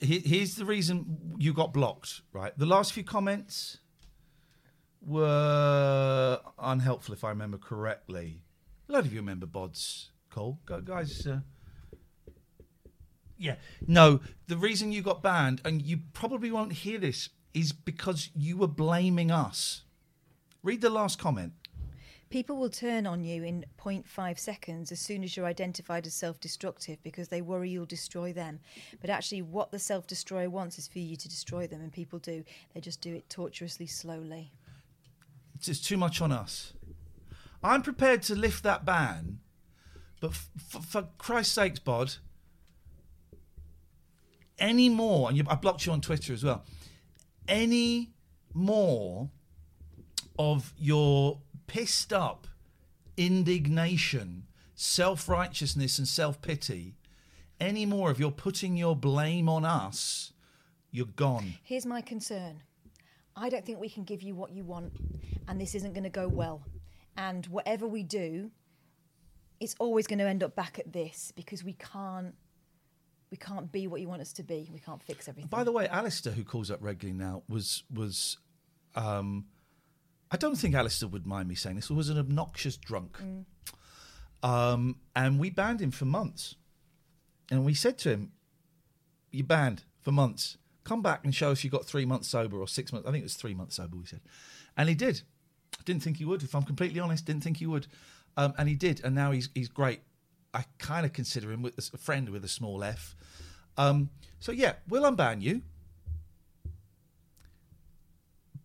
[0.00, 2.20] Here's the reason you got blocked.
[2.34, 2.52] Right.
[2.58, 3.78] The last few comments
[5.06, 8.40] were unhelpful, if I remember correctly.
[8.88, 10.58] A lot of you remember Bod's Cole.
[10.66, 11.26] Go, guys.
[11.26, 11.40] Uh,
[13.38, 13.56] yeah.
[13.86, 18.56] No, the reason you got banned, and you probably won't hear this, is because you
[18.56, 19.82] were blaming us.
[20.62, 21.52] Read the last comment.
[22.30, 26.40] People will turn on you in 0.5 seconds as soon as you're identified as self
[26.40, 28.58] destructive because they worry you'll destroy them.
[29.02, 32.18] But actually, what the self destroyer wants is for you to destroy them, and people
[32.18, 32.42] do.
[32.72, 34.50] They just do it tortuously slowly.
[35.66, 36.72] It's, too much on us.
[37.62, 39.38] I'm prepared to lift that ban,
[40.20, 42.16] but f- f- for Christ's sakes, Bod,
[44.58, 46.64] any more, and you, I blocked you on Twitter as well,
[47.46, 48.10] any
[48.52, 49.30] more
[50.38, 52.46] of your pissed up
[53.16, 56.96] indignation, self righteousness, and self pity
[57.62, 60.32] any more of your putting your blame on us,
[60.90, 61.54] you're gone.
[61.62, 62.62] Here's my concern.
[63.36, 64.92] I don't think we can give you what you want,
[65.48, 66.62] and this isn't going to go well.
[67.16, 68.50] And whatever we do,
[69.60, 72.34] it's always going to end up back at this because we can't.
[73.30, 74.68] We can't be what you want us to be.
[74.70, 75.48] We can't fix everything.
[75.48, 78.36] By the way, Alistair, who calls up regularly now, was was.
[78.94, 79.46] Um,
[80.30, 81.90] I don't think Alistair would mind me saying this.
[81.90, 83.44] Was an obnoxious drunk, Mm.
[84.42, 86.56] um, and we banned him for months.
[87.50, 88.32] And we said to him,
[89.30, 90.56] "You're banned for months.
[90.84, 93.06] Come back and show us you got three months sober or six months.
[93.08, 94.20] I think it was three months sober." We said,
[94.76, 95.22] and he did.
[95.78, 96.42] I didn't think he would.
[96.42, 97.86] If I'm completely honest, didn't think he would,
[98.36, 99.00] um, and he did.
[99.04, 100.00] And now he's he's great.
[100.54, 103.16] I kind of consider him with a friend with a small f.
[103.76, 105.62] Um, so yeah, we'll unban you.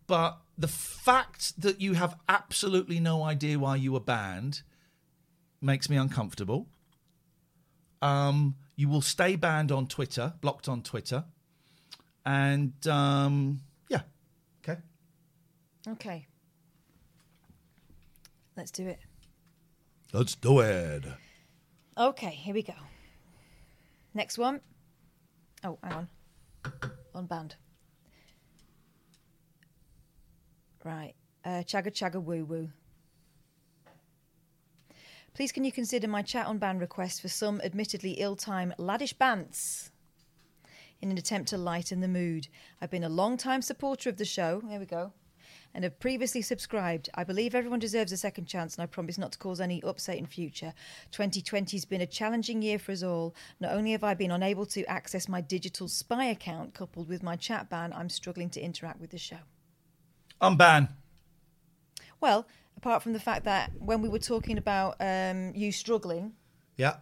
[0.06, 4.62] But the fact that you have absolutely no idea why you were banned
[5.60, 6.66] makes me uncomfortable.
[8.00, 11.24] Um, you will stay banned on Twitter, blocked on Twitter,
[12.28, 13.58] and um,
[13.88, 14.02] yeah,
[14.62, 14.78] okay.
[15.88, 16.26] Okay.
[18.54, 18.98] Let's do it.
[20.12, 21.04] Let's do it.
[21.96, 22.74] Okay, here we go.
[24.12, 24.60] Next one.
[25.64, 26.08] Oh, hang on.
[27.14, 27.52] Unbanned.
[30.84, 31.14] Right.
[31.44, 32.68] Uh, chagga chagga woo woo.
[35.32, 39.90] Please can you consider my chat on ban request for some admittedly ill-timed laddish bants
[41.00, 42.48] in an attempt to lighten the mood.
[42.80, 44.62] I've been a long-time supporter of the show.
[44.64, 45.12] There we go.
[45.74, 47.08] And have previously subscribed.
[47.14, 50.16] I believe everyone deserves a second chance, and I promise not to cause any upset
[50.16, 50.72] in future.
[51.12, 53.34] 2020 has been a challenging year for us all.
[53.60, 57.36] Not only have I been unable to access my digital spy account, coupled with my
[57.36, 59.38] chat ban, I'm struggling to interact with the show.
[60.40, 60.88] I'm Unban.
[62.20, 62.46] Well,
[62.76, 66.32] apart from the fact that when we were talking about um, you struggling
[66.76, 66.96] Yeah.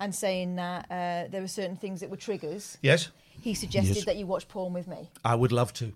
[0.00, 3.10] and saying that uh, there were certain things that were triggers, Yes.
[3.42, 4.04] He suggested Yes.
[4.06, 5.10] that you watch porn with me.
[5.24, 5.92] I would love to.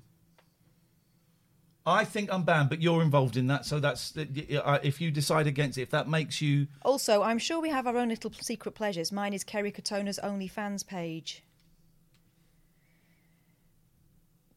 [1.89, 5.47] I think I'm banned, but you're involved in that, so that's uh, if you decide
[5.47, 8.73] against it, if that makes you Also, I'm sure we have our own little secret
[8.75, 9.13] pleasures.
[9.13, 11.45] Mine is Kerry Katona's OnlyFans page.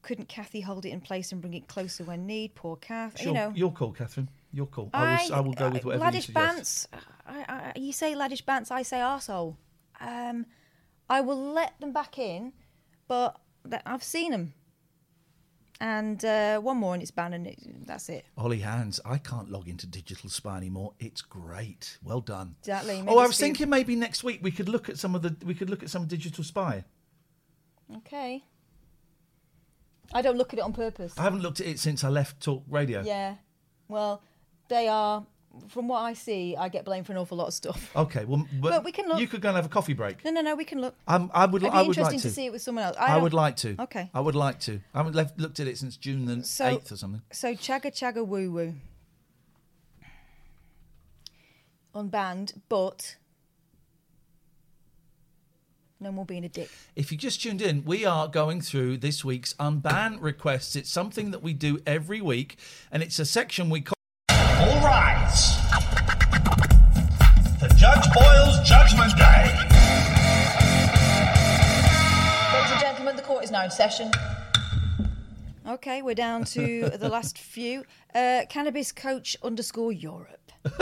[0.01, 2.55] Couldn't Kathy hold it in place and bring it closer when need?
[2.55, 3.23] Poor Kath.
[3.23, 4.29] You know, you're cool, Catherine.
[4.51, 4.89] You're cool.
[4.91, 6.91] I will, I, will go with whatever you laddish suggest.
[6.91, 6.99] bants.
[7.27, 7.45] I,
[7.75, 9.57] I, you say laddish bants, I say arsehole.
[10.01, 10.47] Um,
[11.07, 12.53] I will let them back in,
[13.09, 13.35] but
[13.85, 14.53] I've seen them.
[15.81, 17.57] And uh, one more and it's banned and it,
[17.87, 18.25] that's it.
[18.37, 20.91] Ollie Hands, I can't log into Digital Spy anymore.
[20.99, 21.97] It's great.
[22.03, 22.55] Well done.
[22.59, 23.01] Exactly.
[23.07, 25.35] oh, I was Steve- thinking maybe next week we could look at some of the
[25.45, 26.83] we could look at some Digital Spy.
[27.97, 28.43] Okay.
[30.13, 31.13] I don't look at it on purpose.
[31.17, 33.01] I haven't looked at it since I left Talk Radio.
[33.01, 33.35] Yeah.
[33.87, 34.21] Well,
[34.67, 35.25] they are,
[35.67, 37.91] from what I see, I get blamed for an awful lot of stuff.
[37.95, 39.19] Okay, well, but, But we can look.
[39.19, 40.23] You could go and have a coffee break.
[40.23, 40.95] No, no, no, we can look.
[41.07, 41.61] I'm, I would.
[41.61, 42.29] It'd be I would interesting like to.
[42.29, 42.95] to see it with someone else.
[42.97, 43.75] I, I would like to.
[43.79, 44.09] Okay.
[44.13, 44.79] I would like to.
[44.93, 47.21] I haven't left, looked at it since June the So- eighth or something.
[47.31, 48.73] So, chagga chagga woo woo.
[51.95, 53.15] Unbanned, but
[55.99, 56.69] no more being a dick.
[56.95, 60.75] If you just tuned in, we are going through this week's unban requests.
[60.75, 62.57] It's something that we do every week,
[62.91, 63.98] and it's a section we call.
[68.65, 69.45] Judgment Day.
[72.53, 74.11] Ladies and gentlemen, the court is now in session.
[75.67, 77.83] Okay, we're down to the last few.
[78.13, 80.51] Uh, cannabis coach underscore Europe.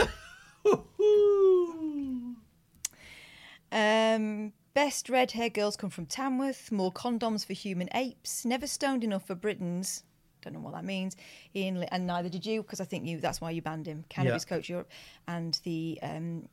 [3.72, 6.72] um, best red hair girls come from Tamworth.
[6.72, 8.44] More condoms for human apes.
[8.44, 10.02] Never stoned enough for Britons.
[10.42, 11.16] Don't know what that means.
[11.54, 13.18] Ian, and neither did you, because I think you.
[13.20, 14.04] That's why you banned him.
[14.08, 14.56] Cannabis Yeah.
[14.56, 14.88] coach Europe,
[15.26, 16.48] and the um,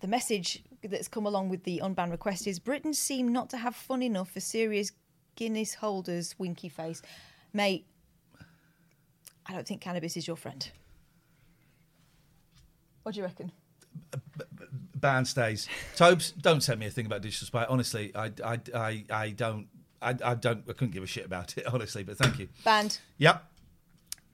[0.00, 3.74] the message that's come along with the unbanned request is Britain seem not to have
[3.74, 4.92] fun enough for serious
[5.36, 6.34] Guinness holders.
[6.36, 7.00] Winky face,
[7.52, 7.86] mate.
[9.46, 10.68] I don't think cannabis is your friend.
[13.04, 13.52] What do you reckon?
[14.96, 15.68] Ban stays.
[15.94, 17.64] Tobes, don't send me a thing about digital spy.
[17.68, 19.68] Honestly, I, I, I, I don't.
[20.02, 20.64] I, I don't.
[20.68, 22.02] I couldn't give a shit about it, honestly.
[22.02, 22.48] But thank you.
[22.64, 22.98] Banned.
[23.18, 23.44] Yep.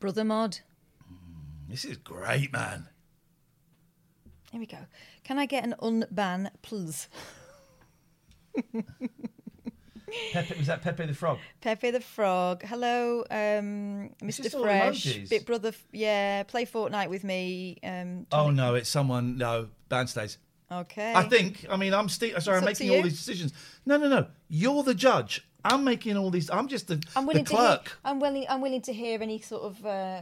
[0.01, 0.60] Brother mod.
[1.12, 2.89] Mm, this is great, man.
[4.55, 4.78] Here we go.
[5.24, 7.08] Can I get an unban, please?
[10.33, 11.39] Pepe, was that Pepe the Frog?
[11.60, 12.62] Pepe the Frog.
[12.62, 14.49] Hello, um, Mr.
[14.62, 15.28] Fresh.
[15.28, 15.70] Bit brother.
[15.70, 17.78] f- Yeah, play Fortnite with me.
[17.83, 19.39] Um, Oh no, it's someone.
[19.39, 20.39] No, ban stays.
[20.70, 21.12] okay.
[21.16, 21.66] I think.
[21.68, 22.41] I mean, I'm still.
[22.41, 23.02] Sorry, I'm up to making all you.
[23.02, 23.52] these decisions.
[23.84, 24.28] No, no, no.
[24.49, 25.44] You're the judge.
[25.65, 26.49] I'm making all these.
[26.49, 27.50] I'm just the, I'm the willing to.
[27.57, 27.99] Hear, clerk.
[28.05, 28.47] I'm willing.
[28.49, 30.20] I'm willing to hear any sort of, uh,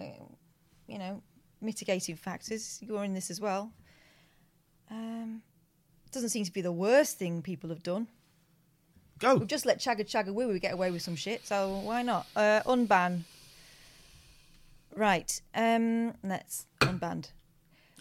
[0.86, 1.23] you know,
[1.61, 2.78] mitigating factors.
[2.81, 3.73] You're in this as well.
[4.93, 5.43] Um,
[6.12, 8.07] doesn't seem to be the worst thing people have done.
[9.19, 9.37] Go.
[9.37, 12.27] We've just let Chagga Chagga Woo get away with some shit, so why not?
[12.37, 13.23] Uh, unban.
[14.95, 15.41] Right.
[15.55, 17.31] Um, let's unbanned.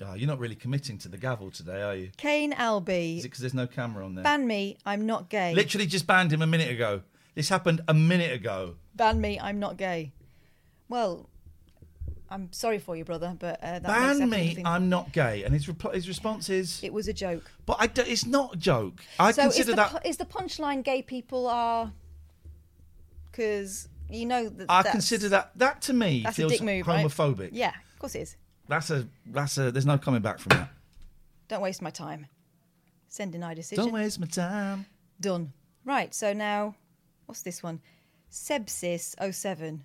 [0.03, 2.09] Oh, you're not really committing to the gavel today, are you?
[2.17, 4.23] Kane Is it because there's no camera on there?
[4.23, 4.77] Ban me.
[4.85, 5.53] I'm not gay.
[5.53, 7.03] Literally just banned him a minute ago.
[7.35, 8.75] This happened a minute ago.
[8.95, 9.39] Ban me.
[9.39, 10.11] I'm not gay.
[10.89, 11.29] Well,
[12.31, 15.43] I'm sorry for you, brother, but uh, that Ban me, I'm not gay.
[15.43, 16.81] And his, repl- his response is.
[16.81, 17.51] It was a joke.
[17.65, 19.01] But I d- it's not a joke.
[19.19, 20.05] I so consider is the, that.
[20.05, 21.91] is the punchline gay people are
[23.29, 25.51] because you know that I consider that.
[25.57, 27.05] That to me that's a feels dick move, right?
[27.05, 27.49] homophobic.
[27.51, 28.37] Yeah, of course it is.
[28.69, 29.07] That's a.
[29.25, 29.69] That's a.
[29.69, 30.69] There's no coming back from that.
[31.49, 32.27] Don't waste my time.
[33.09, 33.83] Send deny decision.
[33.83, 34.85] Don't waste my time.
[35.19, 35.51] Done.
[35.83, 36.15] Right.
[36.15, 36.75] So now,
[37.25, 37.81] what's this one?
[38.31, 39.83] Sepsis 07.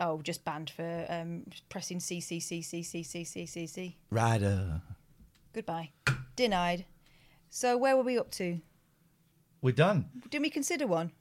[0.00, 3.96] Oh, just banned for um, pressing C C C C C C C C C.
[4.10, 4.80] Rider.
[5.52, 5.90] Goodbye.
[6.34, 6.86] Denied.
[7.50, 8.60] So where were we up to?
[9.60, 10.06] We're done.
[10.30, 11.12] Didn't we consider one?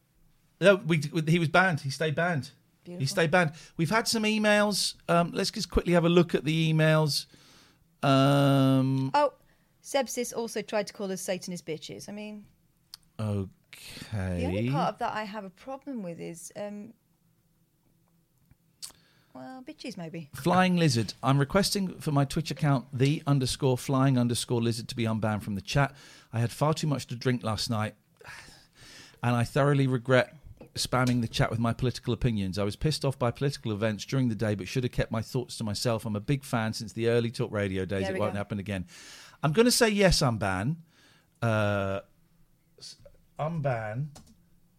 [0.59, 1.81] No, we, he was banned.
[1.81, 2.51] He stayed banned.
[2.83, 3.51] He stayed banned.
[3.77, 4.95] We've had some emails.
[5.07, 7.27] Um, let's just quickly have a look at the emails.
[8.01, 9.33] Um, Oh,
[9.83, 12.09] Sepsis also tried to call us Satanist bitches.
[12.09, 12.45] I mean,
[13.19, 14.39] okay.
[14.39, 16.93] the only part of that I have a problem with is, um,
[19.33, 20.29] well, bitches maybe.
[20.33, 21.13] Flying Lizard.
[21.23, 25.55] I'm requesting for my Twitch account, the underscore flying underscore lizard, to be unbanned from
[25.55, 25.93] the chat.
[26.33, 27.95] I had far too much to drink last night,
[29.23, 30.35] and I thoroughly regret
[30.75, 32.57] spamming the chat with my political opinions.
[32.57, 35.21] I was pissed off by political events during the day, but should have kept my
[35.21, 36.05] thoughts to myself.
[36.05, 38.07] I'm a big fan since the early talk radio days.
[38.07, 38.37] It won't go.
[38.37, 38.85] happen again.
[39.43, 40.77] I'm going to say yes, unban.
[41.41, 42.01] Uh,
[43.39, 44.07] unban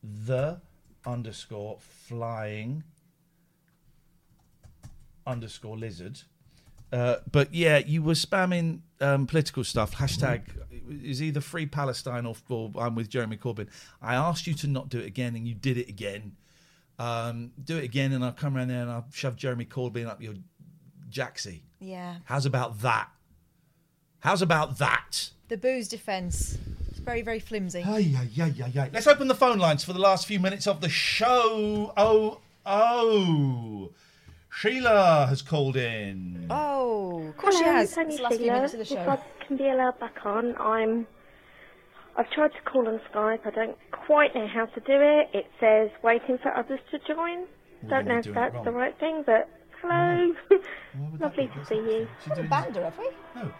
[0.02, 0.60] the
[1.04, 2.84] underscore flying
[5.26, 6.20] underscore lizard.
[6.92, 9.96] Uh, but yeah, you were spamming um, political stuff.
[9.96, 10.42] Hashtag
[11.02, 13.68] is either free Palestine or, or I'm with Jeremy Corbyn.
[14.02, 16.36] I asked you to not do it again, and you did it again.
[16.98, 20.22] Um, do it again, and I'll come around there and I'll shove Jeremy Corbyn up
[20.22, 20.34] your
[21.10, 21.60] jacksie.
[21.80, 22.16] Yeah.
[22.24, 23.08] How's about that?
[24.20, 25.30] How's about that?
[25.48, 26.58] The booze defence.
[26.90, 27.82] It's very, very flimsy.
[27.84, 28.90] Ay, ay, ay, ay, ay.
[28.92, 31.92] Let's open the phone lines for the last few minutes of the show.
[31.96, 33.90] Oh, oh.
[34.54, 36.46] Sheila has called in.
[36.50, 37.88] Oh, of course she has.
[37.88, 38.54] it's only It's the last few Sheila.
[38.56, 39.08] minutes of the If.
[39.08, 41.06] I can be allowed back on, I'm.
[42.16, 43.46] I've tried to call on Skype.
[43.46, 45.30] I don't quite know how to do it.
[45.32, 47.46] It says waiting for others to join.
[47.82, 49.48] We're don't know if that's the right thing, but
[49.80, 50.34] hello.
[51.18, 52.06] Lovely to see you.
[52.26, 53.08] Haven't banned her, have we?
[53.34, 53.50] No.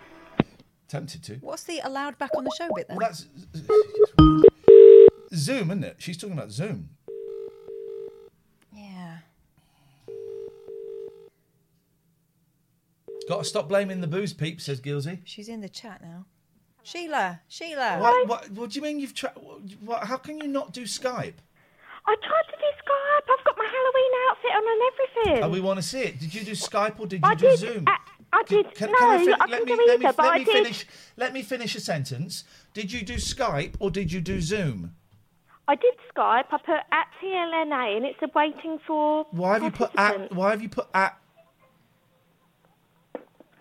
[0.89, 1.35] Tempted to.
[1.37, 2.99] What's the allowed back on the show bit then?
[2.99, 3.27] Well, that's
[5.35, 5.97] Zoom, isn't it?
[5.99, 6.91] She's talking about Zoom.
[8.77, 9.19] Yeah.
[13.29, 15.21] Got to stop blaming the booze peep, says Gilsey.
[15.25, 16.27] She's in the chat now.
[16.83, 17.99] Sheila, Sheila.
[17.99, 19.35] What, what, what do you mean you've tried?
[19.81, 21.35] What, how can you not do Skype?
[22.05, 23.39] I tried to do Skype.
[23.39, 25.45] I've got my Halloween outfit on and everything.
[25.45, 26.19] Oh, we want to see it.
[26.19, 27.59] Did you do Skype or did you I do did.
[27.61, 27.85] Zoom?
[27.87, 27.93] Uh,
[28.33, 28.75] I, I did.
[28.75, 30.39] Can, no, can I, fin- I let can me, do let me, but let I
[30.39, 30.53] me did.
[30.55, 30.87] finish.
[31.17, 32.43] Let me finish a sentence.
[32.75, 34.95] Did you do Skype or did you do Zoom?
[35.69, 36.47] I did Skype.
[36.51, 39.27] I put at TLNA, and it's a waiting for.
[39.31, 40.35] Why have you put at?
[40.35, 41.17] Why have you put at?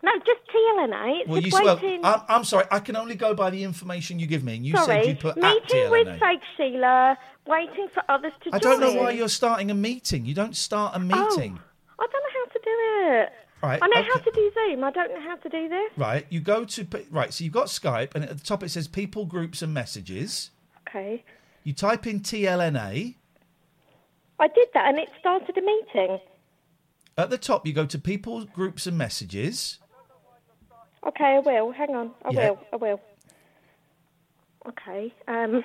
[0.03, 1.21] No, just TLNA.
[1.21, 2.03] It's Well, you well, waiting.
[2.03, 2.65] I'm, I'm sorry.
[2.71, 4.55] I can only go by the information you give me.
[4.55, 8.49] And you Sorry, said you put at meeting with fake Sheila, waiting for others to
[8.53, 8.79] I join.
[8.79, 10.25] don't know why you're starting a meeting.
[10.25, 11.59] You don't start a oh, meeting.
[11.59, 12.71] Oh, I don't know how to do
[13.13, 13.29] it.
[13.61, 14.83] Right, I know how to do Zoom.
[14.83, 15.91] I don't know how to do this.
[15.95, 17.31] Right, you go to right.
[17.31, 20.49] So you've got Skype, and at the top it says people, groups, and messages.
[20.87, 21.23] Okay.
[21.63, 23.15] You type in TLNA.
[24.39, 26.19] I did that, and it started a meeting.
[27.17, 29.77] At the top, you go to people, groups, and messages.
[31.07, 31.71] Okay, I will.
[31.71, 32.11] Hang on.
[32.23, 32.49] I Yeah.
[32.51, 32.59] will.
[32.73, 33.01] I will.
[34.67, 35.13] Okay.
[35.27, 35.63] Um.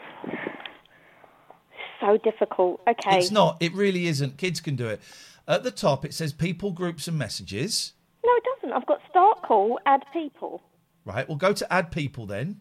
[2.00, 2.80] So difficult.
[2.88, 3.18] Okay.
[3.18, 3.56] It's not.
[3.60, 4.36] It really isn't.
[4.38, 5.00] Kids can do it.
[5.48, 7.92] At the top, it says people, groups, and messages.
[8.24, 8.72] No, it doesn't.
[8.76, 10.62] I've got start call, add people.
[11.04, 11.26] Right.
[11.28, 12.60] We'll go to add people then.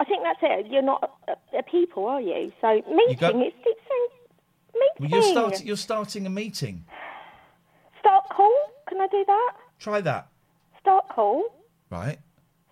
[0.00, 0.66] I think that's it.
[0.70, 2.52] You're not a, a people, are you?
[2.60, 3.16] So meeting.
[3.18, 4.08] go- It's, it's saying
[4.74, 5.10] Well, meeting.
[5.10, 5.66] you're starting.
[5.66, 6.84] You're starting a meeting.
[8.00, 8.54] Start call.
[8.88, 9.52] Can I do that?
[9.78, 10.28] Try that.
[10.84, 11.42] Start call.
[11.90, 12.18] Right.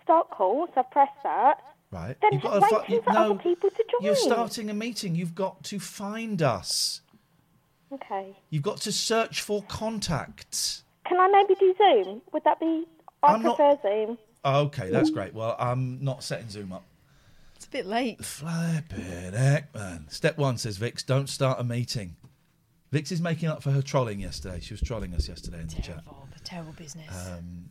[0.02, 0.66] Start call.
[0.74, 1.58] So I've pressed that.
[1.90, 2.16] Right.
[2.20, 3.18] Then You've got to waiting fi- you- for no.
[3.32, 4.02] other people to join.
[4.04, 5.14] You're starting a meeting.
[5.14, 7.00] You've got to find us.
[7.90, 8.36] Okay.
[8.50, 10.84] You've got to search for contacts.
[11.06, 12.22] Can I maybe do Zoom?
[12.32, 12.86] Would that be?
[13.22, 14.18] I I'm not- prefer Zoom.
[14.44, 15.32] Okay, that's great.
[15.34, 16.82] Well, I'm not setting Zoom up.
[17.56, 18.24] It's a bit late.
[18.24, 20.06] Flipping heck, man.
[20.08, 22.16] Step one says Vix, don't start a meeting.
[22.90, 24.58] Vix is making up for her trolling yesterday.
[24.60, 26.02] She was trolling us yesterday in the chat.
[26.42, 27.08] Terrible business.
[27.30, 27.70] Um,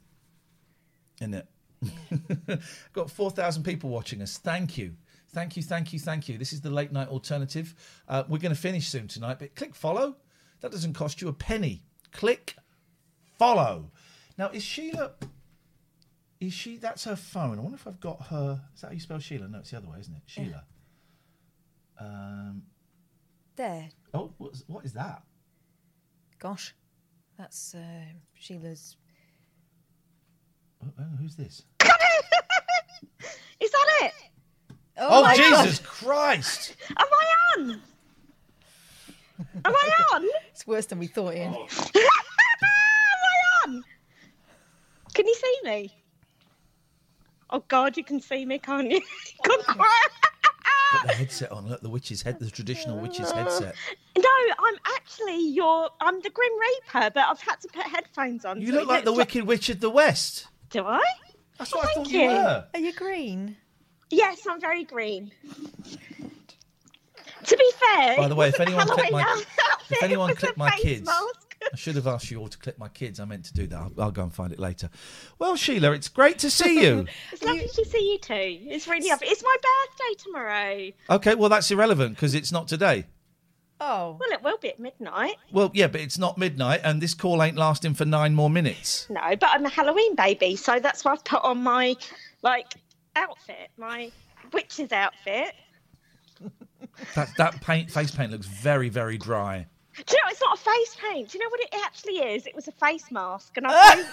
[1.21, 1.47] in it.
[2.93, 4.37] Got 4,000 people watching us.
[4.37, 4.95] Thank you.
[5.33, 6.37] Thank you, thank you, thank you.
[6.37, 7.73] This is the late night alternative.
[8.07, 10.17] Uh, we're going to finish soon tonight, but click follow.
[10.59, 11.83] That doesn't cost you a penny.
[12.11, 12.55] Click
[13.39, 13.91] follow.
[14.37, 15.11] Now, is Sheila.
[16.39, 16.77] Is she.
[16.77, 17.59] That's her phone.
[17.59, 18.61] I wonder if I've got her.
[18.75, 19.47] Is that how you spell Sheila?
[19.47, 20.23] No, it's the other way, isn't it?
[20.25, 20.63] Sheila.
[21.99, 22.63] Um,
[23.55, 23.89] There.
[24.13, 25.23] oh, what's, what is that?
[26.39, 26.75] Gosh.
[27.37, 28.97] That's uh, Sheila's.
[30.83, 31.63] Oh, oh, who's this?
[33.59, 34.13] Is that it?
[34.97, 35.87] Oh, oh my Jesus God.
[35.87, 36.75] Christ!
[36.97, 37.81] Am I on?
[39.65, 40.25] Am I on?
[40.51, 41.55] It's worse than we thought, Ian.
[41.55, 41.67] Oh.
[41.95, 42.01] Am
[43.23, 43.83] I on?
[45.13, 45.93] Can you see me?
[47.49, 49.01] Oh God, you can see me, can't you?
[49.43, 50.11] Good quiet.
[50.91, 51.69] Put the headset on.
[51.69, 53.75] Look, the witch's head, the traditional witch's headset.
[54.17, 54.29] No,
[54.59, 55.89] I'm actually your.
[56.01, 58.59] I'm the Grim Reaper, but I've had to put headphones on.
[58.59, 60.47] You so look like the looks Wicked Witch of the West.
[60.71, 61.03] Do I?
[61.57, 62.65] That's what I Thank thought you were.
[62.73, 63.57] Are you green?
[64.09, 65.31] Yes, I'm very green.
[67.43, 69.43] To be fair, By the way, if anyone clipped my
[69.89, 71.57] if anyone was clipped my kids, mask.
[71.71, 73.19] I should have asked you all to clip my kids.
[73.19, 73.77] I meant to do that.
[73.77, 74.89] I'll, I'll go and find it later.
[75.39, 77.05] Well, Sheila, it's great to see you.
[77.31, 78.69] It's lovely to see you too.
[78.69, 79.27] It's really lovely.
[79.27, 80.91] It's my birthday tomorrow.
[81.09, 83.05] okay, well that's irrelevant because it's not today.
[83.83, 84.15] Oh.
[84.19, 85.37] Well, it will be at midnight.
[85.51, 89.07] Well, yeah, but it's not midnight, and this call ain't lasting for nine more minutes.
[89.09, 91.95] No, but I'm a Halloween baby, so that's why I've put on my
[92.43, 92.75] like
[93.15, 94.11] outfit, my
[94.53, 95.55] witch's outfit.
[97.15, 99.65] That that paint face paint looks very very dry.
[99.93, 101.29] Do you know it's not a face paint?
[101.29, 102.45] Do you know what it actually is?
[102.47, 104.05] It was a face mask, and I it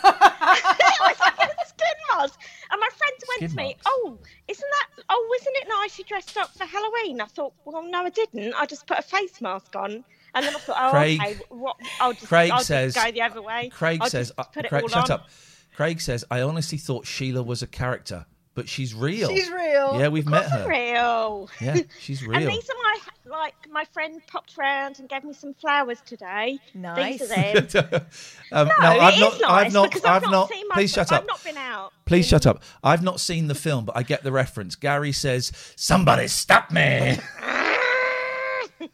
[1.00, 2.39] was like a skin mask.
[2.70, 3.82] And my friend went Skin to me, marks.
[3.86, 5.05] "Oh, isn't that?
[5.08, 8.55] Oh, isn't it nice you dressed up for Halloween?" I thought, "Well, no, I didn't.
[8.55, 11.39] I just put a face mask on." And then I thought, "Oh, Craig- okay.
[11.50, 11.76] What?
[12.00, 12.94] I'll just, Craig I'll says.
[12.94, 14.28] just go the other way." Craig I'll says.
[14.28, 15.20] just uh, put it Craig, all shut on.
[15.20, 15.28] up.
[15.76, 16.24] Craig says.
[16.28, 18.26] I honestly thought Sheila was a character,
[18.59, 19.28] but she's real.
[19.28, 20.01] She's real.
[20.01, 20.69] Yeah, we've Of met her.
[20.69, 21.49] Real.
[21.61, 22.35] Yeah, she's real.
[22.41, 26.59] And these are my like my friend popped round and gave me some flowers today.
[26.75, 27.20] Nice.
[27.20, 27.31] These
[27.77, 28.07] are them.
[28.53, 29.41] um, No, no, it I've is not.
[29.41, 29.91] nice I've not.
[29.91, 31.20] because I've I've not please shut up.
[31.20, 31.93] I've not been out.
[32.05, 32.65] Please shut up.
[32.83, 34.75] I've not seen the film, but I get the reference.
[34.75, 37.17] Gary says, "Somebody stop me."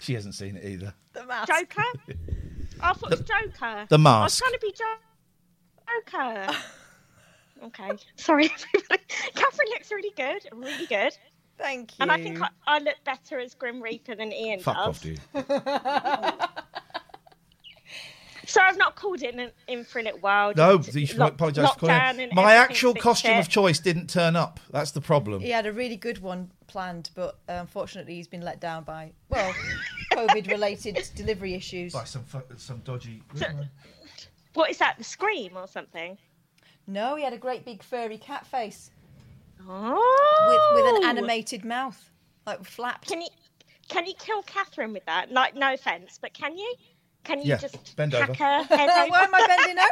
[0.00, 0.92] she hasn't seen it either.
[1.14, 1.48] The mask.
[1.48, 1.82] Joker.
[2.78, 3.86] I thought it was Joker.
[3.88, 4.20] the mask.
[4.20, 5.00] I was trying to be jo-
[6.12, 6.58] Joker.
[7.64, 7.90] Okay.
[8.16, 9.02] Sorry, everybody.
[9.34, 10.42] Catherine looks really good.
[10.52, 11.16] Really good.
[11.58, 12.02] Thank you.
[12.02, 14.86] And I think I, I look better as Grim Reaper than Ian Fuck does.
[14.88, 15.20] off, dude.
[18.52, 20.52] So I've not called in in for a little while.
[20.54, 21.94] No, just you should lock- apologise for calling.
[21.94, 22.30] lockdown in.
[22.34, 24.60] My actual a bit costume of choice didn't turn up.
[24.70, 25.40] That's the problem.
[25.40, 29.12] He had a really good one planned, but uh, unfortunately he's been let down by,
[29.30, 29.54] well,
[30.12, 31.92] COVID related delivery issues.
[31.94, 32.24] By some
[32.58, 33.22] some dodgy.
[34.54, 34.98] What is that?
[34.98, 36.18] The Scream or something?
[36.86, 38.90] No, he had a great big furry cat face.
[39.68, 40.74] Oh.
[40.74, 41.08] With, with an oh!
[41.08, 42.10] animated mouth,
[42.46, 43.08] like flapped.
[43.08, 43.28] Can you
[43.88, 45.30] can you kill Catherine with that?
[45.30, 46.74] Like, no offense, but can you?
[47.24, 48.34] Can you Yeah, just bend hack over.
[48.44, 49.10] her head over?
[49.10, 49.84] Why am I bending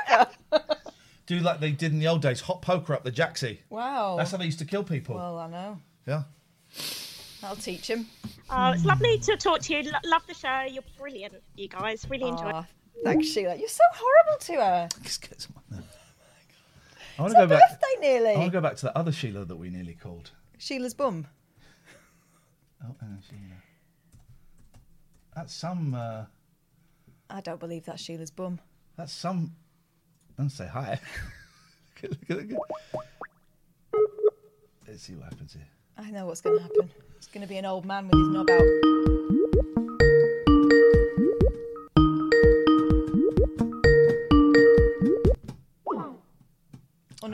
[0.58, 0.80] over?
[1.26, 2.40] Do like they did in the old days.
[2.40, 3.58] Hot poker up the jacksie.
[3.68, 4.16] Wow.
[4.16, 5.14] That's how they used to kill people.
[5.14, 5.78] Well, I know.
[6.06, 6.22] yeah.
[7.40, 8.06] That'll teach him.
[8.50, 9.84] Oh, it's lovely to talk to you.
[9.84, 10.62] Lo- love the show.
[10.68, 12.04] You're brilliant, you guys.
[12.10, 12.50] Really enjoy.
[12.50, 12.64] it.
[13.04, 13.54] Thanks, Sheila.
[13.54, 14.88] You're so horrible to her.
[17.20, 17.70] I want It's to go back.
[17.70, 18.30] birthday nearly.
[18.30, 20.30] I want to go back to that other Sheila that we nearly called.
[20.58, 21.26] Sheila's bum.
[22.82, 22.94] Oh,
[23.28, 23.40] Sheila.
[25.36, 25.94] That's some.
[25.94, 26.24] Uh,
[27.28, 28.58] I don't believe that's Sheila's bum.
[28.96, 29.54] that's some.
[30.38, 30.98] And say hi.
[32.02, 32.62] Look at- look at- look
[32.94, 34.00] at-
[34.88, 35.68] Let's see what happens here.
[35.98, 36.90] I know what's going to happen.
[37.18, 38.60] It's going to be an old man with his knob out.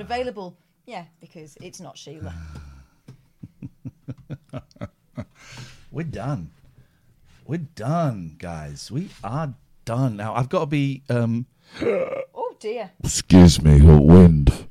[0.07, 0.57] Unavailable.
[0.87, 2.33] Yeah, because it's not Sheila.
[5.91, 6.51] We're done.
[7.45, 8.89] We're done, guys.
[8.89, 9.53] We are
[9.85, 10.17] done.
[10.17, 11.03] Now I've got to be.
[11.09, 11.47] Um,
[11.83, 12.93] oh dear.
[13.03, 14.69] Excuse me, got wind.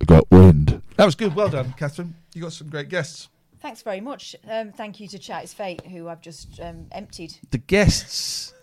[0.00, 0.80] I got wind.
[0.96, 1.34] That was good.
[1.34, 2.14] Well done, Catherine.
[2.34, 3.28] You got some great guests.
[3.60, 4.36] Thanks very much.
[4.48, 7.34] Um, thank you to Chat It's Fate, who I've just um, emptied.
[7.50, 8.54] The guests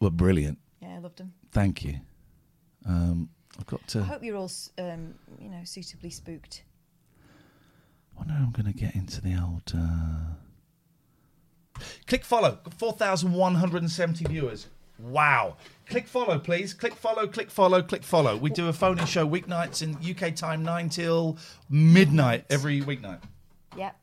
[0.00, 0.58] were brilliant.
[0.80, 1.32] Yeah, I loved them.
[1.50, 1.96] Thank you.
[2.86, 4.04] Um, I've got I to.
[4.04, 6.62] hope you're all, um, you know, suitably spooked.
[8.14, 9.72] I wonder how I'm going to get into the old.
[9.74, 10.34] Uh...
[12.06, 12.58] Click follow.
[12.64, 14.66] Got 4,170 viewers.
[14.98, 15.56] Wow.
[15.88, 16.74] Click follow, please.
[16.74, 18.36] Click follow, click follow, click follow.
[18.36, 21.38] We do a phone in show weeknights in UK time 9 till
[21.70, 23.20] midnight every weeknight.
[23.76, 23.96] Yep.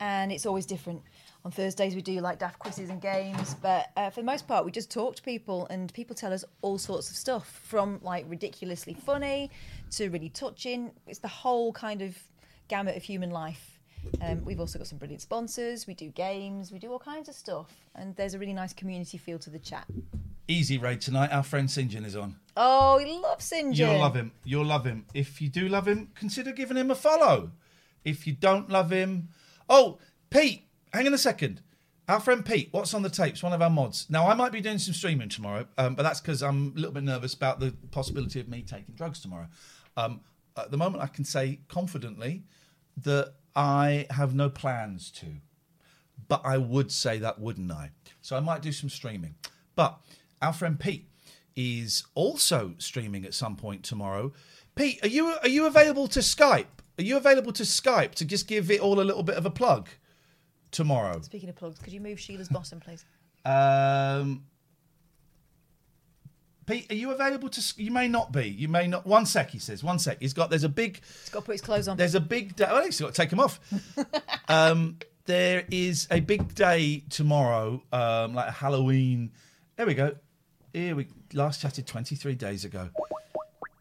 [0.00, 1.02] And it's always different.
[1.44, 4.64] On Thursdays, we do like daft quizzes and games, but uh, for the most part,
[4.64, 8.24] we just talk to people, and people tell us all sorts of stuff from like
[8.28, 9.50] ridiculously funny
[9.90, 10.92] to really touching.
[11.08, 12.16] It's the whole kind of
[12.68, 13.80] gamut of human life.
[14.20, 15.86] Um, we've also got some brilliant sponsors.
[15.86, 19.18] We do games, we do all kinds of stuff, and there's a really nice community
[19.18, 19.86] feel to the chat.
[20.46, 21.30] Easy raid tonight.
[21.32, 22.36] Our friend Sinjin is on.
[22.56, 23.76] Oh, he loves Sinjin.
[23.76, 24.32] You'll love him.
[24.44, 25.06] You'll love him.
[25.12, 27.50] If you do love him, consider giving him a follow.
[28.04, 29.28] If you don't love him,
[29.68, 29.98] oh,
[30.30, 31.60] Pete, hang on a second.
[32.08, 33.42] Our friend Pete, what's on the tapes?
[33.42, 34.06] One of our mods.
[34.10, 36.92] Now, I might be doing some streaming tomorrow, um, but that's because I'm a little
[36.92, 39.46] bit nervous about the possibility of me taking drugs tomorrow.
[39.96, 40.20] Um,
[40.56, 42.42] at the moment, I can say confidently
[42.98, 45.26] that I have no plans to,
[46.28, 47.90] but I would say that, wouldn't I?
[48.20, 49.36] So I might do some streaming.
[49.76, 49.98] But
[50.40, 51.08] our friend Pete
[51.54, 54.32] is also streaming at some point tomorrow.
[54.74, 56.66] Pete, are you are you available to Skype?
[56.98, 59.50] Are you available to Skype to just give it all a little bit of a
[59.50, 59.88] plug
[60.72, 61.20] tomorrow?
[61.22, 63.04] Speaking of plugs, could you move Sheila's bottom, please?
[63.44, 64.44] Um,
[66.66, 67.74] Pete, are you available to?
[67.76, 68.48] You may not be.
[68.48, 69.06] You may not.
[69.06, 69.82] One sec, he says.
[69.84, 70.18] One sec.
[70.20, 70.50] He's got.
[70.50, 71.00] There's a big.
[71.04, 71.96] He's got to put his clothes on.
[71.96, 72.66] There's a big day.
[72.70, 73.60] Well, he's got to take them off.
[74.48, 79.32] um, there is a big day tomorrow, um, like a Halloween.
[79.76, 80.16] There we go.
[80.72, 82.88] Here we last chatted 23 days ago.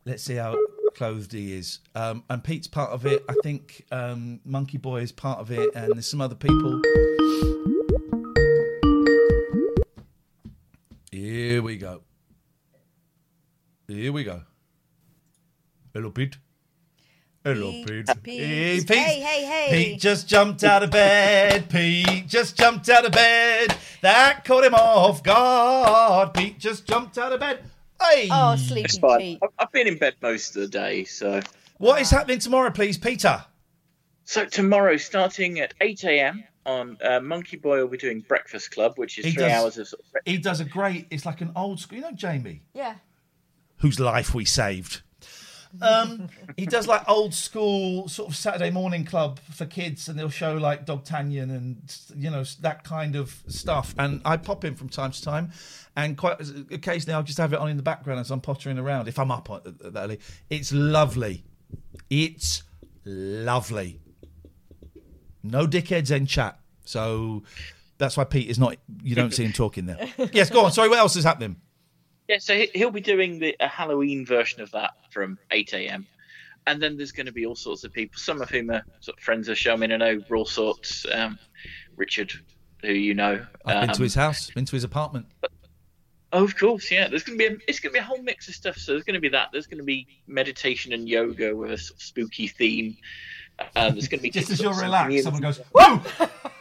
[0.05, 0.57] Let's see how
[1.01, 1.80] clothed he is.
[1.95, 3.25] Um, and Pete's part of it.
[3.27, 6.80] I think um, Monkey Boy is part of it, and there's some other people.
[11.11, 12.03] Here we go.
[13.88, 14.43] Here we go.
[15.91, 16.38] Hello, Pete.
[17.43, 18.23] Hello, Pete, Pete.
[18.23, 18.39] Pete.
[18.39, 18.97] Hey, Pete.
[18.97, 19.67] Hey, hey, hey.
[19.71, 21.67] Pete just jumped out of bed.
[21.67, 23.75] Pete just jumped out of bed.
[24.01, 26.35] That caught him off guard.
[26.35, 27.70] Pete just jumped out of bed.
[28.09, 28.30] Hey.
[28.31, 29.19] Oh, It's sleepy fine.
[29.19, 29.39] Pete.
[29.43, 31.41] I've- I've been in bed most of the day, so.
[31.77, 33.43] What is happening tomorrow, please, Peter?
[34.25, 36.43] So tomorrow, starting at 8 a.m.
[36.65, 39.77] on uh, Monkey Boy, will be doing Breakfast Club, which is He three does- hours
[39.77, 39.88] of.
[39.88, 41.07] Sort of He does a great.
[41.09, 41.97] It's like an old school.
[41.97, 42.95] You know, Jamie, Yeah.
[43.77, 45.01] whose life we saved.
[45.82, 50.30] Um, he does like old school sort of Saturday morning club for kids, and they'll
[50.30, 53.95] show like Dog Dogtanian and you know that kind of stuff.
[53.98, 55.51] And I pop in from time to time,
[55.95, 56.40] and quite
[56.72, 59.08] occasionally I'll just have it on in the background as I'm pottering around.
[59.08, 60.19] If I'm up on that early,
[60.50, 61.43] it's lovely.
[62.09, 62.64] It's
[63.06, 64.00] lovely.
[65.43, 67.43] No dickheads in chat, so
[67.98, 68.77] that's why Pete is not.
[69.03, 70.09] You don't see him talking there.
[70.33, 70.72] Yes, go on.
[70.72, 71.56] Sorry, what else is happening?
[72.32, 76.08] Yeah, so he- he'll be doing the a Halloween version of that from 8 a.m.
[76.66, 79.18] And then there's going to be all sorts of people, some of whom are sort
[79.18, 79.74] of friends of show.
[79.74, 81.38] I know Raw Sorts, um,
[81.98, 82.32] Richard,
[82.84, 83.45] who you know.
[83.66, 85.26] I've been um, to his house, been to his apartment.
[86.32, 87.10] Oh, of course, yeah.
[87.10, 88.77] There's going to be a, it's going to be a whole mix of stuff.
[88.77, 89.50] So there's going to be that.
[89.51, 92.95] There's going to be meditation and yoga with a sort of spooky theme.
[93.76, 96.00] Um, there's going to be Just as you're relaxed, someone goes, "Woo!"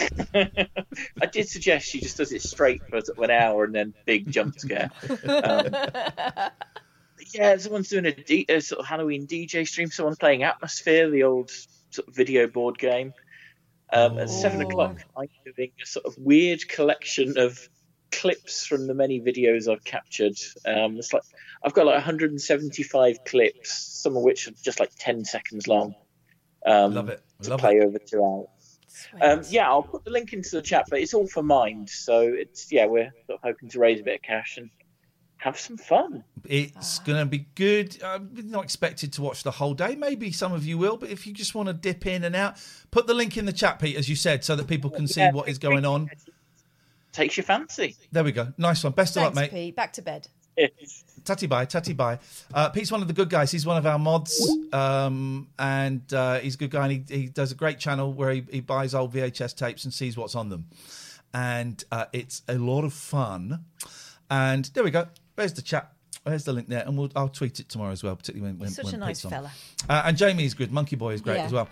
[0.34, 4.58] I did suggest she just does it straight for an hour and then big jump
[4.58, 4.90] scare.
[5.24, 5.66] Um,
[7.32, 9.90] yeah, someone's doing a, D, a sort of Halloween DJ stream.
[9.90, 11.50] Someone's playing Atmosfear, the old
[11.90, 13.12] sort of video board game.
[13.92, 17.68] Um, at seven o'clock, I'm doing a sort of weird collection of
[18.12, 20.36] clips from the many videos I've captured.
[20.64, 21.22] Um, it's like
[21.64, 25.94] I've got like 175 clips, some of which are just like 10 seconds long.
[26.64, 27.22] Um, Love it.
[27.42, 27.84] To Love play it.
[27.84, 28.48] over two hours.
[29.20, 31.88] Um, yeah, I'll put the link into the chat, but it's all for Mind.
[31.88, 34.70] So it's yeah, we're sort of hoping to raise a bit of cash and
[35.40, 36.22] have some fun.
[36.44, 38.02] It's going to be good.
[38.02, 39.96] I'm not expected to watch the whole day.
[39.96, 42.62] Maybe some of you will, but if you just want to dip in and out,
[42.90, 45.20] put the link in the chat, Pete, as you said, so that people can see
[45.20, 46.10] Yeah, what is going on.
[47.12, 47.96] Takes your fancy.
[48.12, 48.52] There we go.
[48.58, 48.92] Nice one.
[48.92, 49.50] Best of luck, mate.
[49.50, 49.74] Pete.
[49.74, 50.28] Back to bed.
[51.24, 52.18] Tatty bye, tatty bye.
[52.52, 53.50] Uh, Pete's one of the good guys.
[53.50, 54.40] He's one of our mods,
[54.72, 56.86] um, and uh, he's a good guy.
[56.88, 59.92] And he, he does a great channel where he, he buys old VHS tapes and
[59.92, 60.66] sees what's on them,
[61.34, 63.64] and uh, it's a lot of fun.
[64.30, 65.08] And there we go.
[65.36, 65.92] There's the chat.
[66.24, 68.70] There's the link there, and we'll, I'll tweet it tomorrow as well, particularly when, when,
[68.70, 69.30] Such when a nice Pete's on.
[69.30, 69.52] fella.
[69.88, 70.72] Uh, and Jamie is good.
[70.72, 71.44] Monkey Boy is great Yeah.
[71.46, 71.68] as well.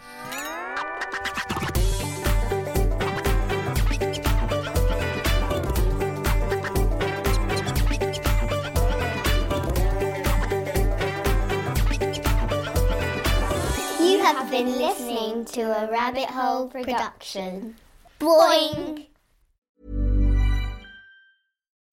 [14.65, 17.77] Been listening to a Rabbit Hole production.
[18.19, 19.07] Boing!